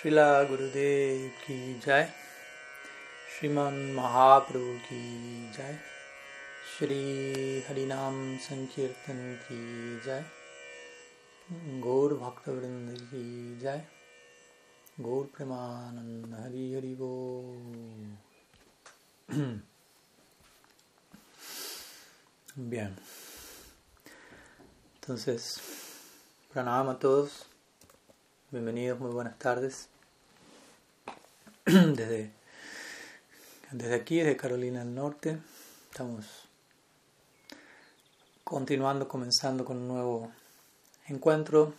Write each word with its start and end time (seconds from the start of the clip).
Srila 0.00 0.48
Gurudev 0.48 1.30
ki 1.44 1.76
jai, 1.78 2.08
Sriman 3.32 3.92
Mahaprabhu 3.94 4.80
ki 4.88 5.00
jai, 5.54 5.74
Shri 6.70 7.62
Harinam 7.68 8.40
Sankirtan 8.40 9.20
ki 9.46 9.58
jai, 10.06 10.24
Gaur 11.82 12.16
Bhaktavrinda 12.22 12.96
ki 13.10 13.60
jai, 13.62 13.82
Gaur 15.02 15.26
Premananda 15.26 16.44
Hari 16.44 16.72
Hari 16.72 16.94
Bol. 16.94 17.44
Bien. 22.56 22.96
Entonces, 24.94 25.60
pranam 26.50 26.88
a 26.88 26.94
todos. 26.94 27.49
Bienvenidos, 28.52 28.98
muy 28.98 29.12
buenas 29.12 29.38
tardes. 29.38 29.88
Desde, 31.64 32.32
desde 33.70 33.94
aquí, 33.94 34.16
desde 34.16 34.36
Carolina 34.36 34.80
del 34.80 34.92
Norte, 34.92 35.38
estamos 35.88 36.26
continuando, 38.42 39.06
comenzando 39.06 39.64
con 39.64 39.76
un 39.76 39.86
nuevo 39.86 40.32
encuentro, 41.06 41.74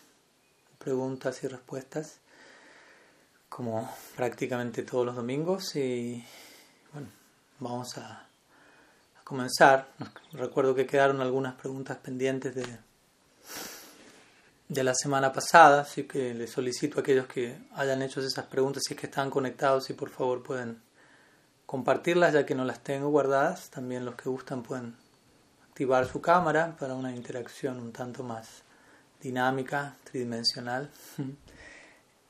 preguntas 0.77 1.43
y 1.43 1.47
respuestas, 1.47 2.19
como 3.49 3.93
prácticamente 4.15 4.83
todos 4.83 5.05
los 5.05 5.17
domingos. 5.17 5.75
Y 5.75 6.25
bueno, 6.93 7.09
vamos 7.59 7.97
a, 7.97 8.29
a 9.19 9.23
comenzar. 9.25 9.89
Recuerdo 10.31 10.73
que 10.73 10.85
quedaron 10.85 11.19
algunas 11.19 11.55
preguntas 11.55 11.97
pendientes 11.97 12.55
de 12.55 12.65
de 14.71 14.85
la 14.85 14.95
semana 14.95 15.33
pasada, 15.33 15.81
así 15.81 16.03
que 16.03 16.33
les 16.33 16.49
solicito 16.49 16.97
a 16.97 17.01
aquellos 17.01 17.27
que 17.27 17.57
hayan 17.75 18.01
hecho 18.03 18.21
esas 18.21 18.45
preguntas, 18.45 18.83
si 18.87 18.93
es 18.93 18.99
que 19.01 19.07
están 19.07 19.29
conectados, 19.29 19.83
si 19.83 19.91
por 19.91 20.09
favor 20.09 20.41
pueden 20.41 20.81
compartirlas, 21.65 22.31
ya 22.31 22.45
que 22.45 22.55
no 22.55 22.63
las 22.63 22.79
tengo 22.79 23.09
guardadas. 23.09 23.69
También 23.69 24.05
los 24.05 24.15
que 24.15 24.29
gustan 24.29 24.63
pueden 24.63 24.95
activar 25.67 26.07
su 26.07 26.21
cámara 26.21 26.77
para 26.79 26.93
una 26.93 27.13
interacción 27.13 27.81
un 27.81 27.91
tanto 27.91 28.23
más 28.23 28.63
dinámica, 29.21 29.97
tridimensional. 30.05 30.89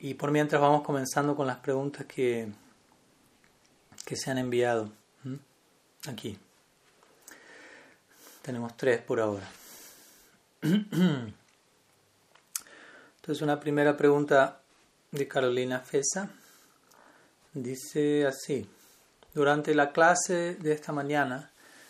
Y 0.04 0.14
por 0.14 0.32
mientras 0.32 0.60
vamos 0.60 0.82
comenzando 0.82 1.36
con 1.36 1.46
las 1.46 1.58
preguntas 1.58 2.06
que, 2.06 2.50
que 4.04 4.16
se 4.16 4.32
han 4.32 4.38
enviado 4.38 4.90
aquí. 6.08 6.36
Tenemos 8.42 8.76
tres 8.76 9.00
por 9.00 9.20
ahora. 9.20 9.48
Entonces 13.22 13.40
una 13.42 13.60
primera 13.60 13.96
pregunta 13.96 14.62
de 15.12 15.28
Carolina 15.28 15.78
Fesa 15.78 16.28
dice 17.54 18.26
así, 18.26 18.68
durante 19.32 19.76
la 19.76 19.92
clase 19.92 20.56
de 20.56 20.72
esta 20.72 20.90
mañana 20.90 21.48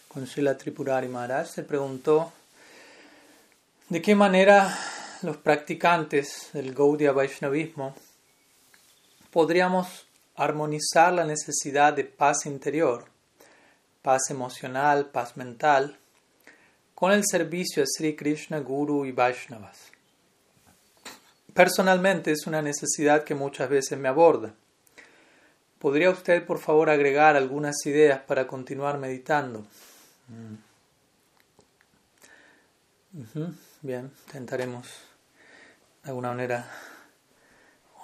con 0.09 0.27
Srila 0.27 0.59
Tripurari 0.59 1.09
Maharaj 1.09 1.49
se 1.49 1.63
preguntó 1.63 2.35
de 3.89 4.03
qué 4.03 4.15
manera 4.15 4.79
los 5.23 5.39
practicantes 5.39 6.51
del 6.53 6.75
Gaudiya 6.75 7.13
Vaishnavismo 7.13 7.97
podríamos 9.31 10.07
armonizar 10.37 11.15
la 11.15 11.25
necesidad 11.25 11.95
de 11.95 12.05
paz 12.05 12.45
interior, 12.45 13.07
paz 14.03 14.29
emocional, 14.29 15.07
paz 15.07 15.39
mental, 15.39 15.97
con 16.95 17.11
el 17.11 17.23
servicio 17.25 17.83
a 17.83 17.87
Sri 17.87 18.15
Krishna, 18.15 18.59
Guru 18.59 19.07
y 19.07 19.13
Vaishnavas. 19.13 19.92
Personalmente 21.55 22.33
es 22.33 22.47
una 22.47 22.63
necesidad 22.63 23.25
que 23.25 23.35
muchas 23.35 23.69
veces 23.69 23.99
me 23.99 24.09
aborda. 24.09 24.55
¿Podría 25.79 26.11
usted, 26.11 26.47
por 26.47 26.59
favor, 26.59 26.89
agregar 26.89 27.37
algunas 27.37 27.85
ideas 27.85 28.21
para 28.21 28.47
continuar 28.47 28.99
meditando? 28.99 29.67
Bien, 33.83 34.11
intentaremos 34.27 34.87
de 36.03 36.11
alguna 36.11 36.29
manera 36.29 36.71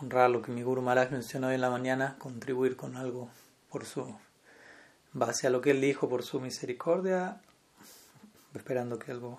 honrar 0.00 0.28
lo 0.28 0.42
que 0.42 0.52
mi 0.52 0.62
Guru 0.62 0.82
Maharaj 0.82 1.10
mencionó 1.10 1.48
hoy 1.48 1.54
en 1.54 1.60
la 1.60 1.70
mañana, 1.70 2.16
contribuir 2.18 2.76
con 2.76 2.96
algo 2.96 3.30
por 3.70 3.86
su 3.86 4.14
base 5.12 5.46
a 5.46 5.50
lo 5.50 5.60
que 5.60 5.70
él 5.70 5.80
dijo, 5.80 6.08
por 6.08 6.22
su 6.22 6.40
misericordia, 6.40 7.40
esperando 8.54 8.98
que 8.98 9.12
algo 9.12 9.38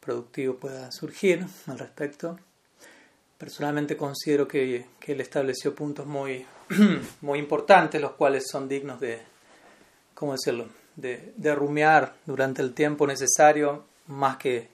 productivo 0.00 0.56
pueda 0.56 0.90
surgir 0.90 1.46
al 1.66 1.78
respecto. 1.78 2.38
Personalmente 3.38 3.96
considero 3.96 4.48
que, 4.48 4.84
él 5.06 5.20
estableció 5.20 5.74
puntos 5.74 6.06
muy, 6.06 6.44
muy 7.22 7.38
importantes, 7.38 8.00
los 8.00 8.12
cuales 8.12 8.44
son 8.50 8.68
dignos 8.68 9.00
de, 9.00 9.20
¿cómo 10.14 10.32
decirlo?, 10.32 10.66
de, 10.96 11.32
de 11.36 11.54
rumiar 11.54 12.16
durante 12.26 12.60
el 12.60 12.74
tiempo 12.74 13.06
necesario, 13.06 13.84
más 14.08 14.36
que 14.36 14.68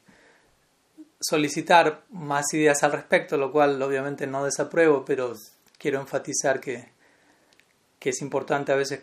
solicitar 1.20 2.02
más 2.10 2.52
ideas 2.52 2.82
al 2.82 2.92
respecto, 2.92 3.36
lo 3.36 3.52
cual 3.52 3.80
obviamente 3.80 4.26
no 4.26 4.44
desapruebo, 4.44 5.04
pero 5.04 5.34
quiero 5.78 6.00
enfatizar 6.00 6.60
que, 6.60 6.88
que 7.98 8.10
es 8.10 8.20
importante 8.20 8.72
a 8.72 8.76
veces 8.76 9.02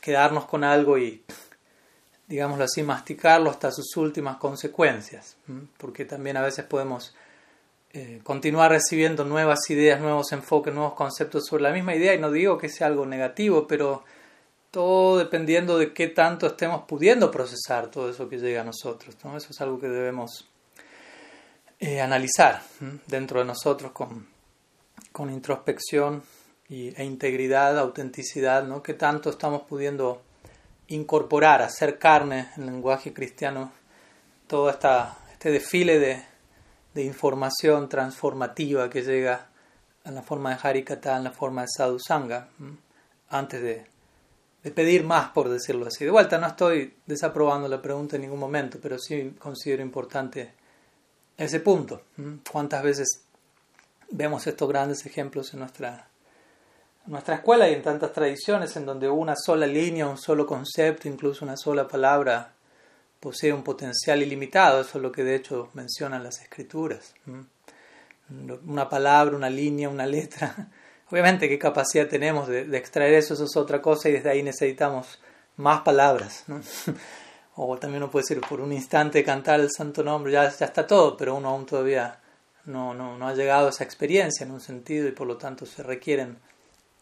quedarnos 0.00 0.46
con 0.46 0.64
algo 0.64 0.98
y, 0.98 1.24
digámoslo 2.26 2.64
así, 2.64 2.82
masticarlo 2.82 3.50
hasta 3.50 3.70
sus 3.70 3.96
últimas 3.96 4.38
consecuencias, 4.38 5.36
porque 5.78 6.04
también 6.04 6.36
a 6.36 6.42
veces 6.42 6.64
podemos 6.64 7.14
eh, 7.94 8.20
continuar 8.22 8.70
recibiendo 8.70 9.22
nuevas 9.24 9.68
ideas, 9.68 10.00
nuevos 10.00 10.32
enfoques, 10.32 10.72
nuevos 10.72 10.94
conceptos 10.94 11.44
sobre 11.46 11.64
la 11.64 11.72
misma 11.72 11.94
idea 11.94 12.14
y 12.14 12.18
no 12.18 12.30
digo 12.30 12.56
que 12.56 12.70
sea 12.70 12.86
algo 12.86 13.04
negativo, 13.04 13.66
pero 13.66 14.02
todo 14.70 15.18
dependiendo 15.18 15.76
de 15.76 15.92
qué 15.92 16.08
tanto 16.08 16.46
estemos 16.46 16.84
pudiendo 16.88 17.30
procesar 17.30 17.90
todo 17.90 18.08
eso 18.08 18.30
que 18.30 18.38
llega 18.38 18.62
a 18.62 18.64
nosotros. 18.64 19.14
¿no? 19.22 19.36
Eso 19.36 19.48
es 19.50 19.60
algo 19.60 19.78
que 19.78 19.88
debemos 19.88 20.48
eh, 21.80 22.00
analizar 22.00 22.62
dentro 23.06 23.40
de 23.40 23.44
nosotros 23.44 23.92
con, 23.92 24.26
con 25.12 25.28
introspección 25.28 26.22
y, 26.70 26.98
e 26.98 27.04
integridad, 27.04 27.78
autenticidad, 27.78 28.64
¿no? 28.64 28.82
qué 28.82 28.94
tanto 28.94 29.28
estamos 29.28 29.62
pudiendo 29.62 30.22
incorporar, 30.88 31.60
hacer 31.60 31.98
carne 31.98 32.48
en 32.56 32.64
lenguaje 32.64 33.12
cristiano 33.12 33.70
todo 34.46 34.70
esta, 34.70 35.18
este 35.30 35.50
desfile 35.50 35.98
de 35.98 36.31
de 36.94 37.04
información 37.04 37.88
transformativa 37.88 38.90
que 38.90 39.02
llega 39.02 39.48
en 40.04 40.14
la 40.14 40.22
forma 40.22 40.50
de 40.50 40.58
Harikata, 40.62 41.16
en 41.16 41.24
la 41.24 41.30
forma 41.30 41.62
de 41.62 41.68
Sadhu 41.68 41.98
Sangha, 41.98 42.48
antes 43.30 43.62
de, 43.62 43.86
de, 44.62 44.70
pedir 44.70 45.04
más, 45.04 45.30
por 45.30 45.48
decirlo 45.48 45.86
así. 45.86 46.04
De 46.04 46.10
vuelta, 46.10 46.38
no 46.38 46.48
estoy 46.48 46.94
desaprobando 47.06 47.68
la 47.68 47.80
pregunta 47.80 48.16
en 48.16 48.22
ningún 48.22 48.40
momento, 48.40 48.78
pero 48.82 48.98
sí 48.98 49.34
considero 49.38 49.82
importante 49.82 50.54
ese 51.36 51.60
punto. 51.60 52.02
¿Cuántas 52.50 52.82
veces 52.82 53.24
vemos 54.10 54.46
estos 54.46 54.68
grandes 54.68 55.04
ejemplos 55.06 55.52
en 55.54 55.60
nuestra, 55.60 56.08
en 57.06 57.12
nuestra 57.12 57.36
escuela 57.36 57.68
y 57.68 57.74
en 57.74 57.82
tantas 57.82 58.12
tradiciones 58.12 58.76
en 58.76 58.86
donde 58.86 59.08
una 59.08 59.34
sola 59.36 59.66
línea, 59.66 60.06
un 60.06 60.18
solo 60.18 60.46
concepto, 60.46 61.08
incluso 61.08 61.44
una 61.44 61.56
sola 61.56 61.88
palabra, 61.88 62.52
posee 63.22 63.52
un 63.52 63.62
potencial 63.62 64.20
ilimitado, 64.20 64.80
eso 64.80 64.98
es 64.98 65.02
lo 65.02 65.12
que 65.12 65.22
de 65.22 65.36
hecho 65.36 65.70
mencionan 65.74 66.24
las 66.24 66.40
escrituras. 66.40 67.14
Una 68.66 68.88
palabra, 68.88 69.36
una 69.36 69.48
línea, 69.48 69.88
una 69.88 70.06
letra. 70.06 70.68
Obviamente, 71.08 71.48
qué 71.48 71.56
capacidad 71.56 72.08
tenemos 72.08 72.48
de, 72.48 72.76
extraer 72.76 73.14
eso, 73.14 73.34
eso 73.34 73.44
es 73.44 73.56
otra 73.56 73.80
cosa 73.80 74.08
y 74.08 74.12
desde 74.12 74.30
ahí 74.30 74.42
necesitamos 74.42 75.20
más 75.56 75.82
palabras. 75.82 76.44
O 77.54 77.76
también 77.76 78.02
uno 78.02 78.10
puede 78.10 78.22
decir, 78.22 78.40
por 78.40 78.62
un 78.62 78.72
instante 78.72 79.22
cantar 79.22 79.60
el 79.60 79.68
santo 79.70 80.02
nombre, 80.02 80.32
ya, 80.32 80.48
ya 80.48 80.64
está 80.64 80.86
todo, 80.86 81.18
pero 81.18 81.34
uno 81.34 81.50
aún 81.50 81.66
todavía 81.66 82.18
no, 82.64 82.94
no, 82.94 83.18
no 83.18 83.28
ha 83.28 83.34
llegado 83.34 83.66
a 83.66 83.68
esa 83.68 83.84
experiencia 83.84 84.46
en 84.46 84.52
un 84.52 84.60
sentido 84.62 85.06
y 85.06 85.12
por 85.12 85.26
lo 85.26 85.36
tanto 85.36 85.66
se 85.66 85.82
requieren 85.82 86.38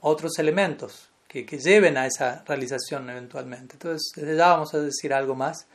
otros 0.00 0.40
elementos 0.40 1.08
que, 1.28 1.46
que 1.46 1.60
lleven 1.60 1.96
a 1.96 2.04
esa 2.04 2.42
realización 2.48 3.08
eventualmente. 3.08 3.74
Entonces, 3.74 4.10
desde 4.16 4.36
ya 4.36 4.48
vamos 4.48 4.74
a 4.74 4.80
decir 4.80 5.14
algo 5.14 5.36
más 5.36 5.68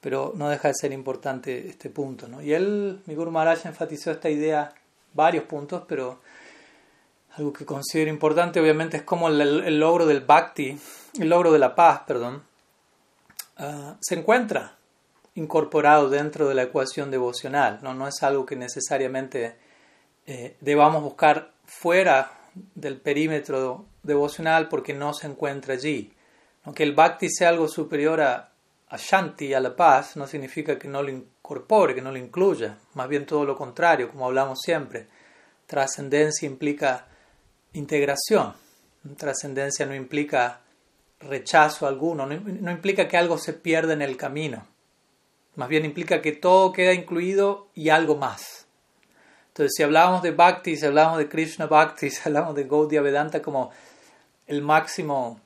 pero 0.00 0.32
no 0.34 0.48
deja 0.48 0.68
de 0.68 0.74
ser 0.74 0.92
importante 0.92 1.68
este 1.68 1.90
punto. 1.90 2.28
¿no? 2.28 2.42
Y 2.42 2.52
él, 2.52 3.00
mi 3.06 3.14
Guru 3.14 3.30
Maharaj, 3.30 3.66
enfatizó 3.66 4.10
esta 4.10 4.30
idea, 4.30 4.72
varios 5.12 5.44
puntos, 5.44 5.84
pero 5.86 6.20
algo 7.36 7.52
que 7.52 7.64
considero 7.64 8.10
importante 8.10 8.60
obviamente 8.60 8.98
es 8.98 9.02
como 9.02 9.28
el, 9.28 9.40
el 9.40 9.78
logro 9.78 10.06
del 10.06 10.20
bhakti, 10.20 10.78
el 11.18 11.28
logro 11.28 11.52
de 11.52 11.58
la 11.58 11.74
paz, 11.74 12.02
perdón, 12.06 12.42
uh, 13.58 13.94
se 14.00 14.14
encuentra 14.16 14.76
incorporado 15.34 16.10
dentro 16.10 16.48
de 16.48 16.54
la 16.54 16.62
ecuación 16.62 17.10
devocional, 17.10 17.78
no, 17.82 17.94
no 17.94 18.08
es 18.08 18.22
algo 18.22 18.44
que 18.44 18.56
necesariamente 18.56 19.56
eh, 20.26 20.56
debamos 20.60 21.02
buscar 21.02 21.52
fuera 21.64 22.32
del 22.74 23.00
perímetro 23.00 23.86
devocional 24.02 24.68
porque 24.68 24.92
no 24.92 25.14
se 25.14 25.26
encuentra 25.26 25.74
allí. 25.74 26.12
Aunque 26.64 26.82
el 26.82 26.94
bhakti 26.94 27.28
sea 27.30 27.48
algo 27.48 27.68
superior 27.68 28.20
a, 28.20 28.49
a 28.90 28.96
Shanti, 28.96 29.54
a 29.54 29.60
la 29.60 29.74
paz, 29.74 30.16
no 30.16 30.26
significa 30.26 30.78
que 30.78 30.88
no 30.88 31.02
lo 31.02 31.10
incorpore, 31.10 31.94
que 31.94 32.02
no 32.02 32.10
lo 32.10 32.18
incluya, 32.18 32.76
más 32.94 33.08
bien 33.08 33.24
todo 33.24 33.44
lo 33.44 33.56
contrario, 33.56 34.10
como 34.10 34.26
hablamos 34.26 34.58
siempre. 34.60 35.06
Trascendencia 35.66 36.46
implica 36.46 37.06
integración. 37.72 38.52
Trascendencia 39.16 39.86
no 39.86 39.94
implica 39.94 40.60
rechazo 41.20 41.86
alguno, 41.86 42.26
no, 42.26 42.70
implica 42.70 43.06
que 43.06 43.16
algo 43.16 43.38
se 43.38 43.52
pierda 43.52 43.92
en 43.92 44.02
el 44.02 44.16
camino. 44.16 44.66
Más 45.54 45.68
bien 45.68 45.84
implica 45.84 46.20
que 46.20 46.32
todo 46.32 46.72
queda 46.72 46.92
incluido 46.92 47.68
y 47.74 47.90
algo 47.90 48.16
más. 48.16 48.66
Entonces, 49.48 49.72
si 49.76 49.82
hablábamos 49.84 50.22
de 50.22 50.32
Bhakti, 50.32 50.76
si 50.76 50.86
hablábamos 50.86 51.18
de 51.18 51.28
Krishna 51.28 51.66
Bhakti, 51.66 52.10
si 52.10 52.20
hablábamos 52.24 52.56
de 52.56 52.64
Gaudiya 52.64 53.02
Vedanta 53.02 53.40
como 53.40 53.70
el 54.46 54.62
máximo, 54.62 55.40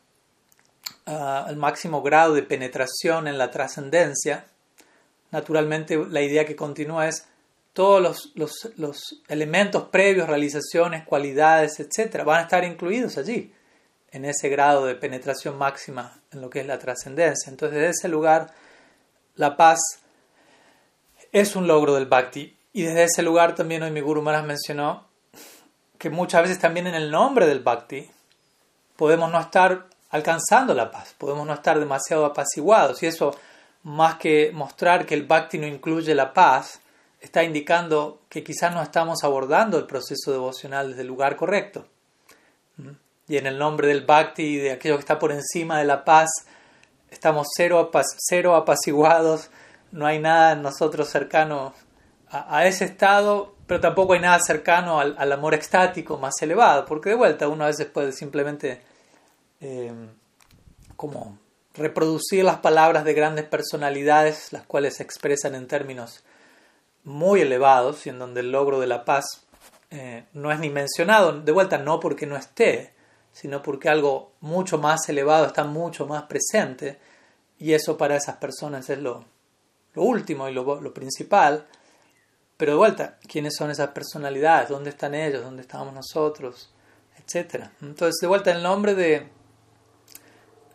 ah, 1.07 1.47
el 1.49 1.57
máximo 1.57 2.03
grado 2.03 2.35
de 2.35 2.43
penetración 2.43 3.29
en 3.29 3.39
la 3.39 3.51
trascendencia, 3.51 4.47
naturalmente 5.31 5.97
la 6.09 6.23
idea 6.23 6.45
que 6.45 6.57
continúa 6.57 7.09
es 7.09 7.27
todos 7.73 8.01
los, 8.01 8.33
los, 8.37 8.71
los, 8.77 9.23
elementos 9.29 9.89
previos, 9.89 10.29
realizaciones, 10.29 11.05
cualidades, 11.05 11.81
etc., 11.81 12.23
van 12.25 12.41
a 12.41 12.43
estar 12.43 12.65
incluidos 12.65 13.19
allí, 13.19 13.53
en 14.13 14.25
ese 14.25 14.49
grado 14.49 14.87
de 14.87 14.95
penetración 14.95 15.59
máxima 15.59 16.21
en 16.31 16.41
lo 16.41 16.49
que 16.49 16.61
es 16.61 16.67
la 16.67 16.79
trascendencia. 16.79 17.51
Entonces, 17.51 17.77
desde 17.77 17.91
ese 17.91 18.09
lugar, 18.09 18.55
la 19.35 19.57
paz 19.57 19.81
es 21.33 21.57
un 21.57 21.67
logro 21.67 21.95
del 21.95 22.07
bhakti. 22.07 22.57
Y 22.73 22.83
desde 22.83 23.05
ese 23.05 23.23
lugar 23.23 23.57
también 23.57 23.83
hoy 23.83 23.91
mi 23.91 24.01
Guru 24.01 24.23
Maharaj 24.23 24.47
mencionó 24.47 25.09
que 25.99 26.11
muchas 26.11 26.43
veces 26.43 26.61
también 26.61 26.87
en 26.87 26.95
el 26.95 27.11
nombre 27.11 27.47
del 27.47 27.61
bhakti 27.61 28.09
podemos 28.97 29.33
no 29.33 29.41
estar 29.41 29.87
alcanzando 30.15 30.75
la 30.75 30.93
paz, 30.93 31.13
podemos 31.19 31.45
no 31.45 31.55
estar 31.55 31.81
demasiado 31.81 32.25
apaciguados. 32.25 33.03
Y 33.03 33.07
eso, 33.07 33.35
más 33.83 34.15
que 34.15 34.53
mostrar 34.55 35.07
que 35.07 35.15
el 35.15 35.27
bhakti 35.27 35.59
no 35.59 35.67
incluye 35.67 36.15
la 36.15 36.33
paz, 36.33 36.81
está 37.21 37.43
indicando 37.43 38.21
que 38.29 38.45
quizás 38.45 38.73
no 38.73 38.81
estamos 38.81 39.25
abordando 39.25 39.77
el 39.77 39.87
proceso 39.87 40.31
devocional 40.31 40.91
desde 40.91 41.01
el 41.01 41.09
lugar 41.09 41.35
correcto. 41.35 41.87
¿Mm? 42.77 42.91
Y 43.27 43.39
en 43.39 43.47
el 43.49 43.59
nombre 43.59 43.89
del 43.89 44.07
bhakti, 44.07 44.57
de 44.59 44.71
aquello 44.71 44.95
que 44.95 45.01
está 45.01 45.19
por 45.19 45.33
encima 45.33 45.81
de 45.81 45.85
la 45.85 46.05
paz, 46.05 46.31
estamos 47.11 47.49
cero, 47.57 47.91
cero 48.19 48.55
apaciguados, 48.55 49.51
no 49.91 50.07
hay 50.07 50.21
nada 50.21 50.53
en 50.53 50.63
nosotros 50.63 51.09
cercano 51.09 51.75
a, 52.31 52.67
ese 52.67 52.85
estado, 52.85 53.57
pero 53.67 53.81
tampoco 53.81 54.13
hay 54.13 54.21
nada 54.21 54.39
cercano 54.39 55.01
al, 55.01 55.33
amor 55.33 55.55
extático 55.55 56.19
más 56.19 56.35
elevado, 56.41 56.85
porque 56.85 57.09
de 57.11 57.17
vuelta 57.17 57.49
uno 57.49 57.65
a 57.65 57.69
veces 57.69 57.87
puede 57.87 58.13
simplemente 58.13 58.94
eh, 59.61 59.93
como 60.97 61.39
reproducir 61.75 62.45
las 62.45 62.59
palabras 62.59 63.05
de 63.05 63.15
grandes 63.15 63.45
personalidades, 63.45 64.53
las 64.53 64.65
cuales 64.65 64.97
se 64.97 65.03
expresan 65.03 65.55
en 65.55 65.67
términos 65.67 66.25
muy 67.03 67.41
elevados 67.41 68.07
y 68.07 68.11
en 68.11 68.19
donde 68.19 68.41
el 68.41 68.53
logro 68.53 68.81
de 68.81 68.87
la 68.87 69.05
paz 69.05 69.45
eh, 69.91 70.25
no 70.33 70.51
es 70.51 70.59
ni 70.59 70.71
mencionado, 70.71 71.41
de 71.41 71.53
vuelta 71.53 71.79
no 71.79 72.01
porque 72.01 72.27
no 72.27 72.37
esté, 72.37 72.95
sino 73.33 73.63
porque 73.63 73.89
algo 73.89 74.33
mucho 74.41 74.79
más 74.79 75.09
elevado 75.09 75.47
está 75.47 75.65
mucho 75.65 76.07
más 76.07 76.25
presente 76.25 76.99
y 77.59 77.73
eso 77.73 77.97
para 77.97 78.17
esas 78.17 78.37
personas 78.37 78.89
es 78.91 78.99
lo, 78.99 79.25
lo 79.95 80.03
último 80.03 80.49
y 80.49 80.53
lo, 80.53 80.81
lo, 80.81 80.95
principal. 80.95 81.67
Pero 82.57 82.73
de 82.73 82.79
vuelta, 82.79 83.19
¿quiénes 83.29 83.57
son 83.57 83.71
esas 83.71 83.89
personalidades? 83.89 84.69
¿Dónde 84.69 84.91
están 84.91 85.15
ellos? 85.15 85.43
¿Dónde 85.43 85.63
estamos 85.63 85.93
nosotros? 85.93 86.73
Etcétera. 87.19 87.73
Entonces, 87.83 88.21
de 88.21 88.27
vuelta, 88.27 88.53
el 88.53 88.63
nombre 88.63 88.95
de, 88.95 89.29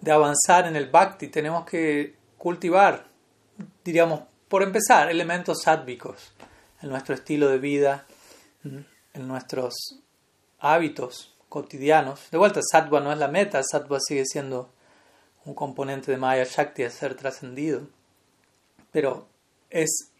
de 0.02 0.12
avanzar 0.12 0.68
en 0.68 0.76
el 0.76 0.90
bhakti, 0.90 1.28
tenemos 1.28 1.66
que 1.66 2.16
cultivar, 2.38 3.06
diríamos, 3.84 4.22
por 4.48 4.64
empezar, 4.64 5.10
elementos 5.10 5.62
sádvicos 5.64 6.34
en 6.82 6.90
nuestro 6.90 7.14
estilo 7.14 7.50
de 7.50 7.60
vida, 7.60 8.06
en 8.64 9.28
nuestros 9.28 10.00
hábitos 10.60 11.36
cotidianos. 11.50 12.30
De 12.32 12.38
vuelta, 12.38 12.62
sattva 12.64 13.00
no 13.00 13.12
es 13.12 13.20
la 13.20 13.28
meta, 13.28 13.62
sattva 13.64 14.00
sigue 14.00 14.26
siendo 14.26 14.72
un 15.46 15.54
componente 15.54 16.12
de 16.12 16.18
Maya 16.18 16.46
Shakti 16.46 16.84
a 16.84 16.90
ser 16.90 17.16
trascendido, 17.16 17.82
pero 18.92 19.28
es 19.70 20.12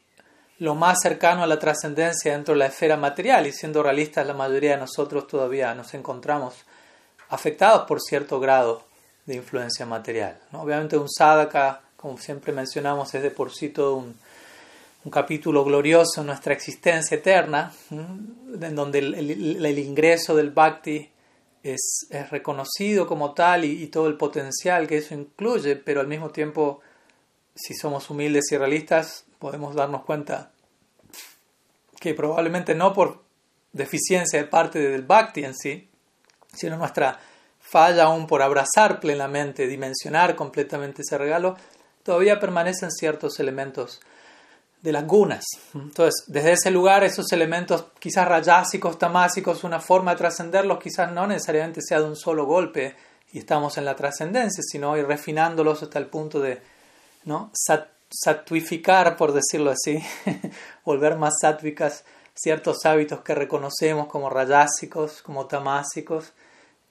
lo 0.58 0.76
más 0.76 1.00
cercano 1.02 1.44
a 1.44 1.48
la 1.48 1.60
trascendencia 1.60 2.34
dentro 2.34 2.54
de 2.54 2.60
la 2.60 2.66
esfera 2.68 2.98
material 2.98 3.48
y 3.48 3.54
siendo 3.54 3.82
realistas 3.82 4.28
la 4.28 4.34
mayoría 4.34 4.72
de 4.72 4.78
nosotros 4.78 5.28
todavía 5.28 5.74
nos 5.74 5.94
encontramos 5.94 6.66
afectados 7.30 7.88
por 7.88 8.02
cierto 8.02 8.40
grado 8.40 8.89
de 9.30 9.36
influencia 9.36 9.86
material. 9.86 10.40
Obviamente 10.54 10.98
un 10.98 11.08
sadhaka 11.08 11.82
como 11.96 12.18
siempre 12.18 12.54
mencionamos, 12.54 13.14
es 13.14 13.22
de 13.22 13.30
por 13.30 13.54
sí 13.54 13.70
todo 13.70 13.98
un, 13.98 14.16
capítulo 15.12 15.64
glorioso 15.64 16.22
en 16.22 16.28
nuestra 16.28 16.54
existencia 16.54 17.18
eterna, 17.18 17.74
en 17.90 18.76
donde 18.76 19.00
el, 19.00 19.80
ingreso 19.80 20.36
del 20.36 20.52
bhakti 20.52 21.10
es, 21.64 22.08
reconocido 22.30 23.08
como 23.08 23.34
tal 23.34 23.66
y, 23.66 23.88
todo 23.88 24.08
el 24.08 24.18
potencial 24.18 24.88
que 24.88 24.98
eso 24.98 25.16
incluye, 25.16 25.76
pero 25.78 26.00
al 26.00 26.08
mismo 26.08 26.30
tiempo, 26.30 26.82
si 27.56 27.74
somos 27.74 28.10
humildes 28.12 28.52
y 28.52 28.58
realistas, 28.58 29.26
podemos 29.40 29.74
darnos 29.74 30.04
cuenta 30.04 30.52
que 32.00 32.14
probablemente 32.14 32.76
no 32.76 32.94
por 32.94 33.24
deficiencia 33.74 34.40
de 34.40 34.48
parte 34.48 34.80
del 34.80 35.02
bhakti 35.02 35.44
en 35.44 35.56
sí, 35.56 35.90
sino 36.54 36.78
nuestra 36.78 37.20
falla 37.70 38.06
aún 38.06 38.28
por 38.28 38.42
abrazar 38.42 39.00
plenamente, 39.00 39.68
dimensionar 39.68 40.36
completamente 40.36 41.04
ese 41.04 41.18
regalo, 41.18 41.56
todavía 42.04 42.40
permanecen 42.40 42.92
ciertos 42.92 43.40
elementos 43.40 44.00
de 44.82 44.92
las 44.92 45.06
gunas. 45.06 45.46
Entonces, 45.74 46.24
desde 46.28 46.54
ese 46.54 46.72
lugar, 46.72 47.04
esos 47.04 47.32
elementos 47.32 47.86
quizás 48.00 48.28
rayásicos, 48.28 48.98
tamásicos, 48.98 49.64
una 49.64 49.80
forma 49.80 50.12
de 50.12 50.18
trascenderlos 50.18 50.80
quizás 50.80 51.12
no 51.12 51.28
necesariamente 51.28 51.82
sea 51.82 52.00
de 52.00 52.06
un 52.06 52.16
solo 52.16 52.46
golpe 52.46 52.96
y 53.32 53.40
estamos 53.40 53.78
en 53.78 53.86
la 53.86 53.96
trascendencia, 53.96 54.64
sino 54.64 54.98
ir 54.98 55.06
refinándolos 55.06 55.84
hasta 55.84 56.00
el 56.00 56.08
punto 56.08 56.40
de 56.40 56.62
¿no? 57.26 57.52
satuificar, 58.10 59.16
por 59.18 59.34
decirlo 59.34 59.72
así, 59.72 60.02
volver 60.86 61.18
más 61.18 61.34
sátvicas 61.42 62.06
ciertos 62.34 62.86
hábitos 62.86 63.22
que 63.22 63.36
reconocemos 63.36 64.08
como 64.08 64.30
rayásicos, 64.30 65.22
como 65.22 65.46
tamásicos, 65.46 66.34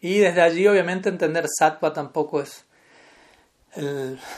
y 0.00 0.18
desde 0.18 0.42
allí 0.42 0.66
obviamente 0.66 1.08
entender 1.08 1.46
sattva 1.48 1.92
tampoco 1.92 2.40
es 2.40 2.64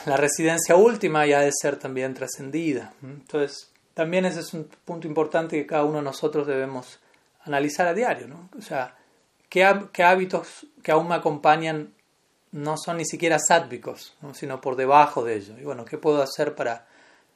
la 0.05 0.17
residencia 0.17 0.75
última 0.75 1.25
ya 1.25 1.39
de 1.39 1.51
ser 1.51 1.77
también 1.77 2.13
trascendida. 2.13 2.93
Entonces, 3.01 3.71
también 3.93 4.25
ese 4.25 4.41
es 4.41 4.53
un 4.53 4.69
punto 4.85 5.07
importante 5.07 5.57
que 5.57 5.65
cada 5.65 5.83
uno 5.83 5.97
de 5.97 6.03
nosotros 6.03 6.47
debemos 6.47 6.99
analizar 7.45 7.87
a 7.87 7.93
diario. 7.93 8.27
¿no? 8.27 8.49
O 8.57 8.61
sea, 8.61 8.95
¿qué, 9.49 9.63
hábitos 10.03 10.67
que 10.83 10.91
aún 10.91 11.07
me 11.07 11.15
acompañan 11.15 11.93
no 12.51 12.75
son 12.77 12.97
ni 12.97 13.05
siquiera 13.05 13.39
sádvicos, 13.39 14.15
sino 14.33 14.61
por 14.61 14.75
debajo 14.75 15.23
de 15.23 15.35
ello? 15.35 15.57
Y 15.59 15.63
bueno, 15.63 15.85
¿qué 15.85 15.97
puedo 15.97 16.21
hacer 16.21 16.55
para, 16.55 16.87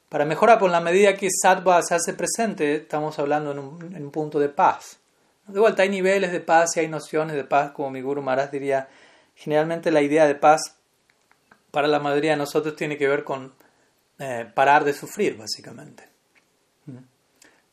para 0.10 0.26
mejorar? 0.26 0.60
Por 0.60 0.70
la 0.70 0.82
medida 0.82 1.16
que 1.16 1.30
sattva 1.32 1.82
se 1.82 1.96
hace 1.96 2.14
presente, 2.14 2.76
estamos 2.76 3.18
hablando 3.20 3.52
en 3.52 3.60
un, 3.60 3.96
en 3.96 4.04
un 4.04 4.12
punto 4.12 4.40
de 4.40 4.50
paz. 4.50 5.00
De 5.48 5.60
vuelta, 5.60 5.84
hay 5.84 5.90
niveles 5.90 6.32
de 6.32 6.40
paz 6.40 6.76
y 6.76 6.80
hay 6.80 6.88
nociones 6.88 7.36
de 7.36 7.44
paz, 7.44 7.72
como 7.72 7.92
mi 7.92 8.02
Guru 8.02 8.22
Maharaj 8.22 8.52
diría. 8.52 8.88
Generalmente 9.36 9.92
la 9.92 10.02
idea 10.02 10.26
de 10.26 10.36
paz 10.36 10.78
para 11.72 11.88
la 11.88 12.00
mayoría 12.00 12.32
de 12.32 12.38
nosotros 12.38 12.76
tiene 12.76 12.98
que 12.98 13.08
ver 13.08 13.24
con 13.24 13.54
eh, 14.18 14.50
parar 14.54 14.86
de 14.86 14.94
sufrir, 14.94 15.38
básicamente. 15.38 16.08
¿Mm? 16.86 16.98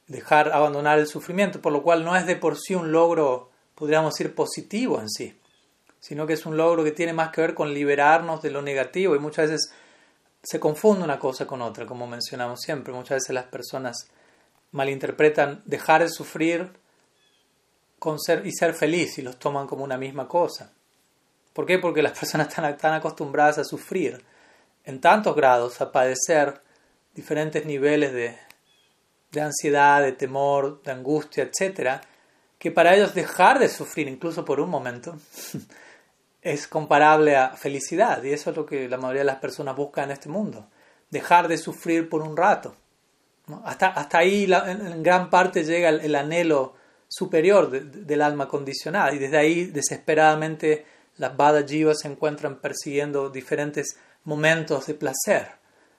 Dejar, 0.09 0.53
abandonar 0.53 0.99
el 0.99 1.07
sufrimiento, 1.07 1.63
por 1.63 1.73
lo 1.73 1.83
cual 1.83 2.05
no 2.05 2.17
es 2.17 2.27
de 2.27 2.37
por 2.37 2.59
sí 2.59 2.75
un 2.75 2.93
logro, 2.93 3.51
podríamos 3.75 4.15
decir, 4.15 4.35
positivo 4.35 5.01
en 5.01 5.09
sí, 5.09 5.39
sino 6.01 6.27
que 6.27 6.33
es 6.33 6.45
un 6.45 6.57
logro 6.57 6.83
que 6.83 6.91
tiene 6.91 7.13
más 7.13 7.31
que 7.31 7.41
ver 7.41 7.55
con 7.55 7.73
liberarnos 7.73 8.43
de 8.43 8.51
lo 8.51 8.61
negativo 8.61 9.15
y 9.15 9.21
muchas 9.21 9.51
veces 9.51 9.73
se 10.43 10.59
confunde 10.59 11.05
una 11.05 11.21
cosa 11.21 11.47
con 11.47 11.63
otra, 11.63 11.87
como 11.87 12.07
mencionamos 12.07 12.61
siempre. 12.61 12.93
Muchas 12.93 13.17
veces 13.19 13.31
las 13.31 13.45
personas 13.45 14.09
malinterpretan 14.73 15.63
dejar 15.65 16.03
de 16.03 16.09
sufrir 16.09 16.73
y 18.45 18.53
ser 18.53 18.75
feliz 18.75 19.19
y 19.19 19.23
los 19.23 19.39
toman 19.39 19.67
como 19.67 19.85
una 19.85 19.97
misma 19.97 20.27
cosa. 20.29 20.73
¿Por 21.53 21.67
qué? 21.67 21.79
Porque 21.79 22.03
las 22.03 22.13
personas 22.19 22.49
están 22.49 22.77
tan 22.77 22.95
acostumbradas 22.95 23.59
a 23.59 23.65
sufrir 23.65 24.23
en 24.85 25.01
tantos 25.01 25.37
grados, 25.37 25.81
a 25.81 25.93
padecer 25.93 26.61
diferentes 27.15 27.65
niveles 27.67 28.13
de, 28.13 28.37
de 29.31 29.41
ansiedad, 29.41 30.03
de 30.03 30.13
temor, 30.13 30.83
de 30.83 30.93
angustia, 30.93 31.45
etc., 31.45 32.01
que 32.59 32.71
para 32.71 32.95
ellos 32.95 33.13
dejar 33.13 33.59
de 33.59 33.69
sufrir, 33.69 34.07
incluso 34.07 34.45
por 34.45 34.61
un 34.61 34.71
momento, 34.71 35.17
es 36.43 36.69
comparable 36.69 37.37
a 37.37 37.51
felicidad. 37.57 38.23
Y 38.23 38.33
eso 38.33 38.51
es 38.51 38.57
lo 38.57 38.67
que 38.67 38.89
la 38.89 38.99
mayoría 38.99 39.23
de 39.23 39.27
las 39.27 39.41
personas 39.41 39.75
buscan 39.75 40.05
en 40.05 40.11
este 40.13 40.29
mundo. 40.29 40.69
Dejar 41.11 41.49
de 41.49 41.59
sufrir 41.59 42.09
por 42.09 42.23
un 42.23 42.37
rato. 42.37 42.77
Hasta, 43.65 43.89
hasta 43.89 44.19
ahí 44.19 44.45
en, 44.45 45.03
gran 45.03 45.29
parte 45.29 45.65
llega 45.65 45.89
el, 45.89 46.15
anhelo 46.15 46.75
superior 47.13 47.71
del 47.71 48.23
alma 48.23 48.49
condicionada. 48.49 49.13
Y 49.13 49.19
desde 49.19 49.37
ahí 49.37 49.65
desesperadamente 49.67 50.87
las 51.19 51.37
Bada 51.37 51.63
Jivas 51.67 52.01
se 52.01 52.09
encuentran 52.09 52.59
persiguiendo 52.59 53.29
diferentes 53.29 53.97
momentos 54.25 54.87
de 54.87 54.95
placer, 54.95 55.49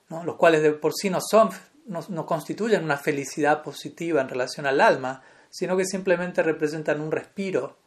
los 0.08 0.36
cuales 0.36 0.62
de 0.62 0.72
por 0.72 0.92
sí 0.92 1.10
no, 1.10 1.20
son, 1.20 1.50
no, 1.86 2.26
constituyen 2.26 2.84
una 2.84 2.96
felicidad 2.96 3.62
positiva 3.62 4.20
en 4.20 4.28
relación 4.28 4.66
al 4.66 4.80
alma, 4.80 5.22
sino 5.50 5.76
que 5.76 5.84
simplemente 5.84 6.42
representan 6.42 7.00
un 7.00 7.12
respiro 7.12 7.78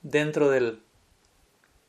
dentro 0.00 0.48
del, 0.48 0.82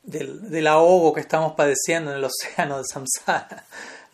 del, 0.03 0.67
ahogo 0.67 1.13
que 1.13 1.21
estamos 1.21 1.53
padeciendo 1.53 2.11
en 2.11 2.17
el 2.17 2.23
océano 2.25 2.79
de 2.79 2.83
samsara. 2.83 3.65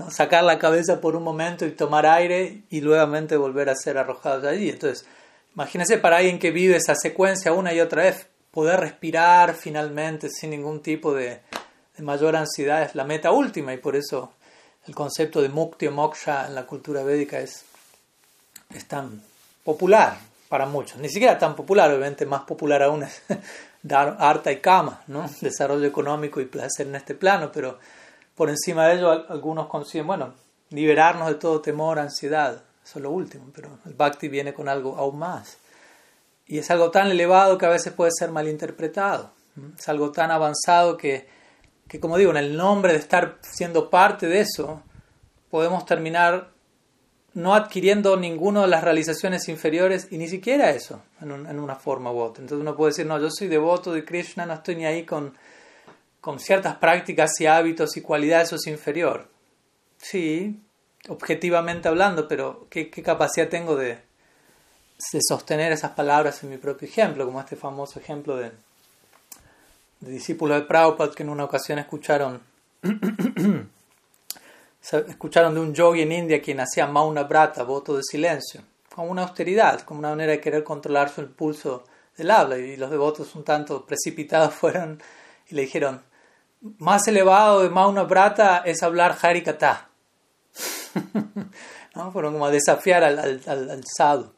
Sacar 0.09 0.43
la 0.43 0.59
cabeza 0.59 1.01
por 1.01 1.15
un 1.15 1.23
momento 1.23 1.65
y 1.65 1.71
tomar 1.71 2.05
aire 2.05 2.63
y 2.69 2.81
nuevamente 2.81 3.35
volver 3.35 3.69
a 3.69 3.75
ser 3.75 3.97
arrojados 3.97 4.45
allí. 4.45 4.69
Entonces, 4.69 5.05
imagínense 5.53 5.97
para 5.97 6.17
alguien 6.17 6.39
que 6.39 6.51
vive 6.51 6.75
esa 6.75 6.95
secuencia 6.95 7.53
una 7.53 7.73
y 7.73 7.79
otra 7.79 8.03
vez, 8.03 8.27
poder 8.51 8.79
respirar 8.79 9.53
finalmente 9.53 10.29
sin 10.29 10.49
ningún 10.51 10.81
tipo 10.81 11.13
de, 11.13 11.41
mayor 11.97 12.35
ansiedad 12.35 12.83
es 12.83 12.95
la 12.95 13.03
meta 13.03 13.31
última 13.31 13.73
y 13.73 13.77
por 13.77 13.95
eso 13.95 14.33
el 14.87 14.95
concepto 14.95 15.41
de 15.41 15.49
mukti 15.49 15.87
o 15.87 15.91
moksha 15.91 16.47
en 16.47 16.55
la 16.55 16.65
cultura 16.65 17.03
védica 17.03 17.39
es, 17.39 17.65
es 18.73 18.85
tan 18.87 19.21
popular 19.63 20.17
para 20.47 20.65
muchos. 20.65 20.97
Ni 20.97 21.09
siquiera 21.09 21.37
tan 21.37 21.55
popular, 21.55 21.91
obviamente 21.91 22.25
más 22.25 22.43
popular 22.43 22.81
aún 22.83 23.03
es 23.03 23.21
dar 23.83 24.15
arta 24.19 24.51
y 24.51 24.59
kama, 24.59 25.03
¿no? 25.07 25.29
desarrollo 25.41 25.85
económico 25.85 26.41
y 26.41 26.45
placer 26.45 26.87
en 26.87 26.95
este 26.95 27.15
plano, 27.15 27.51
pero 27.51 27.79
por 28.35 28.49
encima 28.49 28.87
de 28.87 28.95
ello 28.95 29.11
algunos 29.11 29.67
consiguen, 29.67 30.07
bueno, 30.07 30.33
liberarnos 30.69 31.27
de 31.27 31.35
todo 31.35 31.61
temor, 31.61 31.99
ansiedad, 31.99 32.63
eso 32.89 32.99
es 32.99 33.03
lo 33.03 33.11
último, 33.11 33.51
pero 33.53 33.79
el 33.85 33.93
bhakti 33.93 34.27
viene 34.27 34.53
con 34.53 34.67
algo 34.67 34.97
aún 34.97 35.19
más. 35.19 35.57
Y 36.47 36.57
es 36.57 36.71
algo 36.71 36.89
tan 36.89 37.07
elevado 37.11 37.57
que 37.57 37.65
a 37.67 37.69
veces 37.69 37.93
puede 37.93 38.11
ser 38.11 38.31
malinterpretado. 38.31 39.31
Es 39.77 39.87
algo 39.87 40.11
tan 40.11 40.31
avanzado 40.31 40.97
que 40.97 41.27
que 41.89 41.99
como 41.99 42.17
digo, 42.17 42.31
en 42.31 42.37
el 42.37 42.55
nombre 42.55 42.93
de 42.93 42.99
estar 42.99 43.39
siendo 43.41 43.89
parte 43.89 44.27
de 44.27 44.41
eso, 44.41 44.83
podemos 45.49 45.85
terminar 45.85 46.51
no 47.33 47.55
adquiriendo 47.55 48.15
ninguna 48.15 48.61
de 48.61 48.67
las 48.67 48.83
realizaciones 48.83 49.49
inferiores 49.49 50.07
y 50.11 50.19
ni 50.19 50.27
siquiera 50.27 50.69
eso 50.69 51.01
en, 51.19 51.59
una 51.59 51.75
forma 51.75 52.11
u 52.11 52.19
otra. 52.19 52.43
Entonces 52.43 52.61
uno 52.61 52.75
puede 52.75 52.91
decir, 52.91 53.07
no, 53.07 53.19
yo 53.19 53.29
soy 53.31 53.47
devoto 53.47 53.91
de 53.91 54.05
Krishna, 54.05 54.45
no 54.45 54.53
estoy 54.53 54.75
ni 54.75 54.85
ahí 54.85 55.03
con, 55.03 55.33
con 56.21 56.39
ciertas 56.39 56.75
prácticas 56.75 57.31
y 57.39 57.47
hábitos 57.47 57.97
y 57.97 58.01
cualidades, 58.01 58.49
eso 58.49 58.57
es 58.57 58.67
inferior. 58.67 59.27
Sí, 59.97 60.59
objetivamente 61.07 61.87
hablando, 61.87 62.27
pero 62.27 62.67
¿qué, 62.69 62.89
capacidad 62.89 63.47
tengo 63.47 63.75
de, 63.75 63.99
de 65.11 65.19
sostener 65.27 65.71
esas 65.71 65.91
palabras 65.91 66.43
en 66.43 66.49
mi 66.49 66.57
propio 66.57 66.87
ejemplo, 66.87 67.25
como 67.25 67.39
este 67.39 67.55
famoso 67.55 67.99
ejemplo 67.99 68.35
de 68.35 68.51
de 69.99 70.11
discípulos 70.11 70.59
de 70.59 70.65
Prabhupada 70.65 71.11
que 71.13 71.23
en 71.23 71.29
una 71.29 71.43
ocasión 71.43 71.79
escucharon 71.79 72.41
escucharon 74.81 75.53
de 75.53 75.59
un 75.59 75.73
yogi 75.73 76.01
en 76.01 76.11
India 76.11 76.41
quien 76.41 76.61
hacía 76.61 76.87
Mauna 76.87 77.23
Brata, 77.23 77.63
voto 77.63 77.97
de 77.97 78.03
silencio, 78.03 78.61
como 78.93 79.11
una 79.11 79.23
austeridad, 79.23 79.81
como 79.81 79.99
una 79.99 80.11
manera 80.11 80.31
de 80.31 80.39
querer 80.39 80.63
controlar 80.63 81.09
su 81.09 81.19
impulso 81.21 81.83
del 82.17 82.31
habla. 82.31 82.57
Y 82.57 82.77
los 82.77 82.89
devotos 82.89 83.35
un 83.35 83.43
tanto 83.43 83.85
precipitados 83.85 84.53
fueron 84.59 85.01
y 85.47 85.55
le 85.55 85.63
dijeron, 85.63 86.01
más 86.77 87.07
elevado 87.07 87.61
de 87.61 87.69
Mauna 87.69 88.03
Brata 88.03 88.59
es 88.65 88.81
hablar 88.81 89.17
Harikata. 89.21 89.88
¿No? 91.95 92.11
Fueron 92.11 92.33
como 92.33 92.45
a 92.45 92.51
desafiar 92.51 93.03
al, 93.03 93.19
al, 93.19 93.69
al 93.69 93.83
sadhu. 93.97 94.33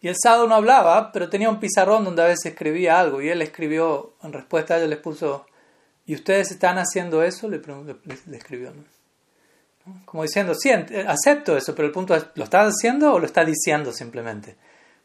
Y 0.00 0.08
el 0.08 0.16
sábado 0.20 0.48
no 0.48 0.56
hablaba, 0.56 1.12
pero 1.12 1.28
tenía 1.28 1.48
un 1.48 1.60
pizarrón 1.60 2.04
donde 2.04 2.22
a 2.22 2.26
veces 2.26 2.46
escribía 2.46 2.98
algo. 2.98 3.22
Y 3.22 3.28
él 3.28 3.40
escribió, 3.40 4.14
en 4.22 4.32
respuesta 4.32 4.74
a 4.74 4.78
ello, 4.78 4.88
les 4.88 4.98
puso, 4.98 5.46
¿y 6.06 6.14
ustedes 6.14 6.50
están 6.50 6.76
haciendo 6.78 7.22
eso? 7.22 7.48
Le, 7.48 7.60
le, 8.26 8.36
escribió. 8.36 8.72
Como 10.04 10.24
diciendo, 10.24 10.54
sí, 10.54 10.70
acepto 10.70 11.56
eso, 11.56 11.74
pero 11.74 11.86
el 11.86 11.92
punto 11.92 12.16
es, 12.16 12.26
¿lo 12.34 12.44
estás 12.44 12.74
haciendo 12.74 13.14
o 13.14 13.18
lo 13.20 13.26
estás 13.26 13.46
diciendo 13.46 13.92
simplemente? 13.92 14.56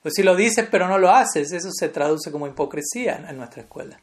Pues 0.02 0.16
si 0.16 0.24
lo 0.24 0.36
dices 0.36 0.68
pero 0.70 0.88
no 0.88 0.98
lo 0.98 1.12
haces, 1.12 1.52
eso 1.52 1.70
se 1.72 1.90
traduce 1.90 2.32
como 2.32 2.48
hipocresía 2.48 3.26
en, 3.28 3.38
nuestra 3.38 3.64
escuela. 3.64 4.00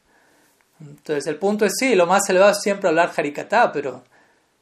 Entonces 0.80 1.26
el 1.26 1.36
punto 1.36 1.64
es, 1.64 1.74
sí, 1.78 1.94
lo 1.94 2.06
más 2.06 2.28
elevado 2.28 2.52
es 2.52 2.60
siempre 2.60 2.88
hablar 2.88 3.12
harikatá, 3.16 3.72
pero 3.72 4.04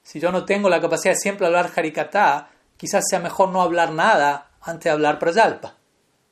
si 0.03 0.21
yo 0.21 0.33
no 0.33 0.45
tengo 0.45 0.69
la 0.69 0.81
capacidad 0.81 1.15
de 1.15 1.21
siempre 1.21 1.47
hablar 1.47 1.71
harikatá, 1.75 2.51
quizás 2.77 3.05
sea 3.09 3.21
mejor 3.21 3.51
no 3.51 3.63
hablar 3.63 3.93
nada 3.93 4.51
antes 4.61 4.85
de 4.85 4.91
hablar 4.91 5.19
prayalpa. 5.19 5.77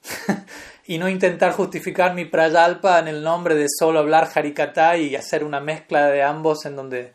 y 0.86 0.98
no 0.98 1.08
intentar 1.08 1.52
justificar 1.52 2.14
mi 2.14 2.24
prayalpa 2.24 2.98
en 2.98 3.08
el 3.08 3.22
nombre 3.22 3.54
de 3.54 3.66
solo 3.68 4.00
hablar 4.00 4.28
harikata 4.34 4.96
y 4.96 5.14
hacer 5.14 5.44
una 5.44 5.60
mezcla 5.60 6.08
de 6.08 6.22
ambos 6.22 6.64
en 6.66 6.74
donde 6.74 7.12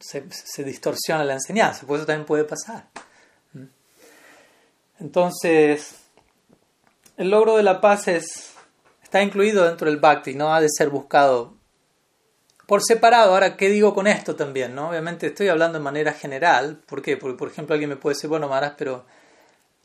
se, 0.00 0.64
distorsiona 0.64 1.24
la 1.24 1.34
enseñanza, 1.34 1.86
pues 1.86 2.00
eso 2.00 2.06
también 2.06 2.26
puede 2.26 2.44
pasar. 2.44 2.88
Entonces, 4.98 5.94
el 7.16 7.30
logro 7.30 7.56
de 7.56 7.62
la 7.62 7.80
paz 7.80 8.08
es, 8.08 8.54
está 9.02 9.22
incluido 9.22 9.64
dentro 9.64 9.88
del 9.88 10.00
bhakti, 10.00 10.34
no 10.34 10.54
ha 10.54 10.60
de 10.60 10.68
ser 10.68 10.90
buscado 10.90 11.54
por 12.72 12.82
separado. 12.82 13.34
Ahora, 13.34 13.54
¿qué 13.54 13.68
digo 13.68 13.92
con 13.92 14.06
esto 14.06 14.34
también? 14.34 14.74
¿no? 14.74 14.88
Obviamente 14.88 15.26
estoy 15.26 15.48
hablando 15.48 15.76
de 15.76 15.84
manera 15.84 16.14
general. 16.14 16.80
¿Por 16.86 17.02
qué? 17.02 17.18
Porque, 17.18 17.36
por 17.36 17.48
ejemplo, 17.48 17.74
alguien 17.74 17.90
me 17.90 17.96
puede 17.96 18.14
decir, 18.14 18.30
bueno, 18.30 18.48
Maras, 18.48 18.72
pero 18.78 19.04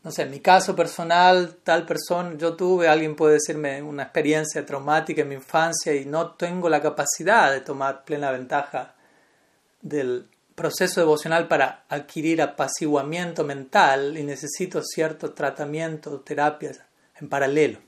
no 0.05 0.09
sé, 0.09 0.21
en 0.21 0.31
mi 0.31 0.39
caso 0.39 0.73
personal, 0.73 1.57
tal 1.65 1.85
persona, 1.85 2.37
yo 2.37 2.55
tuve, 2.55 2.87
alguien 2.87 3.17
puede 3.17 3.33
decirme 3.33 3.81
una 3.81 4.03
experiencia 4.03 4.65
traumática 4.65 5.23
en 5.23 5.27
mi 5.27 5.35
infancia 5.35 5.93
y 5.93 6.05
no 6.05 6.35
tengo 6.35 6.69
la 6.69 6.81
capacidad 6.81 7.51
de 7.51 7.59
tomar 7.59 8.05
plena 8.05 8.31
ventaja 8.31 8.95
del 9.81 10.29
proceso 10.55 11.01
devocional 11.01 11.49
para 11.49 11.83
adquirir 11.89 12.41
apaciguamiento 12.41 13.43
mental 13.43 14.17
y 14.17 14.23
necesito 14.23 14.81
cierto 14.81 15.33
tratamiento, 15.33 16.21
terapias 16.21 16.79
en 17.19 17.27
paralelo. 17.27 17.79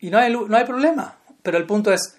Y 0.00 0.08
no 0.08 0.16
hay, 0.16 0.32
no 0.32 0.56
hay 0.56 0.64
problema, 0.64 1.18
pero 1.42 1.58
el 1.58 1.66
punto 1.66 1.92
es 1.92 2.16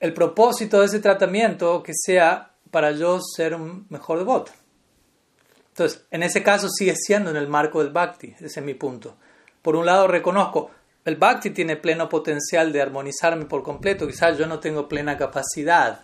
el 0.00 0.14
propósito 0.14 0.80
de 0.80 0.86
ese 0.86 1.00
tratamiento 1.00 1.82
que 1.82 1.92
sea 1.94 2.52
para 2.70 2.92
yo 2.92 3.20
ser 3.20 3.54
un 3.54 3.86
mejor 3.88 4.18
devoto. 4.18 4.52
Entonces, 5.70 6.04
en 6.10 6.22
ese 6.22 6.42
caso 6.42 6.68
sigue 6.68 6.94
siendo 6.96 7.30
en 7.30 7.36
el 7.36 7.48
marco 7.48 7.82
del 7.82 7.92
bhakti, 7.92 8.34
ese 8.40 8.60
es 8.60 8.62
mi 8.66 8.74
punto. 8.74 9.16
Por 9.62 9.76
un 9.76 9.86
lado 9.86 10.08
reconozco, 10.08 10.70
el 11.04 11.16
bhakti 11.16 11.50
tiene 11.50 11.76
pleno 11.76 12.08
potencial 12.08 12.72
de 12.72 12.82
armonizarme 12.82 13.46
por 13.46 13.62
completo, 13.62 14.06
quizás 14.06 14.36
yo 14.36 14.46
no 14.46 14.58
tengo 14.58 14.88
plena 14.88 15.16
capacidad 15.16 16.00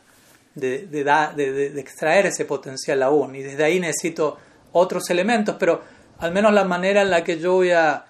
de, 0.54 0.86
de, 0.86 1.80
extraer 1.80 2.26
ese 2.26 2.44
potencial 2.44 3.02
aún, 3.02 3.34
y 3.34 3.42
desde 3.42 3.64
ahí 3.64 3.80
necesito 3.80 4.38
otros 4.72 5.10
elementos, 5.10 5.56
pero 5.58 5.82
al 6.18 6.32
menos 6.32 6.52
la 6.52 6.64
manera 6.64 7.02
en 7.02 7.10
la 7.10 7.24
que 7.24 7.38
yo 7.38 7.54
voy 7.54 7.72
a, 7.72 8.06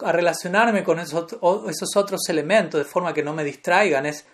relacionarme 0.00 0.82
con 0.82 0.98
esos, 0.98 1.36
otros 1.42 2.20
elementos 2.28 2.78
de 2.78 2.84
forma 2.84 3.12
que 3.12 3.22
no 3.22 3.34
me 3.34 3.44
distraigan 3.44 4.06
es 4.06 4.24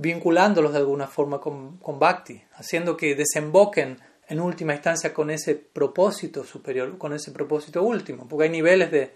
vinculándolos 0.00 0.72
de 0.72 0.78
alguna 0.78 1.08
forma 1.08 1.40
con, 1.40 1.78
con 1.78 1.98
bhakti, 1.98 2.40
haciendo 2.54 2.96
que 2.96 3.16
desemboquen 3.16 3.98
en 4.28 4.40
última 4.40 4.74
instancia 4.74 5.12
con 5.12 5.28
ese 5.30 5.56
propósito 5.56 6.44
superior, 6.44 6.96
con 6.98 7.12
ese 7.14 7.32
propósito 7.32 7.82
último, 7.82 8.28
porque 8.28 8.44
hay 8.44 8.50
niveles 8.50 8.92
de, 8.92 9.12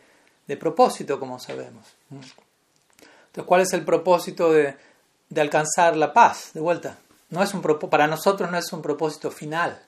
de 0.47 0.57
propósito, 0.57 1.21
como 1.21 1.39
sabemos. 1.39 1.87
Entonces, 2.11 3.45
¿cuál 3.47 3.61
es 3.61 3.73
el 3.75 3.85
propósito 3.85 4.53
de, 4.53 4.75
de 5.29 5.41
alcanzar 5.41 5.97
la 5.97 6.12
paz? 6.12 6.51
De 6.53 6.61
vuelta, 6.61 6.99
no 7.31 7.43
es 7.43 7.55
un 7.55 7.62
para 7.62 8.09
nosotros 8.09 8.51
no 8.51 8.59
es 8.59 8.73
un 8.73 8.83
propósito 8.83 9.31
final. 9.31 9.81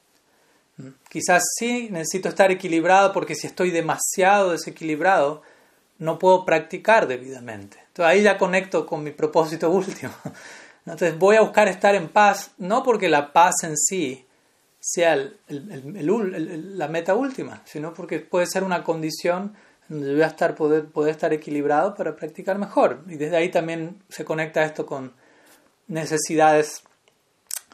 Quizás 1.08 1.42
sí 1.58 1.88
necesito 1.90 2.28
estar 2.28 2.52
equilibrado 2.52 3.12
porque 3.12 3.34
si 3.34 3.48
estoy 3.48 3.70
demasiado 3.70 4.52
desequilibrado, 4.52 5.42
no 5.98 6.18
puedo 6.18 6.44
practicar 6.44 7.08
debidamente. 7.08 7.78
Entonces 7.88 8.12
ahí 8.12 8.22
ya 8.22 8.38
conecto 8.38 8.86
con 8.86 9.02
mi 9.02 9.10
propósito 9.10 9.70
último. 9.70 10.12
Entonces 10.86 11.18
voy 11.18 11.36
a 11.36 11.40
buscar 11.40 11.68
estar 11.68 11.94
en 11.94 12.08
paz, 12.08 12.52
no 12.58 12.82
porque 12.82 13.08
la 13.08 13.32
paz 13.32 13.62
en 13.62 13.76
sí 13.76 14.26
sea 14.78 15.16
la 15.48 16.88
meta 16.88 17.14
última, 17.14 17.62
sino 17.64 17.94
porque 17.94 18.20
puede 18.20 18.46
ser 18.46 18.62
una 18.64 18.84
condición 18.84 19.54
donde 19.88 20.12
voy 20.12 20.22
a 20.22 20.26
estar, 20.26 20.54
poder, 20.54 20.86
poder 20.86 21.12
estar 21.12 21.32
equilibrado 21.32 21.94
para 21.94 22.14
practicar 22.14 22.58
mejor. 22.58 23.02
Y 23.06 23.16
desde 23.16 23.36
ahí 23.36 23.50
también 23.50 24.02
se 24.10 24.24
conecta 24.24 24.62
esto 24.64 24.84
con 24.84 25.12
necesidades 25.86 26.82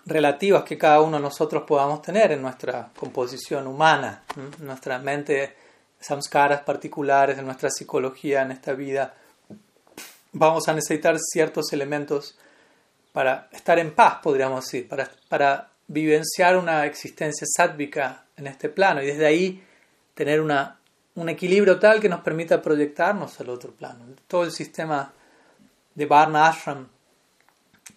relativas 0.07 0.65
que 0.65 0.79
cada 0.79 1.01
uno 1.01 1.17
de 1.17 1.23
nosotros 1.23 1.65
podamos 1.67 2.03
tener 2.03 2.33
en 2.33 2.43
nuestra 2.43 2.91
composición 2.97 3.67
humana, 3.67 4.23
en 4.37 4.67
nuestra 4.67 4.99
mente, 4.99 5.57
samskaras 6.01 6.63
particulares, 6.63 7.39
en 7.39 7.45
nuestra 7.45 7.71
psicología, 7.71 8.43
en 8.43 8.53
esta 8.53 8.73
vida. 8.73 9.15
Vamos 10.33 10.69
a 10.69 10.75
necesitar 10.75 11.17
ciertos 11.19 11.73
elementos 11.73 12.39
para 13.13 13.49
estar 13.53 13.79
en 13.79 13.95
paz, 13.95 14.19
podríamos 14.23 14.65
decir, 14.65 14.89
para, 15.29 15.69
vivenciar 15.89 16.57
una 16.57 16.87
existencia 16.87 17.45
sádvica 17.53 18.25
en 18.37 18.47
este 18.47 18.69
plano 18.69 19.03
y 19.03 19.07
desde 19.07 19.27
ahí 19.27 19.65
tener 20.15 20.41
una, 20.41 20.79
un 21.17 21.29
equilibrio 21.29 21.81
tal 21.81 21.99
que 22.01 22.09
nos 22.09 22.21
permita 22.21 22.63
proyectarnos 22.63 23.41
al 23.41 23.49
otro 23.49 23.73
plano. 23.73 24.05
Todo 24.29 24.45
el 24.45 24.53
sistema 24.53 25.13
de 25.93 26.07
Varna 26.07 26.47
Ashram 26.47 26.87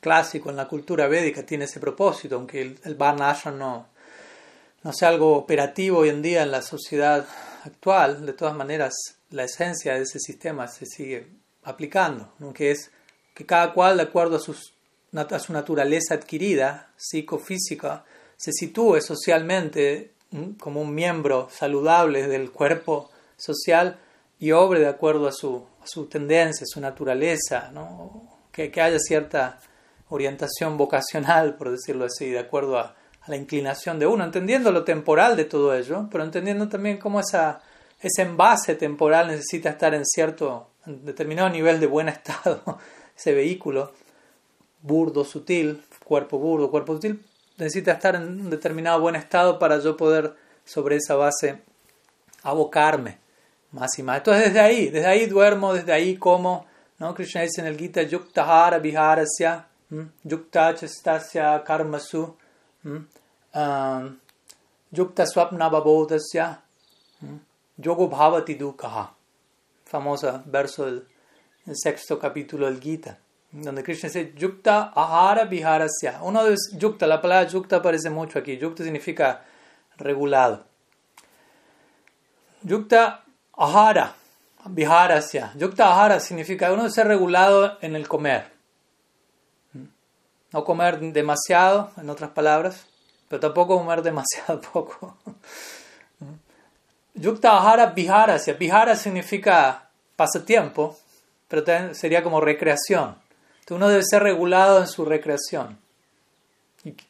clásico 0.02 0.50
en 0.50 0.56
la 0.56 0.68
cultura 0.68 1.08
védica 1.08 1.44
tiene 1.44 1.66
ese 1.66 1.80
propósito, 1.80 2.36
aunque 2.36 2.78
el, 2.84 2.96
Varna 2.96 3.30
Ashram 3.30 3.60
no, 3.60 3.88
no 4.82 4.92
sea 4.92 5.10
algo 5.10 5.38
operativo 5.38 6.00
hoy 6.00 6.10
en 6.10 6.24
día 6.24 6.42
en 6.42 6.50
la 6.50 6.64
sociedad 6.64 7.28
actual, 7.64 8.26
de 8.26 8.34
todas 8.34 8.56
maneras 8.56 8.94
la 9.30 9.44
esencia 9.44 9.94
de 9.94 10.02
ese 10.02 10.20
sistema 10.20 10.68
se 10.68 10.88
sigue 10.88 11.28
aplicando, 11.64 12.34
aunque 12.40 12.72
es 12.72 12.92
que 13.34 13.46
cada 13.46 13.74
cual, 13.74 13.98
de 13.98 14.04
acuerdo 14.04 14.38
a, 14.38 14.40
sus, 14.40 14.74
a 15.16 15.40
su 15.40 15.54
naturaleza 15.54 16.16
adquirida, 16.16 16.90
psicofísica, 16.98 18.04
se 18.36 18.52
sitúe 18.52 19.00
socialmente 19.02 20.14
como 20.60 20.82
un 20.82 20.94
miembro 20.96 21.48
saludable 21.52 22.28
del 22.28 22.52
cuerpo 22.52 23.12
social 23.38 24.00
y 24.40 24.52
obre 24.52 24.80
de 24.80 24.88
acuerdo 24.88 25.28
a 25.28 25.32
su, 25.32 25.66
su 25.84 26.08
tendencia, 26.08 26.66
su 26.68 26.82
naturaleza, 26.82 27.70
¿no? 27.72 28.42
que, 28.52 28.72
que, 28.72 28.82
haya 28.82 28.98
cierta 29.00 29.60
orientación 30.10 30.78
vocacional, 30.78 31.56
por 31.56 31.70
decirlo 31.70 32.06
así, 32.06 32.30
de 32.30 32.40
acuerdo 32.40 32.80
a, 32.80 32.96
a, 33.22 33.30
la 33.30 33.36
inclinación 33.36 34.00
de 34.00 34.08
uno, 34.08 34.24
entendiendo 34.24 34.72
lo 34.72 34.84
temporal 34.84 35.38
de 35.38 35.46
todo 35.46 35.76
ello, 35.76 36.08
pero 36.12 36.24
entendiendo 36.24 36.68
también 36.68 36.98
cómo 36.98 37.20
esa, 37.20 37.62
ese 38.02 38.24
envase 38.24 38.76
temporal 38.76 39.28
necesita 39.28 39.70
estar 39.70 39.94
en 39.94 40.06
cierto, 40.06 40.72
en 40.86 41.06
determinado 41.06 41.50
nivel 41.50 41.80
de 41.80 41.88
buen 41.88 42.10
estado, 42.10 42.80
ese 43.16 43.34
vehículo 43.34 43.94
burdo, 44.84 45.24
sutil, 45.24 45.82
cuerpo 46.04 46.38
burdo, 46.38 46.70
cuerpo 46.70 46.94
sutil, 46.94 47.26
necesita 47.58 47.94
estar 47.94 48.16
en 48.16 48.24
un 48.24 48.50
determinado 48.50 49.00
buen 49.00 49.16
estado 49.16 49.58
para 49.58 49.80
yo 49.80 49.98
poder 49.98 50.36
sobre 50.66 50.98
esa 50.98 51.16
base 51.16 51.62
abocarme 52.44 53.18
más 53.72 53.98
y 53.98 54.04
más. 54.04 54.18
Entonces 54.18 54.46
desde 54.46 54.60
ahí, 54.60 54.90
desde 54.90 55.08
ahí 55.08 55.26
duermo, 55.26 55.74
desde 55.74 55.94
ahí 55.94 56.18
como, 56.18 56.66
¿no? 57.00 57.16
Krishna 57.16 57.42
dice 57.42 57.62
en 57.62 57.68
el 57.68 57.78
Gita, 57.78 58.04
yuktahara 58.04 58.78
viharasya, 58.80 59.66
yukta 60.24 60.76
chestasya 60.76 61.64
karmasu, 61.64 62.36
um, 62.84 64.20
yukta 64.92 65.26
swapna 65.26 65.70
babodasya, 65.70 66.62
yogo 67.78 68.10
bhavati 68.10 68.56
dukkha. 68.56 69.14
Famosa 69.86 70.44
verso 70.46 70.86
del 70.86 71.06
sexto 71.72 72.18
capítulo 72.18 72.66
del 72.66 72.82
Gita 72.82 73.20
donde 73.54 73.84
Krishna 73.84 74.10
dice 74.10 74.34
yukta 74.36 74.92
ahara 74.96 75.46
viharasya. 75.46 76.22
Uno 76.24 76.44
de 76.44 76.58
yukta, 76.78 77.06
la 77.06 77.22
palabra 77.22 77.48
yukta 77.48 77.78
aparece 77.78 78.10
mucho 78.10 78.40
aquí. 78.40 78.58
Yukta 78.58 78.84
significa 78.84 79.46
regulado. 79.98 80.66
Yukta 82.64 83.24
ahara 83.54 84.16
viharasya. 84.66 85.54
Yukta 85.56 85.88
ahara 85.88 86.20
significa 86.20 86.74
uno 86.74 86.90
ser 86.90 87.08
regulado 87.08 87.78
en 87.82 87.96
el 87.96 88.08
comer. 88.08 88.52
No 90.52 90.64
comer 90.64 91.00
demasiado, 91.00 91.92
en 91.98 92.10
otras 92.10 92.32
palabras, 92.32 92.86
pero 93.28 93.40
tampoco 93.40 93.78
comer 93.78 94.02
demasiado 94.02 94.62
poco. 94.74 95.18
Yukta 97.14 97.52
ahara 97.52 97.88
viharasya. 97.88 98.56
Vihara 98.56 98.96
significa 98.96 99.90
pasatiempo, 100.16 100.98
pero 101.48 101.94
sería 101.94 102.24
como 102.24 102.42
recreación. 102.42 103.23
Uno 103.70 103.90
debe 103.90 104.04
ser 104.04 104.24
regulado 104.24 104.82
en 104.82 104.88
su 104.88 105.06
recreación. 105.06 105.80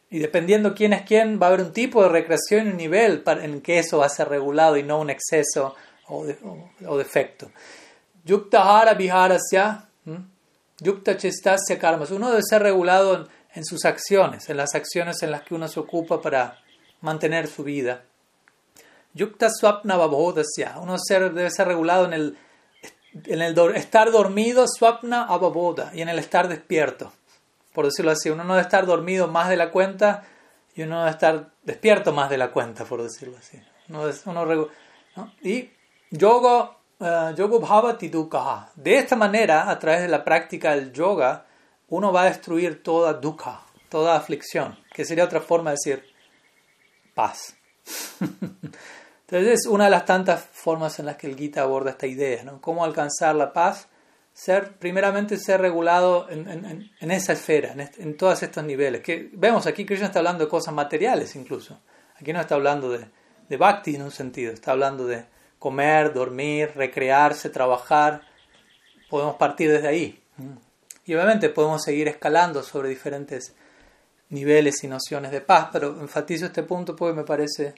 Y, 0.10 0.19
dependiendo 0.19 0.75
quién 0.75 0.93
es 0.93 1.01
quién, 1.01 1.39
va 1.41 1.48
a 1.48 1.50
haber 1.50 1.62
un 1.62 1.74
tipo 1.74 2.03
de 2.03 2.10
recreación 2.10 2.67
y 2.67 2.69
un 2.72 2.77
nivel 2.77 3.24
en 3.25 3.62
que 3.62 3.79
eso 3.79 3.98
va 3.98 4.05
a 4.05 4.10
ser 4.10 4.29
regulado 4.29 4.77
y 4.77 4.83
no 4.83 5.00
un 5.00 5.10
exceso 5.10 5.75
o, 6.07 6.98
defecto. 6.98 7.50
Yukta 8.24 8.79
hara 8.79 8.93
viharasya, 8.93 9.89
yukta 10.79 11.17
chestasya 11.17 11.79
karmas. 11.79 12.12
Uno 12.12 12.29
debe 12.29 12.43
ser 12.43 12.62
regulado 12.62 13.27
en, 13.55 13.65
sus 13.65 13.86
acciones, 13.86 14.50
en 14.50 14.57
las 14.57 14.75
acciones 14.75 15.24
en 15.24 15.31
las 15.31 15.41
que 15.41 15.55
uno 15.55 15.67
se 15.67 15.79
ocupa 15.79 16.22
para 16.22 16.60
mantener 17.01 17.48
su 17.48 17.63
vida. 17.63 18.03
Yukta 19.15 19.50
swapna. 19.50 19.98
Uno 19.98 20.98
debe 21.10 21.50
ser 21.51 21.67
regulado 21.67 22.05
en 22.05 22.13
el 22.13 22.38
en 23.13 23.41
el 23.41 23.58
estar 23.75 24.12
dormido, 24.12 24.65
swapna 24.67 25.25
ababoda, 25.25 25.91
y 25.93 26.01
en 26.01 26.10
el 26.10 26.20
estar 26.20 26.48
despierto. 26.48 27.12
Por 27.74 27.86
decirlo 27.86 28.12
así, 28.12 28.29
uno 28.29 28.43
no 28.43 28.53
debe 28.53 28.63
estar 28.63 28.86
dormido 28.86 29.28
más 29.28 29.49
de 29.49 29.58
la 29.58 29.71
cuenta 29.71 30.23
y 30.76 30.84
uno 30.84 30.99
debe 30.99 31.12
estar 31.12 31.52
despierto 31.63 32.13
más 32.13 32.30
de 32.30 32.38
la 32.38 32.52
cuenta, 32.52 32.86
por 32.86 33.02
decirlo 33.02 33.38
así. 33.38 33.62
Uno, 33.89 34.04
uno, 34.26 34.67
Y 35.41 35.69
yoga, 36.10 36.71
uh, 36.99 37.36
yoga 37.36 37.58
bhavati 37.60 38.10
dukkha. 38.10 38.71
De 38.76 38.97
esta 38.97 39.15
manera, 39.15 39.69
a 39.69 39.78
través 39.78 40.02
de 40.02 40.08
la 40.08 40.23
práctica 40.23 40.76
del 40.76 40.91
yoga, 40.91 41.45
uno 41.89 42.12
va 42.12 42.23
a 42.23 42.26
destruir 42.26 42.82
toda 42.82 43.13
dukkha, 43.13 43.62
toda 43.89 44.15
aflicción, 44.15 44.78
que 44.93 45.06
sería 45.06 45.26
otra 45.26 45.41
forma 45.41 45.71
de 45.71 45.78
decir 45.78 46.13
paz. 47.13 47.56
Entonces 49.34 49.62
es 49.62 49.65
una 49.65 49.86
de 49.86 49.89
las 49.89 50.06
tantas 50.06 50.46
formas 50.46 51.00
en 51.00 51.08
las 51.08 51.15
que 51.15 51.26
el 51.26 51.36
Gita 51.36 51.63
aborda 51.63 51.89
esta 51.89 52.06
idea, 52.06 52.43
¿no? 52.43 52.62
Cómo 52.62 52.86
alcanzar 52.86 53.34
la 53.34 53.52
paz, 53.52 53.88
ser, 54.32 54.74
primeramente 54.78 55.38
ser 55.38 55.60
regulado 55.60 56.28
en, 56.30 56.91
esa 57.10 57.34
esfera, 57.34 57.72
en, 57.72 57.89
en, 57.98 58.15
todos 58.15 58.43
estos 58.43 58.63
niveles. 58.63 59.02
Que 59.02 59.32
vemos 59.34 59.65
aquí 59.65 59.88
Krishna 59.88 60.06
está 60.06 60.19
hablando 60.19 60.43
de 60.43 60.52
cosas 60.52 60.72
materiales 60.76 61.36
incluso. 61.36 61.82
Aquí 62.15 62.32
no 62.32 62.41
está 62.41 62.54
hablando 62.54 62.91
de, 62.91 63.08
de 63.50 63.58
bhakti 63.58 63.96
en 63.96 64.04
un 64.04 64.12
sentido, 64.12 64.54
está 64.54 64.74
hablando 64.74 65.08
de 65.08 65.26
comer, 65.58 66.13
dormir, 66.13 66.69
recrearse, 66.76 67.50
trabajar. 67.50 68.22
Podemos 69.10 69.38
partir 69.38 69.72
desde 69.72 69.88
ahí. 69.88 70.24
Y 71.06 71.15
obviamente 71.15 71.50
podemos 71.50 71.82
seguir 71.82 72.08
escalando 72.08 72.62
sobre 72.62 72.88
diferentes 72.88 73.56
niveles 74.30 74.84
y 74.84 74.88
nociones 74.88 75.32
de 75.32 75.41
paz, 75.41 75.69
pero 75.74 76.00
enfatizo 76.00 76.46
este 76.46 76.62
punto 76.62 76.96
porque 76.96 77.15
me 77.15 77.24
parece 77.24 77.74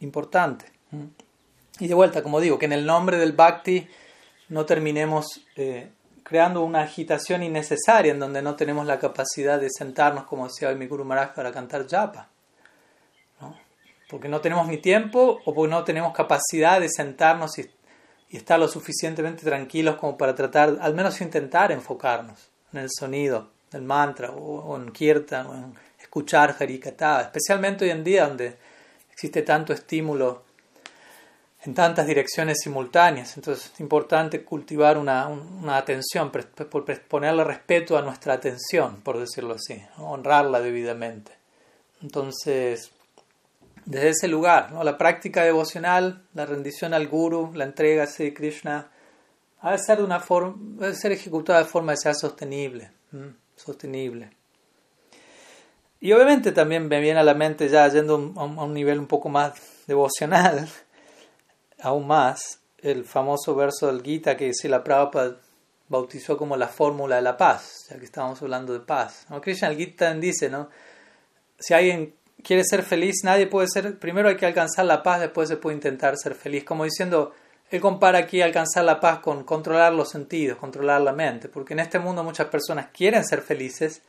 importante. 0.00 0.77
Y 1.78 1.88
de 1.88 1.94
vuelta, 1.94 2.22
como 2.22 2.40
digo, 2.40 2.58
que 2.58 2.66
en 2.66 2.72
el 2.72 2.86
nombre 2.86 3.18
del 3.18 3.32
bhakti 3.32 3.88
no 4.48 4.66
terminemos 4.66 5.42
eh, 5.56 5.90
creando 6.22 6.62
una 6.62 6.82
agitación 6.82 7.42
innecesaria 7.42 8.12
en 8.12 8.18
donde 8.18 8.42
no 8.42 8.56
tenemos 8.56 8.86
la 8.86 8.98
capacidad 8.98 9.60
de 9.60 9.68
sentarnos, 9.70 10.24
como 10.24 10.46
decía 10.46 10.68
hoy 10.68 10.76
mi 10.76 10.86
Guru 10.86 11.04
Maharaj, 11.04 11.34
para 11.34 11.52
cantar 11.52 11.88
japa. 11.88 12.28
¿no? 13.40 13.56
Porque 14.10 14.28
no 14.28 14.40
tenemos 14.40 14.66
ni 14.68 14.78
tiempo 14.78 15.40
o 15.44 15.54
porque 15.54 15.70
no 15.70 15.84
tenemos 15.84 16.12
capacidad 16.12 16.80
de 16.80 16.88
sentarnos 16.88 17.58
y, 17.58 17.70
y, 18.30 18.36
estar 18.36 18.58
lo 18.58 18.68
suficientemente 18.68 19.44
tranquilos 19.44 19.96
como 19.96 20.16
para 20.16 20.34
tratar, 20.34 20.78
al 20.80 20.94
menos 20.94 21.20
intentar 21.20 21.72
enfocarnos 21.72 22.50
en 22.72 22.80
el 22.80 22.90
sonido 22.90 23.50
del 23.70 23.82
mantra 23.82 24.30
o, 24.30 24.76
en 24.76 24.90
kirtan 24.92 25.46
o 25.46 25.54
en 25.54 25.74
escuchar 26.00 26.56
harikata, 26.58 27.20
especialmente 27.22 27.84
hoy 27.84 27.90
en 27.90 28.04
día 28.04 28.26
donde 28.26 28.56
existe 29.10 29.42
tanto 29.42 29.72
estímulo 29.72 30.44
en 31.68 31.74
tantas 31.74 32.06
direcciones 32.06 32.60
simultáneas. 32.62 33.36
Entonces 33.36 33.70
es 33.74 33.80
importante 33.80 34.42
cultivar 34.42 34.96
una, 34.96 35.28
una 35.28 35.76
atención, 35.76 36.32
ponerle 37.08 37.44
respeto 37.44 37.98
a 37.98 38.00
nuestra 38.00 38.32
atención, 38.32 39.02
por 39.02 39.18
decirlo 39.18 39.54
así, 39.54 39.78
honrarla 39.98 40.60
debidamente. 40.60 41.32
Entonces, 42.00 42.90
desde 43.84 44.08
ese 44.08 44.28
lugar, 44.28 44.72
¿no? 44.72 44.82
la 44.82 44.96
práctica 44.96 45.44
devocional, 45.44 46.22
la 46.32 46.46
rendición 46.46 46.94
al 46.94 47.06
Guru, 47.06 47.52
la 47.52 47.64
entrega 47.64 48.04
a 48.04 48.06
Sri 48.06 48.32
Krishna, 48.32 48.88
ha 49.60 49.72
de 49.72 49.78
ser, 49.78 49.98
de 49.98 50.04
una 50.04 50.20
forma, 50.20 50.54
debe 50.58 50.94
ser 50.94 51.12
ejecutada 51.12 51.58
de 51.58 51.64
forma 51.66 51.92
que 51.92 51.98
sea 51.98 52.14
sostenible. 52.14 52.92
Sostenible. 53.56 54.30
Y 56.00 56.12
obviamente 56.12 56.52
también 56.52 56.88
me 56.88 56.98
viene 57.00 57.20
a 57.20 57.24
la 57.24 57.34
mente, 57.34 57.68
ya 57.68 57.86
yendo 57.88 58.14
a 58.36 58.44
un, 58.44 58.72
nivel 58.72 58.98
un 58.98 59.06
poco 59.06 59.28
más 59.28 59.52
devocional, 59.86 60.66
aún 61.80 62.06
más, 62.06 62.60
el 62.78 63.04
famoso 63.04 63.54
verso 63.54 63.88
del 63.88 64.02
Gita 64.02 64.36
que 64.36 64.52
la 64.64 64.84
Prabhupada 64.84 65.36
bautizó 65.88 66.36
como 66.36 66.56
la 66.56 66.68
fórmula 66.68 67.16
de 67.16 67.22
la 67.22 67.36
paz, 67.36 67.86
ya 67.90 67.98
que 67.98 68.04
estamos 68.04 68.40
hablando 68.42 68.72
de 68.72 68.80
paz. 68.80 69.26
¿no? 69.30 69.40
Krishna 69.40 69.68
el 69.68 69.76
Gita 69.76 70.12
dice, 70.14 70.50
¿no? 70.50 70.68
Si 71.58 71.74
alguien 71.74 72.14
quiere 72.42 72.62
ser 72.64 72.82
feliz, 72.82 73.24
nadie 73.24 73.46
puede 73.46 73.68
ser, 73.68 73.98
primero 73.98 74.28
hay 74.28 74.36
que 74.36 74.46
alcanzar 74.46 74.84
la 74.84 75.02
paz, 75.02 75.20
después 75.20 75.48
se 75.48 75.56
puede 75.56 75.76
intentar 75.76 76.16
ser 76.16 76.34
feliz. 76.34 76.64
Como 76.64 76.84
diciendo, 76.84 77.32
él 77.70 77.80
compara 77.80 78.18
aquí 78.18 78.40
alcanzar 78.40 78.84
la 78.84 79.00
paz 79.00 79.18
con 79.20 79.44
controlar 79.44 79.92
los 79.92 80.10
sentidos, 80.10 80.58
controlar 80.58 81.00
la 81.00 81.12
mente, 81.12 81.48
porque 81.48 81.74
en 81.74 81.80
este 81.80 81.98
mundo 81.98 82.22
muchas 82.22 82.46
personas 82.48 82.88
quieren 82.92 83.24
ser 83.24 83.40
felices, 83.42 84.02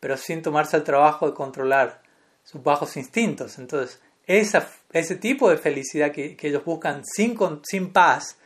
pero 0.00 0.16
sin 0.16 0.42
tomarse 0.42 0.76
el 0.76 0.84
trabajo 0.84 1.26
de 1.26 1.34
controlar 1.34 2.02
sus 2.44 2.62
bajos 2.62 2.96
instintos. 2.96 3.58
Entonces, 3.58 4.00
esa, 4.26 4.68
ese 4.92 5.16
tipo 5.16 5.50
de 5.50 5.56
felicidad 5.56 6.12
que, 6.12 6.36
que 6.36 6.48
ellos 6.48 6.64
buscan 6.64 7.02
sin, 7.04 7.36
sin 7.64 7.92
paz 7.92 8.38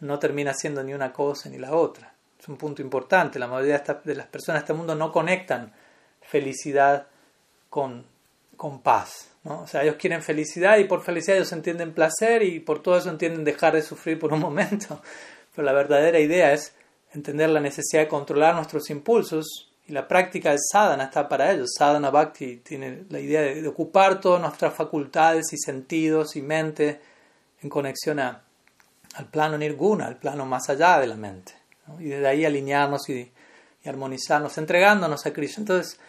no 0.00 0.18
termina 0.18 0.54
siendo 0.54 0.82
ni 0.82 0.94
una 0.94 1.12
cosa 1.12 1.48
ni 1.48 1.58
la 1.58 1.74
otra. 1.74 2.14
Es 2.38 2.48
un 2.48 2.56
punto 2.56 2.82
importante. 2.82 3.38
La 3.38 3.46
mayoría 3.46 3.82
de 4.04 4.14
las 4.14 4.26
personas 4.26 4.60
de 4.60 4.64
este 4.64 4.74
mundo 4.74 4.94
no 4.94 5.10
conectan 5.10 5.72
felicidad 6.20 7.06
con, 7.70 8.04
con 8.56 8.80
paz. 8.82 9.30
¿no? 9.44 9.62
O 9.62 9.66
sea, 9.66 9.82
ellos 9.82 9.96
quieren 9.96 10.22
felicidad 10.22 10.78
y 10.78 10.84
por 10.84 11.02
felicidad 11.02 11.38
ellos 11.38 11.52
entienden 11.52 11.94
placer 11.94 12.42
y 12.42 12.60
por 12.60 12.82
todo 12.82 12.98
eso 12.98 13.10
entienden 13.10 13.44
dejar 13.44 13.74
de 13.74 13.82
sufrir 13.82 14.18
por 14.18 14.32
un 14.32 14.40
momento. 14.40 15.02
Pero 15.54 15.64
la 15.64 15.72
verdadera 15.72 16.18
idea 16.20 16.52
es 16.52 16.74
entender 17.12 17.48
la 17.50 17.60
necesidad 17.60 18.02
de 18.02 18.08
controlar 18.08 18.54
nuestros 18.54 18.90
impulsos 18.90 19.72
y 19.86 19.92
la 19.92 20.08
práctica 20.08 20.50
del 20.50 20.60
sadhana 20.60 21.04
está 21.04 21.28
para 21.28 21.52
ellos. 21.52 21.70
Sadhana 21.76 22.10
Bhakti 22.10 22.58
tiene 22.58 23.04
la 23.10 23.20
idea 23.20 23.42
de, 23.42 23.68
ocupar 23.68 24.20
todas 24.20 24.40
nuestras 24.40 24.72
facultades 24.72 25.52
y 25.52 25.58
sentidos 25.58 26.36
y 26.36 26.42
mente 26.42 27.00
en 27.60 27.68
conexión 27.68 28.18
al 28.20 28.40
plano 29.30 29.58
nirguna, 29.58 30.06
al 30.06 30.16
plano 30.16 30.46
más 30.46 30.70
allá 30.70 30.98
de 31.00 31.06
la 31.06 31.16
mente. 31.16 31.52
Y 31.98 32.04
desde 32.04 32.26
ahí 32.26 32.46
alinearnos 32.46 33.08
y, 33.10 33.30
y 33.82 33.88
armonizarnos, 33.88 34.56
entregándonos 34.56 35.26
a 35.26 35.32
Krishna. 35.34 35.60
Entonces, 35.60 36.00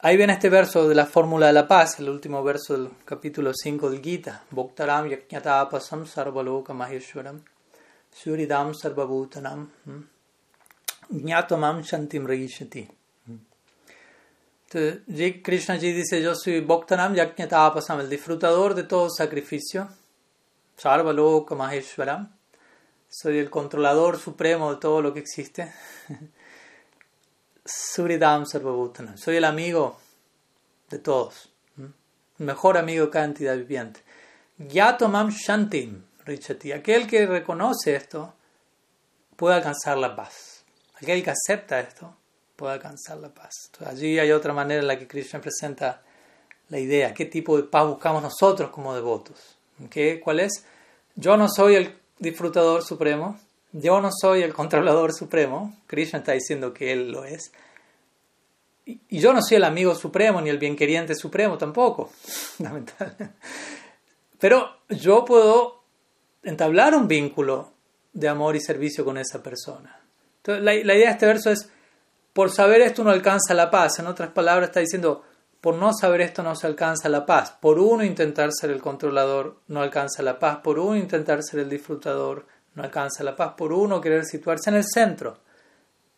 ahí 0.00 0.16
viene 0.16 0.32
este 0.32 0.48
verso 0.48 0.88
de 0.88 0.96
la 0.96 1.06
fórmula 1.06 1.46
de 1.46 1.52
la 1.52 1.68
paz, 1.68 2.00
el 2.00 2.08
último 2.08 2.42
verso 2.42 2.72
del 2.74 2.90
capítulo 3.04 3.52
5 3.54 3.88
del 3.88 4.02
Gita. 4.02 4.42
Bhoktaram 4.50 5.06
yaknyatapasam 5.08 6.06
sarvaloka 6.06 6.74
maheshwaram 6.74 7.40
suridam 8.12 8.74
sarvabhutanam 8.74 9.68
jnatamam 11.08 11.84
shantim 11.84 12.26
rishati. 12.26 13.01
Entonces, 14.74 15.42
Krishna 15.42 15.76
ji 15.76 15.92
dice, 15.92 16.22
yo 16.22 16.34
soy 16.34 16.60
Bhoktaram 16.60 17.14
yaknyatapasam, 17.14 18.00
el 18.00 18.08
disfrutador 18.08 18.74
de 18.74 18.84
todo 18.84 19.10
sacrificio, 19.10 19.88
sarvaloka 20.76 21.54
maheshwaram, 21.54 22.34
soy 23.08 23.38
el 23.38 23.50
controlador 23.50 24.18
supremo 24.18 24.72
de 24.72 24.80
todo 24.80 25.02
lo 25.02 25.12
que 25.12 25.20
existe. 25.20 25.70
Suridam 27.64 28.46
Sarvabhutanam. 28.46 29.18
Soy 29.18 29.36
el 29.36 29.44
amigo 29.44 30.00
de 30.88 30.98
todos. 30.98 31.50
El 31.76 32.46
mejor 32.46 32.78
amigo 32.78 33.10
entidad 33.12 33.56
viviente. 33.56 34.00
Yatomam 34.56 35.28
Shantim 35.28 36.02
Richati. 36.24 36.72
Aquel 36.72 37.06
que 37.06 37.26
reconoce 37.26 37.94
esto 37.94 38.34
puede 39.36 39.56
alcanzar 39.56 39.98
la 39.98 40.16
paz. 40.16 40.64
Aquel 40.94 41.22
que 41.22 41.30
acepta 41.30 41.78
esto 41.80 42.16
puede 42.56 42.74
alcanzar 42.74 43.18
la 43.18 43.28
paz. 43.28 43.70
allí 43.84 44.18
hay 44.18 44.32
otra 44.32 44.52
manera 44.52 44.80
en 44.80 44.86
la 44.86 44.98
que 44.98 45.06
Krishna 45.06 45.40
presenta 45.40 46.02
la 46.68 46.78
idea. 46.78 47.12
¿Qué 47.14 47.26
tipo 47.26 47.56
de 47.56 47.64
paz 47.64 47.86
buscamos 47.86 48.22
nosotros 48.22 48.70
como 48.70 48.94
devotos? 48.94 49.56
¿Qué, 49.90 50.20
¿Cuál 50.20 50.40
es? 50.40 50.64
Yo 51.16 51.36
no 51.36 51.48
soy 51.48 51.76
el 51.76 51.94
disfrutador 52.18 52.82
supremo 52.82 53.38
yo 53.72 54.00
no 54.00 54.10
soy 54.12 54.42
el 54.42 54.52
controlador 54.52 55.14
supremo, 55.14 55.74
Krishna 55.86 56.18
está 56.18 56.32
diciendo 56.32 56.74
que 56.74 56.92
él 56.92 57.10
lo 57.10 57.24
es, 57.24 57.52
y 58.84 59.18
yo 59.18 59.32
no 59.32 59.40
soy 59.40 59.56
el 59.56 59.64
amigo 59.64 59.94
supremo 59.94 60.40
ni 60.40 60.50
el 60.50 60.58
bienqueriente 60.58 61.14
supremo 61.14 61.56
tampoco, 61.56 62.10
Pero 64.38 64.76
yo 64.88 65.24
puedo 65.24 65.84
entablar 66.42 66.94
un 66.94 67.08
vínculo 67.08 67.72
de 68.12 68.28
amor 68.28 68.56
y 68.56 68.60
servicio 68.60 69.04
con 69.04 69.16
esa 69.16 69.40
persona. 69.42 70.00
Entonces, 70.38 70.64
la 70.64 70.74
idea 70.94 71.06
de 71.06 71.12
este 71.12 71.26
verso 71.26 71.50
es, 71.50 71.70
por 72.32 72.50
saber 72.50 72.80
esto 72.80 73.02
uno 73.02 73.10
alcanza 73.10 73.54
la 73.54 73.70
paz. 73.70 73.98
En 73.98 74.06
otras 74.06 74.30
palabras, 74.30 74.68
está 74.68 74.80
diciendo, 74.80 75.22
por 75.60 75.74
no 75.74 75.92
saber 75.92 76.22
esto 76.22 76.42
no 76.42 76.56
se 76.56 76.66
alcanza 76.66 77.08
la 77.08 77.26
paz. 77.26 77.52
Por 77.60 77.78
uno 77.78 78.04
intentar 78.04 78.50
ser 78.52 78.70
el 78.70 78.80
controlador 78.80 79.60
no 79.68 79.82
alcanza 79.82 80.22
la 80.22 80.38
paz. 80.38 80.58
Por 80.58 80.78
uno 80.78 80.96
intentar 80.96 81.42
ser 81.42 81.60
el 81.60 81.68
disfrutador 81.68 82.46
no 82.74 82.82
alcanza 82.82 83.22
la 83.22 83.36
paz 83.36 83.54
por 83.56 83.72
uno 83.72 84.00
querer 84.00 84.24
situarse 84.24 84.70
en 84.70 84.76
el 84.76 84.84
centro. 84.84 85.38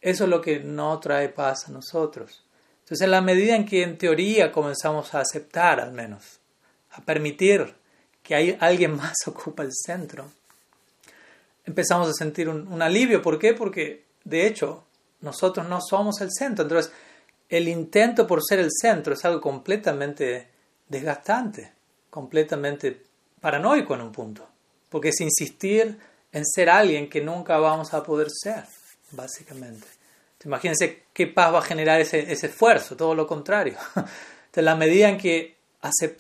Eso 0.01 0.25
es 0.25 0.31
lo 0.31 0.41
que 0.41 0.61
no 0.61 0.99
trae 1.01 1.29
paz 1.29 1.69
a 1.69 1.73
nosotros. 1.73 2.45
Entonces, 2.81 3.03
en 3.03 3.11
la 3.11 3.23
medida 3.23 3.57
en 3.57 3.65
que 3.65 3.83
en 3.83 3.97
teoría 3.97 4.53
comenzamos 4.53 5.15
a 5.15 5.21
aceptar 5.21 5.81
al 5.81 5.93
menos, 5.93 6.41
a 6.91 7.01
permitir 7.01 7.75
que 8.23 8.35
hay, 8.35 8.57
alguien 8.61 8.97
más 8.97 9.15
ocupa 9.27 9.63
el 9.63 9.73
centro, 9.73 10.31
empezamos 11.65 12.09
a 12.09 12.13
sentir 12.13 12.49
un 12.49 12.83
alivio. 12.83 13.23
¿Por 13.23 13.39
qué? 13.39 13.55
Porque, 13.55 14.05
de 14.25 14.47
hecho, 14.47 14.85
nosotros 15.25 15.67
no 15.67 15.81
somos 15.81 16.21
el 16.21 16.31
centro. 16.31 16.65
Entonces, 16.65 16.93
el 17.49 17.69
intento 17.69 18.27
por 18.27 18.45
ser 18.45 18.61
el 18.61 18.71
centro 18.71 19.15
es 19.15 19.25
algo 19.25 19.41
completamente 19.41 20.49
desgastante, 20.89 21.73
completamente 22.11 23.03
paranoico 23.41 23.95
en 23.95 24.03
un 24.03 24.13
punto. 24.13 24.47
Porque 24.89 25.09
es 25.09 25.21
insistir 25.21 25.99
en 26.31 26.45
ser 26.45 26.69
alguien 26.69 27.09
que 27.09 27.21
nunca 27.21 27.57
vamos 27.59 27.95
a 27.95 28.03
poder 28.03 28.29
ser, 28.31 28.65
básicamente. 29.13 29.87
Imagínense 30.45 31.05
qué 31.15 31.27
paz 31.27 31.55
va 31.55 31.61
a 31.61 31.63
generar 31.63 32.01
ese, 32.01 32.31
esfuerzo, 32.31 32.97
todo 32.97 33.15
lo 33.15 33.27
contrario. 33.27 33.77
De 34.53 34.63
la 34.63 34.77
medida 34.77 35.09
en 35.09 35.19
que 35.19 35.57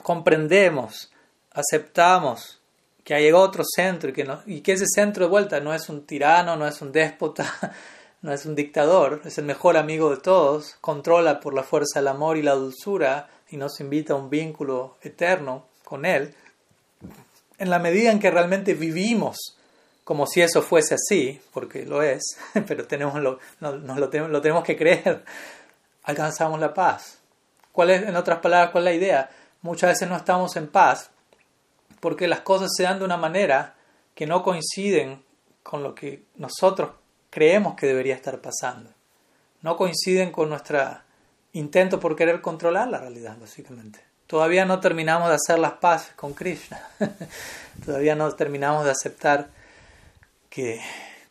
comprendemos, 0.03 1.13
aceptamos 1.53 2.61
que 3.05 3.15
hay 3.15 3.31
otro 3.33 3.63
centro 3.65 4.11
y 4.11 4.13
que, 4.13 4.27
y 4.47 4.61
que 4.63 4.73
ese 4.73 4.87
centro 4.87 5.27
de 5.27 5.31
vuelta 5.31 5.61
no 5.61 5.75
es 5.75 5.89
un 5.91 6.07
tirano, 6.07 6.57
no 6.57 6.67
es 6.67 6.81
un 6.81 6.91
déspota, 6.91 7.45
no 8.25 8.33
es 8.33 8.47
un 8.47 8.55
dictador, 8.55 9.21
es 9.27 9.37
el 9.37 9.45
mejor 9.45 9.77
amigo 9.77 10.09
de 10.09 10.17
todos, 10.17 10.79
controla 10.81 11.41
por 11.41 11.53
la 11.53 11.63
fuerza 11.63 11.99
del 11.99 12.09
amor 12.09 12.39
y 12.39 12.43
la 12.43 12.55
dulzura 12.55 13.29
y 13.51 13.59
nos 13.59 13.81
invita 13.81 14.15
a 14.15 14.17
un 14.17 14.31
vínculo 14.31 14.97
eterno 15.03 15.67
con 15.85 16.07
él, 16.07 16.35
en 17.59 17.69
la 17.69 17.79
medida 17.79 18.11
en 18.11 18.19
que 18.19 18.31
realmente 18.31 18.73
vivimos 18.73 19.59
como 20.05 20.27
si 20.27 20.41
eso 20.41 20.63
fuese 20.63 20.95
así, 20.95 21.39
porque 21.53 21.85
lo 21.85 22.03
es, 22.03 22.39
pero 22.67 22.87
tenemos 22.87 23.15
lo, 23.21 23.41
nos 23.61 23.99
lo, 23.99 24.09
tenemos, 24.09 24.33
lo 24.33 24.41
tenemos 24.41 24.65
que 24.65 24.79
creer, 24.79 25.23
alcanzamos 26.05 26.59
la 26.59 26.73
paz. 26.73 27.19
¿Cuál 27.73 27.91
es, 27.91 28.09
en 28.09 28.17
otras 28.17 28.39
palabras, 28.39 28.71
cuál 28.73 28.89
es 28.89 28.95
la 28.95 29.05
idea? 29.05 29.31
Muchas 29.61 29.91
veces 29.91 30.09
no 30.09 30.17
estamos 30.17 30.57
en 30.57 30.69
paz 30.69 31.11
porque 32.01 32.27
las 32.27 32.41
cosas 32.41 32.71
se 32.75 32.85
dan 32.85 33.01
de 33.01 33.05
una 33.05 33.19
manera 33.19 33.75
que 34.15 34.27
no 34.27 34.43
coinciden 34.43 35.23
con 35.63 35.83
lo 35.83 35.95
que 35.95 36.23
nosotros 36.37 37.04
creemos 37.35 37.75
que 37.75 37.89
debería 37.89 38.15
estar 38.15 38.41
pasando. 38.41 38.89
No 39.61 39.77
coinciden 39.77 40.31
con 40.31 40.51
nuestro 40.51 40.79
intento 41.53 41.99
por 41.99 42.15
querer 42.15 42.41
controlar 42.41 42.87
la 42.87 42.99
realidad, 42.99 43.37
básicamente. 43.41 43.99
Todavía 44.29 44.65
no 44.65 44.79
terminamos 44.79 45.29
de 45.31 45.35
hacer 45.35 45.59
las 45.59 45.73
paces 45.73 46.15
con 46.15 46.33
Krishna. 46.33 46.81
Todavía 47.85 48.15
no 48.15 48.33
terminamos 48.35 48.85
de 48.85 48.93
aceptar 48.93 49.49
que 50.49 50.81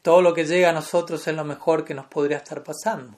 todo 0.01 0.21
lo 0.21 0.33
que 0.33 0.43
llega 0.43 0.71
a 0.71 0.73
nosotros 0.73 1.25
es 1.25 1.35
lo 1.37 1.45
mejor 1.45 1.85
que 1.85 1.93
nos 1.93 2.07
podría 2.07 2.35
estar 2.35 2.61
pasando. 2.63 3.15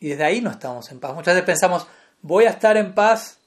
Y 0.00 0.08
desde 0.08 0.24
ahí 0.24 0.40
no 0.40 0.50
estamos 0.50 0.90
en 0.90 0.98
paz. 0.98 1.14
Muchas 1.14 1.34
veces 1.34 1.46
pensamos, 1.46 1.86
voy 2.20 2.46
a 2.46 2.50
estar 2.50 2.76
en 2.76 2.94
paz 2.94 3.38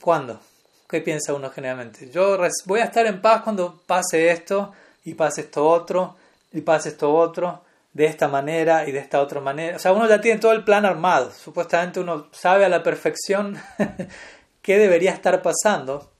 ¿cuándo? 0.00 0.40
¿Qué 0.88 1.02
piensa 1.02 1.34
uno 1.34 1.50
generalmente? 1.50 2.08
Yo 2.10 2.38
voy 2.64 2.80
a 2.80 2.84
estar 2.84 3.04
en 3.06 3.20
paz 3.20 3.42
cuando 3.42 3.82
pase 3.86 4.30
esto 4.30 4.72
y 5.04 5.12
pase 5.12 5.42
esto 5.42 5.68
otro 5.68 6.16
y 6.54 6.62
pase 6.62 6.88
esto 6.88 7.14
otro 7.14 7.67
de 7.98 8.06
esta 8.06 8.28
manera 8.28 8.88
y 8.88 8.92
de 8.92 9.00
esta 9.00 9.20
otra 9.20 9.40
manera. 9.40 9.76
O 9.76 9.78
sea, 9.78 9.92
uno 9.92 10.08
ya 10.08 10.20
tiene 10.20 10.40
todo 10.40 10.52
el 10.52 10.64
plan 10.64 10.86
armado. 10.86 11.30
Supuestamente 11.32 12.00
uno 12.00 12.28
sabe 12.32 12.64
a 12.64 12.70
la 12.70 12.82
perfección 12.82 13.60
qué 14.62 14.78
debería 14.78 15.12
estar 15.12 15.42
pasando 15.42 16.10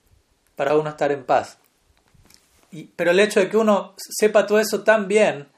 para 0.57 0.77
uno 0.77 0.91
estar 0.91 1.11
en 1.13 1.25
paz 1.25 1.59
pero 2.97 3.11
el 3.11 3.21
hecho 3.21 3.41
de 3.41 3.49
que 3.49 3.57
uno 3.57 3.95
sepa 3.97 4.47
todo 4.47 4.61
eso 4.61 4.83
tan 4.83 5.09
bien 5.09 5.49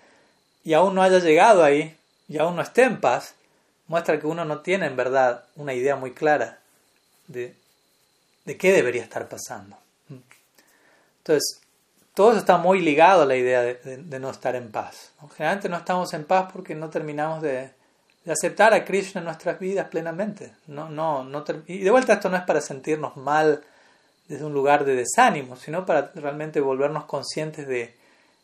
y 0.63 0.75
aún 0.75 0.95
no 0.95 1.03
haya 1.03 1.19
llegado 1.19 1.65
ahí 1.65 1.97
y 2.29 2.39
aún 2.39 2.57
no 2.57 2.63
esté 2.63 2.85
en 2.85 3.01
paz, 3.01 3.35
muestra 3.89 4.21
que 4.21 4.27
uno 4.27 4.45
no 4.45 4.61
tiene 4.61 4.87
en 4.87 4.97
verdad 4.97 5.45
una 5.57 5.75
idea 5.75 5.97
muy 5.97 6.13
clara 6.13 6.61
de, 7.27 7.57
de 8.45 8.57
qué 8.57 8.73
debería 8.73 9.03
estar 9.03 9.29
pasando. 9.29 9.77
Entonces, 11.19 11.61
todo 12.15 12.31
eso 12.31 12.41
está 12.41 12.59
muy 12.59 12.81
ligado 12.81 13.23
a 13.23 13.27
la 13.27 13.37
idea 13.37 13.63
de, 13.63 14.21
no 14.21 14.31
estar 14.31 14.57
en 14.57 14.71
paz. 14.71 15.13
Generalmente 15.37 15.69
no 15.69 15.77
estamos 15.77 16.13
en 16.13 16.25
paz 16.25 16.51
porque 16.53 16.75
no 16.75 16.91
terminamos 16.91 17.43
de, 17.43 17.71
aceptar 18.31 18.75
a 18.75 18.85
Krishna 18.85 19.21
en 19.21 19.25
nuestras 19.25 19.59
vidas 19.59 19.89
plenamente. 19.89 20.53
No, 20.67 20.89
no, 20.89 21.25
no 21.25 21.45
y 21.67 21.79
de 21.79 21.91
vuelta 21.91 22.15
esto 22.15 22.29
no 22.29 22.37
es 22.37 22.43
para 22.43 22.61
sentirnos 22.61 23.17
mal 23.17 23.63
desde 24.29 24.45
un 24.45 24.53
lugar 24.53 24.85
de 24.85 24.95
desánimo, 24.95 25.57
sino 25.57 25.87
para 25.87 26.13
realmente 26.15 26.61
volvernos 26.61 27.05
conscientes 27.05 27.67
de, 27.67 27.97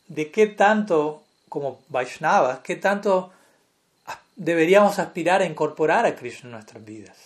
de 0.09 0.31
qué 0.31 0.49
tanto, 0.49 1.23
como 1.49 1.81
Vaishnavas, 1.89 2.61
qué 2.61 2.77
tanto 2.77 3.33
deberíamos 4.37 4.99
aspirar 4.99 5.43
a 5.43 5.47
incorporar 5.47 6.07
a 6.07 6.15
Krishna 6.15 6.49
en 6.49 6.53
nuestras 6.53 6.85
vidas. 6.85 7.17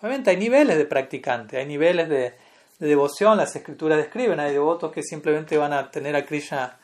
Obviamente 0.00 0.30
hay 0.30 0.36
niveles 0.36 0.76
de 0.78 0.84
practicante, 0.84 1.56
hay 1.56 1.66
niveles 1.66 2.08
de, 2.08 2.34
devoción, 2.78 3.36
las 3.36 3.54
escrituras 3.56 3.98
describen, 3.98 4.40
hay 4.40 4.52
devotos 4.52 4.92
que 4.92 5.02
simplemente 5.02 5.56
van 5.56 5.72
a 5.72 5.90
tener 5.90 6.14
a 6.16 6.24
Krishna 6.24 6.78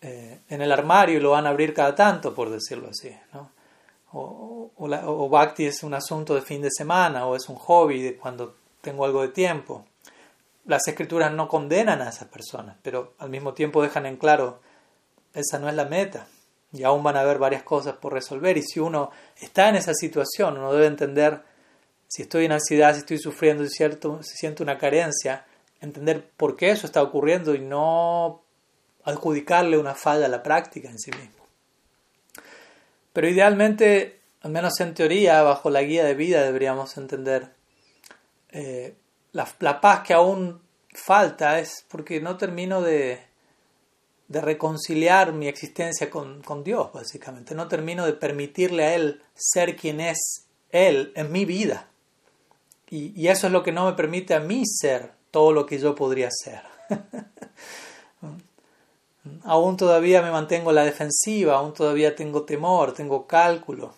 eh, 0.00 0.40
en 0.48 0.62
el 0.62 0.72
armario 0.72 1.16
y 1.16 1.20
lo 1.20 1.30
van 1.30 1.46
a 1.46 1.50
abrir 1.50 1.74
cada 1.74 1.94
tanto, 1.94 2.34
por 2.34 2.50
decirlo 2.50 2.88
así. 2.88 3.14
o, 4.12 4.70
o, 4.76 5.28
Bhakti 5.28 5.66
es 5.66 5.82
un 5.82 5.94
asunto 5.94 6.34
de 6.34 6.42
fin 6.42 6.62
de 6.62 6.70
semana, 6.70 7.26
o 7.26 7.36
es 7.36 7.48
un 7.48 7.56
hobby 7.56 8.02
de 8.02 8.16
cuando 8.16 8.56
tengo 8.80 9.04
algo 9.04 9.22
de 9.22 9.28
tiempo 9.28 9.84
las 10.66 10.86
escrituras 10.88 11.32
no 11.32 11.48
condenan 11.48 12.02
a 12.02 12.08
esas 12.08 12.28
personas, 12.28 12.76
pero 12.82 13.14
al 13.18 13.30
mismo 13.30 13.54
tiempo 13.54 13.82
dejan 13.82 14.06
en 14.06 14.16
claro, 14.16 14.60
esa 15.32 15.58
no 15.58 15.68
es 15.68 15.74
la 15.74 15.84
meta. 15.84 16.26
Y 16.72 16.82
aún 16.82 17.02
van 17.02 17.16
a 17.16 17.20
haber 17.20 17.38
varias 17.38 17.62
cosas 17.62 17.96
por 17.96 18.12
resolver. 18.12 18.58
Y 18.58 18.62
si 18.62 18.80
uno 18.80 19.10
está 19.40 19.68
en 19.68 19.76
esa 19.76 19.94
situación, 19.94 20.58
uno 20.58 20.72
debe 20.72 20.86
entender, 20.86 21.40
si 22.08 22.22
estoy 22.22 22.44
en 22.44 22.52
ansiedad, 22.52 22.92
si 22.94 23.00
estoy 23.00 23.18
sufriendo, 23.18 23.64
si, 23.66 23.84
siento 24.22 24.62
una 24.62 24.78
carencia, 24.78 25.44
entender 25.80 26.28
por 26.36 26.56
qué 26.56 26.70
eso 26.70 26.86
está 26.86 27.02
ocurriendo 27.02 27.54
y 27.54 27.60
no 27.60 28.42
adjudicarle 29.04 29.78
una 29.78 29.94
falla 29.94 30.26
a 30.26 30.28
la 30.30 30.42
práctica 30.42 30.88
en 30.88 30.98
sí 30.98 31.10
mismo. 31.12 31.44
Pero 33.12 33.28
idealmente, 33.28 34.20
al 34.42 34.50
menos 34.50 34.78
en 34.80 34.94
teoría, 34.94 35.42
bajo 35.42 35.70
la 35.70 35.82
guía 35.82 36.04
de 36.04 36.14
vida, 36.14 36.42
deberíamos 36.42 36.96
entender 36.96 37.50
eh, 38.50 38.94
la, 39.32 39.80
paz 39.80 40.02
que 40.06 40.14
aún 40.14 40.60
falta 40.92 41.58
es 41.58 41.84
porque 41.88 42.20
no 42.20 42.36
termino 42.36 42.82
de, 42.82 43.20
de 44.28 44.40
reconciliar 44.40 45.32
mi 45.32 45.46
existencia 45.48 46.10
con, 46.10 46.42
con, 46.42 46.64
Dios, 46.64 46.92
básicamente. 46.92 47.54
No 47.54 47.68
termino 47.68 48.06
de 48.06 48.14
permitirle 48.14 48.84
a 48.84 48.94
Él 48.94 49.22
ser 49.34 49.76
quien 49.76 50.00
es 50.00 50.46
Él 50.70 51.12
en 51.16 51.32
mi 51.32 51.44
vida. 51.44 51.88
Y, 52.88 53.26
eso 53.28 53.48
es 53.48 53.52
lo 53.52 53.62
que 53.62 53.72
no 53.72 53.86
me 53.86 53.92
permite 53.94 54.34
a 54.34 54.40
mí 54.40 54.62
ser 54.64 55.10
todo 55.30 55.52
lo 55.52 55.66
que 55.66 55.78
yo 55.78 55.94
podría 55.94 56.28
ser. 56.30 56.62
aún 59.44 59.76
todavía 59.76 60.22
me 60.22 60.30
mantengo 60.30 60.72
la 60.72 60.84
defensiva, 60.84 61.56
aún 61.56 61.74
todavía 61.74 62.14
tengo 62.14 62.44
temor, 62.44 62.92
tengo 62.92 63.26
cálculo, 63.26 63.92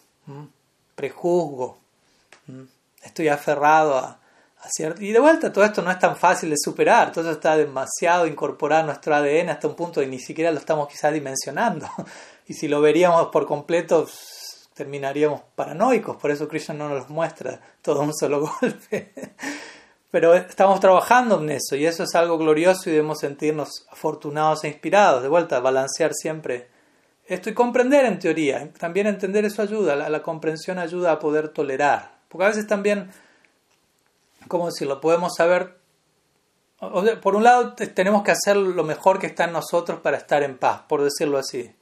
prejuzgo, 0.94 1.78
estoy 3.02 3.28
aferrado 3.28 3.98
a, 3.98 4.18
cierto... 4.70 5.02
Y 5.02 5.12
de 5.12 5.20
vuelta, 5.20 5.52
todo 5.52 5.64
esto 5.64 5.82
no 5.82 5.90
es 5.90 5.98
tan 5.98 6.16
fácil 6.16 6.50
de 6.50 6.56
superar, 6.58 7.12
todo 7.12 7.24
eso 7.24 7.32
está 7.32 7.56
demasiado 7.56 8.26
incorporado 8.26 8.82
a 8.82 8.86
nuestro 8.86 9.14
ADN 9.14 9.50
hasta 9.50 9.68
un 9.68 9.74
punto 9.74 10.00
que 10.00 10.06
ni 10.06 10.18
siquiera 10.18 10.50
lo 10.50 10.58
estamos 10.58 10.88
quizás 10.88 11.12
dimensionando. 11.12 11.88
Y 12.50 12.54
si 12.54 12.66
lo 12.66 12.80
veríamos 12.80 13.26
por 13.26 13.46
completo, 13.46 14.08
terminaríamos 14.78 15.40
paranoicos, 15.56 16.16
por 16.18 16.30
eso 16.30 16.46
Krishna 16.46 16.72
no 16.72 16.88
nos 16.88 17.10
muestra 17.10 17.60
todo 17.82 18.00
un 18.00 18.14
solo 18.14 18.48
golpe. 18.60 19.12
Pero 20.12 20.34
estamos 20.34 20.78
trabajando 20.78 21.40
en 21.40 21.50
eso 21.50 21.74
y 21.74 21.84
eso 21.84 22.04
es 22.04 22.14
algo 22.14 22.38
glorioso 22.38 22.88
y 22.88 22.92
debemos 22.92 23.18
sentirnos 23.18 23.86
afortunados 23.90 24.62
e 24.62 24.68
inspirados. 24.68 25.22
De 25.22 25.28
vuelta, 25.28 25.58
balancear 25.58 26.12
siempre 26.14 26.68
esto 27.26 27.50
y 27.50 27.54
comprender 27.54 28.06
en 28.06 28.20
teoría. 28.20 28.72
También 28.78 29.08
entender 29.08 29.44
eso 29.44 29.62
ayuda, 29.62 29.96
la, 29.96 30.08
la 30.08 30.22
comprensión 30.22 30.78
ayuda 30.78 31.10
a 31.10 31.18
poder 31.18 31.48
tolerar. 31.48 32.20
Porque 32.28 32.44
a 32.44 32.48
veces 32.48 32.68
también, 32.68 33.10
¿cómo 34.46 34.66
decirlo? 34.66 35.00
Podemos 35.00 35.34
saber, 35.36 35.76
por 37.20 37.34
un 37.34 37.42
lado 37.42 37.74
tenemos 37.74 38.22
que 38.22 38.30
hacer 38.30 38.56
lo 38.56 38.84
mejor 38.84 39.18
que 39.18 39.26
está 39.26 39.44
en 39.44 39.52
nosotros 39.52 40.00
para 40.00 40.16
estar 40.16 40.44
en 40.44 40.56
paz, 40.56 40.82
por 40.88 41.02
decirlo 41.02 41.36
así. 41.36 41.74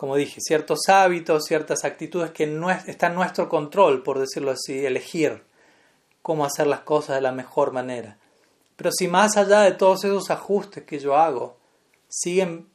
Como 0.00 0.16
dije, 0.16 0.40
ciertos 0.40 0.88
hábitos, 0.88 1.44
ciertas 1.44 1.84
actitudes 1.84 2.30
que 2.30 2.46
no 2.46 2.70
están 2.70 3.12
en 3.12 3.18
nuestro 3.18 3.50
control, 3.50 4.02
por 4.02 4.18
decirlo 4.18 4.50
así, 4.50 4.86
elegir 4.86 5.42
cómo 6.22 6.46
hacer 6.46 6.68
las 6.68 6.80
cosas 6.80 7.16
de 7.16 7.20
la 7.20 7.32
mejor 7.32 7.72
manera. 7.72 8.16
Pero 8.76 8.92
si 8.92 9.08
más 9.08 9.36
allá 9.36 9.60
de 9.60 9.72
todos 9.72 10.04
esos 10.04 10.30
ajustes 10.30 10.84
que 10.84 10.98
yo 10.98 11.18
hago, 11.18 11.58
siguen 12.08 12.66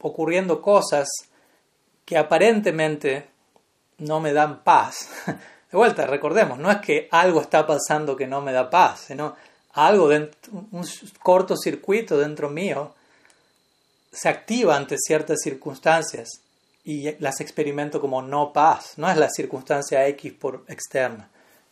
ocurriendo 0.00 0.60
cosas 0.60 1.06
que 2.04 2.18
aparentemente 2.18 3.28
no 3.98 4.18
me 4.18 4.32
dan 4.32 4.64
paz. 4.64 5.10
De 5.70 5.78
vuelta, 5.78 6.04
recordemos, 6.04 6.58
no 6.58 6.68
es 6.68 6.78
que 6.78 7.06
algo 7.12 7.42
está 7.42 7.64
pasando 7.64 8.16
que 8.16 8.26
no 8.26 8.40
me 8.40 8.50
da 8.50 8.68
paz, 8.68 9.04
sino 9.06 9.36
algo, 9.74 10.08
dentro, 10.08 10.52
un 10.72 10.84
cortocircuito 11.22 12.18
dentro 12.18 12.50
mío 12.50 12.92
se 14.14 14.28
activa 14.28 14.76
ante 14.76 14.96
ciertas 14.98 15.40
circunstancias 15.42 16.40
y 16.84 17.16
las 17.18 17.40
experimento 17.40 18.00
como 18.00 18.22
no 18.22 18.52
paz. 18.52 18.94
No 18.96 19.10
es 19.10 19.16
la 19.16 19.28
circunstancia 19.28 20.06
X 20.06 20.32
por 20.32 20.64
externa 20.68 21.28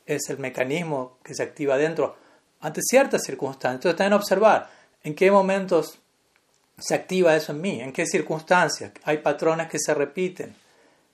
es 0.07 0.28
el 0.31 0.38
mecanismo 0.38 1.18
que 1.22 1.35
se 1.35 1.42
activa 1.42 1.76
dentro 1.76 2.16
ante 2.61 2.81
ciertas 2.83 3.22
circunstancias. 3.24 3.76
Entonces 3.76 3.98
también 3.98 4.14
observar 4.14 4.70
en 5.02 5.14
qué 5.14 5.31
momentos 5.31 5.98
se 6.78 6.94
activa 6.94 7.37
eso 7.37 7.52
en 7.52 7.61
mí, 7.61 7.81
en 7.81 7.92
qué 7.92 8.07
circunstancias. 8.07 8.92
Hay 9.05 9.18
patrones 9.18 9.68
que 9.68 9.78
se 9.78 9.94
repiten. 9.94 10.55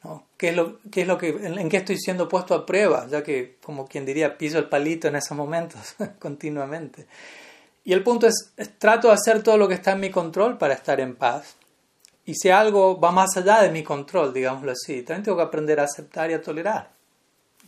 ¿no? 0.05 0.27
¿Qué 0.37 0.51
es 0.51 0.57
lo, 0.57 0.79
qué 0.91 1.03
es 1.03 1.07
lo 1.07 1.19
que, 1.19 1.29
en, 1.29 1.69
qué 1.69 1.79
estoy 1.79 1.99
siendo 1.99 2.29
puesto 2.29 2.55
a 2.55 2.65
prueba? 2.65 3.07
Ya 3.09 3.23
que, 3.23 3.57
como 3.63 3.87
quien 3.87 4.07
diría, 4.07 4.39
piso 4.39 4.59
el 4.59 4.69
palito 4.69 5.09
en 5.09 5.17
esos 5.17 5.37
momentos 5.37 5.97
continuamente. 6.19 7.07
Y 7.89 7.95
el 7.95 8.03
punto 8.03 8.27
es, 8.27 8.53
trato 8.77 9.09
de 9.09 9.15
hacer 9.15 9.43
todo 9.43 9.57
lo 9.57 9.67
que 9.67 9.73
está 9.73 9.93
en 9.93 10.01
mi 10.01 10.11
control 10.11 10.59
para 10.59 10.75
estar 10.75 11.01
en 11.01 11.17
paz. 11.17 11.57
Y 12.27 12.35
si 12.35 12.51
algo 12.51 13.01
va 13.01 13.13
más 13.13 13.35
allá 13.39 13.63
de 13.63 13.71
mi 13.71 13.83
control, 13.83 14.35
digámoslo 14.35 14.73
así, 14.73 15.01
también 15.01 15.23
tengo 15.23 15.39
que 15.39 15.45
aprender 15.45 15.81
a 15.81 15.85
aceptar 15.85 16.31
y 16.31 16.35
a 16.35 16.43
tolerar. 16.43 16.91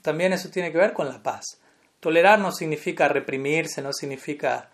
También 0.02 0.34
eso 0.34 0.50
tiene 0.50 0.70
que 0.70 0.76
ver 0.76 0.92
con 0.92 1.08
la 1.08 1.22
paz. 1.22 1.46
Tolerar 2.00 2.38
no 2.38 2.52
significa 2.52 3.08
reprimirse, 3.08 3.80
no 3.80 3.94
significa 3.94 4.68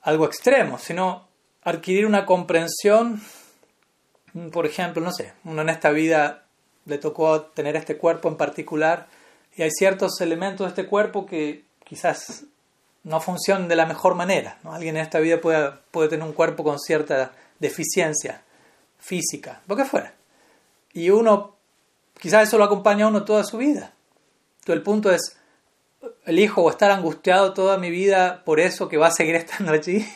algo 0.00 0.24
extremo, 0.24 0.78
sino 0.78 1.28
adquirir 1.64 2.06
una 2.06 2.24
comprensión, 2.24 3.20
por 4.50 4.64
ejemplo, 4.64 5.02
no 5.02 5.12
sé, 5.12 5.34
uno 5.44 5.60
en 5.60 5.68
esta 5.68 5.90
vida 5.90 6.46
le 6.86 6.96
tocó 6.96 7.42
tener 7.42 7.76
este 7.76 7.98
cuerpo 7.98 8.30
en 8.30 8.38
particular 8.38 9.08
y 9.54 9.60
hay 9.60 9.70
ciertos 9.70 10.18
elementos 10.22 10.64
de 10.64 10.68
este 10.68 10.86
cuerpo 10.86 11.26
que 11.26 11.64
quizás 11.84 12.44
no 13.04 13.20
funcionan 13.20 13.68
de 13.68 13.76
la 13.76 13.86
mejor 13.86 14.14
manera. 14.14 14.58
Alguien 14.64 14.96
en 14.96 15.02
esta 15.02 15.20
vida 15.20 15.40
puede, 15.40 15.72
puede 15.90 16.08
tener 16.08 16.26
un 16.26 16.32
cuerpo 16.32 16.64
con 16.64 16.78
cierta 16.78 17.32
deficiencia 17.58 18.42
física, 18.98 19.62
lo 19.66 19.76
que 19.76 19.84
fuera. 19.84 20.14
Y 20.92 21.10
uno, 21.10 21.56
quizás 22.18 22.48
eso 22.48 22.58
lo 22.58 22.64
acompaña 22.64 23.04
a 23.04 23.08
uno 23.08 23.24
toda 23.24 23.44
su 23.44 23.58
vida 23.58 23.92
el 24.72 24.82
punto 24.82 25.10
es, 25.10 25.36
elijo 26.24 26.62
o 26.62 26.70
estar 26.70 26.90
angustiado 26.90 27.54
toda 27.54 27.78
mi 27.78 27.90
vida 27.90 28.42
por 28.44 28.60
eso 28.60 28.88
que 28.88 28.96
va 28.96 29.08
a 29.08 29.12
seguir 29.12 29.34
estando 29.36 29.72
allí, 29.72 30.06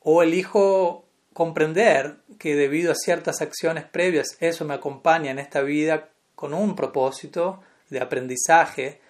o 0.00 0.22
elijo 0.22 1.04
comprender 1.32 2.16
que 2.38 2.54
debido 2.54 2.92
a 2.92 2.96
ciertas 2.96 3.40
acciones 3.40 3.84
previas 3.84 4.36
eso 4.40 4.64
me 4.64 4.74
acompaña 4.74 5.30
en 5.30 5.38
esta 5.38 5.62
vida 5.62 6.08
con 6.34 6.52
un 6.52 6.74
propósito 6.74 7.62
de 7.88 8.00
aprendizaje 8.00 9.00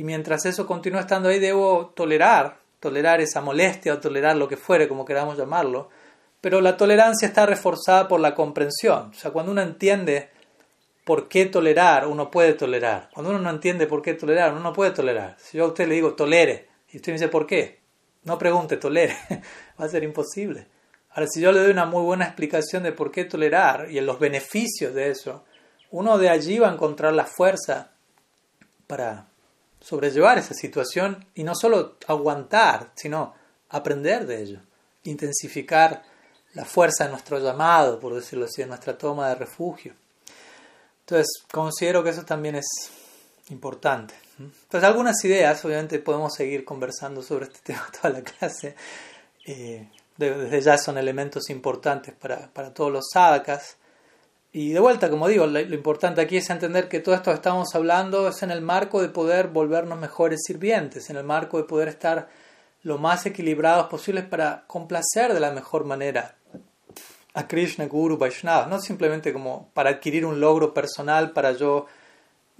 y 0.00 0.02
mientras 0.02 0.46
eso 0.46 0.66
continúa 0.66 1.02
estando 1.02 1.28
ahí 1.28 1.38
debo 1.38 1.92
tolerar, 1.94 2.56
tolerar 2.80 3.20
esa 3.20 3.42
molestia 3.42 3.92
o 3.92 4.00
tolerar 4.00 4.34
lo 4.34 4.48
que 4.48 4.56
fuere, 4.56 4.88
como 4.88 5.04
queramos 5.04 5.36
llamarlo, 5.36 5.90
pero 6.40 6.62
la 6.62 6.78
tolerancia 6.78 7.28
está 7.28 7.44
reforzada 7.44 8.08
por 8.08 8.18
la 8.18 8.34
comprensión, 8.34 9.10
o 9.10 9.12
sea, 9.12 9.30
cuando 9.30 9.52
uno 9.52 9.60
entiende 9.60 10.30
por 11.04 11.28
qué 11.28 11.44
tolerar, 11.44 12.06
uno 12.06 12.30
puede 12.30 12.54
tolerar. 12.54 13.10
Cuando 13.12 13.28
uno 13.28 13.40
no 13.40 13.50
entiende 13.50 13.86
por 13.86 14.00
qué 14.00 14.14
tolerar, 14.14 14.52
uno 14.52 14.62
no 14.62 14.72
puede 14.72 14.92
tolerar. 14.92 15.36
Si 15.38 15.58
yo 15.58 15.64
a 15.64 15.68
usted 15.68 15.86
le 15.86 15.96
digo 15.96 16.14
tolere 16.14 16.68
y 16.88 16.96
usted 16.96 17.12
me 17.12 17.18
dice 17.18 17.28
por 17.28 17.46
qué, 17.46 17.80
no 18.24 18.38
pregunte, 18.38 18.78
tolere, 18.78 19.14
va 19.78 19.84
a 19.84 19.88
ser 19.88 20.02
imposible. 20.02 20.66
Ahora, 21.10 21.26
si 21.26 21.42
yo 21.42 21.52
le 21.52 21.60
doy 21.60 21.72
una 21.72 21.84
muy 21.84 22.02
buena 22.02 22.24
explicación 22.24 22.84
de 22.84 22.92
por 22.92 23.12
qué 23.12 23.26
tolerar 23.26 23.90
y 23.90 23.98
en 23.98 24.06
los 24.06 24.18
beneficios 24.18 24.94
de 24.94 25.10
eso, 25.10 25.44
uno 25.90 26.16
de 26.16 26.30
allí 26.30 26.58
va 26.58 26.70
a 26.70 26.72
encontrar 26.72 27.12
la 27.12 27.26
fuerza 27.26 27.90
para 28.86 29.29
sobrellevar 29.80 30.38
esa 30.38 30.54
situación 30.54 31.26
y 31.34 31.44
no 31.44 31.54
solo 31.54 31.96
aguantar, 32.06 32.92
sino 32.94 33.34
aprender 33.68 34.26
de 34.26 34.42
ello, 34.42 34.60
intensificar 35.04 36.02
la 36.54 36.64
fuerza 36.64 37.04
de 37.04 37.10
nuestro 37.10 37.38
llamado, 37.38 37.98
por 38.00 38.14
decirlo 38.14 38.46
así, 38.46 38.62
de 38.62 38.68
nuestra 38.68 38.98
toma 38.98 39.28
de 39.28 39.36
refugio. 39.36 39.94
Entonces, 41.00 41.28
considero 41.50 42.02
que 42.02 42.10
eso 42.10 42.24
también 42.24 42.56
es 42.56 42.66
importante. 43.48 44.14
Entonces, 44.38 44.84
algunas 44.84 45.24
ideas, 45.24 45.64
obviamente 45.64 45.98
podemos 45.98 46.34
seguir 46.34 46.64
conversando 46.64 47.22
sobre 47.22 47.46
este 47.46 47.60
tema 47.64 47.86
toda 48.00 48.14
la 48.14 48.22
clase. 48.22 48.74
Eh, 49.46 49.88
desde 50.16 50.60
ya 50.60 50.76
son 50.76 50.98
elementos 50.98 51.48
importantes 51.50 52.14
para, 52.14 52.48
para 52.52 52.74
todos 52.74 52.92
los 52.92 53.04
sadhakas. 53.12 53.76
Y 54.52 54.70
de 54.72 54.80
vuelta, 54.80 55.10
como 55.10 55.28
digo, 55.28 55.46
lo, 55.46 55.60
importante 55.60 56.20
aquí 56.20 56.36
es 56.36 56.50
entender 56.50 56.88
que 56.88 56.98
todo 57.00 57.14
esto 57.14 57.30
que 57.30 57.36
estamos 57.36 57.72
hablando 57.74 58.28
es 58.28 58.42
en 58.42 58.50
el 58.50 58.60
marco 58.60 59.00
de 59.00 59.08
poder 59.08 59.48
volvernos 59.48 59.98
mejores 59.98 60.40
sirvientes, 60.44 61.08
en 61.08 61.16
el 61.16 61.24
marco 61.24 61.58
de 61.58 61.64
poder 61.64 61.88
estar 61.88 62.28
lo 62.82 62.98
más 62.98 63.26
equilibrados 63.26 63.86
posibles 63.86 64.24
para 64.24 64.64
complacer 64.66 65.32
de 65.34 65.40
la 65.40 65.52
mejor 65.52 65.84
manera 65.84 66.34
a 67.34 67.46
Krishna, 67.46 67.86
Guru, 67.86 68.18
Vaishnava, 68.18 68.66
no 68.66 68.80
simplemente 68.80 69.32
como 69.32 69.68
para 69.72 69.90
adquirir 69.90 70.26
un 70.26 70.40
logro 70.40 70.74
personal, 70.74 71.30
para 71.30 71.52
yo 71.52 71.86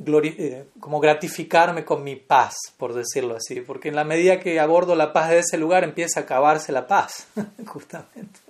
eh, 0.06 0.64
como 0.78 1.00
gratificarme 1.00 1.84
con 1.84 2.04
mi 2.04 2.16
paz, 2.16 2.54
por 2.76 2.94
decirlo 2.94 3.36
así, 3.36 3.60
porque 3.62 3.88
en 3.88 3.96
la 3.96 4.04
medida 4.04 4.38
que 4.38 4.60
abordo 4.60 4.94
la 4.94 5.12
paz 5.12 5.30
de 5.30 5.40
ese 5.40 5.58
lugar 5.58 5.82
empieza 5.82 6.20
a 6.20 6.22
acabarse 6.22 6.70
la 6.70 6.86
paz, 6.86 7.26
justamente. 7.66 8.40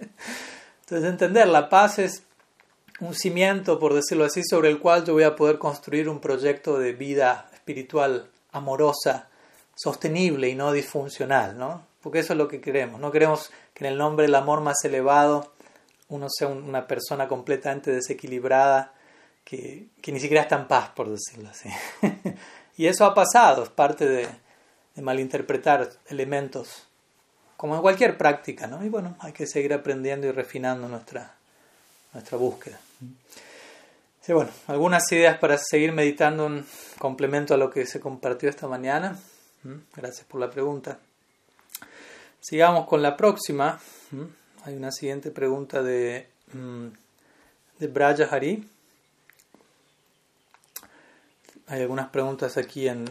Entonces 0.82 1.08
entender, 1.08 1.48
la 1.48 1.68
paz 1.68 1.98
es 1.98 2.22
un 3.00 3.14
cimiento, 3.14 3.78
por 3.78 3.94
decirlo 3.94 4.24
así, 4.24 4.42
sobre 4.44 4.68
el 4.68 4.78
cual 4.78 5.04
yo 5.04 5.14
voy 5.14 5.22
a 5.22 5.36
poder 5.36 5.58
construir 5.58 6.08
un 6.08 6.20
proyecto 6.20 6.78
de 6.78 6.92
vida 6.92 7.48
espiritual 7.52 8.28
amorosa, 8.52 9.28
sostenible 9.74 10.48
y 10.48 10.54
no 10.54 10.72
disfuncional, 10.72 11.58
¿no? 11.58 11.86
Porque 12.02 12.20
eso 12.20 12.34
es 12.34 12.38
lo 12.38 12.48
que 12.48 12.60
queremos. 12.60 13.00
No 13.00 13.10
queremos 13.10 13.50
que 13.74 13.86
en 13.86 13.92
el 13.92 13.98
nombre 13.98 14.26
del 14.26 14.34
amor 14.34 14.60
más 14.60 14.76
elevado 14.84 15.52
uno 16.08 16.26
sea 16.28 16.48
una 16.48 16.86
persona 16.86 17.28
completamente 17.28 17.90
desequilibrada 17.92 18.92
que, 19.44 19.86
ni 20.06 20.20
siquiera 20.20 20.42
está 20.42 20.56
en 20.56 20.68
paz, 20.68 20.90
por 20.90 21.08
decirlo 21.08 21.48
así. 21.48 21.70
y 22.76 22.86
eso 22.86 23.04
ha 23.04 23.14
pasado, 23.14 23.64
es 23.64 23.70
parte 23.70 24.06
de, 24.06 24.28
malinterpretar 24.96 25.88
elementos, 26.08 26.86
como 27.56 27.74
en 27.74 27.80
cualquier 27.80 28.18
práctica, 28.18 28.66
¿no? 28.66 28.84
Y 28.84 28.90
bueno, 28.90 29.16
hay 29.20 29.32
que 29.32 29.46
seguir 29.46 29.72
aprendiendo 29.72 30.26
y 30.26 30.30
refinando 30.30 30.88
nuestra, 30.88 31.36
nuestra 32.12 32.36
búsqueda. 32.36 32.78
Sí, 34.20 34.32
bueno, 34.32 34.50
algunas 34.66 35.10
ideas 35.12 35.38
para 35.38 35.56
seguir 35.58 35.92
meditando 35.92 36.46
en 36.46 36.64
complemento 36.98 37.54
a 37.54 37.56
lo 37.56 37.70
que 37.70 37.86
se 37.86 38.00
compartió 38.00 38.48
esta 38.48 38.68
mañana. 38.68 39.18
¿Mm? 39.62 39.74
Gracias 39.96 40.26
por 40.26 40.40
la 40.40 40.50
pregunta. 40.50 40.98
Sigamos 42.40 42.86
con 42.86 43.02
la 43.02 43.16
próxima. 43.16 43.80
¿Mm? 44.10 44.24
hay 44.64 44.76
una 44.76 44.90
siguiente 44.92 45.30
pregunta 45.30 45.82
de, 45.82 46.28
mm, 46.52 46.86
de 47.78 47.86
Braja 47.86 48.24
Hari. 48.30 48.68
Hay 51.66 51.82
algunas 51.82 52.08
preguntas 52.10 52.56
aquí 52.56 52.88
en, 52.88 53.04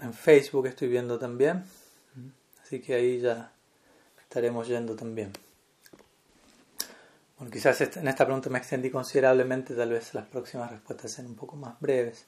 en 0.00 0.14
Facebook, 0.14 0.66
estoy 0.66 0.88
viendo 0.88 1.18
también. 1.18 1.64
Así 2.62 2.80
que 2.80 2.94
ahí 2.94 3.20
ya 3.20 3.52
estaremos 4.20 4.68
yendo 4.68 4.94
también. 4.94 5.32
Bueno, 7.42 7.54
quizás 7.54 7.80
en 7.80 8.06
esta 8.06 8.24
pregunta 8.24 8.48
me 8.50 8.58
extendí 8.58 8.88
considerablemente, 8.88 9.74
tal 9.74 9.90
vez 9.90 10.14
las 10.14 10.26
próximas 10.26 10.70
respuestas 10.70 11.10
sean 11.10 11.26
un 11.26 11.34
poco 11.34 11.56
más 11.56 11.74
breves. 11.80 12.24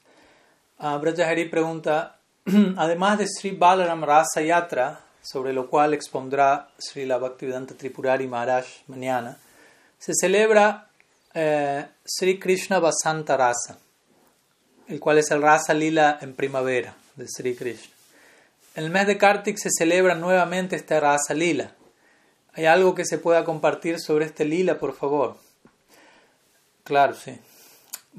Uh, 0.77 0.99
Brajahari 0.99 1.47
pregunta, 1.47 2.19
además 2.75 3.19
de 3.19 3.25
Sri 3.25 3.51
Balaram 3.51 4.03
Rasa 4.03 4.41
Yatra, 4.41 4.99
sobre 5.21 5.53
lo 5.53 5.69
cual 5.69 5.93
expondrá 5.93 6.67
Sri 6.77 7.05
Bhaktivedanta 7.05 7.75
Tripurari 7.75 8.27
Maharaj 8.27 8.65
mañana, 8.87 9.37
se 9.97 10.11
celebra 10.13 10.89
eh, 11.33 11.85
Sri 12.03 12.37
Krishna 12.37 12.79
Vasanta 12.79 13.37
Rasa, 13.37 13.77
el 14.89 14.99
cual 14.99 15.19
es 15.19 15.31
el 15.31 15.41
Rasa 15.41 15.73
Lila 15.73 16.19
en 16.19 16.35
primavera 16.35 16.93
de 17.15 17.25
Sri 17.29 17.55
Krishna. 17.55 17.95
En 18.75 18.83
el 18.83 18.89
mes 18.89 19.07
de 19.07 19.17
Kartik 19.17 19.57
se 19.59 19.69
celebra 19.69 20.13
nuevamente 20.13 20.75
este 20.75 20.99
Rasa 20.99 21.33
Lila. 21.33 21.71
¿Hay 22.55 22.65
algo 22.65 22.95
que 22.95 23.05
se 23.05 23.17
pueda 23.17 23.43
compartir 23.45 23.99
sobre 23.99 24.25
este 24.25 24.45
lila, 24.45 24.79
por 24.79 24.93
favor? 24.93 25.37
Claro, 26.83 27.13
sí. 27.13 27.37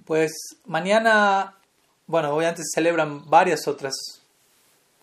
Pues 0.05 0.33
mañana 0.67 1.57
bueno, 2.09 2.33
obviamente 2.33 2.63
se 2.63 2.77
celebran 2.77 3.29
varias 3.29 3.67
otras 3.67 3.95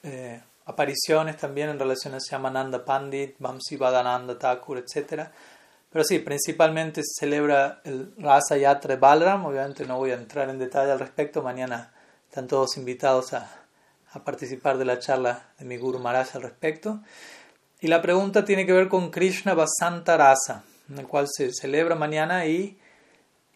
eh, 0.04 0.42
apariciones 0.66 1.36
también 1.36 1.68
en 1.68 1.78
relación 1.78 2.14
a 2.14 2.20
Shyamananda 2.20 2.86
Pandit, 2.86 3.36
Vamsi 3.40 3.76
Badananda 3.76 4.40
Thakur, 4.40 4.78
etc. 4.78 5.28
Pero 5.90 6.06
sí, 6.06 6.20
principalmente 6.20 7.02
se 7.04 7.26
celebra 7.26 7.82
el 7.84 8.14
Rasa 8.18 8.56
Yatra 8.56 8.96
Balram. 8.96 9.46
Obviamente 9.46 9.86
no 9.86 9.98
voy 9.98 10.12
a 10.12 10.14
entrar 10.14 10.50
en 10.50 10.60
detalle 10.60 10.94
al 10.94 11.00
respecto. 11.00 11.42
Mañana 11.42 11.92
están 12.30 12.48
todos 12.48 12.78
invitados 12.78 13.34
a, 13.34 13.52
a 14.14 14.24
participar 14.24 14.78
de 14.78 14.86
la 14.86 15.00
charla 15.00 15.50
de 15.60 15.66
mi 15.66 15.76
Guru 15.76 16.00
Maharaj 16.00 16.38
al 16.38 16.44
respecto. 16.44 17.02
Y 17.84 17.88
la 17.90 18.02
pregunta 18.02 18.46
tiene 18.46 18.66
que 18.66 18.72
ver 18.72 18.88
con 18.88 19.12
Krishna 19.12 19.54
Vasanta 19.54 20.16
Rasa, 20.16 20.64
en 20.90 21.00
el 21.00 21.06
cual 21.06 21.28
se 21.30 21.52
celebra 21.52 21.96
mañana 21.96 22.46
y 22.46 22.80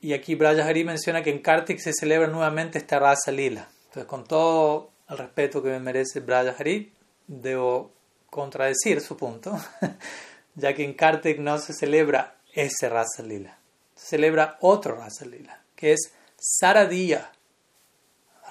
y 0.01 0.11
aquí 0.11 0.35
Brajahari 0.35 0.83
menciona 0.83 1.23
que 1.23 1.29
en 1.29 1.39
Kartik 1.39 1.79
se 1.79 1.93
celebra 1.93 2.27
nuevamente 2.27 2.77
esta 2.77 2.99
raza 2.99 3.31
lila. 3.31 3.69
Entonces, 3.85 4.03
con 4.03 4.25
todo 4.25 4.91
el 5.09 5.17
respeto 5.17 5.63
que 5.63 5.69
me 5.69 5.79
merece 5.79 6.19
Brajahari, 6.19 6.91
debo 7.25 7.93
contradecir 8.29 8.99
su 8.99 9.15
punto, 9.15 9.57
ya 10.55 10.73
que 10.73 10.83
en 10.83 10.93
Kartik 10.93 11.39
no 11.39 11.57
se 11.57 11.71
celebra 11.71 12.35
ese 12.53 12.89
raza 12.89 13.23
lila. 13.23 13.57
Se 13.95 14.07
celebra 14.17 14.57
otro 14.59 14.97
raza 14.97 15.23
lila, 15.25 15.61
que 15.73 15.93
es 15.93 16.11
Saradiya 16.37 17.31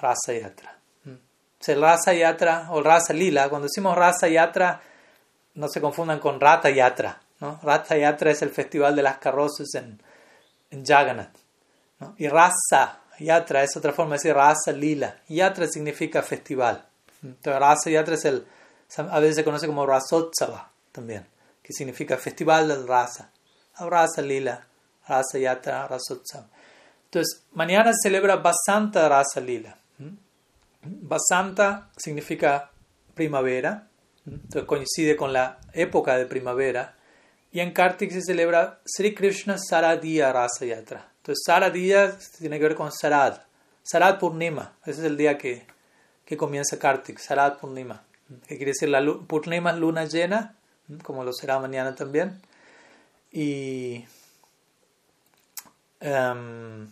Rasa 0.01 0.33
Yatra. 0.33 0.79
El 1.67 1.81
Rasa 1.81 2.15
Yatra 2.15 2.67
o 2.71 2.81
Rasa 2.81 3.13
Lila, 3.13 3.47
cuando 3.49 3.67
decimos 3.67 3.95
Rasa 3.95 4.27
Yatra, 4.27 4.81
no 5.57 5.67
se 5.67 5.81
confundan 5.81 6.19
con 6.19 6.39
Rata 6.39 6.69
Yatra. 6.69 7.19
¿no? 7.39 7.59
Rata 7.63 7.97
Yatra 7.97 8.31
es 8.31 8.41
el 8.43 8.51
festival 8.51 8.95
de 8.95 9.01
las 9.01 9.17
carrozas 9.17 9.73
en, 9.73 10.01
en 10.69 10.85
Jagannath. 10.85 11.35
Y 12.17 12.27
Rasa 12.27 13.01
Yatra 13.19 13.63
es 13.63 13.75
otra 13.75 13.91
forma 13.91 14.11
de 14.11 14.17
decir 14.17 14.35
Rasa 14.35 14.71
Lila. 14.71 15.17
Yatra 15.27 15.67
significa 15.67 16.21
festival. 16.21 16.85
Entonces, 17.23 17.59
Rasa 17.59 17.89
Yatra 17.89 18.13
es 18.13 18.25
el, 18.25 18.45
a 18.97 19.19
veces 19.19 19.37
se 19.37 19.43
conoce 19.43 19.65
como 19.65 19.85
Rasotsava 19.85 20.71
también, 20.91 21.25
que 21.63 21.73
significa 21.73 22.17
festival 22.17 22.67
del 22.67 22.87
Rasa. 22.87 23.31
Rasa 23.79 24.21
Lila, 24.21 24.67
Rasa 25.07 25.39
Yatra, 25.39 25.87
Rasotsava. 25.87 26.47
Entonces, 27.05 27.43
mañana 27.53 27.91
se 27.93 28.09
celebra 28.09 28.35
Basanta 28.35 29.09
Rasa 29.09 29.39
Lila. 29.39 29.75
Basanta 30.83 31.89
significa 31.97 32.69
primavera, 33.15 33.86
entonces 34.27 34.65
coincide 34.65 35.15
con 35.15 35.33
la 35.33 35.59
época 35.73 36.17
de 36.17 36.25
primavera 36.25 36.97
y 37.51 37.61
en 37.61 37.71
Kartik 37.71 38.11
se 38.11 38.21
celebra 38.21 38.81
Sri 38.85 39.15
Krishna 39.15 39.57
Saradiya 39.57 40.33
Rasa 40.33 40.65
Yatra. 40.65 41.09
Entonces, 41.17 41.43
Saradiya 41.45 42.17
tiene 42.37 42.57
que 42.57 42.63
ver 42.63 42.75
con 42.75 42.91
Sarad. 42.91 43.41
Sarad 43.83 44.19
Purnima, 44.19 44.73
ese 44.85 44.99
es 44.99 45.05
el 45.05 45.17
día 45.17 45.37
que, 45.37 45.65
que 46.25 46.35
comienza 46.35 46.77
Kartik, 46.77 47.19
Sarad 47.19 47.57
Purnima. 47.57 48.03
Que 48.47 48.57
quiere 48.57 48.73
decir 48.73 48.89
la 48.89 49.01
Purnima 49.01 49.71
luna 49.71 50.05
llena, 50.05 50.55
como 51.03 51.23
lo 51.23 51.31
será 51.31 51.57
mañana 51.59 51.95
también. 51.95 52.41
Y, 53.31 54.05
um, 56.01 56.87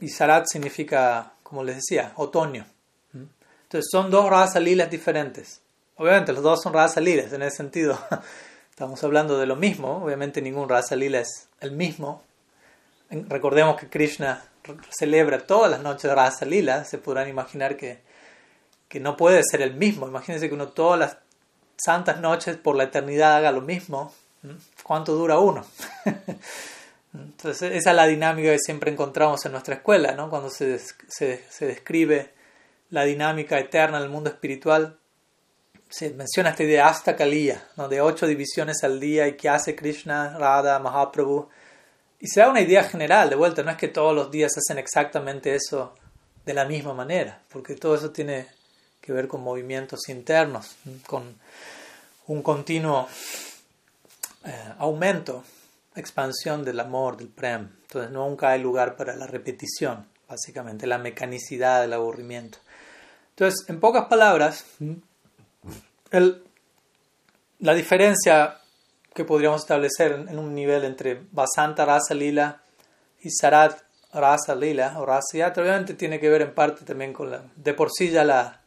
y 0.00 0.08
Sarad 0.10 0.44
significa, 0.46 1.32
como 1.42 1.64
les 1.64 1.76
decía, 1.76 2.12
otoño. 2.16 2.66
Entonces, 3.12 3.88
son 3.90 4.10
dos 4.10 4.28
razas 4.28 4.62
lilas 4.62 4.90
diferentes. 4.90 5.63
Obviamente, 5.96 6.32
los 6.32 6.42
dos 6.42 6.62
son 6.62 6.72
razas 6.72 7.02
lilas 7.02 7.32
en 7.32 7.42
ese 7.42 7.56
sentido. 7.56 7.98
Estamos 8.70 9.02
hablando 9.04 9.38
de 9.38 9.46
lo 9.46 9.54
mismo, 9.54 10.04
obviamente 10.04 10.42
ningún 10.42 10.68
raza 10.68 10.96
lila 10.96 11.20
es 11.20 11.48
el 11.60 11.72
mismo. 11.72 12.22
Recordemos 13.10 13.78
que 13.78 13.88
Krishna 13.88 14.42
celebra 14.90 15.38
todas 15.46 15.70
las 15.70 15.80
noches 15.80 16.04
de 16.04 16.14
Rasa 16.14 16.46
Lila, 16.46 16.84
se 16.84 16.98
podrán 16.98 17.28
imaginar 17.28 17.76
que, 17.76 18.00
que 18.88 19.00
no 19.00 19.16
puede 19.16 19.42
ser 19.44 19.62
el 19.62 19.74
mismo. 19.74 20.08
Imagínense 20.08 20.48
que 20.48 20.54
uno 20.54 20.68
todas 20.68 20.98
las 20.98 21.18
santas 21.76 22.20
noches 22.20 22.56
por 22.56 22.76
la 22.76 22.84
eternidad 22.84 23.36
haga 23.36 23.52
lo 23.52 23.60
mismo. 23.60 24.12
¿Cuánto 24.82 25.14
dura 25.14 25.38
uno? 25.38 25.64
Entonces, 27.14 27.72
esa 27.72 27.90
es 27.90 27.96
la 27.96 28.06
dinámica 28.06 28.50
que 28.50 28.58
siempre 28.58 28.90
encontramos 28.90 29.44
en 29.44 29.52
nuestra 29.52 29.76
escuela, 29.76 30.12
¿no? 30.12 30.28
Cuando 30.28 30.50
se, 30.50 30.78
se 30.78 31.66
describe 31.66 32.32
la 32.90 33.04
dinámica 33.04 33.58
eterna 33.58 34.00
del 34.00 34.10
mundo 34.10 34.30
espiritual, 34.30 34.98
se 35.96 36.10
menciona 36.10 36.50
esta 36.50 36.64
idea 36.64 36.88
hasta 36.88 37.14
Kaliya, 37.14 37.68
¿no? 37.76 37.88
de 37.88 38.00
ocho 38.00 38.26
divisiones 38.26 38.82
al 38.82 38.98
día 38.98 39.28
y 39.28 39.36
qué 39.36 39.48
hace 39.48 39.76
Krishna, 39.76 40.36
Radha, 40.36 40.80
Mahaprabhu. 40.80 41.48
Y 42.18 42.26
se 42.26 42.40
da 42.40 42.48
una 42.48 42.62
idea 42.62 42.82
general, 42.82 43.30
de 43.30 43.36
vuelta, 43.36 43.62
no 43.62 43.70
es 43.70 43.76
que 43.76 43.86
todos 43.86 44.12
los 44.12 44.28
días 44.28 44.50
hacen 44.56 44.78
exactamente 44.78 45.54
eso 45.54 45.94
de 46.44 46.52
la 46.52 46.64
misma 46.64 46.94
manera, 46.94 47.40
porque 47.48 47.76
todo 47.76 47.94
eso 47.94 48.10
tiene 48.10 48.48
que 49.00 49.12
ver 49.12 49.28
con 49.28 49.44
movimientos 49.44 50.08
internos, 50.08 50.74
con 51.06 51.38
un 52.26 52.42
continuo 52.42 53.06
eh, 54.44 54.74
aumento, 54.78 55.44
expansión 55.94 56.64
del 56.64 56.80
amor, 56.80 57.16
del 57.16 57.28
prem. 57.28 57.70
Entonces 57.82 58.10
nunca 58.10 58.48
hay 58.48 58.60
lugar 58.60 58.96
para 58.96 59.14
la 59.14 59.28
repetición, 59.28 60.08
básicamente, 60.28 60.88
la 60.88 60.98
mecanicidad 60.98 61.82
del 61.82 61.92
aburrimiento. 61.92 62.58
Entonces, 63.30 63.64
en 63.68 63.78
pocas 63.78 64.06
palabras, 64.06 64.64
la 66.10 67.74
diferencia 67.74 68.58
que 69.14 69.24
podríamos 69.24 69.62
establecer 69.62 70.12
en, 70.28 70.38
un 70.38 70.54
nivel 70.54 70.84
entre 70.84 71.22
Basanta 71.30 71.84
Rasa 71.84 72.14
Lila 72.14 72.62
y 73.20 73.30
Sarat 73.30 73.80
Rasa 74.12 74.54
Lila 74.54 74.94
o 74.98 75.06
Rasa 75.06 75.38
Yatra 75.38 75.62
obviamente 75.62 75.94
tiene 75.94 76.20
que 76.20 76.28
ver 76.28 76.42
en 76.42 76.54
parte 76.54 76.84
también 76.84 77.12
con 77.12 77.30
la, 77.30 77.42
de 77.56 77.74
por 77.74 77.90
sí 77.90 78.10
ya 78.10 78.24
la, 78.24 78.60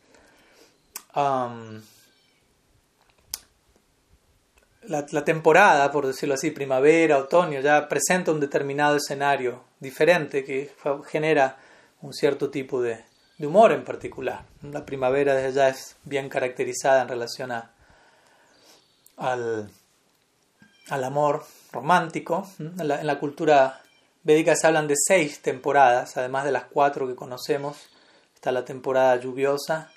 la, 4.84 5.06
la, 5.12 5.26
temporada, 5.26 5.91
por 5.91 6.06
decirlo 6.06 6.36
así, 6.36 6.52
primavera, 6.52 7.17
otoño, 7.17 7.60
ya 7.60 7.88
presenta 7.88 8.32
un 8.32 8.39
determinado 8.39 8.97
escenario 8.97 9.63
diferente 9.80 10.43
que 10.43 10.71
genera 11.08 11.58
un 12.02 12.13
cierto 12.13 12.50
tipo 12.50 12.82
de, 12.82 13.04
de 13.38 13.47
humor 13.47 13.71
en 13.71 13.84
particular. 13.84 14.43
La 14.63 14.86
primavera 14.86 15.36
desde 15.36 15.54
ya 15.54 15.69
es 15.69 15.95
bien 16.04 16.30
caracterizada 16.30 17.02
en 17.02 17.08
relación 17.08 17.52
a, 17.52 17.71
al, 19.17 19.69
al 20.89 21.04
amor 21.04 21.44
romántico. 21.71 22.48
En 22.60 22.88
la, 22.88 23.19
cultura 23.19 23.81
védica 24.23 24.56
se 24.56 24.67
hablan 24.67 24.88
de 24.88 24.96
seis 24.98 25.42
temporadas, 25.42 26.17
además 26.17 26.46
de 26.46 26.52
las 26.52 26.65
cuatro 26.65 27.08
que 27.08 27.15
conocemos. 27.15 27.90
Está 28.33 28.52
la 28.52 28.65
temporada 28.65 29.15
lluviosa, 29.17 29.92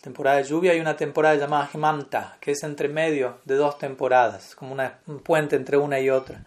temporada 0.00 0.38
de 0.38 0.44
lluvia 0.44 0.74
y 0.74 0.80
una 0.80 0.96
temporada 0.96 1.36
llamada 1.36 1.70
Himanta, 1.72 2.36
que 2.40 2.52
es 2.52 2.62
entre 2.62 2.88
medio 2.88 3.38
de 3.44 3.56
dos 3.56 3.78
temporadas, 3.78 4.54
como 4.54 4.72
una, 4.72 5.00
un 5.06 5.20
puente 5.20 5.56
entre 5.56 5.76
una 5.76 6.00
y 6.00 6.10
otra. 6.10 6.44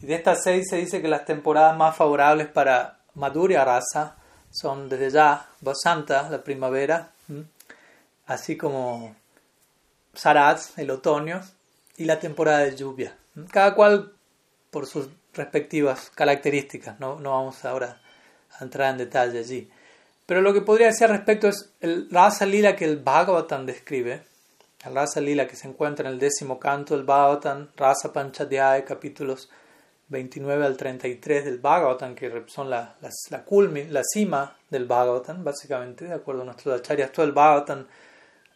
Y 0.00 0.06
de 0.06 0.14
estas 0.14 0.42
seis 0.42 0.66
se 0.68 0.76
dice 0.76 1.00
que 1.00 1.08
las 1.08 1.24
temporadas 1.24 1.76
más 1.76 1.96
favorables 1.96 2.48
para 2.48 2.98
Madhurya 3.14 3.64
Rasa 3.64 4.16
son 4.54 4.88
desde 4.88 5.10
ya 5.10 5.48
Basanta, 5.60 6.30
la 6.30 6.44
primavera, 6.44 7.10
así 8.26 8.56
como 8.56 9.16
Sarad, 10.14 10.60
el 10.76 10.92
otoño, 10.92 11.42
y 11.96 12.04
la 12.04 12.20
temporada 12.20 12.60
de 12.60 12.76
lluvia. 12.76 13.16
Cada 13.50 13.74
cual 13.74 14.12
por 14.70 14.86
sus 14.86 15.08
respectivas 15.34 16.10
características, 16.14 17.00
no, 17.00 17.18
no 17.18 17.32
vamos 17.32 17.64
ahora 17.64 18.00
a 18.52 18.62
entrar 18.62 18.92
en 18.92 18.98
detalle 18.98 19.40
allí. 19.40 19.68
Pero 20.24 20.40
lo 20.40 20.52
que 20.52 20.60
podría 20.60 20.86
decir 20.86 21.08
al 21.08 21.16
respecto 21.16 21.48
es 21.48 21.70
el 21.80 22.08
Rasa 22.10 22.46
Lila 22.46 22.76
que 22.76 22.84
el 22.84 22.98
Bhagavatam 22.98 23.66
describe, 23.66 24.22
el 24.84 24.94
Rasa 24.94 25.20
Lila 25.20 25.48
que 25.48 25.56
se 25.56 25.66
encuentra 25.66 26.08
en 26.08 26.14
el 26.14 26.20
décimo 26.20 26.60
canto 26.60 26.94
del 26.94 27.04
Bhagavatam, 27.04 27.70
Rasa 27.76 28.12
Panchadhyaya, 28.12 28.84
capítulos 28.84 29.50
29 30.08 30.64
al 30.64 30.76
33 30.76 31.44
del 31.44 31.58
Bhagavatam, 31.58 32.14
que 32.14 32.44
son 32.46 32.70
la, 32.70 32.96
la, 33.00 33.10
la, 33.30 33.44
la 33.90 34.02
cima 34.04 34.56
del 34.68 34.84
Bhagavatam, 34.86 35.42
básicamente, 35.42 36.04
de 36.04 36.14
acuerdo 36.14 36.42
a 36.42 36.44
nuestros 36.44 36.78
acharyas, 36.78 37.12
todo 37.12 37.26
el 37.26 37.32
Bhagavatam 37.32 37.86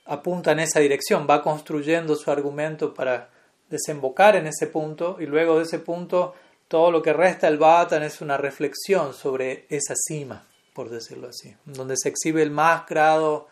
apunta 0.07 0.53
en 0.53 0.61
esa 0.61 0.81
dirección, 0.81 1.27
va 1.29 1.43
construyendo 1.43 2.17
su 2.17 2.31
argumento 2.31 2.95
para 2.95 3.29
desembocar 3.69 4.37
en 4.37 4.47
ese 4.47 4.67
punto 4.67 5.17
y 5.21 5.27
luego 5.27 5.59
de 5.59 5.65
ese 5.65 5.79
punto 5.79 6.35
todo 6.69 6.91
lo 6.91 7.03
que 7.03 7.13
resta 7.13 7.47
del 7.47 7.59
Bhagavatam 7.59 8.03
es 8.03 8.21
una 8.21 8.37
reflexión 8.37 9.15
sobre 9.15 9.67
esa 9.69 9.95
cima, 9.97 10.47
por 10.75 10.91
decirlo 10.91 11.29
así, 11.29 11.55
donde 11.65 11.97
se 11.97 12.11
exhibe 12.11 12.43
el 12.43 12.51
más 12.51 12.87
grado 12.87 13.49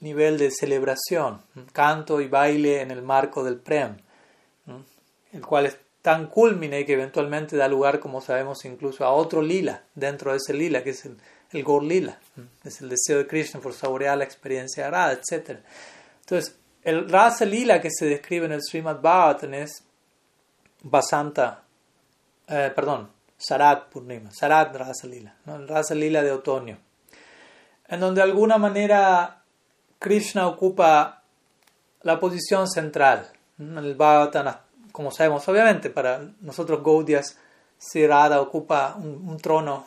nivel 0.00 0.38
de 0.38 0.50
celebración, 0.50 1.42
canto 1.72 2.20
y 2.20 2.28
baile 2.28 2.80
en 2.80 2.90
el 2.90 3.02
marco 3.02 3.44
del 3.44 3.56
Prem, 3.56 3.96
el 5.32 5.46
cual 5.46 5.66
es 5.66 5.78
tan 6.02 6.26
culmine 6.28 6.84
que 6.84 6.94
eventualmente 6.94 7.56
da 7.56 7.68
lugar, 7.68 8.00
como 8.00 8.20
sabemos, 8.20 8.64
incluso 8.64 9.04
a 9.04 9.12
otro 9.12 9.42
lila 9.42 9.84
dentro 9.94 10.30
de 10.30 10.38
ese 10.38 10.54
lila, 10.54 10.82
que 10.82 10.90
es 10.90 11.04
el, 11.04 11.16
el 11.52 11.88
Lila, 11.88 12.18
es 12.64 12.80
el 12.80 12.88
deseo 12.88 13.18
de 13.18 13.26
Krishna 13.26 13.60
por 13.60 13.74
saborear 13.74 14.16
la 14.16 14.24
experiencia 14.24 14.88
Radha, 14.88 15.12
etc. 15.12 15.58
Entonces, 16.20 16.56
el 16.82 17.08
Rasa 17.08 17.44
Lila 17.44 17.80
que 17.80 17.90
se 17.90 18.06
describe 18.06 18.46
en 18.46 18.52
el 18.52 18.62
Srimad 18.62 19.00
Bhagavatam 19.00 19.54
es 19.54 19.84
Basanta, 20.82 21.62
eh, 22.46 22.72
perdón, 22.74 23.10
Sarat 23.36 23.88
Purnima, 23.88 24.30
Sarat 24.30 24.74
Rasa 24.76 25.06
Lila, 25.06 25.34
¿no? 25.44 25.56
el 25.56 25.66
Rasa 25.66 25.94
Lila 25.94 26.22
de 26.22 26.30
otoño, 26.30 26.78
en 27.88 28.00
donde 28.00 28.20
de 28.20 28.30
alguna 28.30 28.56
manera 28.56 29.42
Krishna 29.98 30.46
ocupa 30.46 31.22
la 32.02 32.20
posición 32.20 32.68
central. 32.68 33.28
En 33.58 33.76
el 33.76 33.94
Bhagavatam 33.94 34.56
como 34.92 35.10
sabemos, 35.10 35.48
obviamente 35.48 35.90
para 35.90 36.22
nosotros 36.40 36.82
Gaudias, 36.82 37.36
Radha 37.94 38.40
ocupa 38.40 38.94
un, 38.96 39.38
trono 39.38 39.86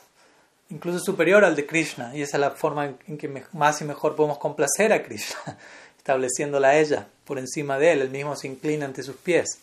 incluso 0.69 0.99
superior 0.99 1.45
al 1.45 1.55
de 1.55 1.65
Krishna, 1.65 2.15
y 2.15 2.21
esa 2.21 2.37
es 2.37 2.41
la 2.41 2.51
forma 2.51 2.95
en 3.07 3.17
que 3.17 3.43
más 3.51 3.81
y 3.81 3.85
mejor 3.85 4.15
podemos 4.15 4.39
complacer 4.39 4.91
a 4.91 5.03
Krishna, 5.03 5.57
estableciéndola 5.97 6.69
a 6.69 6.77
ella 6.77 7.07
por 7.25 7.37
encima 7.37 7.77
de 7.77 7.91
él, 7.91 8.01
él 8.01 8.09
mismo 8.09 8.35
se 8.35 8.47
inclina 8.47 8.85
ante 8.85 9.03
sus 9.03 9.15
pies. 9.15 9.59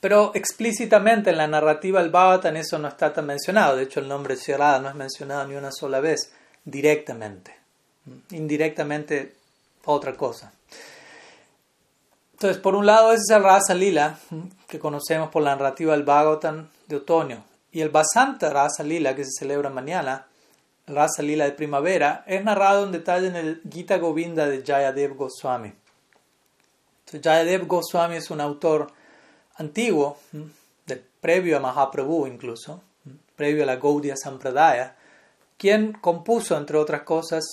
Pero 0.00 0.32
explícitamente 0.34 1.30
en 1.30 1.38
la 1.38 1.46
narrativa 1.46 2.02
del 2.02 2.10
Bhavatan 2.10 2.56
eso 2.56 2.78
no 2.78 2.88
está 2.88 3.12
tan 3.12 3.26
mencionado, 3.26 3.76
de 3.76 3.84
hecho 3.84 4.00
el 4.00 4.08
nombre 4.08 4.36
Radha 4.48 4.80
no 4.80 4.88
es 4.88 4.94
mencionado 4.94 5.46
ni 5.46 5.54
una 5.54 5.72
sola 5.72 6.00
vez 6.00 6.32
directamente, 6.64 7.54
indirectamente 8.30 9.34
otra 9.84 10.14
cosa. 10.14 10.52
Entonces, 12.34 12.60
por 12.60 12.74
un 12.74 12.84
lado, 12.84 13.12
ese 13.12 13.22
es 13.28 13.30
el 13.30 13.44
Rasa 13.44 13.74
Lila, 13.74 14.18
que 14.66 14.80
conocemos 14.80 15.30
por 15.30 15.42
la 15.44 15.54
narrativa 15.54 15.92
del 15.92 16.02
Bhagavatam 16.02 16.68
de 16.88 16.96
otoño. 16.96 17.44
Y 17.70 17.80
el 17.80 17.90
Basanta 17.90 18.50
Rasa 18.50 18.82
Lila, 18.82 19.14
que 19.14 19.24
se 19.24 19.30
celebra 19.38 19.70
mañana, 19.70 20.26
el 20.88 20.96
Rasa 20.96 21.22
Lila 21.22 21.44
de 21.44 21.52
primavera, 21.52 22.24
es 22.26 22.42
narrado 22.42 22.84
en 22.84 22.90
detalle 22.90 23.28
en 23.28 23.36
el 23.36 23.62
Gita 23.70 23.98
Govinda 23.98 24.48
de 24.48 24.64
Jayadev 24.64 25.14
Goswami. 25.14 25.72
Jayadev 27.22 27.68
Goswami 27.68 28.16
es 28.16 28.28
un 28.32 28.40
autor 28.40 28.90
antiguo, 29.54 30.18
previo 31.20 31.56
a 31.56 31.60
Mahaprabhu 31.60 32.26
incluso, 32.26 32.82
previo 33.36 33.62
a 33.62 33.66
la 33.66 33.76
Gaudiya 33.76 34.16
Sampradaya, 34.16 34.96
quien 35.56 35.92
compuso, 35.92 36.56
entre 36.56 36.78
otras 36.78 37.02
cosas, 37.02 37.44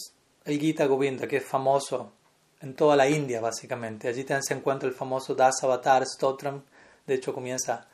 el 0.44 0.60
Gita 0.60 0.88
Govinda, 0.88 1.28
que 1.28 1.38
es 1.38 1.46
famoso 1.46 2.14
en 2.62 2.76
toda 2.76 2.96
la 2.96 3.10
India, 3.10 3.42
básicamente. 3.42 4.08
Allí 4.08 4.24
también 4.24 4.44
se 4.44 4.54
encuentra 4.54 4.88
el 4.88 4.96
famoso 4.96 5.36
Das 5.36 5.64
Avatar 5.64 6.06
Stotram, 6.06 6.64
de 7.08 7.16
hecho 7.16 7.34
comienza 7.34 7.88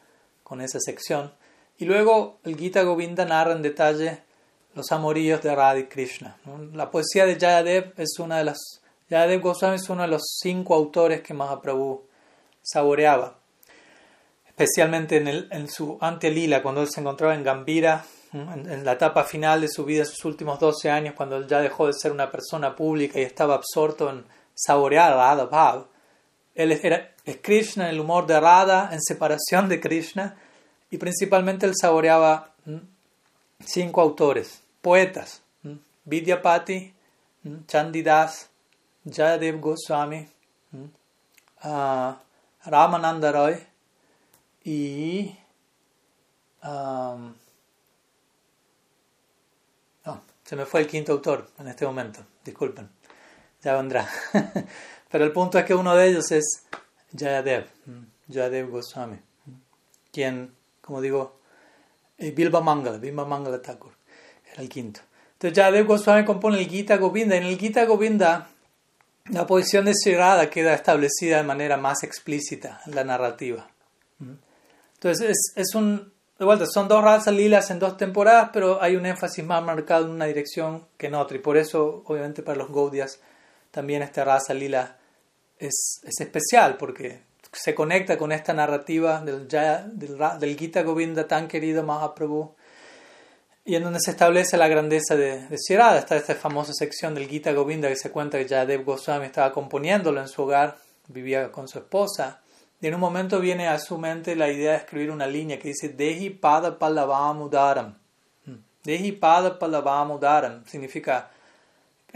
con 0.44 0.62
esa 0.62 0.80
sección. 0.80 1.34
Y 1.78 1.86
luego 1.86 2.40
el 2.44 2.58
Gita 2.58 2.84
Govinda 2.84 3.26
narra 3.26 3.54
en 3.54 3.62
detalle 3.62 4.24
los 4.74 4.92
amoríos 4.92 5.42
de 5.42 5.56
Radha 5.56 5.88
Krishna. 5.88 6.38
La 6.74 6.92
poesía 6.92 7.26
de 7.26 7.36
Jayadev 7.36 7.94
es 7.98 8.20
una 8.20 8.38
de 8.38 8.46
las. 8.46 8.82
Jayadev 9.10 9.42
Goswami 9.42 9.76
es 9.76 9.90
uno 9.90 10.04
de 10.04 10.08
los 10.10 10.38
cinco 10.42 10.76
autores 10.76 11.22
que 11.22 11.34
Mahaprabhu 11.34 12.04
saboreaba. 12.62 13.40
Especialmente 14.46 15.18
en, 15.18 15.28
el, 15.28 15.48
en 15.52 15.70
su 15.70 15.98
antelila, 16.02 16.62
cuando 16.62 16.82
él 16.82 16.90
se 16.90 17.00
encontraba 17.00 17.36
en 17.36 17.44
Gambira, 17.44 18.06
en, 18.34 18.84
la 18.84 18.94
etapa 18.94 19.24
final 19.24 19.62
de 19.62 19.70
su 19.70 19.86
vida, 19.86 20.02
en 20.02 20.08
sus 20.08 20.26
últimos 20.26 20.60
12 20.60 20.90
años, 20.90 21.14
cuando 21.16 21.38
él 21.38 21.48
ya 21.48 21.60
dejó 21.60 21.88
de 21.88 21.94
ser 21.94 22.12
una 22.12 22.30
persona 22.30 22.76
pública 22.76 23.20
y 23.20 23.24
estaba 23.24 23.56
absorto 23.56 24.10
en 24.10 24.26
saborear 24.58 25.14
Radha 25.14 25.46
Bhav. 25.46 25.88
Él 26.56 26.72
era, 26.72 27.12
Krishna 27.42 27.90
el 27.90 28.00
humor 28.00 28.26
de 28.26 28.40
Radha, 28.40 28.90
en 28.92 29.02
separación 29.02 29.70
de 29.70 29.80
Krishna, 29.80 30.36
y 30.90 30.98
principalmente 30.98 31.66
él 31.66 31.74
saboreaba 31.80 32.54
cinco 33.64 34.02
autores, 34.02 34.62
poetas, 34.82 35.42
Vidyapati, 36.06 36.94
Chandidas, 37.68 38.50
Jayadev 39.06 39.60
Goswami, 39.60 40.28
uh, 41.64 42.14
Ramananda 42.66 43.32
Roy 43.32 43.58
y 44.64 45.38
um, 46.64 47.34
se 50.44 50.56
me 50.56 50.66
fue 50.66 50.82
el 50.82 50.88
quinto 50.88 51.14
autor 51.14 51.50
en 51.60 51.68
este 51.68 51.86
momento, 51.86 52.22
disculpen 52.44 52.97
ya 53.68 53.76
vendrá. 53.76 54.08
Pero 55.12 55.26
el 55.26 55.34
punto 55.34 55.60
es 55.60 55.66
que 55.66 55.76
uno 55.76 55.94
de 55.94 56.08
ellos 56.08 56.32
es 56.32 56.64
Jayadev, 57.18 57.66
Jayadev 58.30 58.70
Goswami, 58.70 59.18
quien, 60.12 60.54
como 60.82 61.02
digo, 61.02 61.40
eh, 62.18 62.32
Bilba 62.32 62.62
Mangala, 62.62 62.98
Bilba 62.98 63.26
Mangala 63.26 63.62
Thakur, 63.62 63.92
era 64.54 64.62
el 64.62 64.70
quinto. 64.70 65.02
Entonces 65.34 65.58
Jayadev 65.58 65.86
Goswami 65.86 66.24
compone 66.24 66.60
el 66.60 66.68
Gita 66.68 66.96
Govinda. 66.96 67.36
En 67.36 67.44
el 67.44 67.58
Gita 67.58 67.84
Govinda 67.86 68.48
la 69.30 69.46
posición 69.46 69.84
de 69.84 70.50
queda 70.50 70.74
establecida 70.74 71.38
de 71.38 71.44
manera 71.44 71.76
más 71.76 72.04
explícita 72.04 72.80
en 72.86 72.96
la 72.96 73.04
narrativa. 73.04 73.68
Entonces 74.94 75.30
es, 75.30 75.54
es 75.58 75.76
un, 75.76 76.14
de 76.40 76.46
vuelta, 76.46 76.66
son 76.66 76.88
dos 76.88 77.04
razas 77.04 77.34
lilas 77.34 77.70
en 77.70 77.80
dos 77.80 77.98
temporadas, 77.98 78.52
pero 78.54 78.82
hay 78.82 78.96
un 78.96 79.06
énfasis 79.06 79.44
más 79.44 79.62
marcado 79.62 80.06
en 80.06 80.12
una 80.12 80.26
dirección 80.26 80.88
que 80.98 81.08
en 81.08 81.16
otra. 81.16 81.36
Y 81.36 81.42
por 81.42 81.58
eso, 81.58 82.04
obviamente, 82.06 82.42
para 82.42 82.58
los 82.58 82.72
Gaudias 82.72 83.20
también 83.78 84.02
esta 84.02 84.26
raza 84.26 84.56
lila 84.56 84.98
es, 85.60 86.02
es 86.02 86.20
especial 86.20 86.78
porque 86.78 87.20
se 87.52 87.76
conecta 87.76 88.18
con 88.18 88.32
esta 88.32 88.52
narrativa 88.52 89.22
del, 89.22 89.48
del, 89.48 90.18
del, 90.40 90.58
Gita 90.58 90.82
Govinda 90.82 91.28
tan 91.28 91.48
querido 91.48 91.84
Mahaprabhu 91.84 92.56
y 93.66 93.76
en 93.76 93.84
donde 93.84 94.00
se 94.00 94.10
establece 94.10 94.58
la 94.58 94.68
grandeza 94.68 95.16
de, 95.16 95.48
de. 95.48 95.56
Está 95.56 96.16
esta 96.16 96.34
famosa 96.34 96.74
sección 96.74 97.14
del 97.14 97.28
Gita 97.28 97.52
Govinda 97.52 97.88
que 97.88 97.96
se 97.96 98.10
cuenta 98.10 98.40
que 98.40 98.48
ya 98.48 98.66
Dev 98.66 98.84
Goswami 98.84 99.28
estaba 99.28 99.52
componiéndolo 99.52 100.22
en 100.22 100.28
su 100.28 100.42
hogar, 100.42 100.78
vivía 101.10 101.52
con 101.52 101.68
su 101.68 101.78
esposa. 101.78 102.42
Y 102.82 102.88
en 102.88 102.96
un 102.96 103.00
momento 103.00 103.40
viene 103.40 103.68
a 103.68 103.78
su 103.78 104.00
mente 104.00 104.36
la 104.36 104.52
idea 104.52 104.72
de 104.72 104.78
escribir 104.78 105.12
una 105.12 105.28
línea 105.28 105.60
que 105.60 105.68
dice 105.68 105.90
Dehi 105.90 106.32
Pada 106.32 106.80
Pallavamudaram. 106.80 107.94
Hmm. 108.44 108.56
Dehi 108.84 109.12
Pada 109.12 109.60
Pallavamudaram 109.60 110.66
significa 110.66 111.30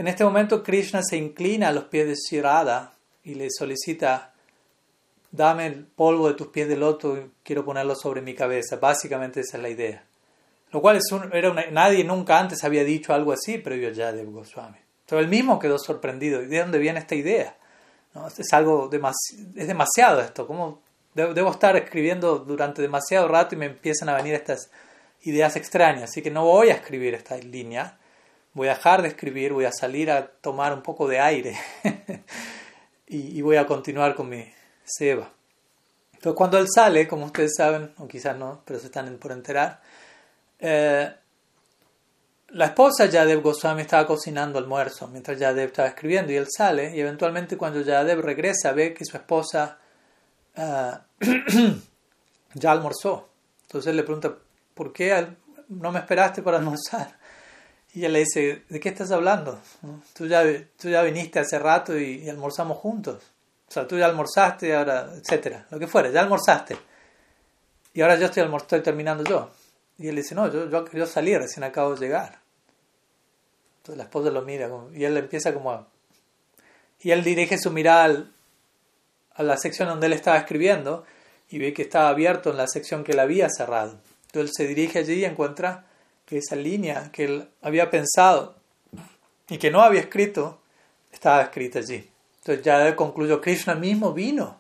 en 0.02 0.08
este 0.08 0.24
momento 0.24 0.64
Krishna 0.64 1.04
se 1.04 1.16
inclina 1.16 1.68
a 1.68 1.72
los 1.72 1.84
pies 1.84 2.08
de 2.08 2.16
Shirada 2.16 2.96
y 3.24 3.36
le 3.36 3.50
solicita, 3.52 4.34
dame 5.30 5.68
el 5.68 5.86
polvo 5.86 6.28
de 6.28 6.34
tus 6.34 6.48
pies 6.48 6.68
de 6.68 6.76
loto 6.76 7.16
y 7.18 7.30
quiero 7.44 7.64
ponerlo 7.64 7.94
sobre 7.94 8.20
mi 8.20 8.34
cabeza. 8.34 8.78
Básicamente 8.78 9.42
esa 9.42 9.58
es 9.58 9.64
la 9.64 9.70
idea. 9.70 10.04
Lo 10.72 10.82
cual 10.82 10.98
es 10.98 11.04
era 11.34 11.54
nadie 11.70 12.04
nunca 12.04 12.40
antes 12.40 12.64
había 12.64 12.84
dicho 12.84 13.14
algo 13.14 13.32
así 13.32 13.60
previo 13.60 13.92
ya 13.92 14.12
de 14.12 14.26
Goswami. 14.26 14.80
Pero 15.08 15.22
él 15.22 15.28
mismo 15.28 15.60
quedó 15.60 15.78
sorprendido. 15.78 16.42
¿Y 16.42 16.48
de 16.48 16.62
dónde 16.62 16.80
viene 16.80 16.98
esta 16.98 17.14
idea? 17.14 17.56
Es 18.40 18.54
algo 18.54 18.90
es 19.56 19.68
demasiado 19.68 20.20
esto. 20.22 20.48
¿Cómo 20.48 20.82
debo 21.14 21.52
estar 21.52 21.76
escribiendo 21.78 22.40
durante 22.40 22.82
demasiado 22.82 23.28
rato 23.28 23.54
y 23.54 23.60
me 23.60 23.68
empiezan 23.68 24.10
a 24.10 24.16
venir 24.16 24.34
estas 24.34 24.72
ideas 25.22 25.56
extrañas? 25.58 26.10
Así 26.10 26.24
que 26.24 26.32
no 26.32 26.46
voy 26.46 26.70
a 26.70 26.74
escribir 26.74 27.14
esta 27.14 27.38
línea 27.38 28.00
voy 28.54 28.68
a 28.68 28.76
dejar 28.76 29.02
de 29.02 29.10
escribir, 29.10 29.54
voy 29.54 29.66
a 29.66 29.72
salir 29.72 30.12
a 30.12 30.28
tomar 30.28 30.74
un 30.74 30.82
poco 30.82 31.08
de 31.08 31.20
aire 31.20 31.58
y, 33.08 33.42
voy 33.42 33.58
a 33.58 33.66
continuar 33.66 34.16
con 34.16 34.30
mi 34.30 34.46
seva. 34.84 35.32
Entonces 36.14 36.38
cuando 36.38 36.58
él 36.58 36.68
sale, 36.74 37.08
como 37.08 37.26
ustedes 37.26 37.54
saben, 37.56 37.94
o 37.98 38.08
quizás 38.08 38.38
no, 38.38 38.62
pero 38.66 38.80
se 38.80 38.88
están 38.88 39.18
por 39.18 39.32
enterar, 39.32 39.82
eh, 40.60 41.12
la 42.50 42.66
esposa 42.66 43.06
Yadev 43.06 43.42
Goswami 43.42 43.82
estaba 43.82 44.06
cocinando 44.06 44.60
almuerzo 44.60 45.08
mientras 45.08 45.40
Yadev 45.40 45.68
estaba 45.68 45.88
escribiendo 45.88 46.34
y 46.34 46.36
él 46.36 46.48
sale 46.50 46.96
y 46.96 47.00
eventualmente 47.00 47.58
cuando 47.58 47.82
Yadev 47.82 48.20
regresa 48.20 48.74
ve 48.74 48.94
que 48.94 49.06
su 49.06 49.16
esposa 49.16 49.80
eh, 50.56 50.92
ya 52.54 52.72
almorzó. 52.72 53.30
Entonces 53.64 53.90
él 53.90 53.96
le 53.96 54.04
pregunta, 54.04 54.36
¿por 54.74 54.92
qué 54.92 55.28
no 55.70 55.92
me 55.92 56.00
esperaste 56.00 56.42
para 56.42 56.58
almorzar? 56.58 57.21
Y 57.94 58.00
ella 58.00 58.10
le 58.10 58.20
dice, 58.20 58.64
¿de 58.70 58.80
qué 58.80 58.90
estás 58.90 59.12
hablando? 59.12 59.60
Tú 60.14 60.26
ya, 60.26 60.44
tú 60.80 60.90
ya 60.90 61.02
viniste 61.04 61.40
hace 61.40 61.60
rato 61.60 61.98
y, 62.00 62.30
almorzamos 62.30 62.78
juntos. 62.78 63.22
O 63.68 63.72
sea, 63.72 63.88
tú 63.88 63.98
ya 63.98 64.06
almorzaste, 64.06 64.76
ahora, 64.76 65.10
etcétera, 65.16 65.68
lo 65.70 65.80
que 65.80 65.88
fuera, 65.88 66.10
ya 66.10 66.22
almorzaste. 66.22 66.78
Y 67.94 68.02
ahora 68.02 68.18
yo 68.18 68.28
estoy, 68.28 68.44
estoy 68.56 68.82
terminando 68.82 69.24
yo. 69.24 69.52
Y 69.98 70.08
él 70.08 70.16
dice, 70.16 70.36
no, 70.36 70.52
yo, 70.52 70.70
yo, 70.70 70.90
yo 70.92 71.06
salí, 71.06 71.38
recién 71.38 71.64
acabo 71.64 71.96
de 71.96 72.00
llegar. 72.00 72.40
Entonces 73.82 73.98
la 73.98 74.04
esposa 74.04 74.30
lo 74.30 74.44
mira 74.44 74.70
y 74.94 75.04
él 75.04 75.18
empieza 75.18 75.54
como 75.54 75.72
a... 75.72 75.88
Y 77.00 77.12
él 77.12 77.24
dirige 77.24 77.58
su 77.58 77.72
mirada 77.72 78.26
a 79.34 79.44
la 79.44 79.58
sección 79.58 79.90
donde 79.90 80.06
él 80.06 80.14
estaba 80.14 80.38
escribiendo 80.38 81.04
y 81.50 81.58
ve 81.58 81.74
que 81.74 81.82
estaba 81.82 82.10
abierto 82.10 82.52
en 82.52 82.58
la 82.58 82.68
sección 82.68 83.04
que 83.04 83.14
él 83.14 83.20
había 83.20 83.50
cerrado. 83.50 84.00
Entonces 84.28 84.52
él 84.52 84.52
se 84.56 84.68
dirige 84.68 85.00
allí 85.00 85.14
y 85.16 85.26
encuentra 85.26 85.88
que 86.32 86.38
esa 86.38 86.56
línea 86.56 87.10
que 87.12 87.26
él 87.26 87.50
había 87.62 87.90
pensado 87.90 88.56
y 89.50 89.58
que 89.58 89.70
no 89.70 89.82
había 89.82 90.00
escrito 90.00 90.62
estaba 91.12 91.42
escrita 91.42 91.80
allí. 91.80 92.10
Entonces 92.38 92.64
ya 92.64 92.96
concluyó, 92.96 93.42
Krishna 93.42 93.76
mismo 93.76 94.14
vino 94.14 94.58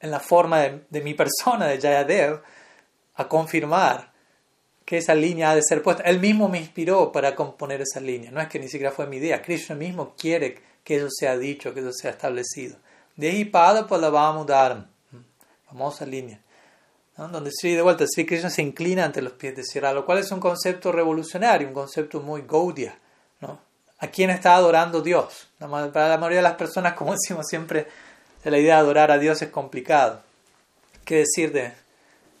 en 0.00 0.10
la 0.10 0.18
forma 0.18 0.62
de, 0.62 1.00
mi 1.00 1.14
persona, 1.14 1.68
de 1.68 1.80
Jayadev, 1.80 2.42
a 3.14 3.28
confirmar 3.28 4.10
que 4.84 4.96
esa 4.96 5.14
línea 5.14 5.52
ha 5.52 5.54
de 5.54 5.62
ser 5.62 5.80
puesta. 5.80 6.02
Él 6.02 6.18
mismo 6.18 6.48
me 6.48 6.58
inspiró 6.58 7.12
para 7.12 7.36
componer 7.36 7.82
esa 7.82 8.00
línea. 8.00 8.32
No 8.32 8.40
es 8.40 8.48
que 8.48 8.58
ni 8.58 8.66
siquiera 8.66 8.90
fue 8.90 9.06
mi 9.06 9.18
idea. 9.18 9.40
Krishna 9.40 9.76
mismo 9.76 10.16
quiere 10.18 10.58
que 10.82 10.96
eso 10.96 11.08
sea 11.08 11.38
dicho, 11.38 11.72
que 11.72 11.78
eso 11.78 11.92
sea 11.92 12.10
establecido. 12.10 12.78
De 13.14 13.30
ahí 13.30 13.44
para 13.44 13.86
la 13.88 14.10
vamos 14.10 14.42
a 14.42 14.52
dar. 14.52 14.86
Famosa 15.68 16.04
línea. 16.04 16.40
Donde 17.16 17.50
sí, 17.50 17.74
de 17.74 17.82
vuelta, 17.82 18.04
Sri 18.06 18.26
Krishna 18.26 18.50
se 18.50 18.62
inclina 18.62 19.04
ante 19.04 19.22
los 19.22 19.32
pies 19.32 19.56
de 19.56 19.64
Sierra, 19.64 19.92
lo 19.92 20.04
cual 20.04 20.18
es 20.18 20.30
un 20.30 20.40
concepto 20.40 20.92
revolucionario, 20.92 21.66
un 21.66 21.74
concepto 21.74 22.20
muy 22.20 22.42
Gaudia. 22.46 22.98
¿no? 23.40 23.58
¿A 23.98 24.06
quién 24.08 24.30
está 24.30 24.54
adorando 24.54 25.00
Dios? 25.00 25.48
Para 25.58 26.08
la 26.08 26.18
mayoría 26.18 26.38
de 26.38 26.42
las 26.42 26.56
personas, 26.56 26.92
como 26.94 27.12
decimos 27.20 27.46
siempre, 27.48 27.86
la 28.44 28.58
idea 28.58 28.76
de 28.76 28.80
adorar 28.80 29.10
a 29.10 29.18
Dios 29.18 29.40
es 29.42 29.50
complicado. 29.50 30.20
¿Qué 31.04 31.16
decir 31.18 31.52
de 31.52 31.72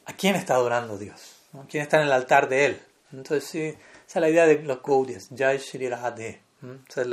a 0.04 0.12
quién 0.12 0.36
está 0.36 0.54
adorando 0.54 0.98
Dios? 0.98 1.36
¿Quién 1.70 1.82
está 1.82 1.98
en 1.98 2.06
el 2.06 2.12
altar 2.12 2.48
de 2.48 2.66
él? 2.66 2.80
Entonces, 3.12 3.48
sí, 3.48 3.62
esa 3.62 4.18
es 4.18 4.20
la 4.20 4.28
idea 4.28 4.46
de 4.46 4.62
los 4.62 4.82
Gaudias, 4.82 5.28
Jai 5.36 5.58
Shri 5.58 5.88
Radhe. 5.88 6.40
Ese 6.88 7.02
es 7.02 7.08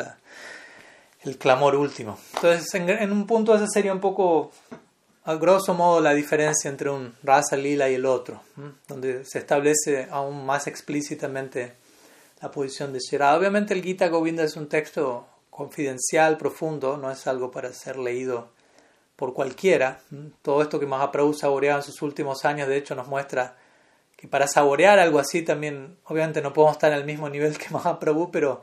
el 1.24 1.38
clamor 1.38 1.76
último. 1.76 2.18
Entonces, 2.36 2.74
en, 2.74 3.12
un 3.12 3.26
punto 3.26 3.56
esa 3.56 3.68
sería 3.68 3.94
un 3.94 4.00
poco, 4.00 4.52
a 5.26 5.36
grosso 5.36 5.74
modo, 5.74 6.02
la 6.02 6.14
diferencia 6.14 6.70
entre 6.70 6.90
un 6.90 7.16
Rasa 7.24 7.56
Lila 7.56 7.90
y 7.90 7.96
el 7.96 8.06
otro, 8.06 8.42
donde 8.88 9.24
se 9.26 9.40
establece 9.40 10.08
aún 10.12 10.46
más 10.46 10.68
explícitamente 10.68 11.74
la 12.42 12.52
posición 12.52 12.92
de 12.92 13.00
Shira. 13.00 13.36
Obviamente 13.36 13.74
el 13.74 13.82
Gita 13.82 14.10
Govinda 14.10 14.44
es 14.44 14.56
un 14.56 14.68
texto 14.68 15.28
confidencial, 15.50 16.38
profundo, 16.38 16.98
no 16.98 17.10
es 17.10 17.26
algo 17.28 17.52
para 17.52 17.72
ser 17.72 17.98
leído 17.98 18.50
por 19.16 19.34
cualquiera. 19.34 20.02
Todo 20.42 20.62
esto 20.62 20.80
que 20.80 20.86
Mahaprabhu 20.86 21.34
saboreaba 21.34 21.80
en 21.80 21.84
sus 21.84 22.02
últimos 22.02 22.44
años, 22.44 22.68
de 22.68 22.78
hecho, 22.78 22.96
nos 22.96 23.08
muestra 23.08 23.56
y 24.24 24.28
para 24.28 24.48
saborear 24.48 25.00
algo 25.00 25.20
así 25.20 25.42
también, 25.42 25.98
obviamente 26.06 26.42
no 26.42 26.54
podemos 26.54 26.78
estar 26.78 26.94
el 26.94 27.04
mismo 27.04 27.30
nivel 27.30 27.58
que 27.58 27.70
Mahaprabhu, 27.72 28.32
pero 28.32 28.62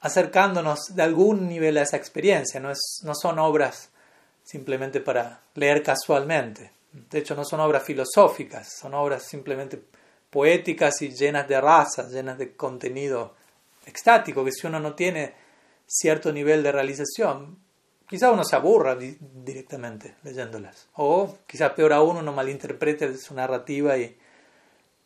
acercándonos 0.00 0.94
de 0.94 1.02
algún 1.02 1.48
nivel 1.48 1.78
a 1.78 1.82
esa 1.82 1.96
experiencia, 1.96 2.60
no, 2.60 2.70
es, 2.70 3.00
no 3.02 3.14
son 3.14 3.38
obras 3.38 3.90
simplemente 4.48 5.00
para 5.00 5.42
leer 5.54 5.82
casualmente, 5.82 6.72
de 6.92 7.18
hecho 7.18 7.34
no 7.34 7.44
son 7.44 7.60
obras 7.60 7.82
filosóficas, 7.82 8.78
son 8.80 8.94
obras 8.94 9.24
simplemente 9.24 9.82
poéticas 10.30 11.02
y 11.02 11.10
llenas 11.10 11.48
de 11.48 11.60
razas, 11.60 12.10
llenas 12.10 12.38
de 12.38 12.54
contenido 12.54 13.34
extático, 13.84 14.44
que 14.44 14.52
si 14.52 14.66
uno 14.66 14.80
no 14.80 14.94
tiene 14.94 15.34
cierto 15.86 16.32
nivel 16.32 16.62
de 16.62 16.72
realización, 16.72 17.58
quizá 18.08 18.30
uno 18.30 18.44
se 18.44 18.56
aburra 18.56 18.96
directamente 18.96 20.16
leyéndolas, 20.22 20.88
o 20.94 21.38
quizá 21.46 21.74
peor 21.74 21.92
aún 21.92 22.18
uno 22.18 22.32
malinterprete 22.32 23.16
su 23.18 23.34
narrativa 23.34 23.96
y 23.98 24.16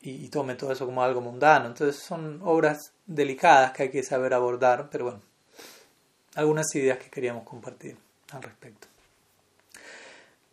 y, 0.02 0.28
tome 0.28 0.56
todo 0.56 0.72
eso 0.72 0.84
como 0.84 1.02
algo 1.02 1.20
mundano. 1.20 1.66
Entonces 1.66 2.02
son 2.02 2.40
obras 2.44 2.92
delicadas 3.06 3.72
que 3.72 3.84
hay 3.84 3.90
que 3.90 4.02
saber 4.02 4.34
abordar, 4.34 4.88
pero 4.90 5.04
bueno, 5.04 5.22
algunas 6.34 6.74
ideas 6.74 6.98
que 6.98 7.10
queríamos 7.10 7.44
compartir 7.44 7.96
al 8.32 8.42
respecto. 8.42 8.91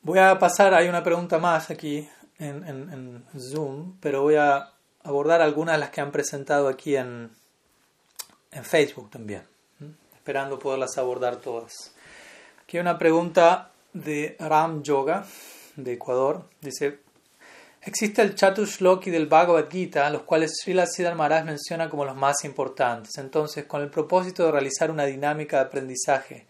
Voy 0.01 0.19
a 0.19 0.39
pasar, 0.39 0.73
hay 0.73 0.87
una 0.87 1.03
pregunta 1.03 1.39
más 1.39 1.69
aquí 1.69 2.07
en, 2.37 3.25
Zoom, 3.37 3.97
pero 3.99 4.21
voy 4.21 4.35
a 4.35 4.71
abordar 5.03 5.41
algunas 5.41 5.75
de 5.75 5.79
las 5.79 5.89
que 5.89 6.01
han 6.01 6.11
presentado 6.11 6.67
aquí 6.67 6.95
en, 6.95 7.31
en 8.51 8.63
Facebook 8.63 9.09
también, 9.09 9.43
esperando 10.15 10.57
poderlas 10.57 10.97
abordar 10.97 11.37
todas. 11.37 11.93
Aquí 12.63 12.77
hay 12.77 12.81
una 12.81 12.97
pregunta 12.97 13.71
de 13.93 14.37
Ram 14.39 14.83
Yoga 14.83 15.25
de 15.75 15.93
Ecuador. 15.93 16.45
Dice, 16.61 16.99
Existe 17.81 18.21
el 18.21 18.35
Chatushloki 18.35 19.09
del 19.09 19.27
Bhagavad 19.27 19.69
Gita, 19.69 20.09
los 20.09 20.23
cuales 20.23 20.51
Srila 20.61 20.85
Siddhar 20.85 21.15
Maharaj 21.15 21.45
menciona 21.45 21.89
como 21.89 22.03
los 22.03 22.15
más 22.15 22.43
importantes. 22.43 23.17
Entonces, 23.17 23.65
con 23.65 23.81
el 23.81 23.89
propósito 23.89 24.45
de 24.45 24.51
realizar 24.51 24.91
una 24.91 25.05
dinámica 25.05 25.57
de 25.57 25.63
aprendizaje, 25.63 26.45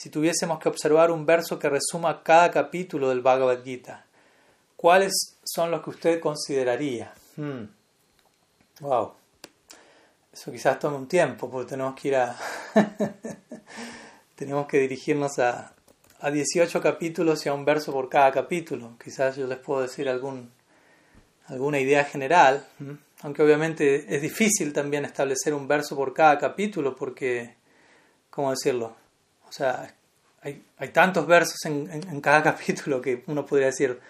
si 0.00 0.08
tuviésemos 0.08 0.58
que 0.58 0.70
observar 0.70 1.10
un 1.10 1.26
verso 1.26 1.58
que 1.58 1.68
resuma 1.68 2.22
cada 2.22 2.50
capítulo 2.50 3.10
del 3.10 3.20
Bhagavad 3.20 3.62
Gita, 3.62 4.06
¿cuáles 4.74 5.36
son 5.44 5.70
los 5.70 5.82
que 5.82 5.90
usted 5.90 6.20
consideraría? 6.20 7.12
Hmm. 7.36 7.64
Wow. 8.80 9.12
Eso 10.32 10.50
quizás 10.50 10.78
tome 10.78 10.96
un 10.96 11.06
tiempo, 11.06 11.50
porque 11.50 11.68
tenemos 11.68 11.94
que 12.00 12.08
ir 12.08 12.16
a. 12.16 12.34
tenemos 14.36 14.66
que 14.66 14.78
dirigirnos 14.78 15.38
a, 15.38 15.74
a 16.18 16.30
18 16.30 16.80
capítulos 16.80 17.44
y 17.44 17.50
a 17.50 17.52
un 17.52 17.66
verso 17.66 17.92
por 17.92 18.08
cada 18.08 18.32
capítulo. 18.32 18.96
Quizás 19.04 19.36
yo 19.36 19.46
les 19.46 19.58
puedo 19.58 19.82
decir 19.82 20.08
alguna 20.08 21.78
idea 21.78 22.06
general, 22.06 22.66
aunque 23.20 23.42
obviamente 23.42 24.16
es 24.16 24.22
difícil 24.22 24.72
también 24.72 25.04
establecer 25.04 25.52
un 25.52 25.68
verso 25.68 25.94
por 25.94 26.14
cada 26.14 26.38
capítulo 26.38 26.96
porque, 26.96 27.56
¿cómo 28.30 28.50
decirlo? 28.50 28.99
O 29.50 29.52
sea, 29.52 29.94
hay, 30.40 30.64
hay 30.78 30.88
tantos 30.88 31.26
versos 31.26 31.62
en, 31.66 31.90
en, 31.90 32.20
cada 32.20 32.42
capítulo 32.54 33.02
que 33.02 33.22
uno 33.26 33.44
podría 33.44 33.66
decir 33.66 34.00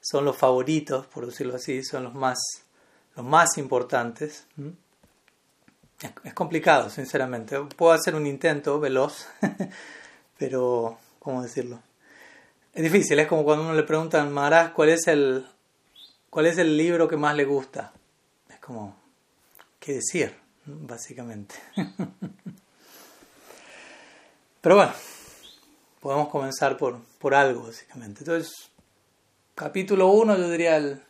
son 0.00 0.24
los 0.24 0.36
favoritos, 0.36 1.06
por 1.06 1.26
decirlo 1.26 1.56
así, 1.56 1.82
son 1.82 2.04
los 2.04 2.14
más, 2.14 2.38
los 3.16 3.26
más 3.26 3.58
importantes. 3.58 4.46
Es, 6.00 6.12
es 6.24 6.34
complicado, 6.34 6.88
sinceramente. 6.88 7.58
Puedo 7.76 7.92
hacer 7.92 8.14
un 8.14 8.26
intento 8.26 8.78
veloz, 8.80 9.26
pero, 10.38 10.98
¿cómo 11.18 11.42
decirlo? 11.42 11.80
Es 12.72 12.82
difícil, 12.82 13.18
es 13.18 13.26
como 13.26 13.44
cuando 13.44 13.64
uno 13.64 13.74
le 13.74 13.84
preguntan, 13.84 14.32
Maharaj, 14.32 14.72
¿cuál 14.72 14.90
es 14.90 15.06
el, 15.06 15.46
¿Cuál 16.34 16.46
es 16.46 16.58
el 16.58 16.76
libro 16.76 17.06
que 17.06 17.16
más 17.16 17.36
le 17.36 17.44
gusta? 17.44 17.92
Es 18.48 18.58
como, 18.58 18.96
¿qué 19.78 19.92
decir? 19.92 20.34
Básicamente. 20.66 21.54
Pero 24.64 24.76
bueno, 24.76 24.92
podemos 26.00 26.28
comenzar 26.30 26.78
por, 26.78 26.98
por 27.18 27.34
algo, 27.34 27.64
básicamente. 27.64 28.20
Entonces, 28.20 28.70
capítulo 29.54 30.08
1, 30.08 30.38
yo 30.38 30.48
diría 30.48 30.78
el 30.78 31.02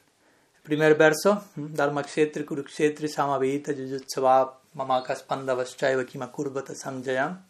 primer 0.65 0.97
verso, 0.97 1.45
Dharma 1.55 2.03
Kshetri 2.03 2.45
Kurukshetri 2.45 3.07
Samavita 3.09 3.71
Yujutsava 3.71 4.59
Mamakas 4.75 5.23
Pandavaschaiva 5.23 6.05
Kimakurbata 6.05 6.75
Samjayam, 6.75 7.47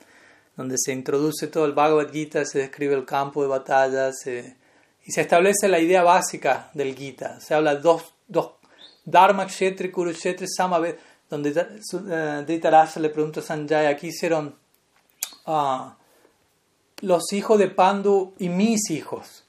donde 0.54 0.76
se 0.76 0.92
introduce 0.92 1.46
todo 1.46 1.64
el 1.64 1.72
Bhagavad 1.72 2.12
Gita, 2.12 2.44
se 2.44 2.58
describe 2.58 2.92
el 2.92 3.06
campo 3.06 3.40
de 3.40 3.48
batalla, 3.48 4.12
se 4.12 4.58
y 5.06 5.10
se 5.10 5.22
establece 5.22 5.68
la 5.68 5.78
idea 5.78 6.02
básica 6.02 6.68
del 6.74 6.94
Gita. 6.94 7.40
Se 7.40 7.54
habla 7.54 7.76
dos, 7.76 8.12
dos 8.28 8.50
Dharma, 9.06 9.46
Kshetri, 9.46 9.90
Kurukshetri, 9.90 10.48
Samaved, 10.54 10.96
donde 11.30 11.50
uh, 11.94 13.00
le 13.00 13.08
pregunta 13.08 13.40
a 13.40 13.42
Sanjaya, 13.42 13.88
aquí 13.88 14.08
hicieron 14.08 14.62
ah, 15.46 15.96
los 17.00 17.32
hijos 17.32 17.58
de 17.58 17.68
Pandu 17.68 18.34
y 18.38 18.48
mis 18.48 18.90
hijos. 18.90 19.44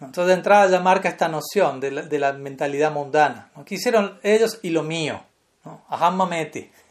Entonces 0.00 0.26
de 0.26 0.34
entrada 0.34 0.68
ya 0.68 0.80
marca 0.80 1.08
esta 1.08 1.28
noción 1.28 1.80
de 1.80 2.18
la, 2.18 2.32
mentalidad 2.34 2.92
mundana. 2.92 3.50
Aquí 3.54 3.76
hicieron 3.76 4.18
ellos 4.22 4.58
y 4.62 4.70
lo 4.70 4.82
mío. 4.82 5.22
¿no? 5.64 5.82
Ahammameti. 5.88 6.70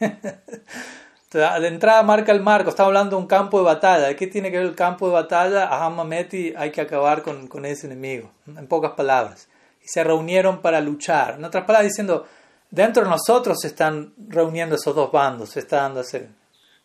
de 1.36 1.68
entrada 1.68 2.02
marca 2.02 2.32
el 2.32 2.40
marco, 2.40 2.70
estamos 2.70 2.88
hablando 2.88 3.16
de 3.16 3.22
un 3.22 3.28
campo 3.28 3.58
de 3.58 3.64
batalla. 3.64 4.16
¿Qué 4.16 4.26
tiene 4.26 4.50
que 4.50 4.58
ver 4.58 4.66
el 4.66 4.74
campo 4.74 5.06
de 5.06 5.14
batalla? 5.14 5.68
A 5.68 5.90
Meti 6.04 6.54
hay 6.56 6.70
que 6.70 6.80
acabar 6.80 7.22
con, 7.22 7.46
con, 7.48 7.64
ese 7.64 7.86
enemigo, 7.86 8.30
en 8.46 8.66
pocas 8.66 8.92
palabras. 8.92 9.48
Y 9.82 9.88
se 9.88 10.02
reunieron 10.02 10.62
para 10.62 10.80
luchar. 10.80 11.34
En 11.34 11.44
otras 11.44 11.64
palabras, 11.64 11.90
diciendo, 11.90 12.26
dentro 12.70 13.04
de 13.04 13.10
nosotros 13.10 13.58
se 13.60 13.68
están 13.68 14.14
reuniendo 14.28 14.76
esos 14.76 14.94
dos 14.94 15.12
bandos, 15.12 15.50
se 15.50 15.60
está 15.60 15.82
dando 15.82 16.00
esa 16.00 16.20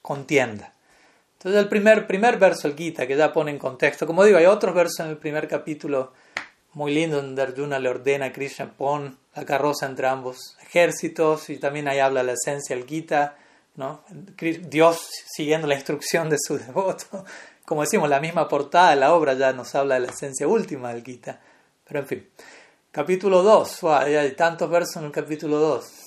contienda. 0.02 0.74
Entonces 1.42 1.62
el 1.62 1.70
primer, 1.70 2.06
primer 2.06 2.38
verso, 2.38 2.68
el 2.68 2.76
Gita, 2.76 3.08
que 3.08 3.18
ya 3.18 3.34
pone 3.34 3.50
en 3.50 3.58
contexto. 3.58 4.06
Como 4.06 4.24
digo, 4.24 4.38
hay 4.38 4.46
otros 4.46 4.76
versos 4.76 5.00
en 5.00 5.08
el 5.08 5.18
primer 5.18 5.48
capítulo 5.48 6.14
muy 6.74 6.94
lindo 6.94 7.18
donde 7.18 7.42
Arjuna 7.42 7.80
le 7.80 7.90
ordena 7.90 8.28
a 8.28 8.32
Krishna 8.32 8.72
pon 8.72 9.18
la 9.36 9.44
carroza 9.44 9.88
entre 9.88 10.08
ambos 10.08 10.56
ejércitos 10.62 11.50
y 11.50 11.58
también 11.58 11.88
ahí 11.88 12.00
habla 12.00 12.24
la 12.24 12.34
esencia 12.34 12.76
del 12.76 12.86
Gita 12.86 13.36
¿no? 13.76 14.04
Dios 14.38 15.10
siguiendo 15.34 15.68
la 15.68 15.76
instrucción 15.76 16.30
de 16.30 16.38
su 16.40 16.58
devoto. 16.58 17.26
Como 17.66 17.82
decimos, 17.82 18.10
la 18.10 18.20
misma 18.20 18.48
portada 18.48 18.92
de 18.92 18.98
la 18.98 19.14
obra 19.14 19.34
ya 19.34 19.54
nos 19.54 19.74
habla 19.76 19.96
de 19.96 20.02
la 20.02 20.12
esencia 20.12 20.48
última 20.48 20.94
del 20.94 21.04
Gita. 21.04 21.40
Pero 21.88 22.02
en 22.02 22.08
fin. 22.08 22.30
Capítulo 22.92 23.42
2. 23.42 23.84
hay 23.86 24.32
tantos 24.34 24.70
versos 24.70 24.98
en 24.98 25.06
el 25.06 25.12
capítulo 25.12 25.58
2. 25.58 26.01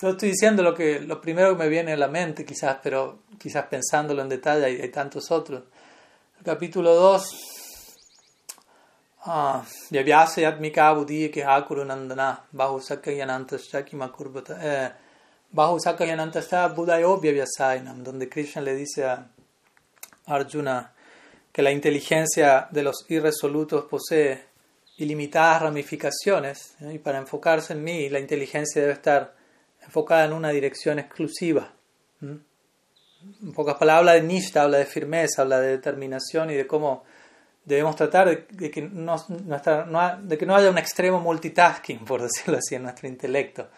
Yo 0.00 0.10
estoy 0.10 0.28
diciendo 0.28 0.62
lo, 0.62 0.76
que, 0.76 1.00
lo 1.00 1.20
primero 1.20 1.56
que 1.56 1.64
me 1.64 1.68
viene 1.68 1.92
a 1.92 1.96
la 1.96 2.06
mente, 2.06 2.44
quizás, 2.44 2.76
pero 2.80 3.22
quizás 3.36 3.66
pensándolo 3.66 4.22
en 4.22 4.28
detalle 4.28 4.64
hay, 4.64 4.80
hay 4.80 4.90
tantos 4.90 5.28
otros. 5.32 5.64
El 6.38 6.44
capítulo 6.44 6.94
2. 6.94 7.22
Ah, 9.24 9.64
Vyavyasa 9.90 10.40
yatmika 10.40 10.92
buddhi 10.92 11.30
ke 11.30 11.42
hakuru 11.42 11.84
nandana 11.84 12.44
bahu 12.52 12.80
sakyayanantascha 12.80 13.84
kimakurbata. 13.84 14.58
Eh, 14.62 14.92
bahu 15.50 15.80
sakyayanantascha 15.80 16.68
budayo 16.68 17.18
vyavyasainam, 17.18 18.04
donde 18.04 18.28
Krishna 18.28 18.62
le 18.62 18.76
dice 18.76 19.04
a 19.04 19.26
Arjuna 20.26 20.92
que 21.52 21.60
la 21.60 21.72
inteligencia 21.72 22.68
de 22.70 22.84
los 22.84 23.04
irresolutos 23.08 23.86
posee 23.86 24.44
ilimitadas 24.98 25.62
ramificaciones 25.62 26.76
y 26.80 26.98
para 26.98 27.18
enfocarse 27.18 27.72
en 27.72 27.82
mí 27.82 28.08
la 28.08 28.20
inteligencia 28.20 28.80
debe 28.80 28.92
estar 28.92 29.37
enfocada 29.88 30.26
en 30.26 30.34
una 30.34 30.50
dirección 30.50 30.98
exclusiva. 30.98 31.72
En 32.20 32.44
pocas 33.54 33.76
palabras, 33.76 34.00
habla 34.00 34.12
de 34.12 34.22
nishta, 34.22 34.62
habla 34.62 34.76
de 34.76 34.84
firmeza, 34.84 35.42
habla 35.42 35.60
de 35.60 35.70
determinación 35.70 36.50
y 36.50 36.54
de 36.54 36.66
cómo 36.66 37.04
debemos 37.64 37.96
tratar 37.96 38.46
de, 38.46 38.70
que, 38.70 38.82
no, 38.82 39.14
haya 39.14 40.70
un 40.70 40.78
extremo 40.78 41.20
multitasking, 41.20 42.04
por 42.04 42.20
decirlo 42.28 42.58
así, 42.58 42.74
en 42.74 42.82
nuestro 42.82 43.08
intelecto. 43.08 43.68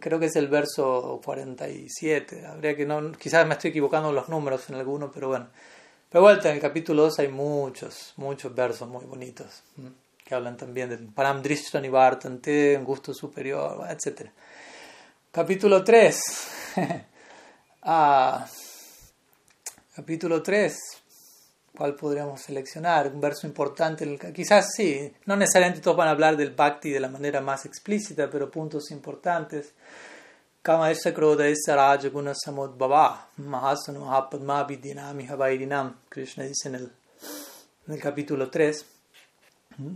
Creo 0.00 0.18
que 0.18 0.26
es 0.26 0.34
el 0.34 0.48
verso 0.48 1.20
47. 1.24 2.44
Habría 2.44 2.74
que 2.74 2.84
no, 2.84 3.12
quizás 3.12 3.46
me 3.46 3.54
estoy 3.54 3.70
equivocando 3.70 4.10
los 4.10 4.28
números 4.28 4.68
en 4.68 4.74
alguno, 4.74 5.12
pero 5.12 5.28
bueno. 5.28 5.46
Pero 6.10 6.22
vuelta, 6.22 6.48
en 6.48 6.56
el 6.56 6.60
capítulo 6.60 7.02
2 7.02 7.20
hay 7.20 7.28
muchos, 7.28 8.14
muchos 8.16 8.52
versos 8.52 8.88
muy 8.88 9.04
bonitos 9.04 9.62
que 10.26 10.34
hablan 10.34 10.56
también 10.56 10.88
del 10.88 11.06
Param 11.06 11.40
Drishta 11.40 11.80
Nivartante, 11.80 12.76
un 12.76 12.84
gusto 12.84 13.14
superior, 13.14 13.86
etc. 13.88 14.28
Capítulo 15.36 15.84
3. 15.84 16.18
ah, 17.82 18.46
capítulo 19.94 20.42
3. 20.42 20.74
¿Cuál 21.76 21.94
podríamos 21.94 22.40
seleccionar? 22.40 23.12
Un 23.12 23.20
verso 23.20 23.46
importante. 23.46 24.18
Quizás 24.32 24.72
sí, 24.74 25.12
no 25.26 25.36
necesariamente 25.36 25.82
todos 25.82 25.98
van 25.98 26.08
a 26.08 26.12
hablar 26.12 26.38
del 26.38 26.54
Bhakti 26.54 26.88
de 26.88 27.00
la 27.00 27.10
manera 27.10 27.42
más 27.42 27.66
explícita, 27.66 28.30
pero 28.30 28.50
puntos 28.50 28.90
importantes. 28.90 29.74
Kama 30.62 30.90
esa 30.90 31.12
kroda 31.12 31.46
esa 31.46 31.76
raja 31.76 32.08
guna 32.08 32.32
samudbhava 32.34 33.28
mahasanu 33.36 34.10
hapadma 34.10 34.64
vidinami 34.64 35.26
havairinam. 35.26 35.96
Krishna 36.08 36.44
dice 36.44 36.70
en 36.70 36.76
el, 36.76 36.92
en 37.88 37.92
el 37.92 38.00
capítulo 38.00 38.48
3. 38.48 38.86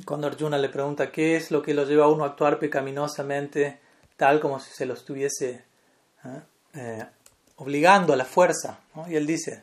Cuando 0.05 0.27
Arjuna 0.27 0.59
le 0.59 0.69
pregunta 0.69 1.11
qué 1.11 1.37
es 1.37 1.51
lo 1.51 1.63
que 1.63 1.73
lo 1.73 1.85
lleva 1.85 2.05
a 2.05 2.09
uno 2.09 2.25
a 2.25 2.27
actuar 2.27 2.59
pecaminosamente 2.59 3.89
tal 4.21 4.39
como 4.39 4.61
si 4.61 4.71
se 4.71 4.85
lo 4.85 4.93
estuviese 4.93 5.65
¿eh? 6.27 6.41
Eh, 6.75 7.07
obligando 7.57 8.13
a 8.13 8.17
la 8.17 8.27
fuerza. 8.27 8.81
Y 9.09 9.17
él 9.17 9.27
dice, 9.27 9.63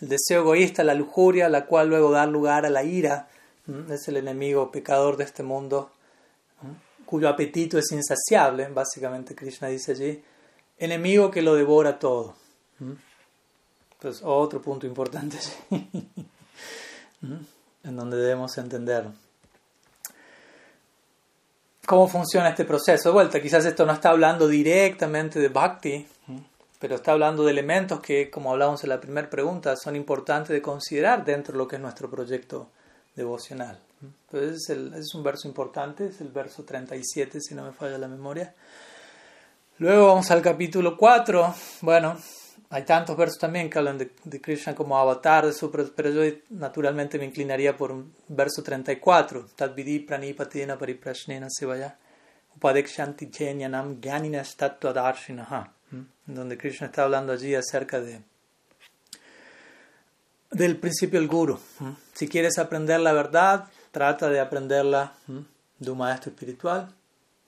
el 0.00 0.08
deseo 0.08 0.40
egoísta, 0.40 0.82
la 0.82 0.94
lujuria, 0.94 1.48
la 1.48 1.66
cual 1.66 1.88
luego 1.88 2.10
da 2.10 2.26
lugar 2.26 2.66
a 2.66 2.70
la 2.70 2.82
ira, 2.82 3.28
es 3.88 4.08
el 4.08 4.16
enemigo 4.16 4.72
pecador 4.72 5.16
de 5.16 5.22
este 5.22 5.44
mundo, 5.44 5.92
cuyo 7.06 7.28
apetito 7.28 7.78
es 7.78 7.92
insaciable, 7.92 8.66
básicamente 8.66 9.36
Krishna 9.36 9.68
dice 9.68 9.92
allí, 9.92 10.20
enemigo 10.78 11.30
que 11.30 11.42
lo 11.42 11.54
devora 11.54 12.00
todo. 12.00 12.34
Pues 14.00 14.20
otro 14.24 14.60
punto 14.60 14.84
importante 14.84 15.38
en 17.22 17.96
donde 17.96 18.16
debemos 18.16 18.58
entender 18.58 19.06
cómo 21.86 22.08
funciona 22.08 22.50
este 22.50 22.64
proceso. 22.64 23.08
De 23.08 23.12
vuelta, 23.12 23.40
quizás 23.40 23.64
esto 23.64 23.84
no 23.84 23.92
está 23.92 24.10
hablando 24.10 24.48
directamente 24.48 25.38
de 25.38 25.48
bhakti, 25.48 26.06
pero 26.78 26.96
está 26.96 27.12
hablando 27.12 27.44
de 27.44 27.52
elementos 27.52 28.00
que, 28.00 28.30
como 28.30 28.50
hablamos 28.50 28.82
en 28.82 28.90
la 28.90 29.00
primera 29.00 29.28
pregunta, 29.28 29.76
son 29.76 29.96
importantes 29.96 30.50
de 30.50 30.62
considerar 30.62 31.24
dentro 31.24 31.52
de 31.52 31.58
lo 31.58 31.68
que 31.68 31.76
es 31.76 31.82
nuestro 31.82 32.10
proyecto 32.10 32.68
devocional. 33.14 33.78
Entonces 34.02 34.68
es, 34.68 34.92
es 34.94 35.14
un 35.14 35.22
verso 35.22 35.46
importante, 35.46 36.06
es 36.06 36.20
el 36.20 36.28
verso 36.28 36.64
37, 36.64 37.40
si 37.40 37.54
no 37.54 37.64
me 37.64 37.72
falla 37.72 37.98
la 37.98 38.08
memoria. 38.08 38.54
Luego 39.78 40.08
vamos 40.08 40.30
al 40.30 40.42
capítulo 40.42 40.96
4. 40.96 41.54
Bueno, 41.82 42.16
hay 42.72 42.84
tantos 42.84 43.14
versos 43.18 43.38
también 43.38 43.68
que 43.68 43.78
hablan 43.78 43.98
de, 43.98 44.40
Krishna 44.40 44.74
como 44.74 44.96
avatar, 44.96 45.44
de 45.44 45.52
su, 45.52 45.70
pero 45.70 46.08
yo 46.08 46.22
naturalmente 46.48 47.18
me 47.18 47.26
inclinaría 47.26 47.76
por 47.76 47.92
un 47.92 48.14
verso 48.28 48.62
34. 48.62 49.48
Tadvidi 49.54 49.98
pranipatina 49.98 50.78
pariprashnena 50.78 51.48
sevaya 51.50 51.98
upadekshanti 52.56 53.28
chenyanam 53.30 54.00
gyaninas 54.00 54.56
tattvadarshinaha. 54.56 55.70
Donde 56.24 56.56
Krishna 56.56 56.86
está 56.86 57.02
hablando 57.02 57.34
allí 57.34 57.54
acerca 57.54 58.00
de 58.00 58.22
del 60.50 60.78
principio 60.78 61.20
del 61.20 61.28
guru. 61.28 61.60
Si 62.14 62.26
quieres 62.26 62.58
aprender 62.58 63.00
la 63.00 63.12
verdad, 63.12 63.66
trata 63.90 64.30
de 64.30 64.40
aprenderla 64.40 65.12
de 65.78 65.90
un 65.90 65.98
maestro 65.98 66.30
espiritual. 66.30 66.94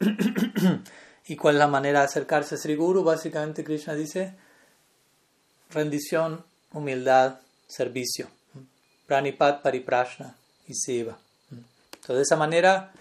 ¿Y 1.27 1.37
cuál 1.37 1.55
es 1.55 1.59
la 1.61 1.68
manera 1.68 2.01
de 2.01 2.05
acercarse 2.05 2.57
a 2.57 2.59
Sri 2.59 2.75
Guru? 2.75 3.03
Básicamente 3.03 3.64
Krishna 3.64 3.95
dice 3.95 4.35
rendición, 5.71 6.45
humildad, 6.73 7.41
servicio. 7.67 8.29
Pranipat, 9.07 9.62
pariprashna 9.62 10.37
y 10.67 10.75
seva. 10.75 11.19
Entonces, 11.51 12.17
de 12.17 12.23
esa 12.23 12.37
manera, 12.37 12.93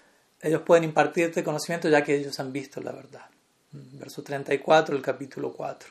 ellos 0.42 0.62
pueden 0.62 0.84
impartirte 0.84 1.44
conocimiento 1.44 1.90
ya 1.90 2.04
que 2.04 2.16
ellos 2.16 2.40
han 2.40 2.52
visto 2.52 2.82
la 2.82 2.92
verdad. 2.92 3.26
Verso 3.72 4.22
34, 4.22 4.96
el 4.96 5.02
capítulo 5.02 5.54
4. 5.54 5.90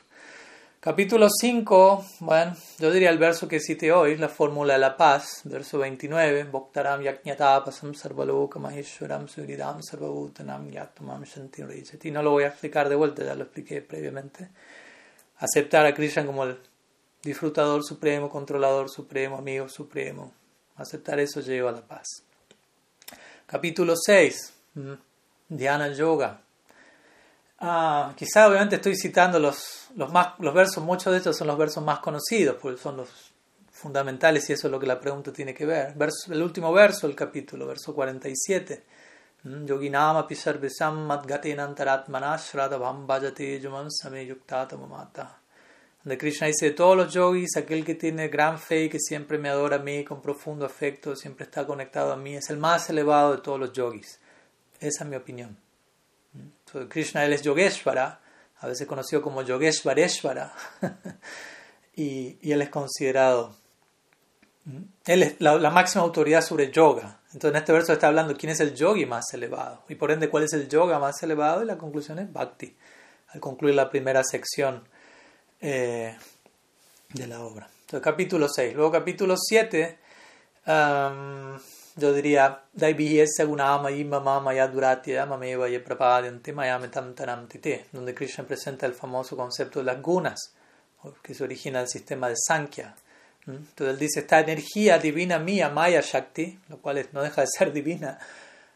Capítulo 0.83 1.29
5, 1.29 2.05
bueno, 2.19 2.57
yo 2.77 2.91
diría 2.91 3.09
el 3.09 3.17
verso 3.17 3.47
que 3.47 3.61
cité 3.61 3.93
hoy, 3.93 4.17
la 4.17 4.27
fórmula 4.27 4.73
de 4.73 4.79
la 4.79 4.97
paz, 4.97 5.39
verso 5.45 5.79
29, 5.79 6.43
Bhaktaram 6.51 7.01
yaknyatapasam 7.01 7.95
sarvaloka 7.95 8.59
maheshwaram 8.59 9.29
suridam 9.29 9.81
sarvabhutanam 9.81 10.69
yatamam 10.69 11.23
shanti 11.23 12.11
No 12.11 12.21
lo 12.21 12.31
voy 12.31 12.43
a 12.43 12.47
explicar 12.47 12.89
de 12.89 12.95
vuelta, 12.95 13.23
ya 13.23 13.33
lo 13.33 13.43
expliqué 13.43 13.81
previamente. 13.81 14.49
Aceptar 15.43 15.85
a 15.85 15.93
Krishna 15.93 16.25
como 16.25 16.45
el 16.45 16.57
disfrutador 17.21 17.83
supremo, 17.83 18.29
controlador 18.29 18.89
supremo, 18.89 19.37
amigo 19.37 19.67
supremo. 19.67 20.31
Aceptar 20.77 21.19
eso 21.19 21.41
lleva 21.41 21.69
a 21.69 21.73
la 21.73 21.81
paz. 21.81 22.23
Capítulo 23.45 23.93
6. 23.97 24.53
Mm, 24.75 24.93
Dhyana 25.49 25.89
Yoga. 25.89 26.39
Ah, 27.59 28.13
quizá 28.15 28.47
obviamente 28.47 28.77
estoy 28.77 28.95
citando 28.95 29.37
los, 29.37 29.89
los, 29.97 30.13
más, 30.13 30.39
los 30.39 30.53
versos, 30.53 30.81
muchos 30.81 31.11
de 31.11 31.17
estos 31.17 31.35
son 31.35 31.47
los 31.47 31.57
versos 31.57 31.83
más 31.83 31.99
conocidos, 31.99 32.55
porque 32.61 32.81
son 32.81 32.95
los 32.95 33.09
fundamentales 33.69 34.49
y 34.49 34.53
eso 34.53 34.67
es 34.67 34.71
lo 34.71 34.79
que 34.79 34.87
la 34.87 35.01
pregunta 35.01 35.33
tiene 35.33 35.53
que 35.53 35.65
ver. 35.65 35.93
el 36.29 36.41
último 36.41 36.71
verso 36.71 37.05
del 37.05 37.17
capítulo, 37.17 37.67
verso 37.67 37.93
47. 37.93 38.81
Mm, 39.45 39.65
Yoginama 39.65 40.27
pisarvesam 40.27 41.07
madgatenantaratmana 41.07 42.37
shradabham 42.37 43.05
bhajate 43.07 43.61
juman 43.61 43.89
same 43.91 44.25
yuktata 44.25 44.77
mamata 44.77 45.43
donde 46.03 46.17
Krishna 46.17 46.47
dice, 46.47 46.65
de 46.65 46.71
todos 46.71 46.97
los 46.97 47.13
yogis, 47.13 47.55
aquel 47.55 47.85
que 47.85 47.95
tiene 47.95 48.27
gran 48.27 48.59
fe 48.59 48.83
y 48.83 48.89
que 48.89 48.99
siempre 48.99 49.37
me 49.37 49.49
adora 49.49 49.77
a 49.77 49.79
mí 49.79 50.03
con 50.03 50.21
profundo 50.21 50.65
afecto, 50.65 51.15
siempre 51.15 51.45
está 51.45 51.65
conectado 51.65 52.11
a 52.11 52.17
mí, 52.17 52.35
es 52.35 52.49
el 52.49 52.57
más 52.57 52.89
elevado 52.89 53.37
de 53.37 53.41
todos 53.41 53.57
los 53.59 53.71
yogis. 53.71 54.19
Esa 54.81 55.03
es 55.05 55.09
mi 55.09 55.15
opinión. 55.15 55.57
Entonces, 56.35 56.91
Krishna, 56.91 57.25
es 57.25 57.41
Yogeshvara, 57.41 58.19
a 58.59 58.67
veces 58.67 58.85
conocido 58.85 59.21
como 59.21 59.43
Yogeshvareshvara, 59.43 60.53
y, 61.95 62.51
él 62.51 62.61
es 62.61 62.69
considerado, 62.69 63.55
él 65.05 65.23
es 65.23 65.35
la, 65.39 65.69
máxima 65.69 66.03
autoridad 66.03 66.41
sobre 66.41 66.69
yoga. 66.69 67.21
Entonces 67.33 67.51
en 67.51 67.55
este 67.55 67.73
verso 67.73 67.93
está 67.93 68.07
hablando 68.07 68.35
quién 68.37 68.51
es 68.51 68.59
el 68.59 68.75
yogi 68.75 69.07
más 69.07 69.33
elevado, 69.33 69.81
y 69.89 69.95
por 69.95 70.11
ende 70.11 70.29
cuál 70.29 70.43
es 70.43 70.53
el 70.53 70.69
yoga 70.69 70.99
más 70.99 71.21
elevado, 71.23 71.63
y 71.63 71.65
la 71.65 71.77
conclusión 71.77 72.19
es 72.19 72.31
Bhakti, 72.31 72.75
al 73.29 73.39
concluir 73.39 73.73
la 73.73 73.89
primera 73.89 74.23
sección 74.23 74.87
eh, 75.59 76.15
de 77.09 77.27
la 77.27 77.43
obra. 77.43 77.67
Entonces, 77.81 78.03
capítulo 78.03 78.47
6. 78.47 78.75
Luego, 78.75 78.91
capítulo 78.91 79.35
7, 79.37 79.97
um, 80.67 81.57
yo 81.95 82.13
diría, 82.13 82.65
donde 87.91 88.15
Krishna 88.15 88.43
presenta 88.45 88.85
el 88.85 88.93
famoso 88.93 89.35
concepto 89.35 89.79
de 89.79 89.85
las 89.85 90.01
gunas, 90.01 90.53
que 91.21 91.33
se 91.33 91.43
origina 91.43 91.79
del 91.79 91.87
sistema 91.87 92.29
de 92.29 92.35
Sankhya. 92.37 92.95
Entonces 93.45 93.93
él 93.93 93.99
dice, 93.99 94.19
esta 94.21 94.39
energía 94.39 94.97
divina 94.99 95.37
mía, 95.37 95.69
Maya 95.69 96.01
Shakti, 96.01 96.59
lo 96.69 96.77
cual 96.77 97.05
no 97.11 97.21
deja 97.21 97.41
de 97.41 97.47
ser 97.47 97.73
divina, 97.73 98.19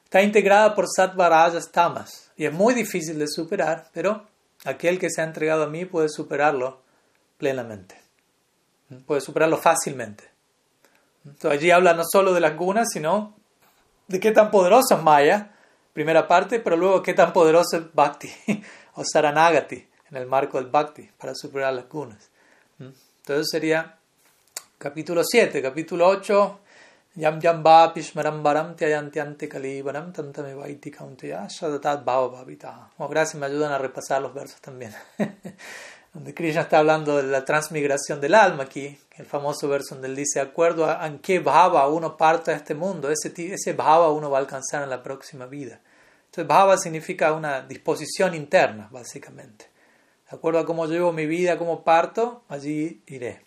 está 0.03 0.22
integrada 0.22 0.76
por 0.76 0.86
Sattva, 0.93 1.30
Rajas, 1.30 1.72
Tamas, 1.72 2.32
y 2.36 2.45
es 2.45 2.53
muy 2.53 2.74
difícil 2.74 3.18
de 3.18 3.28
superar, 3.28 3.89
pero 3.93 4.28
aquel 4.65 4.99
que 4.99 5.09
se 5.09 5.22
ha 5.22 5.24
entregado 5.24 5.63
a 5.63 5.68
mí 5.68 5.86
puede 5.86 6.09
superarlo 6.09 6.82
plenamente. 7.38 7.95
Puede 9.05 9.22
superarlo 9.22 9.57
fácilmente. 9.57 10.24
Entonces 11.26 11.59
allí 11.59 11.72
habla 11.72 11.93
no 11.93 12.03
solo 12.09 12.34
de 12.34 12.39
las 12.39 12.55
gunas, 12.55 12.88
sino 12.91 13.36
de 14.07 14.20
qué 14.20 14.32
tan 14.32 14.49
poderoso 14.49 14.95
es 14.95 15.01
Maya, 15.01 15.51
primera 15.93 16.28
parte, 16.28 16.59
pero 16.59 16.78
luego 16.78 17.03
qué 17.03 17.13
tan 17.13 17.34
poderoso 17.34 17.78
es 17.78 17.93
Bhakti 17.93 18.30
o 18.95 19.03
Saranagati 19.03 19.88
en 20.09 20.18
el 20.18 20.26
marco 20.26 20.57
del 20.57 20.70
Bhakti 20.70 21.09
para 21.18 21.36
superar 21.36 21.74
las 21.74 21.89
gunas. 21.89 22.30
Entonces 22.80 23.47
sería 23.49 23.97
capítulo 24.78 25.24
7, 25.24 25.62
capítulo 25.62 26.08
8, 26.08 26.60
Yam 27.16 27.40
Yam 27.40 27.64
Va 27.64 27.92
Pishmaram 27.94 28.44
Baram 28.44 28.76
Tyayantyante 28.76 29.48
Kalibaram 29.48 30.14
Tantame 30.14 30.54
Vaiti 30.54 30.92
Kaunteya 30.92 31.48
Shadatat 31.48 32.04
Bhava 32.04 32.30
Bhavita. 32.30 32.92
Oh, 33.00 33.08
gracias, 33.08 33.40
me 33.40 33.48
ayudan 33.48 33.72
a 33.72 33.80
repasar 33.80 34.22
los 34.22 34.34
versos 34.34 34.62
también. 34.62 34.94
donde 36.14 36.34
Krishna 36.34 36.62
está 36.62 36.80
hablando 36.80 37.18
de 37.18 37.24
la 37.24 37.44
transmigración 37.44 38.22
del 38.22 38.36
alma 38.36 38.64
aquí, 38.64 38.98
el 39.18 39.26
famoso 39.26 39.68
verso 39.68 39.96
donde 39.96 40.10
él 40.10 40.16
dice, 40.16 40.40
acuerdo 40.40 40.86
a 40.86 41.06
en 41.08 41.20
qué 41.20 41.40
bhava 41.40 41.88
uno 41.88 42.18
parte 42.18 42.52
de 42.52 42.58
este 42.58 42.76
mundo, 42.76 43.10
ese, 43.10 43.34
ese 43.54 43.74
bhava 43.74 44.10
uno 44.10 44.30
va 44.30 44.38
a 44.38 44.42
alcanzar 44.42 44.84
en 44.84 44.90
la 44.90 45.02
próxima 45.02 45.46
vida. 45.48 45.80
Entonces 46.26 46.48
bhava 46.48 46.78
significa 46.78 47.34
una 47.34 47.62
disposición 47.62 48.36
interna, 48.36 48.90
básicamente. 48.92 49.66
De 50.30 50.38
acuerdo 50.38 50.60
a 50.60 50.66
cómo 50.66 50.86
llevo 50.86 51.12
mi 51.14 51.26
vida, 51.26 51.58
cómo 51.58 51.84
parto, 51.84 52.44
allí 52.48 53.02
iré. 53.08 53.42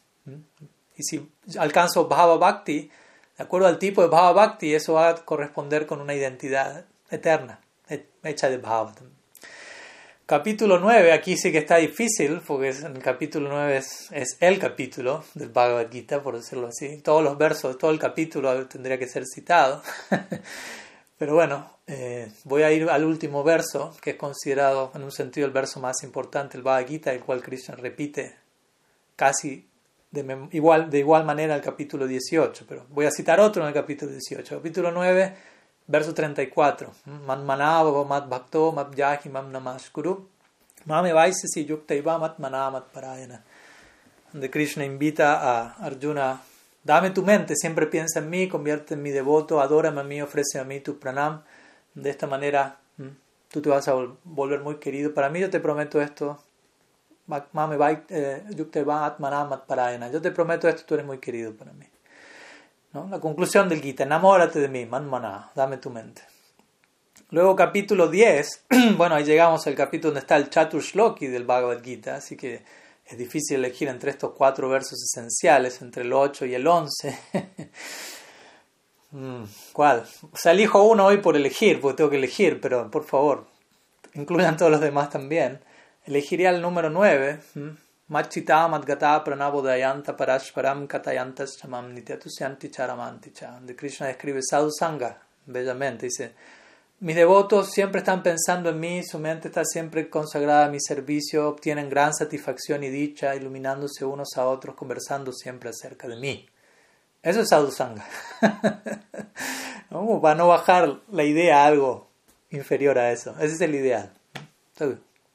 Y 1.01 1.03
si 1.03 1.33
alcanzo 1.59 2.09
bhava 2.09 2.37
bhakti, 2.37 2.91
de 3.39 3.43
acuerdo 3.43 3.67
al 3.67 3.79
tipo 3.79 4.03
de 4.03 4.09
bhava 4.09 4.33
bhakti, 4.33 4.75
eso 4.75 4.93
va 4.95 5.09
a 5.09 5.15
corresponder 5.25 5.87
con 5.87 6.03
una 6.03 6.15
identidad 6.15 6.85
eterna, 7.11 7.59
hecha 8.23 8.51
de 8.51 8.59
bhava 8.59 8.93
Capítulo 10.27 10.79
9, 10.79 11.13
aquí 11.13 11.39
sí 11.39 11.51
que 11.51 11.59
está 11.59 11.77
difícil, 11.77 12.43
porque 12.47 12.69
el 12.69 12.99
capítulo 12.99 13.49
9 13.49 13.79
es, 13.79 14.37
el 14.41 14.59
capítulo 14.59 15.25
del 15.35 15.49
Bhagavad 15.49 15.91
Gita, 15.91 16.23
por 16.23 16.37
decirlo 16.37 16.69
así. 16.69 16.99
Todos 16.99 17.25
los 17.25 17.39
versos, 17.39 17.79
todo 17.79 17.91
el 17.91 17.99
capítulo 17.99 18.69
tendría 18.69 18.99
que 18.99 19.09
ser 19.09 19.25
citado. 19.27 19.83
Pero 21.19 21.35
bueno, 21.35 21.79
eh, 21.87 22.31
voy 22.45 22.63
a 22.63 22.71
ir 22.71 22.89
al 22.91 23.05
último 23.05 23.43
verso, 23.43 23.97
que 24.03 24.11
es 24.11 24.17
considerado 24.17 24.93
en 24.95 25.03
un 25.03 25.11
sentido 25.11 25.47
el 25.47 25.53
verso 25.53 25.81
más 25.81 26.03
importante 26.05 26.59
del 26.59 26.63
Bhagavad 26.63 26.87
Gita, 26.87 27.13
el 27.13 27.21
cual 27.21 27.43
Krishna 27.43 27.75
repite 27.75 28.37
casi 29.17 29.70
de 30.11 30.49
igual, 30.53 30.91
de 30.91 30.99
igual 30.99 31.25
manera 31.25 31.55
el 31.55 31.63
capítulo 31.63 32.07
18. 32.07 32.65
Pero 32.69 32.87
voy 32.91 33.07
a 33.07 33.11
citar 33.11 33.41
otro 33.41 33.63
en 33.63 33.69
el 33.69 33.75
capítulo 33.75 34.11
18. 34.11 34.57
Capítulo 34.57 34.91
9 34.91 35.35
verso 35.87 36.15
34. 36.15 36.93
Man 37.27 37.45
manava 37.45 38.05
mat 38.05 38.29
bhakto 38.29 38.73
mat 38.73 38.95
yahi 38.95 39.29
mam 39.29 39.51
namaskuru. 39.51 40.29
Mame 40.87 41.13
vaisesi 41.13 41.65
yuktaiva 41.67 42.19
mat 42.19 42.39
manamat 42.39 42.91
parayana. 42.93 43.43
Donde 44.33 44.49
Krishna 44.51 44.85
invita 44.85 45.41
a 45.43 45.75
Arjuna, 45.85 46.41
dame 46.85 47.11
tu 47.11 47.23
mente, 47.23 47.57
siempre 47.57 47.87
piensa 47.87 48.21
en 48.21 48.31
mí, 48.31 48.49
convierte 48.49 48.95
en 48.95 49.03
mi 49.03 49.11
devoto, 49.11 49.61
adórame 49.61 50.01
a 50.01 50.05
mí, 50.05 50.23
ofrece 50.23 50.61
a 50.61 50.65
mí 50.65 50.79
tu 50.81 50.99
pranam. 51.01 51.43
De 51.95 52.11
esta 52.11 52.29
manera 52.29 52.79
tú 53.51 53.61
te 53.61 53.69
vas 53.69 53.89
a 53.89 53.95
volver 54.25 54.61
muy 54.61 54.77
querido. 54.77 55.13
Para 55.13 55.29
mí 55.29 55.41
yo 55.41 55.51
te 55.51 55.61
prometo 55.61 56.01
esto. 56.01 56.39
Mame 57.53 57.77
eh, 58.09 58.43
parayana. 59.67 60.11
Yo 60.11 60.21
te 60.21 60.31
prometo 60.31 60.69
esto, 60.69 60.83
tú 60.85 60.95
eres 60.95 61.07
muy 61.07 61.19
querido 61.19 61.55
para 61.55 61.73
mí. 61.73 61.87
La 62.93 63.21
conclusión 63.21 63.69
del 63.69 63.81
Gita, 63.81 64.03
enamórate 64.03 64.59
de 64.59 64.69
mí, 64.69 64.85
manmaná, 64.85 65.53
dame 65.55 65.77
tu 65.77 65.91
mente. 65.91 66.23
Luego 67.31 67.55
capítulo 67.55 68.09
10, 68.09 68.65
bueno, 68.97 69.15
ahí 69.15 69.25
llegamos 69.25 69.65
al 69.69 69.77
capítulo 69.77 70.11
donde 70.11 70.21
está 70.21 70.37
el 70.37 70.51
Chatur 70.51 70.83
Shloki 70.83 71.29
del 71.29 71.45
Bhagavad 71.45 71.85
Gita, 71.85 72.17
así 72.17 72.37
que 72.37 72.65
es 73.07 73.17
difícil 73.17 73.59
elegir 73.59 73.87
entre 73.87 74.11
estos 74.11 74.33
cuatro 74.33 74.69
versos 74.69 75.01
esenciales, 75.03 75.81
entre 75.83 76.03
el 76.03 76.13
8 76.13 76.47
y 76.47 76.55
el 76.55 76.67
11. 76.67 77.19
Mm, 79.13 79.43
¿Cuál? 79.73 80.05
O 80.31 80.37
sea, 80.37 80.53
elijo 80.53 80.85
uno 80.85 81.07
hoy 81.07 81.17
por 81.17 81.35
elegir, 81.35 81.81
porque 81.81 81.97
tengo 81.97 82.11
que 82.11 82.17
elegir, 82.17 82.61
pero 82.61 82.89
por 82.93 83.03
favor, 83.05 83.45
incluyan 84.15 84.57
todos 84.57 84.71
los 84.71 84.81
demás 84.81 85.11
también. 85.11 85.59
Elegiría 86.11 86.51
el 86.51 86.61
número 86.61 86.91
9. 86.91 87.39
Machita 88.09 88.67
Madgata 88.67 89.23
Pranabodayanta 89.23 90.17
Parashparam 90.17 90.89
Katayantas 90.89 91.57
Chamam 91.57 91.95
Nityatushyanti 91.95 92.69
Charamanticha. 92.69 93.61
De 93.61 93.77
Krishna 93.77 94.09
describe 94.09 94.41
Sadhu 94.43 94.73
Sangha 94.73 95.17
bellamente. 95.47 96.07
Dice: 96.07 96.33
Mis 96.99 97.15
devotos 97.15 97.71
siempre 97.71 98.01
están 98.01 98.25
pensando 98.25 98.71
en 98.71 98.81
mí, 98.81 99.05
su 99.05 99.21
mente 99.21 99.47
está 99.47 99.65
siempre 99.65 100.11
consagrada 100.11 100.67
a 100.67 100.69
mi 100.69 100.81
servicio, 100.81 101.49
obtienen 101.49 101.89
gran 101.89 102.13
satisfacción 102.13 102.83
y 102.83 102.89
dicha, 102.89 103.37
iluminándose 103.37 104.05
unos 104.05 104.37
a 104.37 104.49
otros, 104.49 104.75
conversando 104.75 105.33
siempre 105.33 105.71
acerca 105.71 106.09
de 106.09 106.17
mí. 106.17 106.45
Eso 107.23 107.43
es 107.43 107.51
Sadhu 107.51 107.71
Sangha. 107.71 108.05
¿No? 109.91 110.21
Para 110.21 110.35
no 110.35 110.49
bajar 110.49 111.03
la 111.13 111.23
idea 111.23 111.63
a 111.63 111.67
algo 111.67 112.09
inferior 112.51 112.99
a 112.99 113.13
eso. 113.13 113.37
Ese 113.39 113.55
es 113.55 113.61
el 113.61 113.77
ideal. 113.77 114.13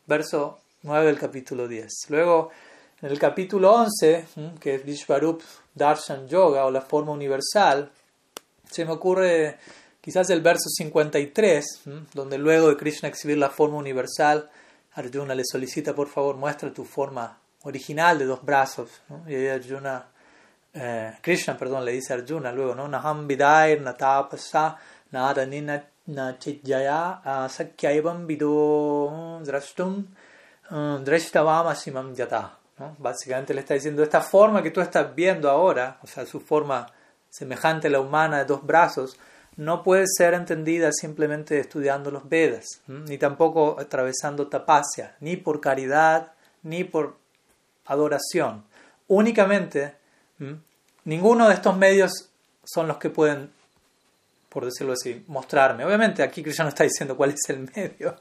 Verso 0.05 0.59
9 0.85 1.07
del 1.07 1.17
capítulo 1.17 1.67
10. 1.67 1.91
Luego 2.09 2.51
en 3.01 3.09
el 3.09 3.17
capítulo 3.17 3.73
11, 3.73 4.25
que 4.59 4.75
es 4.75 4.85
Vishvarup 4.85 5.41
Darshan 5.73 6.27
Yoga 6.27 6.65
o 6.65 6.71
la 6.71 6.81
forma 6.81 7.11
universal, 7.11 7.91
se 8.69 8.85
me 8.85 8.91
ocurre 8.91 9.57
quizás 9.99 10.29
el 10.29 10.41
verso 10.41 10.69
53, 10.69 11.81
donde 12.13 12.37
luego 12.37 12.69
de 12.69 12.77
Krishna 12.77 13.09
exhibir 13.09 13.39
la 13.39 13.49
forma 13.49 13.77
universal, 13.77 14.47
Arjuna 14.93 15.33
le 15.33 15.43
solicita 15.43 15.95
por 15.95 16.07
favor 16.07 16.37
muestra 16.37 16.71
tu 16.71 16.85
forma 16.85 17.35
original 17.63 18.19
de 18.19 18.25
dos 18.25 18.45
brazos. 18.45 18.89
Y 19.27 19.47
Arjuna, 19.47 20.05
eh, 20.71 21.13
Krishna 21.19 21.57
perdón, 21.57 21.83
le 21.83 21.93
dice 21.93 22.13
a 22.13 22.17
Arjuna 22.17 22.51
luego, 22.51 22.75
¿no? 22.75 22.87
Naham 22.87 23.27
vidair 23.27 23.81
natapasa 23.81 24.77
nadanina 25.11 25.83
nachijaya 26.05 27.49
sakyaivam 27.49 28.27
vido 28.27 29.41
drashtum 29.43 30.05
drashtavam 30.69 32.13
yata. 32.13 32.57
Básicamente 32.97 33.53
le 33.53 33.61
está 33.61 33.73
diciendo, 33.73 34.03
esta 34.03 34.21
forma 34.21 34.61
que 34.61 34.71
tú 34.71 34.81
estás 34.81 35.15
viendo 35.15 35.49
ahora, 35.49 35.97
o 36.03 36.07
sea, 36.07 36.25
su 36.25 36.41
forma 36.41 36.87
semejante 37.29 37.87
a 37.87 37.91
la 37.91 38.01
humana 38.01 38.39
de 38.39 38.45
dos 38.45 38.65
brazos, 38.65 39.17
no 39.57 39.83
puede 39.83 40.05
ser 40.07 40.33
entendida 40.33 40.91
simplemente 40.91 41.57
estudiando 41.59 42.11
los 42.11 42.27
Vedas, 42.27 42.81
ni 42.87 43.17
tampoco 43.17 43.77
atravesando 43.79 44.47
tapasya, 44.47 45.15
ni 45.21 45.37
por 45.37 45.61
caridad, 45.61 46.33
ni 46.63 46.83
por 46.83 47.15
adoración. 47.85 48.65
Únicamente, 49.07 49.95
ninguno 51.05 51.47
de 51.47 51.53
estos 51.53 51.77
medios 51.77 52.29
son 52.65 52.89
los 52.89 52.97
que 52.97 53.09
pueden, 53.09 53.51
por 54.49 54.65
decirlo 54.65 54.93
así, 54.93 55.23
mostrarme. 55.27 55.85
Obviamente 55.85 56.23
aquí 56.23 56.43
Krishna 56.43 56.65
no 56.65 56.69
está 56.69 56.83
diciendo 56.83 57.15
cuál 57.15 57.29
es 57.29 57.49
el 57.49 57.69
medio, 57.73 58.17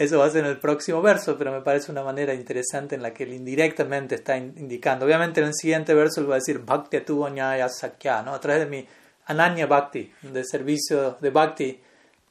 eso 0.00 0.18
va 0.18 0.24
a 0.24 0.30
ser 0.30 0.46
en 0.46 0.50
el 0.50 0.58
próximo 0.58 1.02
verso, 1.02 1.36
pero 1.36 1.52
me 1.52 1.60
parece 1.60 1.92
una 1.92 2.02
manera 2.02 2.32
interesante 2.32 2.94
en 2.94 3.02
la 3.02 3.12
que 3.12 3.24
él 3.24 3.34
indirectamente 3.34 4.14
está 4.14 4.34
indicando. 4.34 5.04
Obviamente 5.04 5.42
en 5.42 5.48
el 5.48 5.54
siguiente 5.54 5.92
verso 5.92 6.22
él 6.22 6.30
va 6.30 6.36
a 6.36 6.38
decir 6.38 6.60
Bhakti 6.60 6.96
Atuvanyaya 6.96 7.68
Sakya, 7.68 8.22
¿no? 8.22 8.32
a 8.32 8.40
través 8.40 8.62
de 8.62 8.66
mi 8.66 8.88
Ananya 9.26 9.66
Bhakti, 9.66 10.10
de 10.22 10.42
servicio 10.42 11.18
de 11.20 11.28
Bhakti 11.28 11.78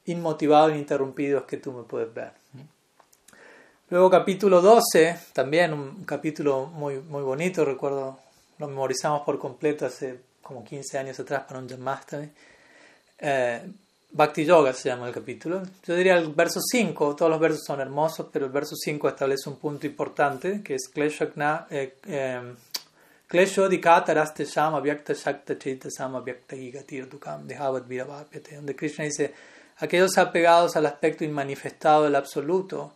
inmotivado 0.05 0.69
e 0.69 0.71
ininterrumpido 0.71 1.45
que 1.45 1.57
tú 1.57 1.71
me 1.71 1.83
puedes 1.83 2.11
ver. 2.11 2.31
Luego 3.91 4.09
capítulo 4.09 4.61
12, 4.61 5.19
también 5.33 5.71
un 5.71 6.05
capítulo 6.05 6.65
muy, 6.65 6.95
muy 6.95 7.21
bonito, 7.21 7.63
recuerdo, 7.65 8.17
lo 8.57 8.67
memorizamos 8.67 9.21
por 9.21 9.37
completo 9.37 9.85
hace 9.85 10.19
como 10.41 10.63
15 10.63 10.97
años 10.97 11.19
atrás 11.19 11.43
para 11.47 11.59
un 11.59 11.69
Janmastami. 11.69 12.31
Eh, 13.19 13.61
Bhakti 14.11 14.43
Yoga 14.43 14.73
se 14.73 14.89
llama 14.89 15.07
el 15.07 15.13
capítulo. 15.13 15.61
Yo 15.85 15.95
diría 15.95 16.17
el 16.17 16.33
verso 16.33 16.59
5, 16.61 17.15
todos 17.15 17.29
los 17.29 17.39
versos 17.39 17.63
son 17.65 17.79
hermosos, 17.79 18.27
pero 18.31 18.45
el 18.45 18.51
verso 18.51 18.75
5 18.75 19.07
establece 19.07 19.49
un 19.49 19.57
punto 19.57 19.85
importante, 19.85 20.61
que 20.63 20.75
es 20.75 20.89
Kleshakna, 20.89 21.67
eh, 21.69 21.97
eh, 22.07 22.55
Shama 23.31 24.79
Vyakta 24.79 25.13
Shakta 25.13 25.57
Chaita 25.59 25.91
Sama 25.91 26.21
Vyakta 26.21 26.55
Higatir 26.55 27.07
Dukam 27.07 27.45
Dehavad 27.47 27.83
donde 27.83 28.75
Krishna 28.75 29.05
dice, 29.05 29.33
aquellos 29.77 30.17
apegados 30.17 30.75
al 30.75 30.87
aspecto 30.87 31.23
inmanifestado 31.23 32.05
del 32.05 32.15
absoluto, 32.15 32.93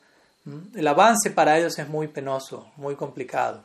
el 0.75 0.87
avance 0.87 1.29
para 1.29 1.57
ellos 1.57 1.77
es 1.77 1.87
muy 1.87 2.07
penoso, 2.07 2.71
muy 2.77 2.95
complicado. 2.95 3.63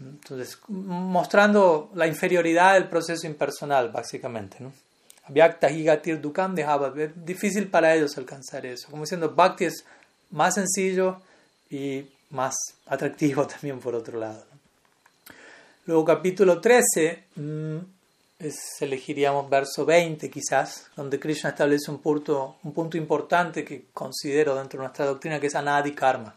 Entonces, 0.00 0.58
mostrando 0.68 1.90
la 1.94 2.06
inferioridad 2.06 2.74
del 2.74 2.88
proceso 2.88 3.26
impersonal, 3.26 3.90
básicamente. 3.90 4.56
¿no? 4.60 4.72
Vyakta 5.30 5.70
Higatir 5.70 6.20
Dukam 6.20 6.54
dejaba 6.54 6.92
difícil 7.14 7.68
para 7.68 7.94
ellos 7.94 8.16
alcanzar 8.18 8.66
eso. 8.66 8.88
Como 8.90 9.04
diciendo, 9.04 9.32
Bhakti 9.34 9.66
es 9.66 9.84
más 10.30 10.54
sencillo 10.54 11.20
y 11.70 12.04
más 12.30 12.54
atractivo 12.86 13.46
también 13.46 13.78
por 13.78 13.94
otro 13.94 14.18
lado. 14.18 14.44
Luego 15.86 16.04
capítulo 16.04 16.60
13, 16.60 17.24
mm, 17.36 17.76
elegiríamos 18.80 19.48
verso 19.48 19.84
20 19.84 20.30
quizás, 20.30 20.86
donde 20.96 21.18
Krishna 21.18 21.50
establece 21.50 21.90
un 21.90 21.98
punto, 21.98 22.56
un 22.62 22.72
punto 22.72 22.96
importante 22.96 23.64
que 23.64 23.86
considero 23.92 24.56
dentro 24.56 24.78
de 24.78 24.84
nuestra 24.84 25.06
doctrina 25.06 25.40
que 25.40 25.46
es 25.46 25.54
Anadi 25.54 25.92
Karma. 25.92 26.34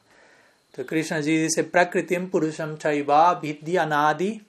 Entonces 0.68 0.90
Krishna 0.90 1.18
allí 1.18 1.38
dice, 1.38 1.64
Prakritim 1.64 2.30
Purusham 2.30 2.78
Chaiva 2.78 3.36
Vidhi 3.36 3.78
Anadi 3.78 4.42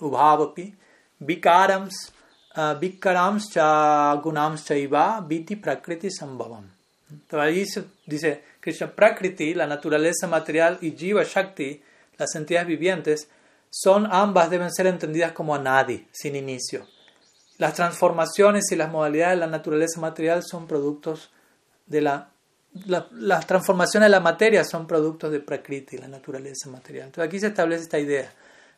Ubhavapi 0.00 0.74
Vikarams 1.18 2.11
Vikarams 2.54 3.50
Cha 3.50 4.14
Gunams 4.16 4.64
Chaiva 4.64 5.24
Vidhi 5.26 5.56
Prakriti 5.56 6.10
Sambhavam. 6.10 6.70
Entonces 7.10 7.48
allí 7.48 7.88
dice 8.06 8.42
Krishna 8.60 8.90
Prakriti, 8.90 9.54
la 9.54 9.66
naturaleza 9.66 10.26
material, 10.26 10.78
y 10.80 10.92
Jiva 10.92 11.24
Shakti, 11.24 11.82
las 12.16 12.34
entidades 12.34 12.68
vivientes, 12.68 13.28
son 13.70 14.06
ambas 14.10 14.50
deben 14.50 14.70
ser 14.70 14.86
entendidas 14.86 15.32
como 15.32 15.54
anadi, 15.54 16.06
sin 16.12 16.36
inicio. 16.36 16.86
Las 17.58 17.74
transformaciones 17.74 18.70
y 18.70 18.76
las 18.76 18.90
modalidades 18.90 19.36
de 19.36 19.40
la 19.40 19.46
naturaleza 19.46 20.00
material 20.00 20.42
son 20.42 20.66
productos 20.66 21.30
de 21.86 22.00
la, 22.00 22.30
las 23.12 23.46
transformaciones 23.46 24.06
de 24.06 24.10
la 24.10 24.20
materia 24.20 24.64
son 24.64 24.86
productos 24.86 25.30
de 25.32 25.40
Prakriti, 25.40 25.98
la 25.98 26.08
naturaleza 26.08 26.70
material. 26.70 27.06
Entonces 27.06 27.28
aquí 27.28 27.40
se 27.40 27.48
establece 27.48 27.84
esta 27.84 27.98
idea. 27.98 28.32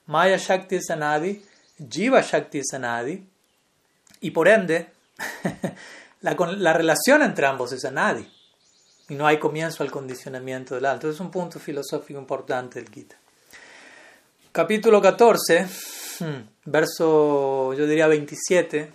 Maya 0.07 0.37
Shakti 0.37 0.77
es 0.77 0.91
anadi, 0.91 1.45
Jiva 1.89 2.21
Shakti 2.21 2.59
es 2.59 2.73
anadi, 2.75 3.27
y 4.25 4.31
por 4.31 4.49
ende, 4.49 4.87
la, 6.23 6.35
la 6.35 6.73
relación 6.73 7.21
entre 7.21 7.45
ambos 7.45 7.73
es 7.73 7.85
anadi. 7.85 8.27
Y 9.11 9.17
no 9.17 9.27
hay 9.27 9.39
comienzo 9.39 9.83
al 9.83 9.91
condicionamiento 9.91 10.75
del 10.75 10.87
alto. 10.87 11.11
Es 11.11 11.21
un 11.21 11.31
punto 11.31 11.61
filosófico 11.61 12.19
importante 12.19 12.81
del 12.81 12.91
Gita. 12.91 13.17
Capítulo 14.51 15.03
14, 15.03 15.69
hmm, 16.21 16.41
verso, 16.65 17.75
yo 17.75 17.87
diría 17.87 18.07
27, 18.07 18.91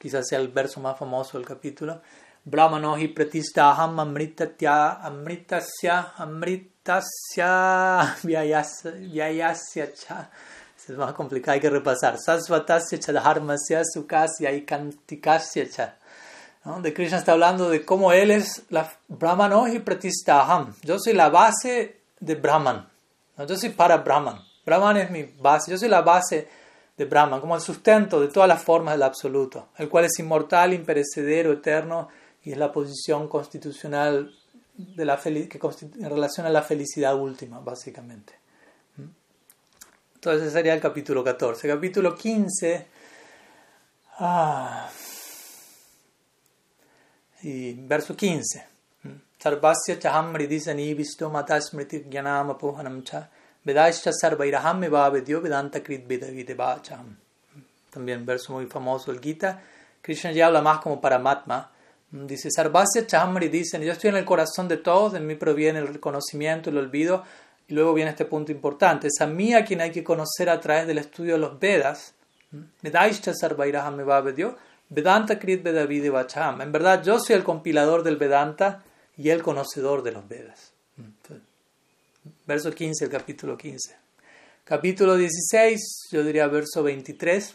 quizás 0.00 0.26
sea 0.26 0.40
el 0.40 0.48
verso 0.48 0.80
más 0.80 0.98
famoso 0.98 1.38
del 1.38 1.46
capítulo. 1.46 2.02
Brahmano 2.42 2.98
hi 2.98 3.06
pratistaham 3.06 4.00
amritatya 4.00 4.94
amritasya 4.94 6.14
amritasya 6.16 8.16
vyayasya 8.24 9.94
cha. 9.94 10.28
Es 10.88 10.96
más 10.96 11.12
complicado, 11.14 11.54
hay 11.54 11.60
que 11.60 11.70
repasar. 11.70 12.16
Sasvatasya 12.18 12.98
cha 12.98 13.12
dharmasya 13.12 13.82
sukasya 13.84 14.52
y 14.52 14.64
kantikasya 14.64 15.68
cha. 15.68 15.96
De 16.82 16.92
Krishna 16.92 17.18
está 17.18 17.32
hablando 17.32 17.68
de 17.68 17.84
cómo 17.84 18.12
él 18.12 18.30
es 18.30 18.64
la 18.70 18.92
Brahmano 19.08 19.68
y 19.68 19.78
pratistaham. 19.78 20.74
Yo 20.82 20.98
soy 20.98 21.12
la 21.12 21.28
base 21.28 22.00
de 22.18 22.34
Brahman. 22.34 22.88
Yo 23.46 23.56
soy 23.56 23.70
para 23.70 23.98
Brahman. 23.98 24.40
Brahman 24.64 24.96
es 24.96 25.10
mi 25.10 25.22
base, 25.22 25.70
yo 25.70 25.78
soy 25.78 25.88
la 25.88 26.02
base 26.02 26.48
de 26.96 27.04
Brahman, 27.04 27.40
como 27.40 27.54
el 27.54 27.60
sustento 27.60 28.20
de 28.20 28.28
todas 28.28 28.48
las 28.48 28.62
formas 28.62 28.94
del 28.94 29.04
absoluto, 29.04 29.68
el 29.76 29.88
cual 29.88 30.06
es 30.06 30.18
inmortal, 30.18 30.72
imperecedero, 30.72 31.52
eterno 31.52 32.08
y 32.42 32.52
es 32.52 32.58
la 32.58 32.72
posición 32.72 33.28
constitucional 33.28 34.34
de 34.76 35.04
la 35.04 35.16
que 35.18 35.60
en 36.00 36.10
relación 36.10 36.46
a 36.46 36.50
la 36.50 36.62
felicidad 36.62 37.14
última, 37.14 37.60
básicamente. 37.60 38.34
Entonces 40.16 40.44
ese 40.44 40.52
sería 40.52 40.72
el 40.72 40.80
capítulo 40.80 41.22
14. 41.22 41.68
Capítulo 41.68 42.14
15. 42.14 42.86
Ah, 44.18 44.88
y 47.42 47.74
verso 47.74 48.16
15. 48.16 48.66
¿Mm? 49.02 49.10
Sarvasya 49.38 49.98
chahamri 49.98 50.46
disani 50.46 50.94
visto 50.94 51.28
matasmriti 51.28 52.06
gyanam 52.08 52.56
cha 53.04 53.28
Vedaischa 53.62 54.10
sarvairaham 54.10 54.78
me 54.78 54.88
va 54.88 55.10
Dios 55.10 55.42
vedanta 55.42 55.82
krit 55.82 56.06
videbacham. 56.08 57.14
También 57.90 58.24
verso 58.24 58.54
muy 58.54 58.66
famoso 58.66 59.10
el 59.10 59.20
Gita. 59.20 59.60
Krishna 60.00 60.32
ya 60.32 60.46
habla 60.46 60.62
más 60.62 60.78
como 60.78 60.98
Paramatma. 60.98 61.70
Dice, 62.10 62.50
Sarvasya 62.50 63.06
Chamri 63.06 63.48
dicen, 63.48 63.82
yo 63.82 63.92
estoy 63.92 64.10
en 64.10 64.16
el 64.16 64.24
corazón 64.24 64.68
de 64.68 64.76
todos, 64.78 65.12
de 65.12 65.20
mí 65.20 65.34
proviene 65.34 65.80
el 65.80 66.00
conocimiento, 66.00 66.70
el 66.70 66.78
olvido, 66.78 67.24
y 67.68 67.74
luego 67.74 67.94
viene 67.94 68.10
este 68.10 68.24
punto 68.24 68.52
importante, 68.52 69.08
es 69.08 69.20
a 69.20 69.26
mí 69.26 69.54
a 69.54 69.64
quien 69.64 69.80
hay 69.80 69.90
que 69.90 70.04
conocer 70.04 70.48
a 70.48 70.60
través 70.60 70.86
del 70.86 70.98
estudio 70.98 71.34
de 71.34 71.38
los 71.38 71.58
Vedas. 71.58 72.14
Vedanta 74.88 75.38
Krit 75.38 75.62
Vedavide 75.62 76.12
En 76.60 76.72
verdad, 76.72 77.02
yo 77.02 77.18
soy 77.18 77.34
el 77.36 77.42
compilador 77.42 78.02
del 78.02 78.16
Vedanta 78.16 78.84
y 79.16 79.30
el 79.30 79.42
conocedor 79.42 80.02
de 80.02 80.12
los 80.12 80.28
Vedas 80.28 80.72
verso 82.46 82.70
15, 82.70 83.04
el 83.04 83.10
capítulo 83.10 83.56
15. 83.56 83.96
Capítulo 84.64 85.16
16, 85.16 86.08
yo 86.10 86.24
diría 86.24 86.46
verso 86.48 86.82
23, 86.82 87.54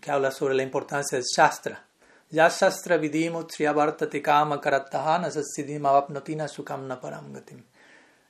que 0.00 0.10
habla 0.10 0.30
sobre 0.30 0.54
la 0.54 0.62
importancia 0.62 1.16
del 1.16 1.24
Shastra. 1.24 1.84
Ya 2.30 2.48
Shastra 2.48 2.96
vidimu 2.96 3.44
triyavartate 3.44 4.22
kama 4.22 4.60
karattahana 4.60 5.28
apnotina 5.28 6.48
sukamna 6.48 7.00
paramgatim. 7.00 7.62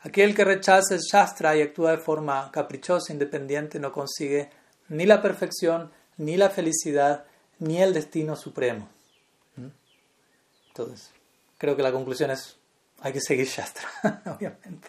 Aquel 0.05 0.35
que 0.35 0.45
rechaza 0.45 0.95
el 0.95 1.01
Shastra 1.01 1.57
y 1.57 1.63
actúa 1.63 1.93
de 1.93 1.99
forma 1.99 2.51
caprichosa, 2.51 3.13
independiente, 3.13 3.79
no 3.79 3.93
consigue 3.93 4.51
ni 4.89 5.07
la 5.07 5.23
perfección, 5.23 5.93
ni 6.17 6.37
la 6.37 6.51
felicidad, 6.51 7.25
ni 7.61 7.81
el 7.81 7.95
destino 7.95 8.35
supremo. 8.35 8.89
¿Mm? 9.57 9.69
Entonces, 10.69 11.11
creo 11.57 11.77
que 11.77 11.85
la 11.85 11.93
conclusión 11.93 12.33
es, 12.33 12.57
hay 13.01 13.13
que 13.13 13.21
seguir 13.21 13.47
Shastra, 13.47 13.89
obviamente. 14.27 14.89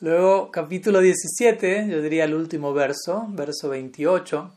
Luego, 0.00 0.50
capítulo 0.50 1.00
17, 1.00 1.86
yo 1.88 2.00
diría 2.00 2.24
el 2.24 2.34
último 2.34 2.72
verso, 2.72 3.26
verso 3.28 3.68
28. 3.68 4.52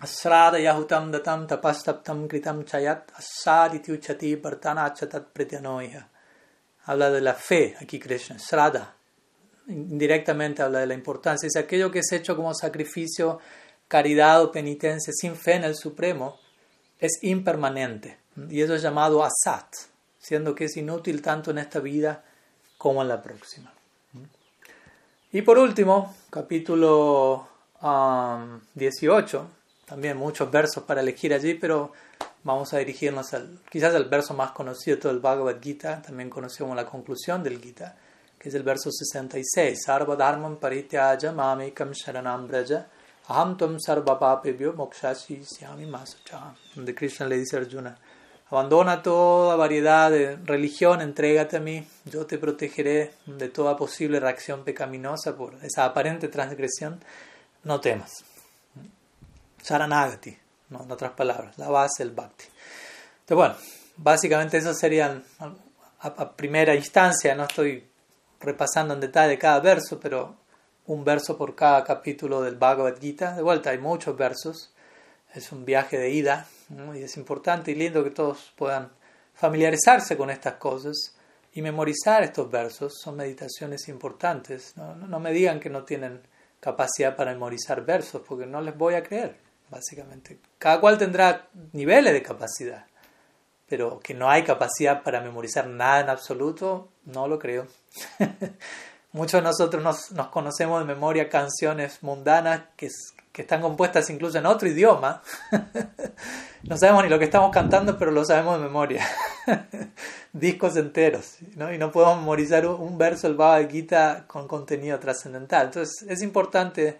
Asrada 0.00 0.60
yahutam 0.60 1.10
datam 1.10 1.46
tapastaptam 1.46 2.28
kritam 2.28 2.64
chayat 2.64 3.10
pretyanoya. 5.32 6.08
Habla 6.84 7.10
de 7.10 7.20
la 7.20 7.34
fe 7.34 7.74
aquí 7.80 7.98
Krishna, 7.98 8.38
Srada. 8.38 8.97
Indirectamente 9.68 10.62
habla 10.62 10.80
de 10.80 10.86
la 10.86 10.94
importancia. 10.94 11.46
Es 11.46 11.56
aquello 11.56 11.90
que 11.90 12.00
es 12.00 12.10
hecho 12.12 12.34
como 12.34 12.54
sacrificio, 12.54 13.38
caridad 13.86 14.42
o 14.42 14.50
penitencia 14.50 15.12
sin 15.12 15.36
fe 15.36 15.54
en 15.54 15.64
el 15.64 15.76
Supremo, 15.76 16.38
es 16.98 17.22
impermanente. 17.22 18.18
Y 18.48 18.62
eso 18.62 18.74
es 18.74 18.82
llamado 18.82 19.22
asat, 19.24 19.74
siendo 20.18 20.54
que 20.54 20.64
es 20.64 20.76
inútil 20.76 21.22
tanto 21.22 21.50
en 21.50 21.58
esta 21.58 21.80
vida 21.80 22.24
como 22.76 23.02
en 23.02 23.08
la 23.08 23.22
próxima. 23.22 23.72
Y 25.30 25.42
por 25.42 25.58
último, 25.58 26.14
capítulo 26.30 27.46
18, 28.74 29.40
um, 29.40 29.46
también 29.84 30.16
muchos 30.16 30.50
versos 30.50 30.84
para 30.84 31.02
elegir 31.02 31.34
allí, 31.34 31.54
pero 31.54 31.92
vamos 32.44 32.72
a 32.72 32.78
dirigirnos 32.78 33.34
al, 33.34 33.58
quizás 33.70 33.94
al 33.94 34.06
verso 34.06 34.32
más 34.32 34.52
conocido 34.52 34.96
de 34.96 35.02
todo 35.02 35.12
el 35.12 35.18
Bhagavad 35.18 35.60
Gita, 35.60 36.00
también 36.00 36.30
conocido 36.30 36.66
como 36.66 36.74
la 36.74 36.86
conclusión 36.86 37.42
del 37.42 37.60
Gita, 37.60 37.96
que 38.38 38.48
es 38.48 38.54
el 38.54 38.62
verso 38.62 38.90
66. 38.90 39.78
Sarva 39.84 40.16
dharmam 40.16 40.56
parityaya 40.58 41.32
mamekam 41.32 41.92
sharanam 41.92 42.46
braja 42.46 42.86
aham 43.28 43.56
tum 43.56 43.78
sarva 43.78 44.18
papebyo 44.18 44.72
mokshashi 44.74 45.44
syami 45.44 45.86
masacha. 45.86 46.54
Donde 46.74 46.94
Krishna 46.94 47.26
le 47.26 47.38
dice 47.38 47.56
a 47.56 47.60
Arjuna, 47.60 47.98
Abandona 48.50 49.02
toda 49.02 49.56
variedad 49.56 50.10
de 50.10 50.36
religión, 50.36 51.02
entrégate 51.02 51.58
a 51.58 51.60
mí, 51.60 51.86
yo 52.06 52.24
te 52.24 52.38
protegeré 52.38 53.12
de 53.26 53.50
toda 53.50 53.76
posible 53.76 54.20
reacción 54.20 54.64
pecaminosa 54.64 55.36
por 55.36 55.54
esa 55.62 55.84
aparente 55.84 56.28
transgresión. 56.28 56.98
No 57.64 57.78
temas. 57.78 58.24
Saranagati, 59.62 60.34
no, 60.70 60.82
en 60.82 60.90
otras 60.90 61.12
palabras, 61.12 61.58
la 61.58 61.68
base 61.68 62.02
del 62.04 62.14
bhakti. 62.14 62.44
Entonces, 63.20 63.36
bueno, 63.36 63.54
básicamente 63.98 64.56
eso 64.56 64.72
serían 64.72 65.22
a, 66.00 66.32
primera 66.32 66.74
instancia, 66.74 67.34
no 67.34 67.44
estoy 67.44 67.86
repasando 68.40 68.94
en 68.94 69.00
detalle 69.00 69.38
cada 69.38 69.60
verso, 69.60 69.98
pero 70.00 70.36
un 70.86 71.04
verso 71.04 71.36
por 71.36 71.54
cada 71.54 71.84
capítulo 71.84 72.40
del 72.42 72.56
Bhagavad 72.56 72.98
Gita. 72.98 73.34
De 73.34 73.42
vuelta, 73.42 73.70
hay 73.70 73.78
muchos 73.78 74.16
versos, 74.16 74.72
es 75.34 75.52
un 75.52 75.64
viaje 75.64 75.98
de 75.98 76.10
ida 76.10 76.46
y 76.94 77.02
es 77.02 77.16
importante 77.16 77.70
y 77.70 77.74
lindo 77.74 78.04
que 78.04 78.10
todos 78.10 78.52
puedan 78.56 78.90
familiarizarse 79.34 80.16
con 80.16 80.30
estas 80.30 80.54
cosas 80.54 81.14
y 81.52 81.62
memorizar 81.62 82.22
estos 82.22 82.50
versos. 82.50 82.94
Son 83.02 83.16
meditaciones 83.16 83.88
importantes. 83.88 84.76
No, 84.76 84.94
no, 84.94 85.20
me 85.20 85.32
digan 85.32 85.60
que 85.60 85.70
no 85.70 85.84
tienen 85.84 86.20
capacidad 86.60 87.16
para 87.16 87.32
memorizar 87.32 87.84
versos, 87.84 88.22
porque 88.26 88.46
no 88.46 88.60
les 88.60 88.76
voy 88.76 88.94
a 88.94 89.02
creer, 89.02 89.36
básicamente. 89.70 90.38
Cada 90.58 90.80
cual 90.80 90.98
tendrá 90.98 91.48
niveles 91.72 92.12
de 92.12 92.22
capacidad, 92.22 92.86
pero 93.68 94.00
que 94.00 94.14
no 94.14 94.30
hay 94.30 94.44
capacidad 94.44 95.02
para 95.02 95.20
memorizar 95.20 95.66
nada 95.66 96.00
en 96.00 96.10
absoluto, 96.10 96.88
no 97.04 97.28
lo 97.28 97.38
creo. 97.38 97.66
Muchos 99.12 99.40
de 99.40 99.42
nosotros 99.42 99.82
nos, 99.82 100.12
nos, 100.12 100.28
conocemos 100.28 100.80
de 100.80 100.86
memoria 100.86 101.28
canciones 101.28 102.02
mundanas 102.02 102.62
que, 102.76 102.88
que 103.32 103.42
están 103.42 103.60
compuestas 103.60 104.08
incluso 104.10 104.38
en 104.38 104.46
otro 104.46 104.68
idioma. 104.68 105.22
no 106.62 106.76
sabemos 106.76 107.04
ni 107.04 107.10
lo 107.10 107.18
que 107.18 107.24
estamos 107.24 107.50
cantando, 107.50 107.98
pero 107.98 108.10
lo 108.10 108.24
sabemos 108.24 108.58
de 108.58 108.64
memoria. 108.64 109.06
Discos 110.32 110.76
enteros. 110.76 111.38
¿no? 111.56 111.72
Y 111.72 111.78
no 111.78 111.90
podemos 111.90 112.18
memorizar 112.18 112.66
un 112.66 112.98
verso 112.98 113.28
del 113.28 113.36
Bhagavad 113.36 113.70
Gita 113.70 114.24
con 114.26 114.46
contenido 114.46 114.98
trascendental. 114.98 115.66
Entonces 115.66 116.06
es 116.08 116.22
importante 116.22 116.98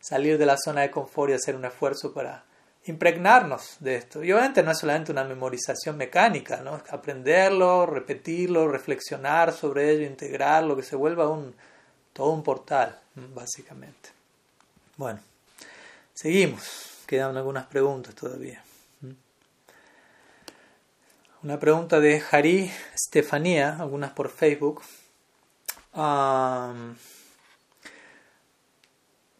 salir 0.00 0.38
de 0.38 0.46
la 0.46 0.56
zona 0.56 0.82
de 0.82 0.90
confort 0.90 1.30
y 1.30 1.34
hacer 1.34 1.56
un 1.56 1.64
esfuerzo 1.64 2.12
para 2.12 2.44
impregnarnos 2.88 3.76
de 3.80 3.96
esto. 3.96 4.24
Y 4.24 4.32
obviamente 4.32 4.62
no 4.62 4.70
es 4.70 4.78
solamente 4.78 5.12
una 5.12 5.24
memorización 5.24 5.96
mecánica, 5.96 6.58
¿no? 6.58 6.80
aprenderlo, 6.90 7.86
repetirlo, 7.86 8.68
reflexionar 8.68 9.52
sobre 9.52 9.90
ello, 9.90 10.06
integrarlo, 10.06 10.76
que 10.76 10.82
se 10.82 10.96
vuelva 10.96 11.28
un 11.28 11.54
todo 12.18 12.30
un 12.30 12.42
portal, 12.42 12.98
básicamente. 13.14 14.10
Bueno, 14.96 15.20
seguimos, 16.12 17.04
quedan 17.06 17.36
algunas 17.36 17.66
preguntas 17.66 18.12
todavía. 18.16 18.60
Una 21.44 21.60
pregunta 21.60 22.00
de 22.00 22.18
Jari 22.18 22.72
Estefanía, 22.92 23.76
algunas 23.78 24.10
por 24.10 24.30
Facebook. 24.30 24.82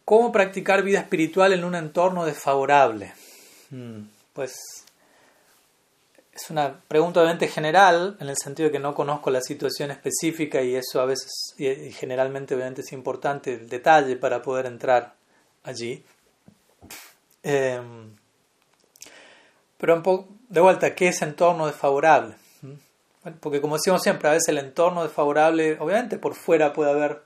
¿Cómo 0.05 0.31
practicar 0.31 0.85
vida 0.85 1.01
espiritual 1.01 1.53
en 1.53 1.65
un 1.65 1.75
entorno 1.75 2.25
desfavorable? 2.25 3.13
Mm, 3.71 4.03
pues 4.33 4.85
es 6.33 6.51
una 6.51 6.81
pregunta 6.87 7.21
obviamente 7.21 7.49
general, 7.49 8.17
en 8.21 8.29
el 8.29 8.37
sentido 8.37 8.69
de 8.69 8.73
que 8.73 8.79
no 8.79 8.95
conozco 8.95 9.31
la 9.31 9.41
situación 9.41 9.91
específica 9.91 10.63
y 10.63 10.77
eso 10.77 11.01
a 11.01 11.05
veces, 11.05 11.33
y 11.59 11.91
generalmente 11.93 12.55
obviamente 12.55 12.83
es 12.83 12.93
importante 12.93 13.55
el 13.55 13.69
detalle 13.69 14.17
para 14.17 14.41
poder 14.41 14.67
entrar 14.67 15.15
allí. 15.65 16.05
Em, 17.43 18.15
pero 19.77 19.95
un 19.97 20.03
poco, 20.03 20.29
de 20.49 20.61
vuelta, 20.61 20.95
¿qué 20.95 21.09
es 21.09 21.23
entorno 21.23 21.67
desfavorable? 21.67 22.35
¿Mm? 22.63 23.31
porque 23.41 23.61
como 23.61 23.77
decimos 23.77 24.03
siempre, 24.03 24.29
a 24.29 24.33
veces 24.33 24.49
el 24.49 24.59
entorno 24.59 25.03
desfavorable, 25.03 25.77
obviamente 25.81 26.19
por 26.19 26.35
fuera 26.35 26.73
puede 26.73 26.91
haber 26.93 27.23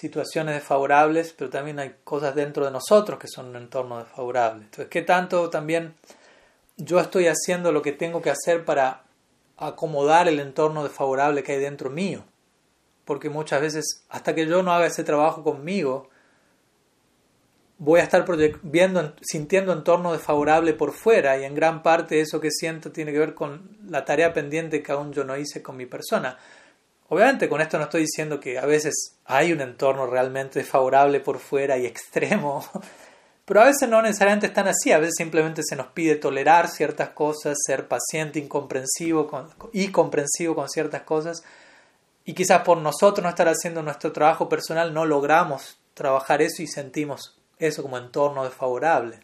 situaciones 0.00 0.54
desfavorables, 0.54 1.34
pero 1.36 1.50
también 1.50 1.78
hay 1.78 1.96
cosas 2.04 2.34
dentro 2.34 2.64
de 2.64 2.70
nosotros 2.70 3.18
que 3.18 3.28
son 3.28 3.48
un 3.48 3.56
entorno 3.56 3.98
desfavorable. 3.98 4.64
Entonces, 4.64 4.88
¿qué 4.88 5.02
tanto 5.02 5.50
también 5.50 5.94
yo 6.78 6.98
estoy 6.98 7.26
haciendo 7.26 7.70
lo 7.70 7.82
que 7.82 7.92
tengo 7.92 8.22
que 8.22 8.30
hacer 8.30 8.64
para 8.64 9.02
acomodar 9.58 10.26
el 10.26 10.40
entorno 10.40 10.84
desfavorable 10.84 11.42
que 11.42 11.52
hay 11.52 11.58
dentro 11.58 11.90
mío? 11.90 12.24
Porque 13.04 13.28
muchas 13.28 13.60
veces, 13.60 14.04
hasta 14.08 14.34
que 14.34 14.46
yo 14.46 14.62
no 14.62 14.72
haga 14.72 14.86
ese 14.86 15.04
trabajo 15.04 15.42
conmigo, 15.44 16.08
voy 17.76 18.00
a 18.00 18.04
estar 18.04 18.24
viendo, 18.62 19.14
sintiendo 19.20 19.74
entorno 19.74 20.12
desfavorable 20.12 20.72
por 20.72 20.92
fuera 20.92 21.38
y 21.38 21.44
en 21.44 21.54
gran 21.54 21.82
parte 21.82 22.20
eso 22.20 22.40
que 22.40 22.50
siento 22.50 22.90
tiene 22.90 23.12
que 23.12 23.18
ver 23.18 23.34
con 23.34 23.76
la 23.86 24.06
tarea 24.06 24.32
pendiente 24.32 24.82
que 24.82 24.92
aún 24.92 25.12
yo 25.12 25.24
no 25.24 25.36
hice 25.36 25.62
con 25.62 25.76
mi 25.76 25.84
persona. 25.84 26.38
Obviamente 27.10 27.48
con 27.48 27.60
esto 27.60 27.76
no 27.76 27.84
estoy 27.84 28.02
diciendo 28.02 28.38
que 28.38 28.56
a 28.56 28.66
veces 28.66 29.16
hay 29.24 29.52
un 29.52 29.60
entorno 29.60 30.06
realmente 30.06 30.60
desfavorable 30.60 31.18
por 31.18 31.40
fuera 31.40 31.76
y 31.76 31.84
extremo, 31.86 32.64
pero 33.44 33.62
a 33.62 33.64
veces 33.64 33.88
no 33.88 34.00
necesariamente 34.00 34.46
están 34.46 34.68
así, 34.68 34.92
a 34.92 34.98
veces 34.98 35.16
simplemente 35.18 35.62
se 35.64 35.74
nos 35.74 35.88
pide 35.88 36.14
tolerar 36.14 36.68
ciertas 36.68 37.08
cosas, 37.08 37.58
ser 37.66 37.88
paciente, 37.88 38.38
incomprensivo 38.38 39.28
y 39.72 39.88
comprensivo 39.88 40.54
con 40.54 40.68
ciertas 40.68 41.02
cosas, 41.02 41.42
y 42.24 42.32
quizás 42.32 42.62
por 42.62 42.78
nosotros 42.78 43.24
no 43.24 43.28
estar 43.28 43.48
haciendo 43.48 43.82
nuestro 43.82 44.12
trabajo 44.12 44.48
personal 44.48 44.94
no 44.94 45.04
logramos 45.04 45.80
trabajar 45.94 46.42
eso 46.42 46.62
y 46.62 46.68
sentimos 46.68 47.36
eso 47.58 47.82
como 47.82 47.98
entorno 47.98 48.44
desfavorable. 48.44 49.18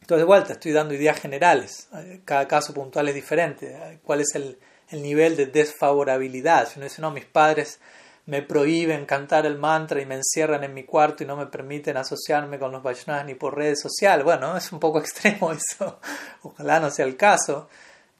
Entonces, 0.00 0.22
de 0.22 0.24
vuelta, 0.24 0.54
estoy 0.54 0.72
dando 0.72 0.94
ideas 0.94 1.20
generales, 1.20 1.88
cada 2.24 2.48
caso 2.48 2.74
puntual 2.74 3.08
es 3.08 3.14
diferente, 3.14 4.00
cuál 4.02 4.22
es 4.22 4.34
el 4.34 4.58
el 4.90 5.02
nivel 5.02 5.36
de 5.36 5.46
desfavorabilidad. 5.46 6.68
Si 6.68 6.78
uno 6.78 6.84
dice, 6.84 7.02
no, 7.02 7.10
mis 7.10 7.24
padres 7.24 7.80
me 8.26 8.42
prohíben 8.42 9.06
cantar 9.06 9.46
el 9.46 9.58
mantra 9.58 10.00
y 10.00 10.06
me 10.06 10.16
encierran 10.16 10.62
en 10.62 10.74
mi 10.74 10.84
cuarto 10.84 11.24
y 11.24 11.26
no 11.26 11.36
me 11.36 11.46
permiten 11.46 11.96
asociarme 11.96 12.58
con 12.58 12.70
los 12.70 12.82
Vaishnavas 12.82 13.24
ni 13.24 13.34
por 13.34 13.56
redes 13.56 13.80
sociales. 13.80 14.24
Bueno, 14.24 14.56
es 14.56 14.70
un 14.72 14.78
poco 14.78 14.98
extremo 15.00 15.52
eso. 15.52 15.98
Ojalá 16.42 16.80
no 16.80 16.90
sea 16.90 17.06
el 17.06 17.16
caso. 17.16 17.68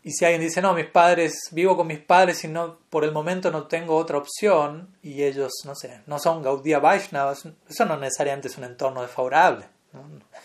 Y 0.03 0.13
si 0.13 0.25
alguien 0.25 0.41
dice, 0.41 0.63
no, 0.63 0.73
mis 0.73 0.87
padres, 0.87 1.35
vivo 1.53 1.77
con 1.77 1.87
mis 1.87 1.99
padres 1.99 2.43
y 2.45 2.49
no, 2.49 2.79
por 2.89 3.05
el 3.05 3.13
momento 3.13 3.51
no 3.51 3.67
tengo 3.67 3.97
otra 3.97 4.17
opción 4.17 4.97
y 5.03 5.23
ellos, 5.23 5.53
no 5.67 5.75
sé, 5.75 6.01
no 6.07 6.19
son 6.19 6.43
Gaudiya 6.43 6.79
Vaishnavas, 6.79 7.47
eso 7.69 7.85
no 7.85 7.99
necesariamente 7.99 8.49
es 8.49 8.57
un 8.57 8.65
entorno 8.65 9.03
desfavorable. 9.03 9.67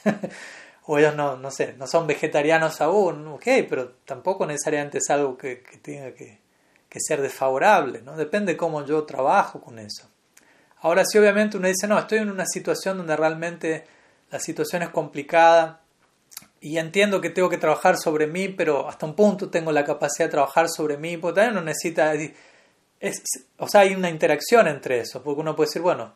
o 0.87 0.97
ellos 0.97 1.15
no, 1.15 1.35
no 1.37 1.51
sé, 1.51 1.73
no 1.77 1.87
son 1.87 2.05
vegetarianos 2.05 2.79
aún, 2.81 3.27
ok, 3.27 3.43
pero 3.67 3.93
tampoco 4.05 4.45
necesariamente 4.45 4.99
es 4.99 5.09
algo 5.09 5.37
que, 5.37 5.63
tenga 5.81 6.13
que, 6.13 6.43
ser 6.97 7.21
desfavorable, 7.21 8.01
¿no? 8.01 8.15
Depende 8.15 8.55
cómo 8.55 8.85
yo 8.85 9.03
trabajo 9.03 9.59
con 9.59 9.79
eso. 9.79 10.07
Ahora 10.79 11.03
sí, 11.03 11.17
obviamente 11.17 11.57
uno 11.57 11.67
dice, 11.67 11.89
no, 11.89 11.99
estoy 11.99 12.19
en 12.19 12.31
una 12.31 12.45
situación 12.45 12.97
donde 12.97 13.17
realmente 13.17 13.85
la 14.31 14.39
situación 14.39 14.81
es 14.81 14.89
complicada 14.91 15.81
y 16.61 16.77
entiendo 16.77 17.19
que 17.19 17.29
tengo 17.29 17.49
que 17.49 17.57
trabajar 17.57 17.97
sobre 17.97 18.27
mí, 18.27 18.47
pero 18.47 18.87
hasta 18.87 19.05
un 19.05 19.13
punto 19.13 19.49
tengo 19.49 19.73
la 19.73 19.83
capacidad 19.83 20.27
de 20.27 20.31
trabajar 20.31 20.69
sobre 20.69 20.95
mí, 20.95 21.17
porque 21.17 21.41
también 21.41 21.55
no 21.55 21.61
necesita... 21.61 22.13
Es, 22.13 23.23
o 23.57 23.67
sea, 23.67 23.81
hay 23.81 23.93
una 23.93 24.09
interacción 24.09 24.69
entre 24.69 24.99
eso, 25.01 25.21
porque 25.21 25.41
uno 25.41 25.53
puede 25.53 25.67
decir, 25.67 25.81
bueno, 25.81 26.13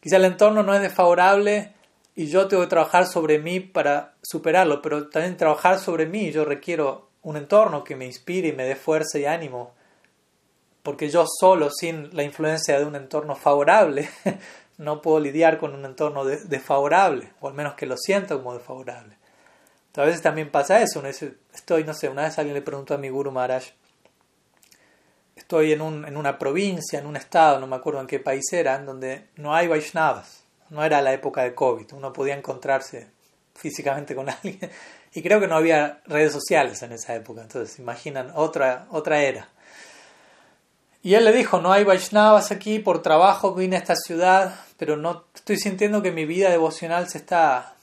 quizá 0.00 0.18
el 0.18 0.26
entorno 0.26 0.62
no 0.62 0.74
es 0.74 0.80
desfavorable, 0.80 1.74
y 2.20 2.26
yo 2.26 2.48
tengo 2.48 2.62
que 2.64 2.68
trabajar 2.68 3.06
sobre 3.06 3.38
mí 3.38 3.60
para 3.60 4.12
superarlo, 4.20 4.82
pero 4.82 5.08
también 5.08 5.38
trabajar 5.38 5.78
sobre 5.78 6.04
mí 6.04 6.30
yo 6.30 6.44
requiero 6.44 7.08
un 7.22 7.38
entorno 7.38 7.82
que 7.82 7.96
me 7.96 8.04
inspire 8.04 8.48
y 8.48 8.52
me 8.52 8.64
dé 8.64 8.76
fuerza 8.76 9.18
y 9.18 9.24
ánimo, 9.24 9.72
porque 10.82 11.08
yo 11.08 11.24
solo, 11.26 11.70
sin 11.70 12.14
la 12.14 12.22
influencia 12.22 12.78
de 12.78 12.84
un 12.84 12.94
entorno 12.94 13.36
favorable, 13.36 14.10
no 14.76 15.00
puedo 15.00 15.18
lidiar 15.18 15.56
con 15.56 15.74
un 15.74 15.86
entorno 15.86 16.26
desfavorable, 16.26 17.32
o 17.40 17.48
al 17.48 17.54
menos 17.54 17.72
que 17.72 17.86
lo 17.86 17.96
siento 17.96 18.36
como 18.36 18.52
desfavorable. 18.52 19.16
a 19.96 20.02
veces 20.02 20.20
también 20.20 20.50
pasa 20.50 20.82
eso, 20.82 21.02
estoy, 21.54 21.84
no 21.84 21.94
sé, 21.94 22.10
una 22.10 22.24
vez 22.24 22.38
alguien 22.38 22.54
le 22.54 22.60
preguntó 22.60 22.92
a 22.92 22.98
mi 22.98 23.08
Guru 23.08 23.30
Maharaj, 23.30 23.64
estoy 25.36 25.72
en, 25.72 25.80
un, 25.80 26.04
en 26.04 26.18
una 26.18 26.38
provincia, 26.38 26.98
en 26.98 27.06
un 27.06 27.16
estado, 27.16 27.58
no 27.58 27.66
me 27.66 27.76
acuerdo 27.76 27.98
en 28.02 28.06
qué 28.06 28.20
país 28.20 28.44
era, 28.52 28.74
en 28.74 28.84
donde 28.84 29.28
no 29.36 29.54
hay 29.54 29.68
Vaishnavas 29.68 30.39
no 30.70 30.84
era 30.84 31.02
la 31.02 31.12
época 31.12 31.42
de 31.42 31.54
COVID, 31.54 31.92
uno 31.92 32.12
podía 32.12 32.34
encontrarse 32.34 33.08
físicamente 33.54 34.14
con 34.14 34.28
alguien 34.42 34.70
y 35.12 35.22
creo 35.22 35.40
que 35.40 35.48
no 35.48 35.56
había 35.56 36.00
redes 36.06 36.32
sociales 36.32 36.82
en 36.82 36.92
esa 36.92 37.14
época, 37.14 37.42
entonces 37.42 37.78
imaginan 37.78 38.32
otra, 38.34 38.86
otra 38.90 39.22
era. 39.22 39.48
Y 41.02 41.14
él 41.14 41.24
le 41.24 41.32
dijo, 41.32 41.60
no 41.60 41.72
hay 41.72 41.82
Vaishnavas 41.82 42.50
aquí, 42.52 42.78
por 42.78 43.00
trabajo 43.00 43.54
vine 43.54 43.76
a 43.76 43.78
esta 43.78 43.96
ciudad, 43.96 44.54
pero 44.76 44.96
no 44.96 45.24
estoy 45.34 45.56
sintiendo 45.56 46.02
que 46.02 46.12
mi 46.12 46.26
vida 46.26 46.50
devocional 46.50 47.08
se 47.08 47.18
está, 47.18 47.74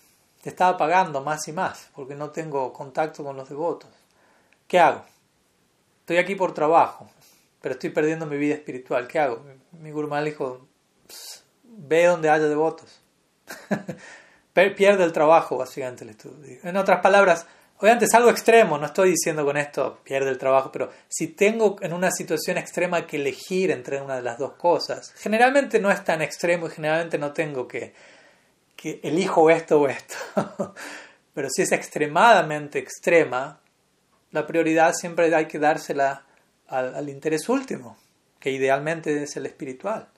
se 0.44 0.50
está 0.50 0.70
apagando 0.70 1.22
más 1.22 1.48
y 1.48 1.52
más, 1.52 1.90
porque 1.96 2.14
no 2.14 2.30
tengo 2.30 2.72
contacto 2.72 3.24
con 3.24 3.36
los 3.36 3.50
devotos. 3.50 3.90
¿Qué 4.68 4.80
hago? 4.80 5.04
Estoy 6.02 6.18
aquí 6.18 6.36
por 6.36 6.54
trabajo, 6.54 7.10
pero 7.60 7.74
estoy 7.74 7.90
perdiendo 7.90 8.28
mi 8.28 8.38
vida 8.38 8.54
espiritual. 8.54 9.08
¿Qué 9.08 9.20
hago? 9.20 9.44
Mi 9.72 9.92
Guru 9.92 10.14
dijo, 10.24 10.68
ve 11.78 12.06
donde 12.06 12.30
haya 12.30 12.46
devotos. 12.46 13.02
Pierde 14.54 15.04
el 15.04 15.14
trabajo, 15.14 15.58
básicamente, 15.58 16.04
el 16.04 16.10
estudio. 16.10 16.58
En 16.64 16.76
otras 16.78 17.00
palabras, 17.00 17.46
obviamente 17.78 18.06
es 18.06 18.14
algo 18.16 18.32
extremo, 18.32 18.80
no 18.80 18.88
estoy 18.88 19.12
diciendo 19.12 19.46
con 19.46 19.56
esto 19.56 20.00
pierde 20.04 20.32
el 20.32 20.40
trabajo, 20.40 20.72
pero 20.72 20.90
si 21.08 21.28
tengo 21.28 21.76
en 21.82 21.94
una 21.94 22.10
situación 22.10 22.58
extrema 22.58 23.06
que 23.06 23.18
elegir 23.18 23.70
entre 23.70 24.02
una 24.02 24.16
de 24.16 24.24
las 24.24 24.40
dos 24.40 24.54
cosas, 24.54 25.14
generalmente 25.16 25.80
no 25.80 25.92
es 25.92 26.04
tan 26.04 26.24
extremo 26.24 26.66
y 26.66 26.72
generalmente 26.72 27.20
no 27.20 27.34
tengo 27.34 27.68
que, 27.68 27.94
que 28.76 29.00
elijo 29.04 29.52
esto 29.52 29.80
o 29.80 29.88
esto. 29.88 30.16
pero 31.36 31.50
si 31.52 31.62
es 31.62 31.72
extremadamente 31.72 32.80
extrema, 32.80 33.60
la 34.32 34.48
prioridad 34.48 34.94
siempre 34.94 35.34
hay 35.36 35.46
que 35.46 35.60
dársela 35.60 36.24
al 36.68 37.08
interés 37.08 37.48
último, 37.48 37.96
que 38.40 38.50
idealmente 38.50 39.24
es 39.24 39.38
el 39.38 39.46
espiritual 39.46 40.10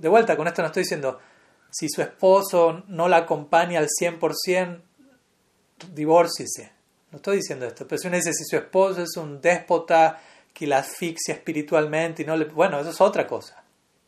de 0.00 0.08
vuelta, 0.08 0.36
con 0.36 0.46
esto 0.46 0.62
no 0.62 0.66
estoy 0.66 0.82
diciendo, 0.82 1.18
si 1.70 1.88
su 1.88 2.02
esposo 2.02 2.84
no 2.88 3.08
la 3.08 3.18
acompaña 3.18 3.78
al 3.78 3.88
100%, 3.88 4.80
divórciese. 5.92 6.72
No 7.10 7.16
estoy 7.16 7.36
diciendo 7.36 7.66
esto, 7.66 7.86
pero 7.86 7.98
si 7.98 8.08
uno 8.08 8.16
dice, 8.16 8.32
si 8.32 8.44
su 8.44 8.56
esposo 8.56 9.02
es 9.02 9.16
un 9.16 9.40
déspota 9.40 10.20
que 10.52 10.66
la 10.66 10.78
asfixia 10.78 11.34
espiritualmente 11.34 12.22
y 12.22 12.26
no 12.26 12.36
le... 12.36 12.46
Bueno, 12.46 12.78
eso 12.80 12.90
es 12.90 13.00
otra 13.00 13.26
cosa. 13.26 13.62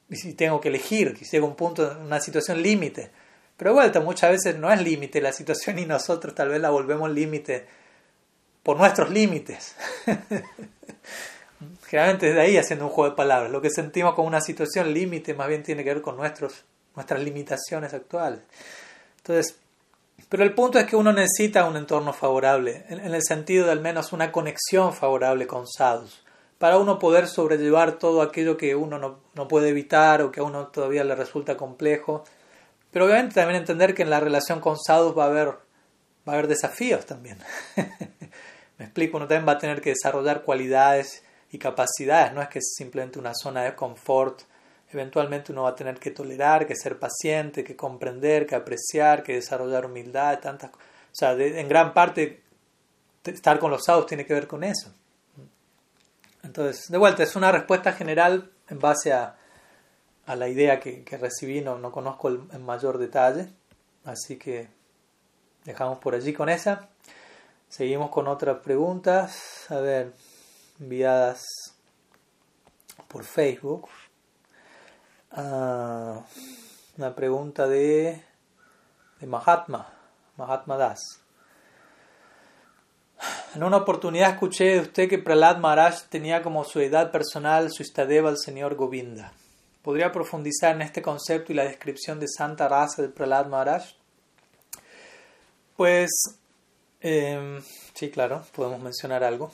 Y 0.09 0.17
si 0.17 0.35
tengo 0.35 0.61
que 0.61 0.69
elegir, 0.69 1.15
que 1.15 1.25
llega 1.25 1.45
un 1.45 1.57
punto, 1.57 1.99
una 2.01 2.21
situación 2.21 2.63
límite. 2.63 3.11
Pero 3.57 3.71
de 3.71 3.75
vuelta, 3.75 4.01
muchas 4.01 4.31
veces 4.31 4.59
no 4.59 4.71
es 4.71 4.81
límite 4.83 5.21
la 5.21 5.33
situación 5.33 5.79
y 5.79 5.87
nosotros 5.87 6.35
tal 6.35 6.49
vez 6.49 6.61
la 6.61 6.71
volvemos 6.71 7.11
límite 7.11 7.67
por 8.63 8.77
nuestros 8.77 9.11
límites. 9.11 9.75
Generalmente 11.87 12.27
desde 12.27 12.41
ahí 12.41 12.57
haciendo 12.57 12.87
un 12.87 12.91
juego 12.91 13.11
de 13.11 13.17
palabras. 13.17 13.51
Lo 13.51 13.61
que 13.61 13.71
sentimos 13.71 14.15
como 14.15 14.29
una 14.29 14.41
situación 14.41 14.93
límite 14.93 15.35
más 15.35 15.49
bien 15.49 15.63
tiene 15.63 15.85
que 15.85 15.95
ver 15.95 16.03
con 16.03 16.17
nuestros, 16.17 16.65
nuestras 16.95 17.23
limitaciones 17.23 17.93
actuales. 17.95 18.41
Entonces, 19.19 19.57
pero 20.29 20.43
el 20.43 20.55
punto 20.55 20.79
es 20.79 20.87
que 20.87 20.97
uno 20.97 21.13
necesita 21.13 21.65
un 21.65 21.77
entorno 21.77 22.13
favorable, 22.13 22.85
en, 22.89 23.01
el 23.01 23.23
sentido 23.23 23.67
de 23.67 23.73
al 23.73 23.81
menos 23.81 24.13
una 24.13 24.33
conexión 24.33 24.93
favorable 24.93 25.47
con 25.47 25.67
sadhus, 25.67 26.25
para 26.59 26.79
uno 26.79 26.99
poder 26.99 27.27
sobrellevar 27.27 27.99
todo 27.99 28.23
aquello 28.23 28.57
que 28.57 28.75
uno 28.75 28.99
no, 28.99 29.21
no 29.35 29.49
puede 29.49 29.71
evitar 29.71 30.23
o 30.23 30.31
que 30.31 30.41
a 30.41 30.45
uno 30.45 30.69
todavía 30.69 31.05
le 31.05 31.15
resulta 31.15 31.57
complejo. 31.57 32.25
Pero 32.91 33.07
obviamente 33.07 33.35
también 33.35 33.61
entender 33.61 33.93
que 33.93 34.03
en 34.03 34.11
la 34.11 34.21
relación 34.21 34.61
con 34.61 34.79
sadhus 34.79 35.19
va 35.19 35.25
a 35.25 35.29
haber, 35.29 35.49
va 35.49 35.57
a 36.27 36.33
haber 36.33 36.47
desafíos 36.47 37.05
también. 37.07 37.39
Me 38.79 38.85
explico, 38.85 39.17
uno 39.17 39.27
también 39.27 39.49
va 39.49 39.53
a 39.53 39.59
tener 39.59 39.81
que 39.81 39.91
desarrollar 39.91 40.43
cualidades 40.43 41.24
y 41.55 41.59
capacidades, 41.59 42.33
no 42.33 42.43
es 42.43 42.49
que 42.49 42.59
es 42.59 42.75
simplemente 42.77 43.19
una 43.19 43.33
zona 43.35 43.63
de 43.63 43.75
confort 43.75 44.43
eventualmente 44.95 45.53
uno 45.53 45.65
va 45.65 45.71
a 45.71 45.75
tener 45.75 45.99
que 45.99 46.11
tolerar, 46.11 46.67
que 46.67 46.77
ser 46.77 46.99
paciente, 46.99 47.65
que 47.65 47.77
comprender, 47.77 48.47
que 48.47 48.55
apreciar, 48.55 49.23
que 49.23 49.35
desarrollar 49.35 49.87
humildad, 49.87 50.39
tantas 50.39 50.71
O 50.71 50.77
sea, 51.13 51.33
en 51.33 51.69
gran 51.69 51.93
parte 51.93 52.43
estar 53.25 53.59
con 53.59 53.71
los 53.71 53.85
sadhus 53.85 54.07
tiene 54.07 54.25
que 54.25 54.35
ver 54.35 54.47
con 54.47 54.65
eso. 54.65 54.93
Entonces, 56.43 56.89
de 56.89 56.99
vuelta, 56.99 57.23
es 57.23 57.35
una 57.37 57.51
respuesta 57.51 57.93
general 57.93 58.51
en 58.69 58.79
base 58.79 59.13
a, 59.13 59.37
a 60.27 60.37
la 60.37 60.49
idea 60.49 60.79
que, 60.79 61.03
que 61.03 61.17
recibí, 61.17 61.61
no, 61.61 61.79
no 61.79 61.91
conozco 61.91 62.29
el, 62.29 62.41
en 62.53 62.63
mayor 62.63 62.99
detalle, 62.99 63.49
así 64.05 64.37
que 64.37 64.69
dejamos 65.65 65.99
por 65.99 66.15
allí 66.15 66.33
con 66.33 66.49
esa. 66.49 66.89
Seguimos 67.69 68.11
con 68.11 68.29
otras 68.29 68.59
preguntas, 68.59 69.67
a 69.71 69.77
ver, 69.77 70.13
enviadas 70.85 71.43
por 73.09 73.25
Facebook. 73.25 73.89
Ah, 75.33 76.21
una 76.97 77.15
pregunta 77.15 77.67
de, 77.67 78.23
Mahatma, 79.27 79.89
Mahatma 80.37 80.77
Das. 80.77 81.01
En 83.55 83.63
una 83.63 83.79
oportunidad 83.79 84.31
escuché 84.31 84.65
de 84.65 84.81
usted 84.81 85.09
que 85.09 85.19
Prahlad 85.19 85.59
Maharaj 85.59 86.09
tenía 86.11 86.43
como 86.43 86.65
su 86.65 86.81
edad 86.81 87.11
personal 87.11 87.71
su 87.73 87.83
istadeva 87.83 88.29
al 88.29 88.39
señor 88.39 88.75
Govinda. 88.75 89.33
¿Podría 89.83 90.13
profundizar 90.13 90.75
en 90.75 90.83
este 90.83 91.03
concepto 91.03 91.53
y 91.53 91.55
la 91.55 91.65
descripción 91.65 92.21
de 92.21 92.27
Santa 92.29 92.69
Rasa 92.69 93.03
de 93.03 93.09
Prahlad 93.09 93.47
Maharaj? 93.47 93.85
Pues, 95.77 96.11
em, 97.01 97.63
sí, 97.95 98.11
claro, 98.11 98.45
podemos 98.55 98.81
mencionar 98.81 99.25
algo. 99.25 99.51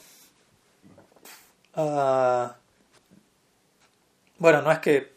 Ah, 1.75 2.55
bueno, 4.37 4.61
no 4.61 4.71
es 4.71 4.79
que, 4.79 5.13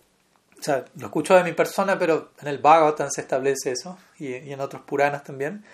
o 0.58 0.62
sea, 0.62 0.84
lo 0.96 1.06
escucho 1.06 1.34
de 1.34 1.44
mi 1.44 1.52
persona, 1.52 1.98
pero 1.98 2.32
en 2.40 2.48
el 2.48 2.58
Bhagavatam 2.58 3.10
se 3.10 3.22
establece 3.22 3.72
eso 3.72 3.98
y, 4.18 4.36
y 4.36 4.52
en 4.52 4.60
otros 4.60 4.82
Puranas 4.82 5.24
también. 5.24 5.64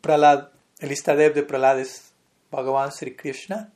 Prahlad 0.00 0.48
el 0.82 0.90
Istadev 0.90 1.32
de 1.32 1.44
Prahlad 1.44 1.78
es 1.78 2.12
Bhagavan 2.50 2.90
Sri 2.90 3.14
Krishna, 3.14 3.70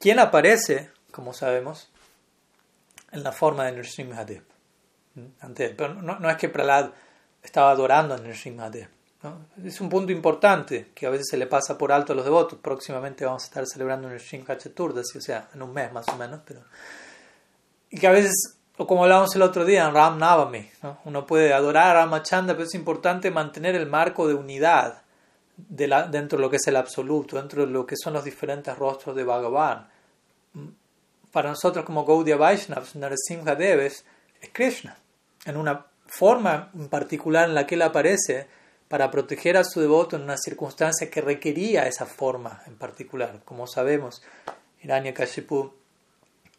quien 0.00 0.18
aparece, 0.18 0.90
como 1.12 1.32
sabemos, 1.32 1.88
en 3.12 3.22
la 3.22 3.30
forma 3.30 3.66
de 3.66 3.72
Nrsimhadev. 3.72 4.42
Pero 5.56 5.94
no, 5.94 6.28
es 6.28 6.36
que 6.36 6.48
Prahlad 6.48 6.90
estaba 7.40 7.70
adorando 7.70 8.14
a 8.14 8.18
Nrsimhadev. 8.18 8.88
¿No? 9.22 9.46
Es 9.64 9.80
un 9.80 9.88
punto 9.88 10.12
importante 10.12 10.90
que 10.94 11.06
a 11.06 11.10
veces 11.10 11.26
se 11.30 11.36
le 11.36 11.46
pasa 11.46 11.76
por 11.76 11.90
alto 11.92 12.12
a 12.12 12.16
los 12.16 12.24
devotos. 12.24 12.58
Próximamente 12.60 13.24
vamos 13.24 13.42
a 13.42 13.46
estar 13.46 13.66
celebrando 13.66 14.08
Nrsimha 14.08 14.56
Chaturdasi, 14.56 15.18
o 15.18 15.20
sea, 15.20 15.48
en 15.54 15.62
un 15.62 15.72
mes 15.72 15.92
más 15.92 16.08
o 16.08 16.16
menos. 16.16 16.40
Pero... 16.44 16.62
Y 17.90 17.98
que 17.98 18.06
a 18.06 18.12
veces, 18.12 18.58
o 18.76 18.86
como 18.86 19.02
hablábamos 19.02 19.34
el 19.34 19.42
otro 19.42 19.64
día, 19.64 19.86
en 19.86 19.94
Ram 19.94 20.18
Navami, 20.18 20.70
uno 21.04 21.26
puede 21.26 21.52
adorar 21.52 21.96
a 21.96 22.04
Ramachanda, 22.04 22.54
pero 22.54 22.66
es 22.66 22.74
importante 22.74 23.30
mantener 23.30 23.74
el 23.74 23.86
marco 23.86 24.28
de 24.28 24.34
unidad 24.34 25.02
de 25.56 25.88
la, 25.88 26.06
dentro 26.06 26.38
de 26.38 26.42
lo 26.42 26.50
que 26.50 26.56
es 26.56 26.66
el 26.68 26.76
absoluto, 26.76 27.36
dentro 27.36 27.66
de 27.66 27.72
lo 27.72 27.84
que 27.84 27.96
son 27.96 28.12
los 28.12 28.24
diferentes 28.24 28.76
rostros 28.78 29.16
de 29.16 29.24
Bhagavan. 29.24 29.88
Para 31.32 31.50
nosotros 31.50 31.84
como 31.84 32.04
Gaudiya 32.04 32.36
Vaishnavas, 32.36 32.94
Narasimha 32.94 33.56
Deves 33.56 34.04
es 34.40 34.50
Krishna, 34.52 34.96
en 35.44 35.56
una 35.56 35.84
forma 36.06 36.70
en 36.74 36.88
particular 36.88 37.48
en 37.48 37.54
la 37.54 37.66
que 37.66 37.74
él 37.74 37.82
aparece 37.82 38.46
para 38.88 39.10
proteger 39.10 39.56
a 39.56 39.64
su 39.64 39.80
devoto 39.80 40.16
en 40.16 40.22
una 40.22 40.36
circunstancia 40.36 41.10
que 41.10 41.20
requería 41.20 41.86
esa 41.86 42.06
forma 42.06 42.62
en 42.66 42.76
particular. 42.76 43.40
Como 43.44 43.66
sabemos, 43.66 44.22
Hiranyakashipu 44.82 45.72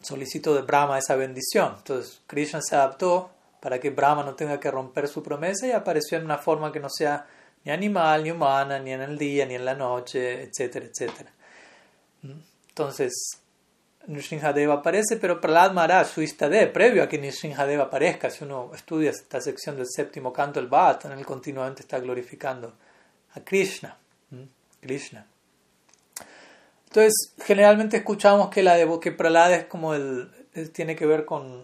solicitó 0.01 0.53
de 0.53 0.61
Brahma 0.61 0.99
esa 0.99 1.15
bendición. 1.15 1.75
Entonces 1.77 2.21
Krishna 2.27 2.61
se 2.61 2.75
adaptó 2.75 3.31
para 3.59 3.79
que 3.79 3.89
Brahma 3.89 4.23
no 4.23 4.35
tenga 4.35 4.59
que 4.59 4.71
romper 4.71 5.07
su 5.07 5.23
promesa 5.23 5.67
y 5.67 5.71
apareció 5.71 6.17
en 6.17 6.25
una 6.25 6.37
forma 6.37 6.71
que 6.71 6.79
no 6.79 6.89
sea 6.89 7.27
ni 7.65 7.71
animal, 7.71 8.23
ni 8.23 8.31
humana, 8.31 8.79
ni 8.79 8.93
en 8.93 9.01
el 9.01 9.17
día, 9.17 9.45
ni 9.45 9.55
en 9.55 9.65
la 9.65 9.73
noche, 9.73 10.43
etcétera, 10.43 10.85
etcétera. 10.85 11.31
Entonces, 12.69 13.11
Nrsimhadeva 14.07 14.75
aparece, 14.75 15.17
pero 15.17 15.39
Prahlad 15.39 15.71
Maharaj, 15.71 16.07
su 16.07 16.21
de 16.21 16.67
previo 16.67 17.03
a 17.03 17.07
que 17.07 17.17
Nrsimhadeva 17.17 17.85
aparezca, 17.85 18.29
si 18.29 18.43
uno 18.43 18.71
estudia 18.73 19.11
esta 19.11 19.39
sección 19.41 19.75
del 19.75 19.87
séptimo 19.87 20.33
canto 20.33 20.59
del 20.59 20.69
en 21.03 21.11
él 21.11 21.25
continuamente 21.25 21.81
está 21.81 21.99
glorificando 21.99 22.73
a 23.33 23.39
Krishna. 23.41 23.97
Krishna. 24.81 25.25
Entonces, 26.87 27.33
generalmente 27.43 27.97
escuchamos 27.97 28.49
que, 28.49 28.63
la 28.63 28.75
de, 28.75 28.99
que 28.99 29.11
Prahlad 29.11 29.53
es 29.53 29.65
como 29.65 29.93
el, 29.93 30.31
tiene 30.73 30.95
que 30.95 31.05
ver 31.05 31.25
con, 31.25 31.63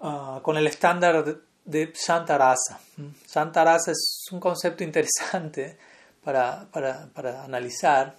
ah, 0.00 0.40
con 0.42 0.56
el 0.56 0.66
estándar 0.66 1.36
de 1.64 1.92
Santa 1.94 2.38
Rasa. 2.38 2.80
Santa 3.24 3.64
Rasa 3.64 3.92
es 3.92 4.26
un 4.32 4.40
concepto 4.40 4.82
interesante 4.82 5.78
para, 6.24 6.66
para, 6.72 7.06
para 7.14 7.44
analizar. 7.44 8.16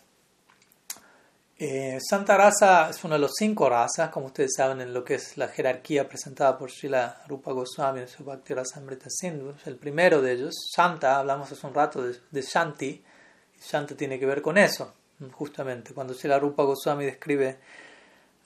Eh, 1.66 1.98
Santa 2.02 2.36
Rasa 2.36 2.90
es 2.90 3.02
uno 3.06 3.14
de 3.14 3.22
los 3.22 3.32
cinco 3.40 3.70
razas, 3.70 4.10
como 4.10 4.26
ustedes 4.26 4.52
saben, 4.54 4.82
en 4.82 4.94
lo 4.94 5.06
que 5.06 5.16
es 5.16 5.38
la 5.38 5.48
jerarquía 5.48 6.10
presentada 6.10 6.58
por 6.58 6.70
Srila 6.70 7.24
Rupa 7.26 7.54
Goswami 7.54 8.02
en 8.02 8.10
su 8.10 8.26
Bhakti 8.26 8.54
Rasamrita 8.54 9.06
Sindhu. 9.10 9.54
El 9.66 9.78
primero 9.78 10.22
de 10.22 10.34
ellos, 10.34 10.54
Santa, 10.76 11.20
hablamos 11.20 11.50
hace 11.50 11.66
un 11.66 11.74
rato 11.74 12.04
de, 12.04 12.18
de 12.30 12.42
Shanti, 12.42 12.88
y 12.88 13.62
Shanti 13.62 13.96
tiene 13.96 14.20
que 14.20 14.26
ver 14.26 14.42
con 14.42 14.58
eso, 14.58 14.94
justamente. 15.32 15.94
Cuando 15.94 16.14
Srila 16.14 16.38
Rupa 16.38 16.64
Goswami 16.64 17.06
describe 17.06 17.60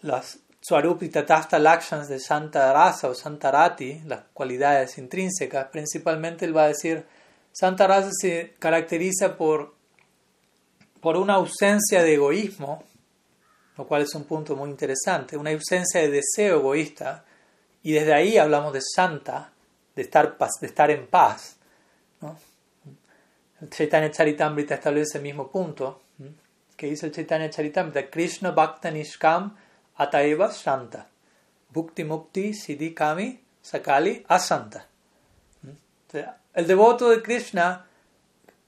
las 0.04 0.38
Swarupi 0.62 1.10
Tatasta 1.10 1.58
Lakshans 1.58 2.10
de 2.10 2.20
Santa 2.20 2.72
Rasa 2.72 3.10
o 3.10 3.16
Santa 3.16 3.50
Rati, 3.50 4.00
las 4.06 4.26
cualidades 4.32 4.96
intrínsecas, 5.00 5.70
principalmente 5.72 6.46
él 6.46 6.56
va 6.56 6.66
a 6.66 6.68
decir, 6.68 7.04
Santa 7.52 7.88
Rasa 7.88 8.12
se 8.12 8.54
caracteriza 8.60 9.38
por, 9.38 9.74
por 11.02 11.18
una 11.18 11.34
ausencia 11.34 12.04
de 12.04 12.14
egoísmo, 12.14 12.84
lo 13.78 13.88
cual 13.88 14.02
es 14.02 14.16
un 14.16 14.24
punto 14.24 14.56
muy 14.56 14.70
interesante, 14.70 15.38
una 15.38 15.52
ausencia 15.52 16.02
de 16.02 16.10
deseo 16.10 16.60
egoísta, 16.60 17.24
y 17.84 17.94
desde 17.94 18.14
ahí 18.14 18.38
hablamos 18.38 18.74
de 18.74 18.82
Santa, 18.82 19.52
de 19.96 20.02
estar, 20.02 20.38
de 20.38 20.68
estar 20.68 20.92
en 20.92 21.08
paz. 21.08 21.58
El 23.62 23.70
Chaitanya 23.70 24.12
Charitamrita 24.12 24.76
establece 24.76 25.18
el 25.20 25.24
mismo 25.24 25.50
punto, 25.50 26.02
que 26.76 26.88
dice 26.88 27.06
el 27.08 27.12
Chaitanya 27.12 27.50
Charitamrita, 27.50 28.10
Krishna 28.10 28.52
Bhakta 28.52 28.92
Nishkam 28.92 29.56
Ataeva 29.96 30.52
Shanta. 30.52 31.08
Bhukti 31.74 32.04
Mukti 32.04 32.54
Siddhi 32.54 32.94
Kami 32.94 33.40
Sakali 33.62 34.24
Asanta. 34.28 34.86
El 36.54 36.66
devoto 36.66 37.10
de 37.10 37.22
Krishna, 37.22 37.86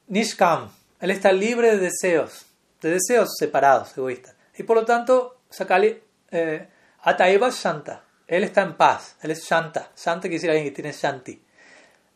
Nishkam, 0.08 0.70
él 1.00 1.12
está 1.12 1.32
libre 1.32 1.72
de 1.72 1.78
deseos, 1.78 2.46
de 2.82 2.92
deseos 2.92 3.30
separados, 3.38 3.98
egoístas. 3.98 4.36
Y 4.60 4.64
por 4.64 4.78
lo 4.78 4.86
tanto, 4.86 5.42
Sakali 5.50 6.00
eh, 6.32 6.68
Ataeva 7.02 7.50
Shanta. 7.50 8.04
Él 8.28 8.44
está 8.44 8.62
en 8.62 8.78
paz, 8.78 9.16
él 9.22 9.32
es 9.32 9.44
Shanta. 9.44 9.92
Shanta 9.98 10.22
quiere 10.24 10.36
decir 10.36 10.50
alguien 10.52 10.68
que 10.68 10.76
tiene 10.76 10.92
Shanti. 10.92 11.42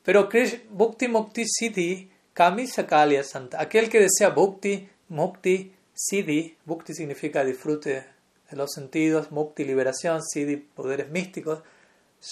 Pero 0.04 0.30
Krishna, 0.30 0.60
Bhukti 0.70 1.08
Mukti 1.08 1.46
Siddhi 1.48 2.12
Kami 2.34 2.68
Sakali 2.68 3.16
Asanta. 3.16 3.60
Aquel 3.60 3.90
que 3.90 4.00
desea 4.00 4.30
Bhukti, 4.30 4.88
Mukti, 5.10 5.74
Siddhi, 5.94 6.56
Bhukti 6.66 6.94
significa 6.94 7.44
disfrute 7.44 8.14
los 8.56 8.72
sentidos, 8.72 9.32
mukti, 9.32 9.66
liberación, 9.66 10.22
siddhi, 10.24 10.58
poderes 10.58 11.10
místicos, 11.10 11.64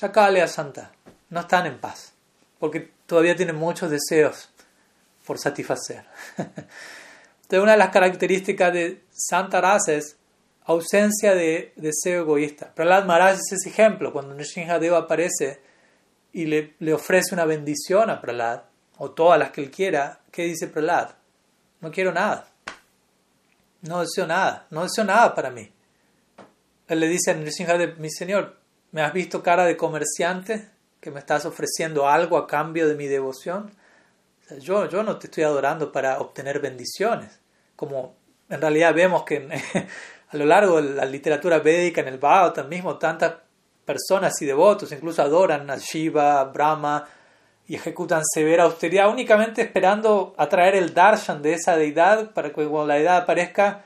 a 0.04 0.48
Santa, 0.48 0.92
no 1.30 1.42
están 1.42 1.66
en 1.66 1.80
paz, 1.80 2.14
porque 2.60 2.92
todavía 3.06 3.36
tienen 3.36 3.56
muchos 3.56 3.92
deseos 3.92 4.50
por 5.26 5.38
satisfacer. 5.38 6.06
Entonces, 7.52 7.64
una 7.64 7.74
de 7.74 7.80
las 7.80 7.90
características 7.90 8.72
de 8.72 9.02
Santa 9.12 9.60
Rasa 9.60 9.92
es 9.92 10.16
ausencia 10.64 11.36
de 11.36 11.74
deseo 11.76 12.22
egoísta. 12.22 12.74
Prahlad 12.74 13.04
Maharaj 13.04 13.34
es 13.34 13.52
ese 13.52 13.68
ejemplo, 13.68 14.14
cuando 14.14 14.34
Deva 14.34 15.00
aparece 15.00 15.60
y 16.32 16.46
le, 16.46 16.94
ofrece 16.94 17.36
una 17.36 17.44
bendición 17.44 18.10
a 18.10 18.22
Prahlad, 18.22 18.62
o 19.00 19.12
todas 19.12 19.38
las 19.38 19.52
que 19.52 19.64
él 19.64 19.70
quiera, 19.70 20.22
¿qué 20.32 20.44
dice 20.44 20.70
Prahlad? 20.70 21.10
No 21.82 21.92
quiero 21.92 22.14
nada. 22.14 22.48
No 23.82 24.00
deseo 24.00 24.26
nada. 24.26 24.66
No 24.70 24.84
deseo 24.84 25.04
nada 25.04 25.36
para 25.36 25.50
mí. 25.50 25.70
Él 26.88 27.02
le 27.02 27.10
dice 27.10 27.32
a 27.32 27.34
Nrsimhadev, 27.34 28.00
mi 28.00 28.10
señor, 28.10 28.60
¿me 28.94 29.02
has 29.02 29.12
visto 29.12 29.44
cara 29.44 29.66
de 29.66 29.76
comerciante? 29.76 30.70
¿Que 31.02 31.12
me 31.12 31.20
estás 31.20 31.46
ofreciendo 31.46 32.08
algo 32.08 32.38
a 32.38 32.48
cambio 32.48 32.88
de 32.88 32.96
mi 32.96 33.08
devoción? 33.08 33.74
yo, 34.60 34.88
yo 34.88 35.04
no 35.04 35.18
te 35.18 35.28
estoy 35.28 35.44
adorando 35.44 35.92
para 35.92 36.20
obtener 36.20 36.62
bendiciones. 36.62 37.41
Como 37.82 38.14
en 38.48 38.62
realidad 38.62 38.94
vemos 38.94 39.24
que 39.24 39.38
a 40.30 40.38
lo 40.38 40.46
largo 40.46 40.80
de 40.80 40.94
la 40.94 41.04
literatura 41.04 41.58
védica, 41.58 42.02
en 42.02 42.10
el 42.10 42.20
Bhagavatam 42.20 42.70
mismo, 42.70 43.00
tantas 43.00 43.34
personas 43.84 44.40
y 44.40 44.46
devotos 44.46 44.92
incluso 44.92 45.24
adoran 45.24 45.68
a 45.72 45.78
Shiva, 45.78 46.44
Brahma 46.44 47.08
y 47.68 47.74
ejecutan 47.74 48.22
severa 48.24 48.66
austeridad 48.66 49.10
únicamente 49.10 49.64
esperando 49.64 50.36
atraer 50.38 50.76
el 50.76 50.94
darshan 50.94 51.42
de 51.42 51.54
esa 51.54 51.76
deidad 51.76 52.30
para 52.34 52.50
que 52.50 52.54
cuando 52.54 52.86
la 52.86 52.94
deidad 52.94 53.18
aparezca, 53.18 53.82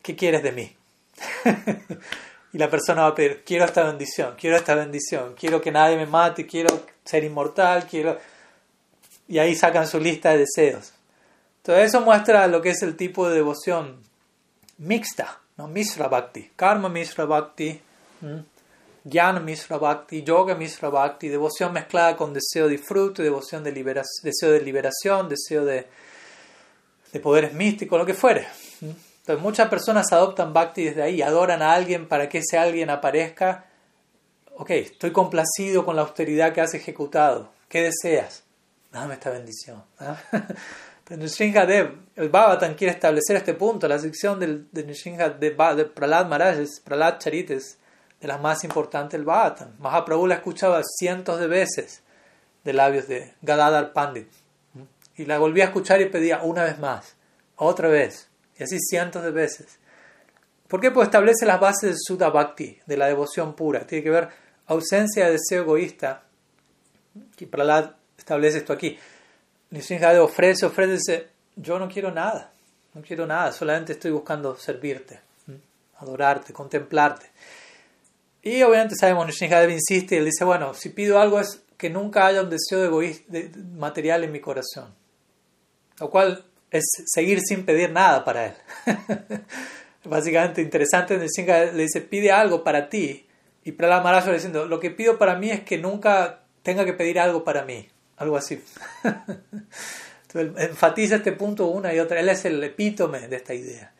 ¿qué 0.00 0.16
quieres 0.16 0.42
de 0.42 0.52
mí? 0.52 0.74
y 2.54 2.56
la 2.56 2.70
persona 2.70 3.02
va 3.02 3.08
a 3.08 3.14
pedir, 3.14 3.44
quiero 3.44 3.66
esta 3.66 3.84
bendición, 3.84 4.34
quiero 4.40 4.56
esta 4.56 4.74
bendición, 4.74 5.34
quiero 5.38 5.60
que 5.60 5.70
nadie 5.70 5.98
me 5.98 6.06
mate, 6.06 6.46
quiero 6.46 6.70
ser 7.04 7.22
inmortal, 7.22 7.86
quiero... 7.86 8.16
Y 9.28 9.36
ahí 9.36 9.54
sacan 9.54 9.86
su 9.86 10.00
lista 10.00 10.30
de 10.30 10.38
deseos. 10.46 10.94
Entonces 11.64 11.86
eso 11.86 12.02
muestra 12.02 12.46
lo 12.46 12.60
que 12.60 12.70
es 12.70 12.82
el 12.82 12.94
tipo 12.94 13.26
de 13.26 13.36
devoción 13.36 13.96
mixta, 14.76 15.40
¿no? 15.56 15.66
Misra 15.66 16.08
Bhakti, 16.08 16.50
Karma 16.54 16.90
Misra 16.90 17.24
Bhakti, 17.24 17.80
Jnana 19.02 19.40
Misra 19.40 19.78
Bhakti, 19.78 20.22
Yoga 20.22 20.56
Misra 20.56 20.90
Bhakti, 20.90 21.30
devoción 21.30 21.72
mezclada 21.72 22.18
con 22.18 22.34
deseo 22.34 22.66
de 22.66 22.76
disfrute, 22.76 23.22
devoción 23.22 23.64
de 23.64 23.72
deseo 23.72 24.50
de 24.50 24.60
liberación, 24.60 25.26
deseo 25.26 25.64
de, 25.64 25.86
de 27.10 27.20
poderes 27.20 27.54
místicos, 27.54 27.98
lo 27.98 28.04
que 28.04 28.12
fuere. 28.12 28.46
Entonces 28.82 29.42
muchas 29.42 29.70
personas 29.70 30.12
adoptan 30.12 30.52
bhakti 30.52 30.84
desde 30.84 31.02
ahí, 31.02 31.22
adoran 31.22 31.62
a 31.62 31.72
alguien 31.72 32.08
para 32.08 32.28
que 32.28 32.40
ese 32.40 32.58
alguien 32.58 32.90
aparezca. 32.90 33.64
Ok, 34.56 34.68
estoy 34.68 35.12
complacido 35.12 35.86
con 35.86 35.96
la 35.96 36.02
austeridad 36.02 36.52
que 36.52 36.60
has 36.60 36.74
ejecutado. 36.74 37.48
¿Qué 37.70 37.80
deseas? 37.80 38.42
Dame 38.92 39.14
esta 39.14 39.30
bendición. 39.30 39.82
Pero 41.04 41.22
el 42.16 42.28
Bhavatan 42.30 42.74
quiere 42.74 42.94
establecer 42.94 43.36
este 43.36 43.54
punto. 43.54 43.86
La 43.86 43.98
sección 43.98 44.40
del, 44.40 44.68
de 44.72 44.84
Nrsingadev, 44.84 45.76
de 45.76 45.84
Pralad 45.84 46.26
Maharaj, 46.26 46.66
Pralad 46.82 47.18
Charites, 47.18 47.78
de 48.20 48.28
las 48.28 48.40
más 48.40 48.64
importantes 48.64 49.18
del 49.18 49.26
Bhavatan. 49.26 49.74
Mahaprabhu 49.78 50.26
la 50.26 50.36
escuchaba 50.36 50.80
cientos 50.82 51.38
de 51.38 51.46
veces 51.46 52.02
de 52.64 52.72
labios 52.72 53.06
de 53.06 53.34
Gadadhar 53.42 53.92
Pandit. 53.92 54.28
Y 55.16 55.26
la 55.26 55.38
volví 55.38 55.60
a 55.60 55.66
escuchar 55.66 56.00
y 56.00 56.06
pedía 56.06 56.42
una 56.42 56.64
vez 56.64 56.78
más, 56.78 57.14
otra 57.56 57.88
vez, 57.88 58.28
y 58.58 58.64
así 58.64 58.78
cientos 58.80 59.22
de 59.22 59.30
veces. 59.30 59.78
¿Por 60.66 60.80
qué? 60.80 60.90
Pues 60.90 61.06
establece 61.06 61.46
las 61.46 61.60
bases 61.60 61.90
del 61.90 61.96
Sudha 61.98 62.30
Bhakti, 62.30 62.80
de 62.86 62.96
la 62.96 63.06
devoción 63.06 63.54
pura. 63.54 63.86
Tiene 63.86 64.02
que 64.02 64.10
ver 64.10 64.28
ausencia 64.66 65.26
de 65.26 65.32
deseo 65.32 65.62
egoísta. 65.62 66.24
Y 67.38 67.46
Prahlad 67.46 67.92
establece 68.18 68.58
esto 68.58 68.72
aquí. 68.72 68.98
Nisrinjade 69.74 70.20
ofrece, 70.20 70.66
ofrece, 70.66 71.26
yo 71.56 71.80
no 71.80 71.88
quiero 71.88 72.12
nada, 72.12 72.52
no 72.94 73.02
quiero 73.02 73.26
nada, 73.26 73.50
solamente 73.50 73.94
estoy 73.94 74.12
buscando 74.12 74.56
servirte, 74.56 75.18
adorarte, 75.98 76.52
contemplarte. 76.52 77.26
Y 78.40 78.62
obviamente 78.62 78.94
sabemos, 78.94 79.26
Nisrinjade 79.26 79.72
insiste 79.72 80.14
y 80.14 80.18
él 80.18 80.26
dice, 80.26 80.44
bueno, 80.44 80.74
si 80.74 80.90
pido 80.90 81.18
algo 81.18 81.40
es 81.40 81.60
que 81.76 81.90
nunca 81.90 82.24
haya 82.24 82.42
un 82.42 82.50
deseo 82.50 82.84
egoísta, 82.84 83.24
de, 83.32 83.50
material 83.76 84.22
en 84.22 84.30
mi 84.30 84.38
corazón. 84.38 84.94
Lo 85.98 86.08
cual 86.08 86.44
es 86.70 86.84
seguir 87.06 87.40
sin 87.40 87.64
pedir 87.66 87.90
nada 87.90 88.24
para 88.24 88.46
él. 88.46 88.54
Básicamente 90.04 90.62
interesante, 90.62 91.18
le 91.18 91.82
dice, 91.82 92.00
pide 92.00 92.30
algo 92.30 92.62
para 92.62 92.88
ti. 92.88 93.26
Y 93.64 93.72
Prahlad 93.72 94.04
Maharaj 94.04 94.30
diciendo, 94.34 94.66
lo 94.66 94.78
que 94.78 94.92
pido 94.92 95.18
para 95.18 95.34
mí 95.34 95.50
es 95.50 95.64
que 95.64 95.78
nunca 95.78 96.42
tenga 96.62 96.84
que 96.84 96.92
pedir 96.92 97.18
algo 97.18 97.42
para 97.42 97.64
mí. 97.64 97.88
Algo 98.16 98.36
así. 98.36 98.62
Enfatiza 100.34 101.16
este 101.16 101.32
punto 101.32 101.66
una 101.66 101.94
y 101.94 102.00
otra. 102.00 102.20
Él 102.20 102.28
es 102.28 102.44
el 102.44 102.62
epítome 102.62 103.28
de 103.28 103.36
esta 103.36 103.54
idea. 103.54 103.92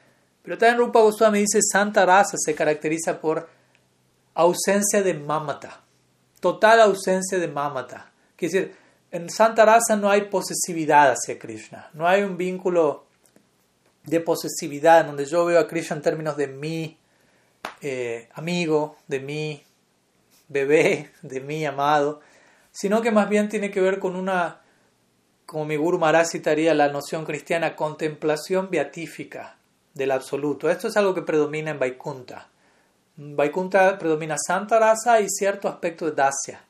Pero 0.42 0.58
también 0.58 0.78
Rupa 0.78 1.00
Goswami 1.00 1.40
dice, 1.40 1.60
Santa 1.62 2.04
Rasa 2.04 2.36
se 2.36 2.54
caracteriza 2.54 3.20
por 3.20 3.48
ausencia 4.34 5.02
de 5.02 5.14
mamata. 5.14 5.80
Total 6.40 6.80
ausencia 6.80 7.38
de 7.38 7.48
mamata. 7.48 8.10
Quiere 8.36 8.52
decir, 8.52 8.76
en 9.10 9.30
Santa 9.30 9.64
Rasa 9.64 9.96
no 9.96 10.10
hay 10.10 10.22
posesividad 10.22 11.12
hacia 11.12 11.38
Krishna, 11.38 11.88
no 11.94 12.06
hay 12.06 12.22
un 12.22 12.36
vínculo 12.36 13.06
de 14.02 14.20
posesividad 14.20 15.06
donde 15.06 15.24
yo 15.24 15.44
veo 15.44 15.60
a 15.60 15.68
Krishna 15.68 15.96
en 15.96 16.02
términos 16.02 16.36
de 16.36 16.48
mi 16.48 16.98
eh, 17.80 18.28
amigo, 18.34 18.96
de 19.06 19.20
mi 19.20 19.62
bebé, 20.48 21.12
de 21.22 21.40
mi 21.40 21.64
amado, 21.64 22.20
sino 22.74 23.00
que 23.00 23.12
más 23.12 23.28
bien 23.28 23.48
tiene 23.48 23.70
que 23.70 23.80
ver 23.80 24.00
con 24.00 24.16
una, 24.16 24.60
como 25.46 25.64
mi 25.64 25.76
Guru 25.76 25.96
Maharaj 25.96 26.26
citaría 26.26 26.74
la 26.74 26.88
noción 26.88 27.24
cristiana, 27.24 27.76
contemplación 27.76 28.68
beatífica 28.68 29.56
del 29.94 30.10
absoluto. 30.10 30.68
Esto 30.68 30.88
es 30.88 30.96
algo 30.96 31.14
que 31.14 31.22
predomina 31.22 31.70
en 31.70 31.78
Vaikunta. 31.78 32.48
Vaikunta 33.16 33.96
predomina 33.96 34.34
Santa 34.44 34.80
Rasa 34.80 35.20
y 35.20 35.30
cierto 35.30 35.68
aspecto 35.68 36.06
de 36.06 36.12
Dasya 36.16 36.64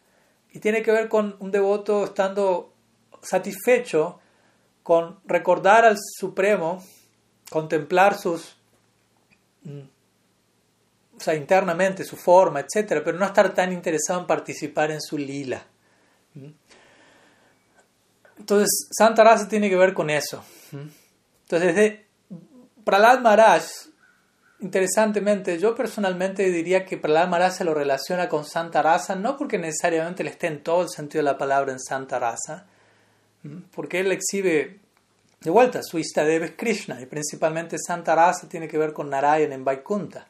y 0.53 0.59
tiene 0.59 0.83
que 0.83 0.93
ver 0.93 1.09
con 1.09 1.37
un 1.41 1.51
devoto 1.51 2.05
estando 2.05 2.71
satisfecho 3.23 4.21
con 4.83 5.21
recordar 5.25 5.87
al 5.87 5.97
Supremo, 5.99 6.85
contemplar 7.51 8.19
sus, 8.19 8.57
mm, 9.63 9.81
o 11.17 11.21
sea, 11.21 11.35
internamente 11.35 12.05
su 12.05 12.17
forma, 12.17 12.61
etcétera, 12.61 13.03
pero 13.03 13.19
no 13.19 13.25
estar 13.25 13.55
tan 13.55 13.73
interesado 13.73 14.21
en 14.21 14.27
participar 14.27 14.91
en 14.91 15.01
su 15.01 15.17
lila. 15.17 15.65
Entonces, 18.39 18.89
Santa 18.91 19.25
Rasa 19.25 19.49
tiene 19.49 19.69
que 19.71 19.77
ver 19.77 19.95
con 19.95 20.11
eso. 20.11 20.45
Entonces, 20.73 21.75
desde 21.75 22.07
Pralad 22.85 23.21
Maharaj 23.21 23.65
Interesantemente, 24.65 25.59
yo 25.59 25.75
personalmente 25.75 26.51
diría 26.51 26.87
que 26.87 26.97
Prahlad 26.97 27.29
Maharaj 27.29 27.53
se 27.53 27.65
lo 27.65 27.75
relaciona 27.75 28.31
con 28.31 28.47
Santa 28.47 28.81
Rasa, 28.81 29.15
no 29.15 29.37
porque 29.37 29.59
necesariamente 29.59 30.25
le 30.25 30.31
esté 30.31 30.47
en 30.47 30.63
todo 30.63 30.83
el 30.83 30.89
sentido 30.89 31.23
de 31.23 31.31
la 31.31 31.37
palabra 31.37 31.71
en 31.71 31.79
Santa 31.79 32.19
Rasa, 32.19 32.65
porque 33.75 34.01
él 34.01 34.11
exhibe 34.11 34.81
de 35.41 35.51
vuelta 35.51 35.83
su 35.83 35.99
Istadev 35.99 36.45
es 36.45 36.53
Krishna 36.53 36.99
y 36.99 37.05
principalmente 37.05 37.77
Santa 37.79 38.15
Rasa 38.15 38.49
tiene 38.49 38.67
que 38.67 38.79
ver 38.79 38.95
con 38.95 39.11
Narayan 39.11 39.53
en 39.53 39.67
Vaikunta, 39.67 40.29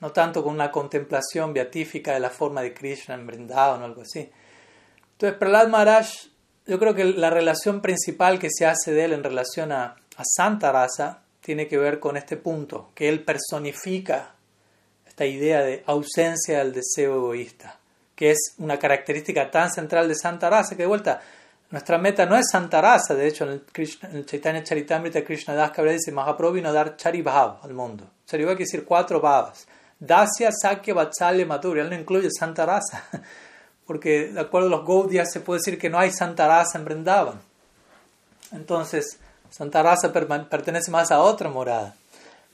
no 0.00 0.12
tanto 0.12 0.44
con 0.44 0.54
una 0.54 0.70
contemplación 0.70 1.52
beatífica 1.52 2.12
de 2.12 2.20
la 2.20 2.30
forma 2.30 2.62
de 2.62 2.72
Krishna 2.72 3.16
en 3.16 3.26
Vrindavan 3.26 3.82
o 3.82 3.84
algo 3.84 4.02
así. 4.02 4.30
Entonces, 5.16 5.38
Prahlad 5.38 5.68
Maharaj, 5.68 6.06
yo 6.66 6.78
creo 6.78 6.94
que 6.94 7.04
la 7.04 7.30
relación 7.30 7.80
principal 7.80 8.38
que 8.38 8.50
se 8.50 8.66
hace 8.66 8.92
de 8.92 9.06
él 9.06 9.12
en 9.14 9.24
relación 9.24 9.72
a, 9.72 9.96
a 10.16 10.22
Santa 10.24 10.72
Rasa 10.72 11.22
tiene 11.40 11.68
que 11.68 11.78
ver 11.78 12.00
con 12.00 12.16
este 12.16 12.36
punto, 12.36 12.90
que 12.94 13.08
él 13.08 13.24
personifica 13.24 14.34
esta 15.06 15.24
idea 15.24 15.62
de 15.62 15.82
ausencia 15.86 16.58
del 16.58 16.74
deseo 16.74 17.14
egoísta, 17.14 17.78
que 18.14 18.32
es 18.32 18.54
una 18.58 18.78
característica 18.78 19.50
tan 19.50 19.70
central 19.70 20.08
de 20.08 20.14
Santa 20.14 20.50
Rasa 20.50 20.76
que 20.76 20.82
de 20.82 20.88
vuelta, 20.88 21.22
nuestra 21.70 21.98
meta 21.98 22.26
no 22.26 22.36
es 22.36 22.50
Santa 22.50 22.80
Rasa, 22.82 23.14
de 23.14 23.26
hecho 23.26 23.44
en 23.44 23.50
el, 23.52 23.62
Krishna, 23.62 24.10
en 24.10 24.16
el 24.16 24.26
Chaitanya 24.26 24.62
Charitamrita 24.62 25.24
Krishna 25.24 25.54
Das 25.54 25.70
Kabra 25.70 25.92
dice 25.92 26.12
Mahaprabhu 26.12 26.58
a 26.64 26.72
dar 26.72 26.96
Charibhav 26.96 27.60
al 27.62 27.72
mundo. 27.72 28.04
Charibhav 28.26 28.56
quiere 28.56 28.66
decir 28.70 28.84
cuatro 28.84 29.20
bhavas. 29.20 29.66
Dasya, 29.98 30.50
Sakya, 30.52 30.94
Vatsalya, 30.94 31.46
Madhurya. 31.46 31.82
Él 31.82 31.90
no 31.90 31.96
incluye 31.96 32.28
Santa 32.30 32.66
Rasa, 32.66 33.08
porque 33.86 34.28
de 34.28 34.40
acuerdo 34.40 34.68
a 34.68 34.70
los 34.70 34.86
Gaudias 34.86 35.30
se 35.32 35.40
puede 35.40 35.60
decir 35.60 35.78
que 35.78 35.90
no 35.90 35.98
hay 35.98 36.10
Santa 36.10 36.48
Rasa 36.48 36.78
en 36.78 36.84
Vrindavan. 36.84 37.40
Entonces, 38.52 39.18
Santa 39.50 39.82
Rasa 39.82 40.12
pertenece 40.12 40.90
más 40.90 41.10
a 41.10 41.20
otra 41.20 41.48
morada. 41.48 41.94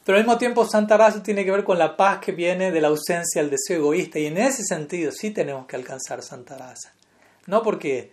Pero 0.04 0.18
al 0.18 0.24
mismo 0.24 0.38
tiempo 0.38 0.66
Santa 0.66 0.96
Rasa 0.96 1.22
tiene 1.22 1.44
que 1.44 1.52
ver 1.52 1.64
con 1.64 1.78
la 1.78 1.96
paz 1.96 2.18
que 2.18 2.32
viene 2.32 2.72
de 2.72 2.80
la 2.80 2.88
ausencia 2.88 3.40
del 3.40 3.50
deseo 3.50 3.78
egoísta 3.78 4.18
y 4.18 4.26
en 4.26 4.36
ese 4.36 4.62
sentido 4.64 5.12
sí 5.12 5.30
tenemos 5.30 5.66
que 5.66 5.76
alcanzar 5.76 6.22
Santa 6.22 6.58
Rasa. 6.58 6.92
No 7.46 7.62
porque 7.62 8.12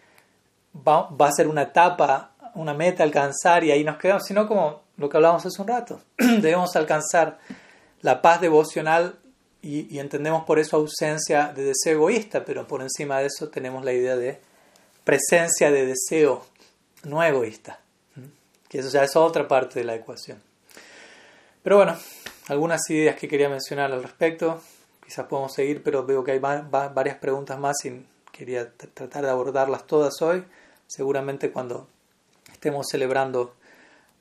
va, 0.75 1.09
a 1.19 1.31
ser 1.31 1.47
una 1.47 1.63
etapa, 1.63 2.31
una 2.55 2.73
meta 2.73 3.03
alcanzar 3.03 3.63
y 3.63 3.71
ahí 3.71 3.83
nos 3.83 3.97
quedamos, 3.97 4.23
sino 4.25 4.47
como 4.47 4.81
lo 4.97 5.09
que 5.09 5.17
hablábamos 5.17 5.45
hace 5.45 5.61
un 5.61 5.67
rato. 5.67 5.99
Debemos 6.17 6.75
alcanzar 6.75 7.39
la 8.01 8.21
paz 8.21 8.39
devocional 8.39 9.18
y, 9.61 9.93
y 9.93 9.99
entendemos 9.99 10.45
por 10.45 10.59
eso 10.59 10.77
ausencia 10.77 11.53
de 11.53 11.63
deseo 11.63 11.93
egoísta, 11.93 12.45
pero 12.45 12.67
por 12.67 12.81
encima 12.81 13.19
de 13.19 13.27
eso 13.27 13.49
tenemos 13.49 13.83
la 13.83 13.93
idea 13.93 14.15
de 14.15 14.39
presencia 15.03 15.71
de 15.71 15.85
deseo 15.85 16.45
no 17.03 17.23
egoísta 17.23 17.79
que 18.69 18.79
eso 18.79 18.89
ya 18.89 19.03
es 19.03 19.15
otra 19.15 19.47
parte 19.47 19.79
de 19.79 19.85
la 19.85 19.95
ecuación. 19.95 20.41
Pero 21.63 21.77
bueno, 21.77 21.97
algunas 22.47 22.87
ideas 22.89 23.17
que 23.17 23.27
quería 23.27 23.49
mencionar 23.49 23.91
al 23.91 24.03
respecto, 24.03 24.61
quizás 25.03 25.25
podemos 25.25 25.53
seguir, 25.53 25.83
pero 25.83 26.05
veo 26.05 26.23
que 26.23 26.31
hay 26.31 26.39
varias 26.39 27.17
preguntas 27.17 27.59
más 27.59 27.83
y 27.83 28.05
quería 28.31 28.71
tratar 28.71 29.25
de 29.25 29.31
abordarlas 29.31 29.85
todas 29.87 30.21
hoy, 30.21 30.45
seguramente 30.87 31.51
cuando 31.51 31.87
estemos 32.51 32.87
celebrando 32.89 33.55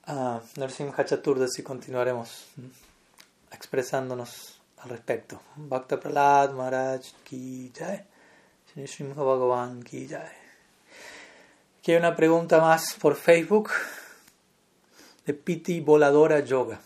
a 0.06 0.40
Narsim 0.56 0.90
Hachaturdas 0.90 1.58
y 1.58 1.62
continuaremos 1.62 2.46
expresándonos 3.52 4.57
al 4.82 4.90
respecto. 4.90 5.40
Bhakta 5.56 5.98
Pralad 5.98 6.52
Maharaj 6.52 7.12
ki 7.24 7.72
jai, 7.74 8.04
Bhagavan 8.76 9.82
ki 9.82 10.06
jai. 10.08 10.32
Aquí 11.78 11.92
hay 11.92 11.98
una 11.98 12.14
pregunta 12.14 12.60
más 12.60 12.94
por 13.00 13.14
Facebook 13.14 13.70
de 15.24 15.34
Piti 15.34 15.80
Voladora 15.80 16.40
Yoga. 16.40 16.80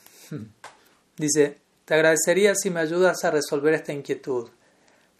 Dice, 1.16 1.58
te 1.84 1.94
agradecería 1.94 2.54
si 2.54 2.70
me 2.70 2.80
ayudas 2.80 3.24
a 3.24 3.30
resolver 3.30 3.74
esta 3.74 3.92
inquietud. 3.92 4.48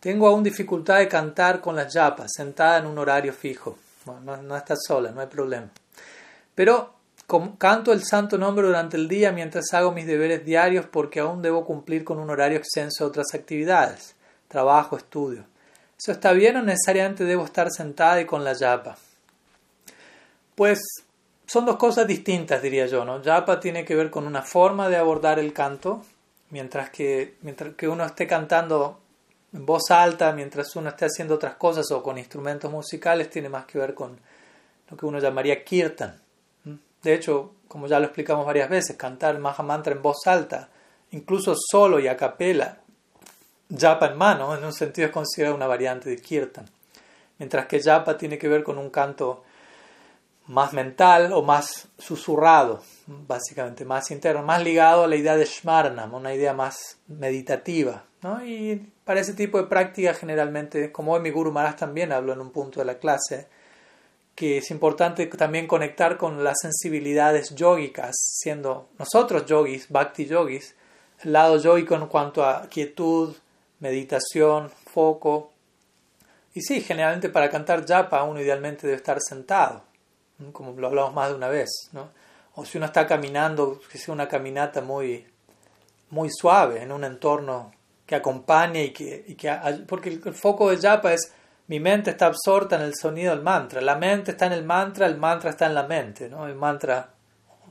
Tengo 0.01 0.27
aún 0.27 0.43
dificultad 0.43 0.99
de 0.99 1.09
cantar 1.09 1.61
con 1.61 1.77
las 1.77 1.93
yapas, 1.93 2.32
sentada 2.36 2.78
en 2.78 2.86
un 2.86 2.99
horario 2.99 3.32
fijo. 3.32 3.78
Bueno, 4.05 4.36
no, 4.43 4.57
estás 4.57 4.81
sola, 4.86 5.12
no 5.12 5.20
hay 5.20 5.28
problema. 5.28 5.70
Pero 6.55 6.94
canto 7.59 7.93
el 7.93 8.05
santo 8.05 8.39
nombre 8.39 8.66
durante 8.66 8.97
el 8.97 9.09
día 9.09 9.32
mientras 9.32 9.73
hago 9.73 9.93
mis 9.93 10.07
deberes 10.07 10.44
diarios 10.44 10.86
porque 10.86 11.20
aún 11.20 11.43
debo 11.43 11.65
cumplir 11.65 12.05
con 12.05 12.19
un 12.19 12.31
horario 12.31 12.59
extenso 12.59 13.05
de 13.05 13.09
otras 13.09 13.35
actividades, 13.35 14.15
trabajo, 14.49 14.97
estudio. 14.97 15.44
¿Eso 15.99 16.12
está 16.12 16.32
bien 16.32 16.57
o 16.57 16.62
necesariamente 16.62 17.24
debo 17.24 17.44
estar 17.44 17.70
sentada 17.70 18.20
y 18.20 18.27
con 18.27 18.44
la 18.44 18.55
yapa? 18.55 18.97
Pues 20.55 20.81
son 21.47 21.66
dos 21.66 21.77
cosas 21.77 22.07
distintas, 22.07 22.62
diría 22.62 22.86
yo, 22.86 23.05
¿no? 23.05 23.23
Yapa 23.23 23.61
tiene 23.61 23.85
que 23.85 23.94
ver 23.94 24.11
con 24.11 24.27
una 24.27 24.43
forma 24.43 24.89
de 24.89 24.97
abordar 24.97 25.39
el 25.39 25.53
canto, 25.53 26.03
mientras 26.49 26.89
que, 26.90 27.36
mientras 27.43 27.74
que 27.74 27.89
uno 27.89 28.05
esté 28.05 28.27
cantando 28.27 29.01
en 29.53 29.66
voz 29.66 29.90
alta, 29.90 30.32
mientras 30.32 30.74
uno 30.77 30.89
esté 30.89 31.05
haciendo 31.05 31.35
otras 31.35 31.57
cosas 31.57 31.90
o 31.90 32.03
con 32.03 32.16
instrumentos 32.16 32.70
musicales, 32.70 33.28
tiene 33.28 33.51
más 33.51 33.66
que 33.66 33.78
ver 33.78 33.93
con 33.94 34.19
lo 34.90 34.97
que 34.97 35.05
uno 35.05 35.19
llamaría 35.19 35.62
kirtan. 35.62 36.22
De 37.02 37.14
hecho, 37.14 37.54
como 37.68 37.86
ya 37.86 37.98
lo 37.98 38.06
explicamos 38.06 38.46
varias 38.46 38.68
veces, 38.68 38.96
cantar 38.96 39.34
el 39.34 39.40
Mahamantra 39.40 39.92
en 39.92 40.02
voz 40.02 40.26
alta, 40.26 40.68
incluso 41.10 41.54
solo 41.56 41.98
y 41.98 42.08
a 42.08 42.16
capela, 42.16 42.78
japa 43.76 44.06
en 44.06 44.18
mano, 44.18 44.56
en 44.56 44.64
un 44.64 44.72
sentido 44.72 45.06
es 45.06 45.12
considerado 45.12 45.56
una 45.56 45.66
variante 45.66 46.10
de 46.10 46.16
kirtan. 46.16 46.66
Mientras 47.38 47.66
que 47.66 47.82
japa 47.82 48.16
tiene 48.16 48.38
que 48.38 48.48
ver 48.48 48.62
con 48.62 48.78
un 48.78 48.90
canto 48.90 49.42
más 50.46 50.72
mental 50.72 51.32
o 51.32 51.42
más 51.42 51.88
susurrado, 51.98 52.82
básicamente 53.06 53.84
más 53.84 54.10
interno, 54.10 54.42
más 54.42 54.62
ligado 54.62 55.04
a 55.04 55.08
la 55.08 55.16
idea 55.16 55.36
de 55.36 55.44
Shmarnam, 55.44 56.14
una 56.14 56.34
idea 56.34 56.52
más 56.52 56.98
meditativa. 57.08 58.04
¿no? 58.22 58.44
Y 58.44 58.92
para 59.04 59.20
ese 59.20 59.34
tipo 59.34 59.58
de 59.58 59.66
práctica 59.66 60.14
generalmente, 60.14 60.92
como 60.92 61.12
hoy 61.12 61.20
mi 61.20 61.30
Guru 61.30 61.52
Maharaj 61.52 61.76
también 61.76 62.12
habló 62.12 62.32
en 62.32 62.40
un 62.40 62.50
punto 62.50 62.80
de 62.80 62.86
la 62.86 62.98
clase, 62.98 63.48
que 64.34 64.59
es 64.59 64.70
importante 64.70 65.26
también 65.26 65.66
conectar 65.66 66.16
con 66.16 66.42
las 66.42 66.59
sensibilidades 66.60 67.54
yógicas, 67.54 68.14
siendo 68.16 68.88
nosotros 68.98 69.46
yogis, 69.46 69.88
bhakti 69.90 70.26
yogis, 70.26 70.74
el 71.22 71.32
lado 71.32 71.59
yogico 71.59 71.94
en 71.94 72.06
cuanto 72.06 72.44
a 72.44 72.68
quietud, 72.68 73.36
meditación, 73.80 74.70
foco. 74.70 75.52
Y 76.54 76.62
sí, 76.62 76.80
generalmente 76.80 77.28
para 77.28 77.50
cantar 77.50 77.86
japa 77.86 78.22
uno 78.24 78.40
idealmente 78.40 78.86
debe 78.86 78.96
estar 78.96 79.18
sentado, 79.20 79.82
como 80.52 80.72
lo 80.72 80.86
hablamos 80.86 81.14
más 81.14 81.28
de 81.28 81.34
una 81.36 81.48
vez, 81.48 81.70
¿no? 81.92 82.10
O 82.54 82.64
si 82.64 82.76
uno 82.78 82.86
está 82.86 83.06
caminando, 83.06 83.80
que 83.90 83.98
sea 83.98 84.12
una 84.12 84.28
caminata 84.28 84.82
muy, 84.82 85.26
muy 86.10 86.28
suave, 86.30 86.82
en 86.82 86.92
un 86.92 87.04
entorno 87.04 87.72
que 88.04 88.14
acompañe 88.14 88.84
y 88.84 88.92
que, 88.92 89.24
y 89.26 89.34
que 89.34 89.50
porque 89.86 90.10
el 90.10 90.34
foco 90.34 90.70
de 90.70 90.76
japa 90.76 91.14
es 91.14 91.32
mi 91.73 91.81
mente 91.81 92.11
está 92.11 92.27
absorta 92.27 92.77
en 92.77 92.82
el 92.82 92.94
sonido 92.94 93.35
del 93.35 93.43
mantra. 93.43 93.81
La 93.81 93.97
mente 93.97 94.32
está 94.32 94.44
en 94.44 94.53
el 94.53 94.62
mantra, 94.62 95.07
el 95.07 95.16
mantra 95.16 95.49
está 95.49 95.65
en 95.65 95.74
la 95.74 95.85
mente. 95.85 96.28
¿no? 96.28 96.47
El 96.47 96.55
mantra 96.55 97.09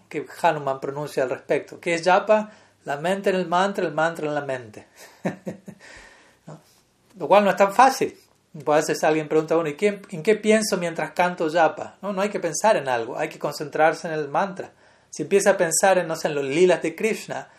que 0.09 0.25
Hanuman 0.41 0.79
pronuncia 0.79 1.21
al 1.21 1.29
respecto. 1.29 1.79
¿Qué 1.79 1.93
es 1.93 2.03
japa? 2.03 2.49
La 2.85 2.97
mente 2.97 3.29
en 3.29 3.35
el 3.35 3.47
mantra, 3.47 3.85
el 3.85 3.93
mantra 3.93 4.25
en 4.25 4.33
la 4.33 4.41
mente. 4.41 4.87
Lo 7.19 7.27
cual 7.27 7.43
no 7.43 7.51
es 7.51 7.55
tan 7.55 7.71
fácil. 7.71 8.17
A 8.65 8.77
veces 8.77 9.03
alguien 9.03 9.29
pregunta 9.29 9.53
a 9.53 9.59
uno, 9.59 9.69
¿y 9.69 9.77
en 9.79 10.23
qué 10.23 10.33
pienso 10.35 10.77
mientras 10.77 11.11
canto 11.11 11.47
japa? 11.47 11.97
No, 12.01 12.11
no 12.11 12.23
hay 12.23 12.29
que 12.29 12.39
pensar 12.39 12.77
en 12.77 12.89
algo, 12.89 13.19
hay 13.19 13.29
que 13.29 13.37
concentrarse 13.37 14.07
en 14.07 14.15
el 14.15 14.29
mantra. 14.29 14.71
Si 15.11 15.21
empieza 15.21 15.51
a 15.51 15.57
pensar 15.57 15.99
en, 15.99 16.07
no 16.07 16.15
sé, 16.15 16.29
en 16.29 16.33
los 16.33 16.45
lilas 16.45 16.81
de 16.81 16.95
Krishna, 16.95 17.49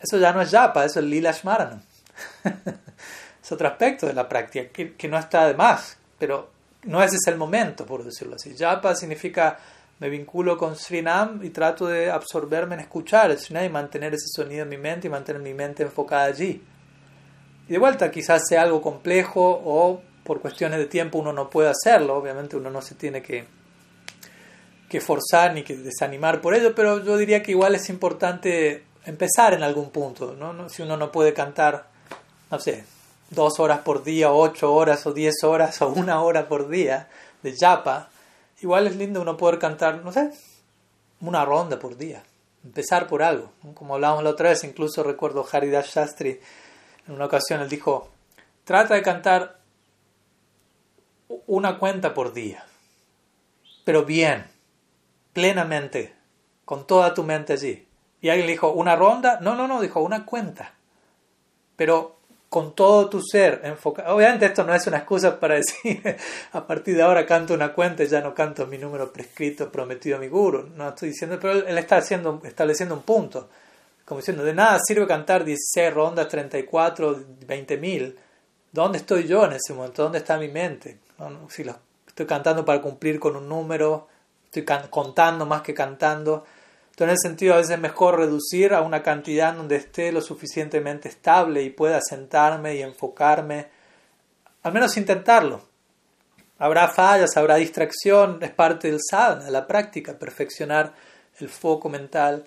eso 0.00 0.18
ya 0.18 0.32
no 0.32 0.42
es 0.42 0.50
japa, 0.50 0.84
eso 0.84 0.98
es 0.98 1.06
lila 1.06 1.30
shmaranam. 1.30 1.80
es 3.42 3.52
otro 3.52 3.68
aspecto 3.68 4.06
de 4.06 4.12
la 4.12 4.28
práctica 4.28 4.68
que, 4.70 5.08
no 5.08 5.18
está 5.18 5.48
de 5.48 5.54
más, 5.54 5.96
pero 6.18 6.50
no 6.84 7.02
ese 7.02 7.16
es 7.16 7.26
el 7.26 7.36
momento, 7.36 7.84
por 7.84 8.04
decirlo 8.04 8.36
así. 8.36 8.54
Japa 8.56 8.94
significa 8.94 9.58
me 9.98 10.08
vinculo 10.08 10.58
con 10.58 10.76
Srinam 10.76 11.44
y 11.44 11.50
trato 11.50 11.86
de 11.86 12.10
absorberme 12.10 12.74
en 12.74 12.80
escuchar 12.80 13.30
el 13.30 13.38
Srinam 13.38 13.64
y 13.64 13.68
mantener 13.68 14.14
ese 14.14 14.26
sonido 14.28 14.62
en 14.62 14.68
mi 14.68 14.76
mente 14.76 15.06
y 15.06 15.10
mantener 15.10 15.40
mi 15.42 15.54
mente 15.54 15.82
enfocada 15.82 16.24
allí. 16.24 16.62
Y 17.68 17.72
de 17.72 17.78
vuelta, 17.78 18.10
quizás 18.10 18.42
sea 18.48 18.62
algo 18.62 18.82
complejo 18.82 19.62
o 19.64 20.02
por 20.24 20.40
cuestiones 20.40 20.78
de 20.78 20.86
tiempo 20.86 21.18
uno 21.18 21.32
no 21.32 21.50
puede 21.50 21.68
hacerlo, 21.68 22.16
obviamente 22.16 22.56
uno 22.56 22.70
no 22.70 22.82
se 22.82 22.94
tiene 22.94 23.22
que, 23.22 23.44
que 24.88 25.00
forzar 25.00 25.54
ni 25.54 25.62
que 25.62 25.76
desanimar 25.76 26.40
por 26.40 26.54
ello, 26.54 26.74
pero 26.74 27.02
yo 27.02 27.16
diría 27.16 27.42
que 27.42 27.52
igual 27.52 27.74
es 27.74 27.88
importante 27.88 28.84
empezar 29.04 29.54
en 29.54 29.62
algún 29.62 29.90
punto, 29.90 30.34
¿no? 30.34 30.68
Si 30.68 30.82
uno 30.82 30.96
no 30.96 31.10
puede 31.10 31.32
cantar, 31.32 31.86
no 32.50 32.58
sé, 32.60 32.84
dos 33.32 33.58
horas 33.60 33.80
por 33.80 34.04
día, 34.04 34.32
ocho 34.32 34.72
horas 34.72 35.06
o 35.06 35.12
diez 35.12 35.42
horas 35.42 35.80
o 35.82 35.88
una 35.88 36.22
hora 36.22 36.48
por 36.48 36.68
día 36.68 37.08
de 37.42 37.56
japa, 37.56 38.08
igual 38.60 38.86
es 38.86 38.96
lindo 38.96 39.20
uno 39.20 39.36
poder 39.36 39.58
cantar, 39.58 40.04
no 40.04 40.12
sé, 40.12 40.30
una 41.20 41.44
ronda 41.44 41.78
por 41.78 41.96
día. 41.96 42.22
Empezar 42.64 43.08
por 43.08 43.22
algo. 43.22 43.50
Como 43.74 43.94
hablábamos 43.94 44.22
la 44.22 44.30
otra 44.30 44.50
vez, 44.50 44.62
incluso 44.62 45.02
recuerdo 45.02 45.44
Haridas 45.50 45.88
Shastri, 45.88 46.40
en 47.08 47.14
una 47.14 47.26
ocasión 47.26 47.60
él 47.60 47.68
dijo, 47.68 48.08
trata 48.64 48.94
de 48.94 49.02
cantar 49.02 49.58
una 51.46 51.78
cuenta 51.78 52.14
por 52.14 52.32
día, 52.32 52.64
pero 53.84 54.04
bien, 54.04 54.46
plenamente, 55.32 56.14
con 56.64 56.86
toda 56.86 57.14
tu 57.14 57.24
mente 57.24 57.54
allí. 57.54 57.88
Y 58.20 58.28
alguien 58.28 58.46
le 58.46 58.52
dijo, 58.52 58.70
¿una 58.70 58.94
ronda? 58.94 59.40
No, 59.40 59.56
no, 59.56 59.66
no, 59.66 59.80
dijo, 59.80 60.00
una 60.00 60.24
cuenta. 60.24 60.74
Pero 61.74 62.20
con 62.52 62.74
todo 62.74 63.08
tu 63.08 63.22
ser 63.22 63.62
enfocado. 63.64 64.14
Obviamente 64.14 64.44
esto 64.44 64.62
no 64.62 64.74
es 64.74 64.86
una 64.86 64.98
excusa 64.98 65.40
para 65.40 65.54
decir 65.62 66.02
a 66.52 66.66
partir 66.66 66.94
de 66.94 67.00
ahora 67.00 67.24
canto 67.24 67.54
una 67.54 67.72
cuenta 67.72 68.04
y 68.04 68.08
ya 68.08 68.20
no 68.20 68.34
canto 68.34 68.66
mi 68.66 68.76
número 68.76 69.10
prescrito 69.10 69.72
prometido 69.72 70.18
a 70.18 70.20
mi 70.20 70.28
guru. 70.28 70.68
No 70.76 70.90
estoy 70.90 71.08
diciendo, 71.08 71.38
pero 71.40 71.66
él 71.66 71.78
está 71.78 71.96
haciendo, 71.96 72.42
estableciendo 72.44 72.94
un 72.94 73.04
punto. 73.04 73.48
Como 74.04 74.20
diciendo, 74.20 74.44
de 74.44 74.52
nada 74.52 74.78
sirve 74.86 75.06
cantar 75.06 75.46
16 75.46 75.94
rondas, 75.94 76.28
34, 76.28 77.24
20 77.46 77.76
mil. 77.78 78.18
¿Dónde 78.70 78.98
estoy 78.98 79.26
yo 79.26 79.46
en 79.46 79.52
ese 79.52 79.72
momento? 79.72 80.02
¿Dónde 80.02 80.18
está 80.18 80.36
mi 80.36 80.48
mente? 80.48 80.98
Si 81.48 81.64
lo, 81.64 81.74
estoy 82.06 82.26
cantando 82.26 82.66
para 82.66 82.82
cumplir 82.82 83.18
con 83.18 83.34
un 83.34 83.48
número, 83.48 84.08
estoy 84.44 84.66
contando 84.90 85.46
más 85.46 85.62
que 85.62 85.72
cantando. 85.72 86.44
Entonces, 86.92 87.08
en 87.08 87.14
ese 87.14 87.28
sentido, 87.28 87.54
a 87.54 87.56
veces 87.56 87.72
es 87.72 87.80
mejor 87.80 88.18
reducir 88.18 88.74
a 88.74 88.82
una 88.82 89.02
cantidad 89.02 89.54
donde 89.54 89.76
esté 89.76 90.12
lo 90.12 90.20
suficientemente 90.20 91.08
estable 91.08 91.62
y 91.62 91.70
pueda 91.70 92.00
sentarme 92.02 92.74
y 92.74 92.82
enfocarme, 92.82 93.68
al 94.62 94.74
menos 94.74 94.94
intentarlo. 94.98 95.62
Habrá 96.58 96.88
fallas, 96.88 97.34
habrá 97.38 97.56
distracción, 97.56 98.38
es 98.42 98.50
parte 98.50 98.90
del 98.90 99.00
sadhana, 99.00 99.46
de 99.46 99.50
la 99.50 99.66
práctica, 99.66 100.18
perfeccionar 100.18 100.92
el 101.40 101.48
foco 101.48 101.88
mental. 101.88 102.46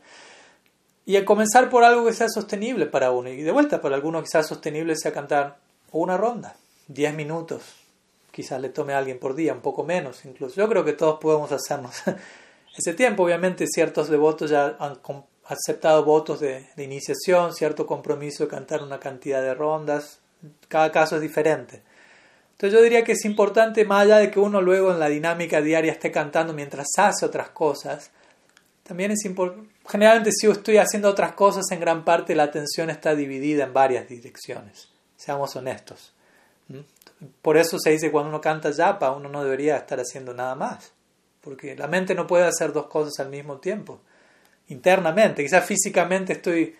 Y 1.07 1.19
comenzar 1.23 1.67
por 1.71 1.83
algo 1.83 2.05
que 2.05 2.13
sea 2.13 2.29
sostenible 2.29 2.85
para 2.85 3.09
uno. 3.09 3.29
Y 3.29 3.41
de 3.41 3.51
vuelta, 3.51 3.81
para 3.81 3.95
algunos 3.95 4.23
quizás 4.23 4.47
sostenible 4.47 4.95
sea 4.95 5.11
cantar 5.11 5.57
una 5.91 6.17
ronda, 6.17 6.55
10 6.87 7.15
minutos. 7.15 7.63
Quizás 8.31 8.61
le 8.61 8.69
tome 8.69 8.93
a 8.93 8.99
alguien 8.99 9.17
por 9.17 9.33
día, 9.33 9.53
un 9.53 9.61
poco 9.61 9.83
menos 9.83 10.23
incluso. 10.23 10.55
Yo 10.55 10.69
creo 10.69 10.85
que 10.85 10.93
todos 10.93 11.19
podemos 11.19 11.51
hacernos 11.51 12.03
ese 12.77 12.93
tiempo. 12.93 13.23
Obviamente 13.23 13.65
ciertos 13.67 14.09
devotos 14.09 14.51
ya 14.51 14.75
han 14.79 14.97
aceptado 15.45 16.03
votos 16.03 16.39
de, 16.39 16.67
iniciación, 16.77 17.53
cierto 17.53 17.85
compromiso 17.85 18.43
de 18.43 18.49
cantar 18.49 18.83
una 18.83 18.99
cantidad 18.99 19.41
de 19.41 19.53
rondas. 19.53 20.19
Cada 20.67 20.91
caso 20.91 21.15
es 21.15 21.21
diferente. 21.21 21.81
Entonces 22.51 22.77
yo 22.77 22.83
diría 22.83 23.03
que 23.03 23.13
es 23.13 23.25
importante, 23.25 23.83
más 23.85 24.03
allá 24.03 24.17
de 24.17 24.31
que 24.31 24.39
uno 24.39 24.61
luego 24.61 24.91
en 24.91 24.99
la 24.99 25.09
dinámica 25.09 25.61
diaria 25.61 25.91
esté 25.91 26.11
cantando 26.11 26.53
mientras 26.53 26.87
hace 26.97 27.25
otras 27.25 27.49
cosas, 27.49 28.11
también 28.83 29.11
es 29.11 29.25
importante, 29.25 29.69
generalmente 29.87 30.31
si 30.31 30.47
yo 30.47 30.53
estoy 30.53 30.77
haciendo 30.77 31.09
otras 31.09 31.33
cosas, 31.33 31.65
en 31.71 31.81
gran 31.81 32.05
parte 32.05 32.33
la 32.33 32.43
atención 32.43 32.89
está 32.89 33.13
dividida 33.13 33.65
en 33.65 33.73
varias 33.73 34.07
direcciones, 34.07 34.87
seamos 35.17 35.53
honestos. 35.57 36.13
Por 37.41 37.57
eso 37.57 37.77
se 37.77 37.89
dice 37.89 38.09
cuando 38.09 38.29
uno 38.29 38.39
canta 38.39 38.71
yapa, 38.71 39.11
uno 39.11 39.27
no 39.27 39.43
debería 39.43 39.75
estar 39.75 39.99
haciendo 39.99 40.33
nada 40.33 40.55
más 40.55 40.93
porque 41.45 41.75
la 41.75 41.87
mente 41.87 42.15
no 42.15 42.25
puede 42.25 42.45
hacer 42.45 42.73
dos 42.73 42.87
cosas 42.87 43.19
al 43.19 43.29
mismo 43.29 43.59
tiempo. 43.59 44.01
Internamente, 44.69 45.43
quizás 45.43 45.63
físicamente 45.63 46.33
estoy 46.33 46.75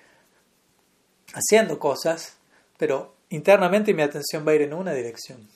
haciendo 1.33 1.77
cosas, 1.77 2.35
pero 2.77 3.13
internamente 3.29 3.93
mi 3.93 4.01
atención 4.01 4.45
va 4.45 4.51
a 4.51 4.55
ir 4.55 4.63
en 4.63 4.73
una 4.73 4.93
dirección. 4.93 5.47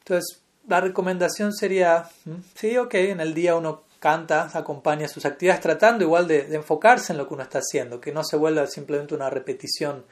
Entonces, 0.00 0.40
la 0.66 0.80
recomendación 0.80 1.54
sería, 1.54 2.10
sí, 2.56 2.76
ok, 2.76 2.94
en 2.94 3.20
el 3.20 3.34
día 3.34 3.54
uno 3.54 3.84
canta, 4.00 4.50
acompaña 4.52 5.08
sus 5.08 5.24
actividades, 5.24 5.60
tratando 5.60 6.04
igual 6.04 6.26
de, 6.26 6.42
de, 6.42 6.56
enfocarse 6.56 7.12
en 7.12 7.18
lo 7.18 7.28
que 7.28 7.34
uno 7.34 7.42
está 7.44 7.60
haciendo, 7.60 8.00
que 8.00 8.12
no 8.12 8.24
se 8.24 8.36
vuelva 8.36 8.66
simplemente 8.66 9.14
una 9.14 9.30
repetición 9.30 10.04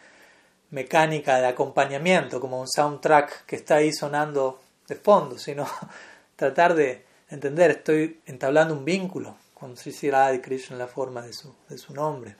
mecánica 0.70 1.38
de 1.38 1.46
acompañamiento, 1.46 2.40
como 2.40 2.60
un 2.60 2.68
soundtrack 2.68 3.46
que 3.46 3.56
está 3.56 3.76
ahí 3.76 3.92
sonando 3.92 4.60
de 4.88 4.94
fondo, 4.96 5.38
sino 5.38 5.66
tratar 6.36 6.74
de, 6.74 7.04
entender, 7.28 7.70
estoy 7.70 8.20
entablando 8.26 8.74
un 8.74 8.84
vínculo 8.84 9.36
con 9.54 9.76
Sri 9.76 9.92
Sri 9.92 10.40
Krishna 10.42 10.74
en 10.74 10.78
la 10.78 10.86
forma 10.86 11.22
de 11.22 11.32
su, 11.32 11.54
de 11.68 11.78
su 11.78 11.94
nombre. 11.94 12.36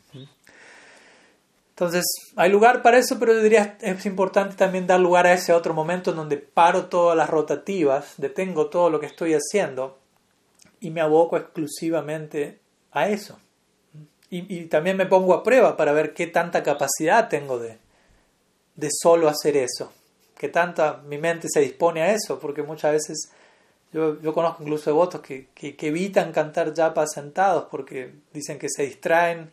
Entonces, 1.71 2.05
hay 2.37 2.51
lugar 2.51 2.83
para 2.83 2.99
eso, 2.99 3.19
pero 3.19 3.35
yo 3.35 3.43
diría 3.43 3.77
es 3.81 4.07
importante 4.07 4.57
también 4.57 4.87
dar 4.87 5.01
lugar 5.01 5.27
a 5.27 5.33
ese 5.33 5.53
otro 5.53 5.75
momento 5.75 6.11
en 6.11 6.17
donde 6.17 6.39
paro 6.39 6.87
todas 6.87 7.17
las 7.17 7.29
rotativas, 7.29 8.15
detengo 8.17 8.71
todo 8.71 8.91
lo 8.91 9.01
que 9.01 9.07
estoy 9.07 9.35
haciendo 9.35 9.99
y 10.81 10.91
me 10.91 11.01
aboco 11.01 11.37
exclusivamente 11.37 12.61
a 12.93 13.09
eso. 13.09 13.39
Y, 14.31 14.55
y, 14.55 14.67
también 14.67 14.97
me 14.97 15.07
pongo 15.07 15.35
a 15.35 15.43
prueba 15.43 15.77
para 15.77 15.93
ver 15.93 16.13
qué 16.13 16.27
tanta 16.27 16.63
capacidad 16.63 17.29
tengo 17.29 17.59
de, 17.59 17.79
de 18.75 18.89
solo 18.91 19.29
hacer 19.29 19.57
eso, 19.57 19.93
qué 20.37 20.49
tanta 20.49 21.03
mi 21.07 21.17
mente 21.17 21.47
se 21.49 21.61
dispone 21.61 22.03
a 22.03 22.13
eso, 22.13 22.41
porque 22.41 22.63
muchas 22.63 22.93
veces 22.93 23.31
yo, 23.93 24.35
conozco 24.35 24.63
incluso 24.63 24.91
devotos 24.91 25.21
que, 25.21 25.49
que, 25.55 25.77
evitan 25.81 26.33
cantar 26.33 26.75
japa 26.75 27.07
sentados 27.07 27.67
porque 27.71 28.15
dicen 28.33 28.59
que 28.59 28.69
se 28.69 28.83
distraen 28.83 29.53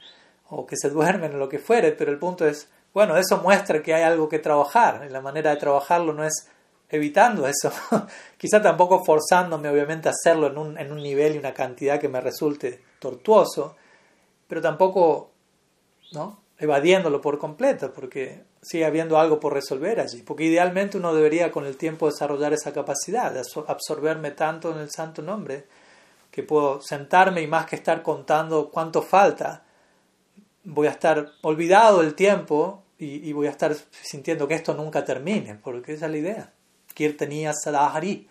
o 0.49 0.65
que 0.65 0.76
se 0.76 0.89
duermen 0.91 1.35
o 1.35 1.38
lo 1.38 1.49
que 1.49 1.60
fuere, 1.60 1.91
pero 1.91 2.11
el 2.11 2.19
punto 2.19 2.45
es, 2.47 2.69
bueno, 2.93 3.18
eso 3.18 3.38
muestra 3.38 3.81
que 3.81 3.93
hay 3.93 4.03
algo 4.03 4.27
que 4.27 4.39
trabajar, 4.39 5.07
la 5.10 5.22
manera 5.22 5.51
de 5.51 5.57
trabajarlo 5.57 6.14
no 6.14 6.26
es 6.26 6.49
evitando 6.89 7.47
eso, 7.47 7.72
quizá 8.38 8.61
tampoco 8.61 9.03
forzándome 9.03 9.69
obviamente 9.69 10.10
a 10.10 10.11
hacerlo 10.11 10.47
en 10.47 10.57
un, 10.57 10.77
en 10.77 10.91
un 10.91 11.01
nivel 11.01 11.35
y 11.35 11.39
una 11.39 11.53
cantidad 11.53 11.99
que 11.99 12.10
me 12.10 12.22
resulte 12.22 12.81
tortuoso, 12.99 13.76
pero 14.47 14.61
tampoco 14.61 15.31
¿no? 16.11 16.43
evadiéndolo 16.60 17.19
por 17.22 17.39
completo, 17.39 17.91
porque 17.93 18.43
sigue 18.64 18.85
habiendo 18.85 19.19
algo 19.19 19.40
por 19.40 19.53
resolver 19.53 19.99
allí, 19.99 20.22
porque 20.22 20.45
idealmente 20.45 20.98
uno 20.98 21.14
debería 21.14 21.52
con 21.52 21.65
el 21.65 21.77
tiempo 21.77 22.07
desarrollar 22.07 22.53
esa 22.53 22.73
capacidad 22.73 23.31
de 23.31 23.41
absorberme 23.68 24.31
tanto 24.31 24.72
en 24.72 24.80
el 24.80 24.90
santo 24.90 25.22
nombre 25.22 25.65
que 26.31 26.44
puedo 26.44 26.81
sentarme 26.81 27.41
y 27.41 27.48
más 27.48 27.68
que 27.68 27.76
estar 27.76 28.02
contando 28.02 28.72
cuánto 28.72 29.03
falta, 29.03 29.64
voy 30.64 30.88
a 30.88 30.91
estar 30.91 31.31
olvidado 31.41 32.02
del 32.02 32.15
tiempo 32.15 32.84
y, 32.98 33.34
voy 33.34 33.48
a 33.48 33.52
estar 33.52 33.76
sintiendo 34.02 34.48
que 34.48 34.56
esto 34.56 34.73
nunca 34.73 35.03
termine, 35.03 35.56
porque 35.56 35.94
esa 35.94 36.06
es 36.06 36.11
la 36.11 36.18
idea. 36.18 36.53
Kirtaniya 36.94 37.52
Sadahari, 37.53 38.30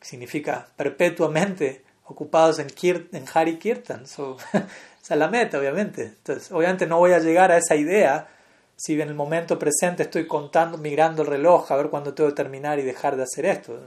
significa 0.00 0.68
perpetuamente 0.76 1.82
ocupados 2.04 2.58
en, 2.58 2.68
en 3.12 3.24
Hari 3.32 3.58
Kirtan. 3.58 4.06
So, 4.06 4.36
esa 4.52 5.14
es 5.14 5.18
la 5.18 5.28
meta, 5.28 5.58
obviamente. 5.58 6.02
Entonces, 6.02 6.52
obviamente 6.52 6.86
no 6.86 6.98
voy 6.98 7.12
a 7.12 7.18
llegar 7.18 7.50
a 7.50 7.56
esa 7.56 7.74
idea 7.74 8.28
si 8.76 9.00
en 9.00 9.08
el 9.08 9.14
momento 9.14 9.58
presente 9.58 10.02
estoy 10.04 10.26
contando, 10.26 10.76
migrando 10.78 11.22
el 11.22 11.28
reloj, 11.28 11.72
a 11.72 11.76
ver 11.76 11.88
cuándo 11.88 12.14
tengo 12.14 12.30
que 12.30 12.36
terminar 12.36 12.78
y 12.78 12.82
dejar 12.82 13.16
de 13.16 13.22
hacer 13.22 13.46
esto. 13.46 13.78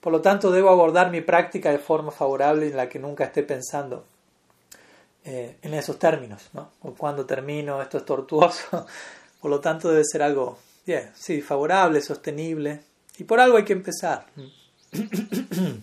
Por 0.00 0.12
lo 0.12 0.20
tanto, 0.20 0.50
debo 0.50 0.68
abordar 0.68 1.10
mi 1.10 1.22
práctica 1.22 1.70
de 1.70 1.78
forma 1.78 2.10
favorable 2.10 2.66
en 2.66 2.76
la 2.76 2.88
que 2.88 2.98
nunca 2.98 3.24
esté 3.24 3.42
pensando 3.42 4.04
eh, 5.24 5.56
en 5.62 5.74
esos 5.74 5.98
términos, 5.98 6.48
¿no? 6.52 6.70
O 6.82 6.92
cuando 6.94 7.26
termino, 7.26 7.80
esto 7.82 7.98
es 7.98 8.04
tortuoso. 8.04 8.86
Por 9.40 9.50
lo 9.50 9.60
tanto, 9.60 9.88
debe 9.90 10.04
ser 10.04 10.22
algo, 10.22 10.58
yeah, 10.84 11.12
sí, 11.14 11.40
favorable, 11.40 12.02
sostenible, 12.02 12.80
y 13.16 13.24
por 13.24 13.40
algo 13.40 13.56
hay 13.56 13.64
que 13.64 13.72
empezar. 13.72 14.26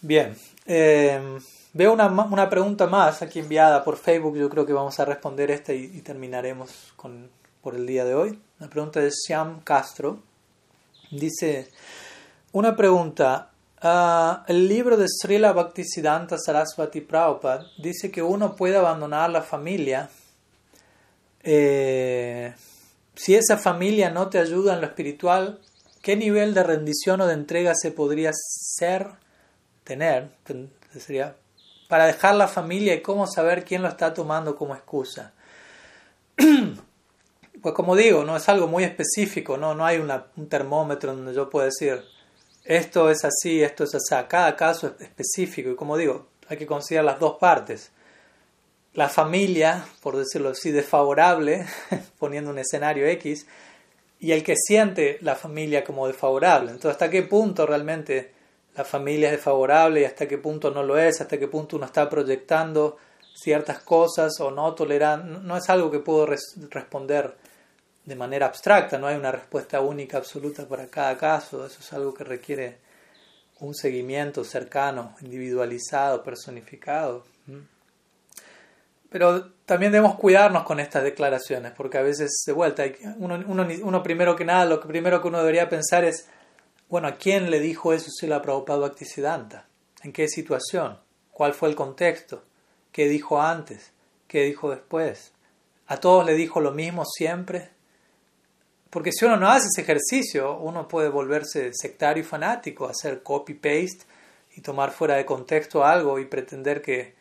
Bien, 0.00 0.36
eh, 0.66 1.38
veo 1.74 1.92
una, 1.92 2.06
una, 2.06 2.48
pregunta 2.48 2.86
más 2.86 3.20
aquí 3.20 3.40
enviada 3.40 3.84
por 3.84 3.96
Facebook. 3.96 4.36
Yo 4.36 4.48
creo 4.48 4.64
que 4.64 4.72
vamos 4.72 4.98
a 4.98 5.04
responder 5.04 5.50
esta 5.50 5.74
y, 5.74 6.00
terminaremos 6.00 6.94
con, 6.96 7.28
por 7.62 7.74
el 7.74 7.86
día 7.86 8.06
de 8.06 8.14
hoy. 8.14 8.40
La 8.58 8.68
pregunta 8.68 9.00
de 9.00 9.10
Siam 9.10 9.60
Castro. 9.60 10.22
Dice, 11.10 11.68
una 12.52 12.74
pregunta. 12.74 13.50
Uh, 13.82 14.50
el 14.50 14.66
libro 14.66 14.96
de 14.96 15.06
Srila 15.06 15.52
Bhaktisiddhanta 15.52 16.38
Saraswati 16.38 17.02
Prabhupada 17.02 17.66
dice 17.76 18.10
que 18.10 18.22
uno 18.22 18.56
puede 18.56 18.78
abandonar 18.78 19.28
la 19.28 19.42
familia 19.42 20.08
eh, 21.44 22.54
si 23.14 23.34
esa 23.34 23.58
familia 23.58 24.10
no 24.10 24.30
te 24.30 24.38
ayuda 24.38 24.74
en 24.74 24.80
lo 24.80 24.86
espiritual, 24.86 25.60
¿qué 26.02 26.16
nivel 26.16 26.54
de 26.54 26.62
rendición 26.62 27.20
o 27.20 27.26
de 27.26 27.34
entrega 27.34 27.74
se 27.74 27.90
podría 27.90 28.30
ser, 28.32 29.08
tener, 29.84 30.30
sería, 30.98 31.36
para 31.94 32.06
dejar 32.06 32.34
la 32.34 32.48
familia 32.48 32.92
y 32.92 33.02
cómo 33.02 33.24
saber 33.28 33.64
quién 33.64 33.80
lo 33.80 33.86
está 33.86 34.12
tomando 34.12 34.56
como 34.56 34.74
excusa? 34.74 35.32
pues 37.62 37.72
como 37.72 37.94
digo, 37.94 38.24
no 38.24 38.36
es 38.36 38.48
algo 38.48 38.66
muy 38.66 38.82
específico, 38.82 39.56
no, 39.56 39.76
no 39.76 39.86
hay 39.86 39.98
un 39.98 40.48
termómetro 40.48 41.14
donde 41.14 41.32
yo 41.32 41.48
pueda 41.48 41.66
decir 41.66 42.02
esto 42.64 43.12
es 43.12 43.24
así, 43.24 43.62
esto 43.62 43.84
es 43.84 43.94
así. 43.94 44.12
Cada 44.26 44.56
caso 44.56 44.88
es 44.88 45.02
específico 45.02 45.70
y 45.70 45.76
como 45.76 45.96
digo, 45.96 46.26
hay 46.48 46.56
que 46.56 46.66
considerar 46.66 47.04
las 47.04 47.20
dos 47.20 47.36
partes 47.36 47.92
la 48.94 49.08
familia, 49.08 49.86
por 50.02 50.16
decirlo 50.16 50.48
así, 50.48 50.72
desfavorable, 50.72 51.64
poniendo 52.18 52.50
un 52.50 52.58
escenario 52.58 53.06
X, 53.06 53.46
y 54.18 54.32
el 54.32 54.42
que 54.42 54.56
siente 54.56 55.18
la 55.20 55.36
familia 55.36 55.84
como 55.84 56.08
desfavorable. 56.08 56.72
Entonces, 56.72 56.90
¿hasta 56.90 57.08
qué 57.08 57.22
punto 57.22 57.68
realmente 57.68 58.33
la 58.76 58.84
familia 58.84 59.28
es 59.28 59.36
desfavorable 59.36 60.00
y 60.00 60.04
hasta 60.04 60.26
qué 60.26 60.38
punto 60.38 60.70
no 60.70 60.82
lo 60.82 60.98
es? 60.98 61.20
¿Hasta 61.20 61.38
qué 61.38 61.48
punto 61.48 61.76
uno 61.76 61.86
está 61.86 62.08
proyectando 62.08 62.96
ciertas 63.34 63.80
cosas 63.80 64.40
o 64.40 64.50
no 64.50 64.74
tolerando? 64.74 65.40
No 65.40 65.56
es 65.56 65.68
algo 65.70 65.90
que 65.90 66.00
puedo 66.00 66.26
responder 66.26 67.36
de 68.04 68.16
manera 68.16 68.46
abstracta, 68.46 68.98
no 68.98 69.06
hay 69.06 69.16
una 69.16 69.32
respuesta 69.32 69.80
única, 69.80 70.18
absoluta 70.18 70.68
para 70.68 70.86
cada 70.88 71.16
caso. 71.16 71.64
Eso 71.64 71.78
es 71.80 71.92
algo 71.92 72.12
que 72.12 72.24
requiere 72.24 72.78
un 73.60 73.74
seguimiento 73.74 74.44
cercano, 74.44 75.14
individualizado, 75.22 76.22
personificado. 76.22 77.24
Pero 79.08 79.52
también 79.64 79.92
debemos 79.92 80.16
cuidarnos 80.16 80.64
con 80.64 80.80
estas 80.80 81.04
declaraciones, 81.04 81.72
porque 81.72 81.98
a 81.98 82.02
veces 82.02 82.42
de 82.44 82.52
vuelta, 82.52 82.82
uno, 83.16 84.02
primero 84.02 84.34
que 84.34 84.44
nada, 84.44 84.64
lo 84.64 84.80
primero 84.80 85.22
que 85.22 85.28
uno 85.28 85.38
debería 85.38 85.68
pensar 85.68 86.04
es, 86.04 86.28
bueno, 86.94 87.08
¿a 87.08 87.16
quién 87.16 87.50
le 87.50 87.58
dijo 87.58 87.92
eso 87.92 88.08
si 88.08 88.28
la 88.28 88.40
Prabhupada 88.40 88.78
Bhaktisiddhanta? 88.78 89.66
¿En 90.04 90.12
qué 90.12 90.28
situación? 90.28 90.96
¿Cuál 91.32 91.52
fue 91.52 91.68
el 91.68 91.74
contexto? 91.74 92.44
¿Qué 92.92 93.08
dijo 93.08 93.42
antes? 93.42 93.90
¿Qué 94.28 94.42
dijo 94.44 94.70
después? 94.70 95.32
¿A 95.88 95.96
todos 95.96 96.24
le 96.24 96.34
dijo 96.34 96.60
lo 96.60 96.70
mismo 96.70 97.04
siempre? 97.04 97.70
Porque 98.90 99.10
si 99.10 99.24
uno 99.24 99.36
no 99.36 99.48
hace 99.48 99.66
ese 99.66 99.80
ejercicio, 99.80 100.56
uno 100.56 100.86
puede 100.86 101.08
volverse 101.08 101.72
sectario 101.74 102.22
y 102.22 102.24
fanático, 102.24 102.86
hacer 102.86 103.24
copy-paste 103.24 104.04
y 104.54 104.60
tomar 104.60 104.92
fuera 104.92 105.16
de 105.16 105.26
contexto 105.26 105.84
algo 105.84 106.20
y 106.20 106.26
pretender 106.26 106.80
que 106.80 107.16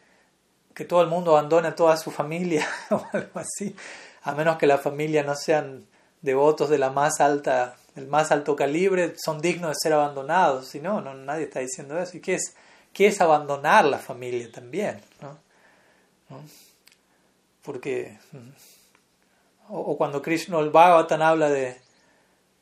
que 0.75 0.85
todo 0.85 1.01
el 1.01 1.07
mundo 1.07 1.31
abandone 1.31 1.69
a 1.69 1.75
toda 1.75 1.97
su 1.97 2.11
familia 2.11 2.67
o 2.91 3.03
algo 3.11 3.39
así, 3.39 3.75
a 4.21 4.33
menos 4.33 4.59
que 4.59 4.67
la 4.67 4.77
familia 4.77 5.23
no 5.23 5.35
sean 5.35 5.87
devotos 6.21 6.69
de 6.69 6.77
la 6.77 6.91
más 6.91 7.19
alta, 7.19 7.75
del 7.95 8.07
más 8.07 8.31
alto 8.31 8.55
calibre, 8.55 9.13
son 9.17 9.41
dignos 9.41 9.71
de 9.71 9.75
ser 9.81 9.93
abandonados. 9.93 10.67
Si 10.67 10.79
no, 10.79 11.01
nadie 11.01 11.45
está 11.45 11.59
diciendo 11.59 11.97
eso. 11.99 12.17
¿Y 12.17 12.21
qué 12.21 12.35
es, 12.35 12.55
qué 12.91 13.07
es 13.07 13.21
abandonar 13.21 13.85
la 13.85 13.99
familia 13.99 14.51
también? 14.51 15.01
¿no? 15.21 15.37
Porque, 17.61 18.17
o, 19.69 19.79
o, 19.79 19.97
cuando 19.97 20.21
Krishna 20.21 20.59
el 20.59 20.71
Bhagavatam 20.71 21.21
habla 21.21 21.49
de, 21.49 21.79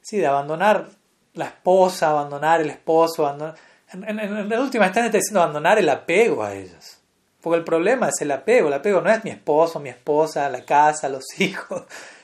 sí, 0.01 0.17
de 0.17 0.27
abandonar 0.27 0.89
la 1.33 1.45
esposa, 1.45 2.09
abandonar 2.09 2.61
el 2.61 2.69
esposo, 2.69 3.55
en, 3.93 4.03
en, 4.03 4.19
en 4.19 4.49
la 4.49 4.61
última 4.61 4.85
instancia 4.85 5.07
está 5.07 5.17
diciendo 5.17 5.41
abandonar 5.41 5.79
el 5.79 5.89
apego 5.89 6.43
a 6.43 6.53
ellos. 6.53 6.97
Porque 7.41 7.57
el 7.57 7.63
problema 7.63 8.09
es 8.09 8.21
el 8.21 8.31
apego. 8.31 8.67
El 8.67 8.75
apego 8.75 9.01
no 9.01 9.09
es 9.09 9.23
mi 9.23 9.31
esposo, 9.31 9.79
mi 9.79 9.89
esposa, 9.89 10.47
la 10.49 10.63
casa, 10.63 11.09
los 11.09 11.25
hijos. 11.39 11.83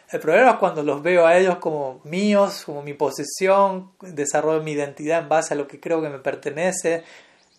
El 0.10 0.20
problema 0.20 0.52
es 0.52 0.58
cuando 0.58 0.84
los 0.84 1.02
veo 1.02 1.26
a 1.26 1.38
ellos 1.38 1.58
como 1.58 2.00
míos, 2.06 2.64
como 2.66 2.82
mi 2.82 2.94
posesión, 2.94 3.92
desarrollo 4.02 4.64
mi 4.64 4.72
identidad 4.72 5.24
en 5.24 5.30
base 5.30 5.54
a 5.54 5.58
lo 5.58 5.68
que 5.68 5.80
creo 5.80 6.02
que 6.02 6.10
me 6.10 6.20
pertenece. 6.20 7.04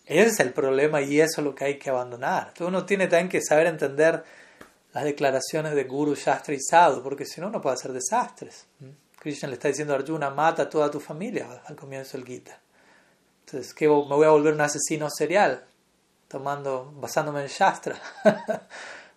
Ese 0.05 0.29
es 0.29 0.39
el 0.39 0.53
problema 0.53 1.01
y 1.01 1.21
eso 1.21 1.41
es 1.41 1.45
lo 1.45 1.53
que 1.53 1.65
hay 1.65 1.77
que 1.77 1.89
abandonar. 1.89 2.47
Entonces 2.47 2.67
uno 2.67 2.85
tiene 2.85 3.07
también 3.07 3.29
que 3.29 3.41
saber 3.41 3.67
entender 3.67 4.23
las 4.93 5.03
declaraciones 5.03 5.75
de 5.75 5.83
Guru, 5.83 6.15
Shastra 6.15 6.55
y 6.55 6.59
Sadhu, 6.59 7.03
porque 7.03 7.25
si 7.25 7.39
no, 7.39 7.51
no 7.51 7.61
puede 7.61 7.75
hacer 7.75 7.93
desastres. 7.93 8.65
Krishna 9.19 9.49
le 9.49 9.55
está 9.55 9.67
diciendo 9.67 9.93
a 9.93 9.97
Arjuna, 9.97 10.31
mata 10.31 10.63
a 10.63 10.69
toda 10.69 10.89
tu 10.89 10.99
familia 10.99 11.61
al 11.65 11.75
comienzo 11.75 12.17
del 12.17 12.25
Gita. 12.25 12.59
Entonces, 13.45 13.73
¿qué, 13.75 13.87
¿me 13.87 13.93
voy 13.93 14.25
a 14.25 14.29
volver 14.29 14.53
un 14.53 14.61
asesino 14.61 15.07
serial? 15.09 15.65
tomando, 16.29 16.93
basándome 16.95 17.41
en 17.41 17.47
Shastra. 17.47 17.95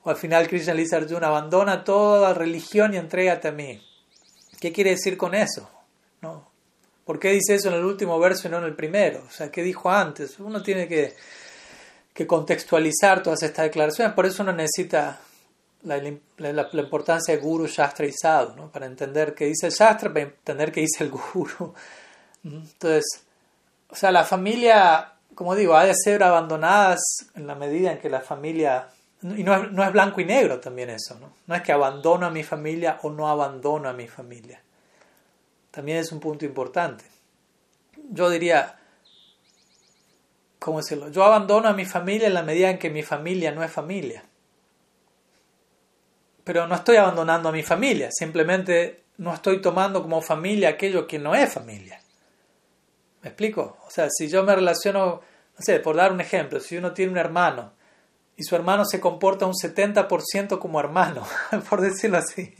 al 0.04 0.16
final 0.16 0.48
Krishna 0.48 0.74
le 0.74 0.82
dice 0.82 0.96
Arjuna, 0.96 1.28
abandona 1.28 1.84
toda 1.84 2.34
religión 2.34 2.94
y 2.94 2.96
entrégate 2.96 3.48
a 3.48 3.52
mí. 3.52 3.80
¿Qué 4.60 4.72
quiere 4.72 4.90
decir 4.90 5.16
con 5.16 5.34
eso? 5.34 5.68
¿No? 6.20 6.50
¿Por 7.04 7.18
qué 7.18 7.30
dice 7.30 7.54
eso 7.54 7.68
en 7.68 7.74
el 7.74 7.84
último 7.84 8.18
verso 8.18 8.46
y 8.46 8.50
no 8.50 8.58
en 8.58 8.64
el 8.64 8.74
primero? 8.74 9.24
O 9.26 9.30
sea, 9.30 9.50
¿qué 9.50 9.62
dijo 9.62 9.90
antes? 9.90 10.38
Uno 10.38 10.62
tiene 10.62 10.86
que, 10.86 11.14
que 12.12 12.26
contextualizar 12.26 13.22
todas 13.22 13.42
estas 13.42 13.64
declaraciones, 13.64 14.14
por 14.14 14.26
eso 14.26 14.42
uno 14.42 14.52
necesita 14.52 15.20
la, 15.82 15.98
importancia 15.98 17.34
de 17.34 17.40
Guru, 17.40 17.66
Shastra 17.66 18.06
y 18.06 18.12
Sadhu, 18.12 18.54
¿no? 18.56 18.70
para 18.70 18.86
entender 18.86 19.34
qué 19.34 19.46
dice 19.46 19.66
el 19.66 19.72
Shastra, 19.72 20.12
para 20.12 20.26
entender 20.26 20.70
qué 20.70 20.80
dice 20.80 21.02
el 21.04 21.10
Guru. 21.10 21.74
Entonces, 22.44 23.04
o 23.88 23.96
sea, 23.96 24.12
la 24.12 24.24
familia 24.24 25.12
como 25.34 25.54
digo, 25.54 25.74
ha 25.74 25.84
de 25.84 25.94
ser 25.94 26.22
abandonadas 26.22 27.00
en 27.34 27.46
la 27.46 27.54
medida 27.54 27.92
en 27.92 27.98
que 27.98 28.10
la 28.10 28.20
familia... 28.20 28.88
Y 29.22 29.44
no 29.44 29.54
es, 29.54 29.70
no 29.70 29.84
es 29.84 29.92
blanco 29.92 30.20
y 30.20 30.24
negro 30.24 30.58
también 30.58 30.90
eso, 30.90 31.18
¿no? 31.20 31.32
No 31.46 31.54
es 31.54 31.62
que 31.62 31.72
abandono 31.72 32.26
a 32.26 32.30
mi 32.30 32.42
familia 32.42 32.98
o 33.02 33.10
no 33.10 33.28
abandono 33.28 33.88
a 33.88 33.92
mi 33.92 34.08
familia. 34.08 34.60
También 35.70 35.98
es 35.98 36.10
un 36.10 36.18
punto 36.18 36.44
importante. 36.44 37.04
Yo 38.10 38.28
diría, 38.28 38.78
¿cómo 40.58 40.78
decirlo? 40.78 41.08
Yo 41.08 41.24
abandono 41.24 41.68
a 41.68 41.72
mi 41.72 41.84
familia 41.84 42.26
en 42.26 42.34
la 42.34 42.42
medida 42.42 42.68
en 42.68 42.78
que 42.78 42.90
mi 42.90 43.02
familia 43.02 43.52
no 43.52 43.62
es 43.62 43.70
familia. 43.70 44.24
Pero 46.42 46.66
no 46.66 46.74
estoy 46.74 46.96
abandonando 46.96 47.48
a 47.48 47.52
mi 47.52 47.62
familia, 47.62 48.08
simplemente 48.10 49.04
no 49.18 49.32
estoy 49.32 49.60
tomando 49.60 50.02
como 50.02 50.20
familia 50.20 50.70
aquello 50.70 51.06
que 51.06 51.20
no 51.20 51.34
es 51.34 51.52
familia. 51.52 52.00
¿Me 53.22 53.28
explico? 53.28 53.78
O 53.86 53.90
sea, 53.90 54.08
si 54.10 54.28
yo 54.28 54.42
me 54.42 54.56
relaciono, 54.56 55.20
no 55.56 55.64
sé, 55.64 55.78
por 55.78 55.94
dar 55.94 56.10
un 56.10 56.20
ejemplo, 56.20 56.58
si 56.58 56.76
uno 56.76 56.92
tiene 56.92 57.12
un 57.12 57.18
hermano 57.18 57.72
y 58.36 58.44
su 58.44 58.56
hermano 58.56 58.84
se 58.84 59.00
comporta 59.00 59.46
un 59.46 59.54
70% 59.54 60.58
como 60.58 60.80
hermano, 60.80 61.26
por 61.70 61.80
decirlo 61.80 62.18
así, 62.18 62.54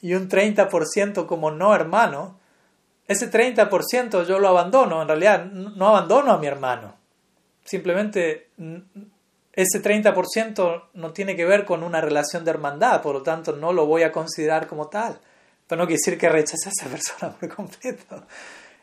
y 0.00 0.14
un 0.14 0.28
30% 0.28 1.26
como 1.26 1.50
no 1.50 1.74
hermano, 1.74 2.38
ese 3.06 3.30
30% 3.30 4.26
yo 4.26 4.38
lo 4.38 4.48
abandono, 4.48 5.02
en 5.02 5.08
realidad 5.08 5.44
no 5.44 5.88
abandono 5.88 6.32
a 6.32 6.38
mi 6.38 6.46
hermano. 6.46 6.96
Simplemente 7.64 8.50
ese 9.52 9.82
30% 9.82 10.84
no 10.94 11.12
tiene 11.12 11.36
que 11.36 11.44
ver 11.44 11.64
con 11.64 11.82
una 11.82 12.00
relación 12.00 12.44
de 12.44 12.50
hermandad, 12.50 13.02
por 13.02 13.14
lo 13.14 13.22
tanto 13.22 13.54
no 13.54 13.72
lo 13.72 13.86
voy 13.86 14.02
a 14.02 14.12
considerar 14.12 14.66
como 14.66 14.88
tal. 14.88 15.20
Pero 15.66 15.80
no 15.80 15.86
quiere 15.86 16.00
decir 16.04 16.18
que 16.18 16.28
rechace 16.28 16.68
a 16.68 16.72
esa 16.72 16.88
persona 16.90 17.32
por 17.38 17.48
completo. 17.54 18.24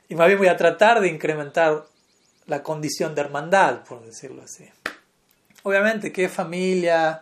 Y 0.08 0.16
más 0.16 0.28
bien 0.28 0.40
voy 0.40 0.48
a 0.48 0.58
tratar 0.58 1.02
de 1.02 1.08
incrementar 1.08 1.86
la 2.46 2.64
condición 2.64 3.14
de 3.14 3.22
hermandad, 3.22 3.84
por 3.84 4.04
decirlo 4.04 4.44
así. 4.44 4.68
Obviamente 5.64 6.12
es 6.16 6.32
familia, 6.32 7.22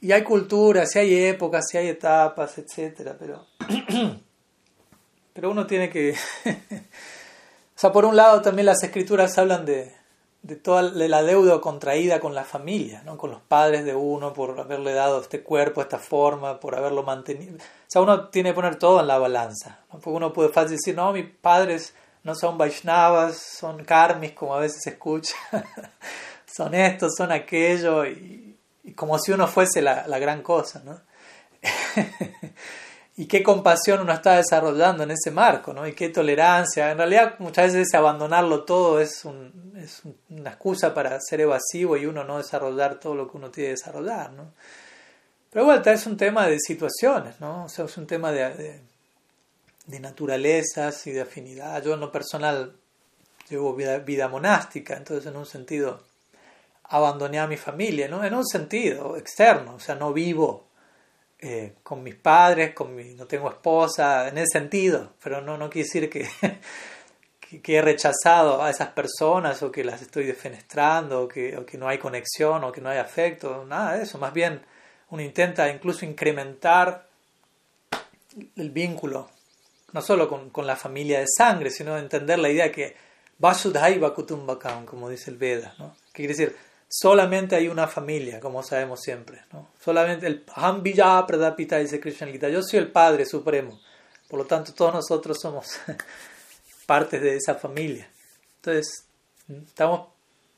y 0.00 0.12
hay 0.12 0.22
culturas, 0.22 0.94
y 0.96 0.98
hay 0.98 1.24
épocas, 1.26 1.72
y 1.72 1.78
hay 1.78 1.88
etapas, 1.88 2.58
etc. 2.58 3.12
Pero, 3.18 3.46
pero 5.32 5.50
uno 5.50 5.66
tiene 5.66 5.88
que... 5.88 6.12
o 6.44 7.76
sea, 7.78 7.92
por 7.92 8.04
un 8.04 8.16
lado 8.16 8.42
también 8.42 8.66
las 8.66 8.82
escrituras 8.82 9.38
hablan 9.38 9.64
de, 9.64 9.94
de 10.44 10.56
toda 10.56 10.82
la 10.82 11.22
deuda 11.22 11.58
contraída 11.62 12.20
con 12.20 12.34
la 12.34 12.44
familia, 12.44 13.02
¿no? 13.06 13.16
con 13.16 13.30
los 13.30 13.40
padres 13.40 13.86
de 13.86 13.94
uno, 13.94 14.34
por 14.34 14.60
haberle 14.60 14.92
dado 14.92 15.22
este 15.22 15.42
cuerpo, 15.42 15.80
esta 15.80 15.98
forma, 15.98 16.60
por 16.60 16.76
haberlo 16.76 17.02
mantenido. 17.02 17.56
O 17.56 17.86
sea, 17.88 18.02
uno 18.02 18.28
tiene 18.28 18.50
que 18.50 18.54
poner 18.54 18.76
todo 18.76 19.00
en 19.00 19.06
la 19.06 19.16
balanza. 19.16 19.78
Porque 19.90 20.10
uno 20.10 20.34
puede 20.34 20.50
fácil 20.50 20.72
decir, 20.72 20.94
no, 20.94 21.14
mis 21.14 21.30
padres 21.30 21.94
no 22.24 22.34
son 22.34 22.58
Vaishnavas, 22.58 23.38
son 23.38 23.84
karmis, 23.84 24.32
como 24.32 24.54
a 24.54 24.60
veces 24.60 24.82
se 24.82 24.90
escucha, 24.90 25.34
son 26.54 26.74
estos, 26.74 27.14
son 27.16 27.32
aquello, 27.32 28.06
y, 28.06 28.56
como 28.94 29.18
si 29.18 29.32
uno 29.32 29.46
fuese 29.48 29.82
la, 29.82 30.06
la 30.06 30.18
gran 30.18 30.42
cosa. 30.42 30.82
¿no? 30.84 31.00
y 33.16 33.26
qué 33.26 33.42
compasión 33.42 34.00
uno 34.00 34.12
está 34.12 34.36
desarrollando 34.36 35.04
en 35.04 35.12
ese 35.12 35.30
marco, 35.30 35.72
¿no? 35.72 35.86
Y 35.86 35.94
qué 35.94 36.08
tolerancia. 36.08 36.90
En 36.90 36.98
realidad, 36.98 37.36
muchas 37.38 37.72
veces 37.72 37.94
abandonarlo 37.94 38.64
todo 38.64 39.00
es, 39.00 39.24
un, 39.24 39.72
es 39.76 40.02
una 40.30 40.50
excusa 40.50 40.92
para 40.92 41.18
ser 41.20 41.40
evasivo 41.40 41.96
y 41.96 42.06
uno 42.06 42.24
no 42.24 42.38
desarrollar 42.38 42.98
todo 42.98 43.14
lo 43.14 43.30
que 43.30 43.36
uno 43.36 43.50
tiene 43.50 43.68
que 43.68 43.76
desarrollar, 43.76 44.32
¿no? 44.32 44.52
Pero 45.50 45.66
vuelta, 45.66 45.92
es 45.92 46.06
un 46.06 46.16
tema 46.16 46.48
de 46.48 46.58
situaciones, 46.58 47.40
¿no? 47.40 47.64
O 47.64 47.68
sea, 47.68 47.84
es 47.84 47.96
un 47.96 48.08
tema 48.08 48.32
de, 48.32 48.80
de, 49.86 50.00
naturalezas 50.00 51.06
y 51.06 51.12
de 51.12 51.20
afinidad. 51.20 51.80
Yo 51.84 51.94
en 51.94 52.00
lo 52.00 52.10
personal 52.10 52.74
llevo 53.48 53.74
vida, 53.74 53.98
vida 53.98 54.26
monástica, 54.26 54.96
entonces 54.96 55.26
en 55.26 55.36
un 55.36 55.46
sentido 55.46 56.02
abandoné 56.94 57.40
a 57.40 57.48
mi 57.48 57.56
familia, 57.56 58.06
¿no? 58.06 58.24
En 58.24 58.34
un 58.34 58.46
sentido 58.46 59.16
externo, 59.16 59.74
o 59.74 59.80
sea, 59.80 59.96
no 59.96 60.12
vivo 60.12 60.68
eh, 61.40 61.74
con 61.82 62.04
mis 62.04 62.14
padres, 62.14 62.72
con 62.72 62.94
mi, 62.94 63.14
no 63.14 63.26
tengo 63.26 63.50
esposa, 63.50 64.28
en 64.28 64.38
ese 64.38 64.60
sentido, 64.60 65.14
pero 65.20 65.40
no, 65.40 65.58
no 65.58 65.68
quiere 65.68 65.88
decir 65.88 66.08
que, 67.50 67.60
que, 67.60 67.76
he 67.76 67.82
rechazado 67.82 68.62
a 68.62 68.70
esas 68.70 68.90
personas 68.90 69.60
o 69.64 69.72
que 69.72 69.82
las 69.82 70.02
estoy 70.02 70.24
defenestrando 70.24 71.22
o 71.22 71.28
que, 71.28 71.56
o 71.56 71.66
que 71.66 71.76
no 71.78 71.88
hay 71.88 71.98
conexión 71.98 72.62
o 72.62 72.70
que 72.70 72.80
no 72.80 72.90
hay 72.90 72.98
afecto, 72.98 73.64
nada 73.64 73.96
de 73.96 74.04
eso, 74.04 74.18
más 74.18 74.32
bien 74.32 74.62
uno 75.10 75.20
intenta 75.20 75.68
incluso 75.68 76.04
incrementar 76.04 77.08
el 78.54 78.70
vínculo, 78.70 79.30
no 79.92 80.00
solo 80.00 80.28
con, 80.28 80.50
con 80.50 80.64
la 80.64 80.76
familia 80.76 81.18
de 81.18 81.26
sangre, 81.26 81.70
sino 81.70 81.98
entender 81.98 82.38
la 82.38 82.50
idea 82.50 82.70
que 82.70 82.94
Vasudhaiva 83.38 84.14
Kutumbakam, 84.14 84.86
como 84.86 85.08
dice 85.08 85.32
el 85.32 85.38
Veda, 85.38 85.74
¿no? 85.78 85.96
que 86.12 86.22
quiere 86.22 86.34
decir 86.34 86.56
solamente 86.96 87.56
hay 87.56 87.66
una 87.66 87.88
familia, 87.88 88.38
como 88.38 88.62
sabemos 88.62 89.00
siempre. 89.00 89.42
Solamente 89.84 90.28
el 90.28 90.44
Hambija 90.54 91.26
Pradapita 91.26 91.78
dice 91.78 91.98
Krishna 91.98 92.28
Gita, 92.28 92.48
yo 92.48 92.62
soy 92.62 92.78
el 92.78 92.92
Padre 92.92 93.26
Supremo. 93.26 93.80
Por 94.28 94.38
lo 94.38 94.46
tanto, 94.46 94.72
todos 94.72 94.94
nosotros 94.94 95.38
somos 95.40 95.76
partes 96.86 97.20
de 97.20 97.36
esa 97.36 97.56
familia. 97.56 98.08
Entonces, 98.56 99.06
estamos, 99.48 100.08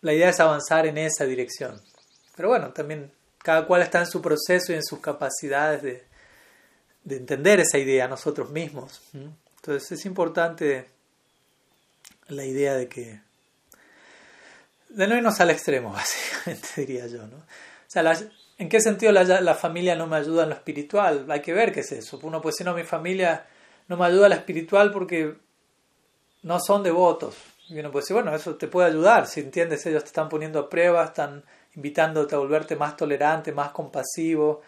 la 0.03 0.13
idea 0.13 0.29
es 0.29 0.39
avanzar 0.39 0.87
en 0.87 0.99
esa 0.99 1.25
dirección. 1.25 1.81
Pero 2.37 2.51
bueno, 2.51 2.71
también 2.71 3.11
cada 3.39 3.67
cual 3.67 3.81
está 3.81 4.01
en 4.01 4.07
su 4.07 4.21
proceso 4.21 4.73
y 4.73 4.77
en 4.77 4.85
sus 4.85 4.99
capacidades 4.99 5.83
de, 5.83 6.05
de 7.03 7.17
entender 7.17 7.61
esa 7.61 7.79
idea 7.79 8.09
nosotros 8.09 8.51
mismos. 8.51 9.01
Entonces 9.15 9.91
es 9.93 10.05
importante 10.05 10.87
la 12.29 12.45
idea 12.45 12.75
de 12.75 12.89
que 12.89 13.21
de 14.89 15.07
no 15.07 15.17
irnos 15.17 15.41
al 15.41 15.51
extremo, 15.51 15.93
básicamente, 15.93 16.69
diría 16.77 17.07
yo, 17.07 17.27
¿no? 17.27 17.37
O 17.37 17.89
sea, 17.89 18.17
¿en 18.59 18.69
qué 18.69 18.81
sentido 18.81 19.13
la, 19.13 19.25
la, 19.25 19.55
familia 19.55 19.95
no 19.95 20.07
me 20.07 20.17
ayuda 20.17 20.43
en 20.43 20.51
lo 20.51 20.55
espiritual? 20.55 21.27
Hay 21.29 21.41
que 21.41 21.53
ver 21.53 21.73
qué 21.73 21.81
es 21.81 21.93
eso. 21.93 22.19
Uno 22.23 22.41
puede 22.41 22.53
decir, 22.53 22.67
no, 22.67 22.75
mi 22.75 22.83
familia 22.83 23.47
no 23.89 23.97
me 23.97 24.07
ayuda 24.07 24.27
en 24.27 24.31
lo 24.31 24.37
espiritual 24.37 24.91
porque 24.93 25.37
no 26.43 26.59
son 26.61 26.83
devotos. 26.83 27.37
Y 27.69 27.79
uno 27.79 27.91
puede 27.91 28.03
decir, 28.03 28.15
bueno, 28.15 28.35
eso 28.35 28.55
te 28.55 28.69
puede 28.69 28.89
ayudar, 28.89 29.27
si 29.27 29.41
entiendes, 29.41 29.85
ellos 29.87 30.05
te 30.05 30.09
están 30.09 30.29
poniendo 30.29 30.61
a 30.61 30.71
prueba, 30.71 31.05
están 31.05 31.45
invitándote 31.75 32.35
a 32.35 32.39
volverte 32.39 32.77
más 32.77 32.97
tolerante, 32.97 33.53
más 33.53 33.71
compasivo, 33.71 34.63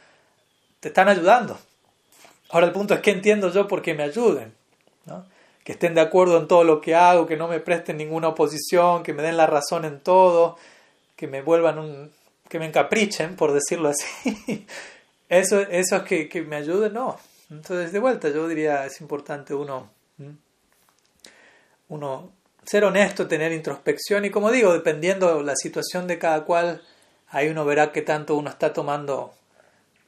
te 0.80 0.88
están 0.88 1.08
ayudando. 1.08 1.58
Ahora 2.50 2.66
el 2.66 2.72
punto 2.72 2.94
es 2.94 3.00
que 3.00 3.10
entiendo 3.10 3.50
yo 3.50 3.68
por 3.68 3.82
qué 3.82 3.94
me 3.94 4.02
ayuden, 4.02 4.54
¿no? 5.06 5.26
Que 5.68 5.72
estén 5.72 5.92
de 5.92 6.00
acuerdo 6.00 6.38
en 6.38 6.48
todo 6.48 6.64
lo 6.64 6.80
que 6.80 6.94
hago, 6.94 7.26
que 7.26 7.36
no 7.36 7.46
me 7.46 7.60
presten 7.60 7.98
ninguna 7.98 8.28
oposición, 8.28 9.02
que 9.02 9.12
me 9.12 9.22
den 9.22 9.36
la 9.36 9.46
razón 9.46 9.84
en 9.84 10.00
todo, 10.00 10.56
que 11.14 11.26
me 11.26 11.42
vuelvan 11.42 11.78
un, 11.78 12.10
que 12.48 12.58
me 12.58 12.64
encaprichen, 12.64 13.36
por 13.36 13.52
decirlo 13.52 13.90
así. 13.90 14.66
Eso, 15.28 15.60
eso 15.60 15.96
es 15.96 16.02
que, 16.04 16.26
que 16.26 16.40
me 16.40 16.56
ayude, 16.56 16.88
no. 16.88 17.18
Entonces, 17.50 17.92
de 17.92 17.98
vuelta, 17.98 18.30
yo 18.30 18.48
diría, 18.48 18.86
es 18.86 18.98
importante 19.02 19.52
uno, 19.52 19.90
uno 21.90 22.32
ser 22.64 22.84
honesto, 22.84 23.28
tener 23.28 23.52
introspección 23.52 24.24
y 24.24 24.30
como 24.30 24.50
digo, 24.50 24.72
dependiendo 24.72 25.42
la 25.42 25.54
situación 25.54 26.06
de 26.06 26.18
cada 26.18 26.46
cual, 26.46 26.80
ahí 27.28 27.48
uno 27.48 27.66
verá 27.66 27.92
qué 27.92 28.00
tanto 28.00 28.36
uno 28.36 28.48
está 28.48 28.72
tomando 28.72 29.34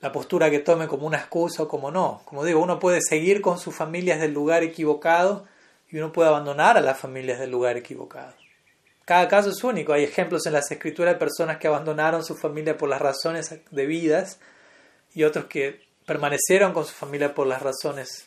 la 0.00 0.12
postura 0.12 0.50
que 0.50 0.60
tome 0.60 0.88
como 0.88 1.06
una 1.06 1.18
excusa 1.18 1.64
o 1.64 1.68
como 1.68 1.90
no. 1.90 2.22
Como 2.24 2.44
digo, 2.44 2.60
uno 2.60 2.78
puede 2.78 3.00
seguir 3.02 3.40
con 3.40 3.58
sus 3.58 3.74
familias 3.74 4.20
del 4.20 4.32
lugar 4.32 4.62
equivocado 4.62 5.44
y 5.90 5.98
uno 5.98 6.12
puede 6.12 6.28
abandonar 6.28 6.76
a 6.76 6.80
las 6.80 6.98
familias 6.98 7.38
del 7.38 7.50
lugar 7.50 7.76
equivocado. 7.76 8.32
Cada 9.04 9.28
caso 9.28 9.50
es 9.50 9.62
único. 9.64 9.92
Hay 9.92 10.04
ejemplos 10.04 10.46
en 10.46 10.52
las 10.52 10.70
escrituras 10.70 11.14
de 11.14 11.18
personas 11.18 11.58
que 11.58 11.66
abandonaron 11.66 12.24
su 12.24 12.36
familia 12.36 12.76
por 12.76 12.88
las 12.88 13.02
razones 13.02 13.54
debidas 13.70 14.38
y 15.14 15.24
otros 15.24 15.46
que 15.46 15.80
permanecieron 16.06 16.72
con 16.72 16.84
su 16.86 16.92
familia 16.92 17.34
por 17.34 17.46
las 17.46 17.60
razones 17.60 18.26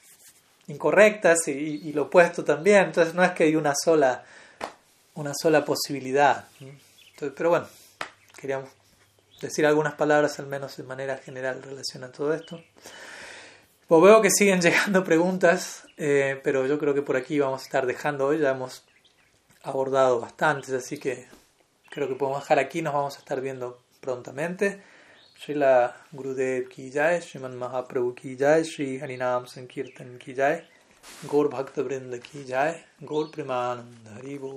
incorrectas 0.67 1.47
y, 1.47 1.91
lo 1.93 2.03
opuesto 2.03 2.43
también. 2.43 2.83
Entonces 2.83 3.13
no 3.13 3.23
es 3.23 3.31
que 3.31 3.45
hay 3.45 3.55
una 3.55 3.73
sola, 3.75 4.23
una 5.15 5.31
sola 5.33 5.65
posibilidad. 5.65 6.45
pero 7.35 7.49
bueno, 7.49 7.67
queríamos 8.39 8.69
decir 9.47 9.65
algunas 9.65 9.93
palabras 9.95 10.39
al 10.39 10.47
menos 10.47 10.77
de 10.77 10.83
manera 10.83 11.17
general 11.17 11.57
en 11.57 11.63
relación 11.63 12.03
a 12.03 12.11
todo 12.11 12.33
esto. 12.33 12.61
Pues 13.87 14.01
veo 14.01 14.21
que 14.21 14.29
siguen 14.31 14.61
llegando 14.65 15.03
preguntas, 15.03 15.83
eh, 15.97 16.39
pero 16.43 16.65
yo 16.65 16.79
creo 16.79 16.93
que 16.93 17.01
por 17.01 17.15
aquí 17.15 17.39
vamos 17.39 17.61
a 17.61 17.65
estar 17.65 17.85
dejando 17.85 18.27
hoy, 18.27 18.39
ya 18.39 18.51
hemos 18.51 18.83
abordado 19.63 20.19
bastantes, 20.19 20.71
así 20.71 20.97
que 20.97 21.27
creo 21.89 22.07
que 22.07 22.15
podemos 22.15 22.41
dejar 22.41 22.59
aquí, 22.59 22.81
nos 22.81 22.93
vamos 22.93 23.15
a 23.15 23.19
estar 23.19 23.39
viendo 23.39 23.79
prontamente. 24.01 24.81
Srila 25.39 25.93
Gurudev 26.11 26.69
ki 26.69 26.89
jai, 26.91 27.21
Sriman 27.21 27.55
Mahaprabhu 27.57 28.13
ki 28.15 28.35
jai, 28.37 28.63
Sri 28.63 28.99
Harinam 28.99 29.45
Sankirtan 29.45 30.17
ki 30.17 30.33
jai, 30.35 30.63
Gaur 31.27 31.49
Bhakta 31.49 31.83
Vrinda 31.83 32.19
ki 32.19 32.45
jai, 32.47 32.71
Gaur 33.01 33.29
Premanand 33.31 34.07
Haribo. 34.15 34.51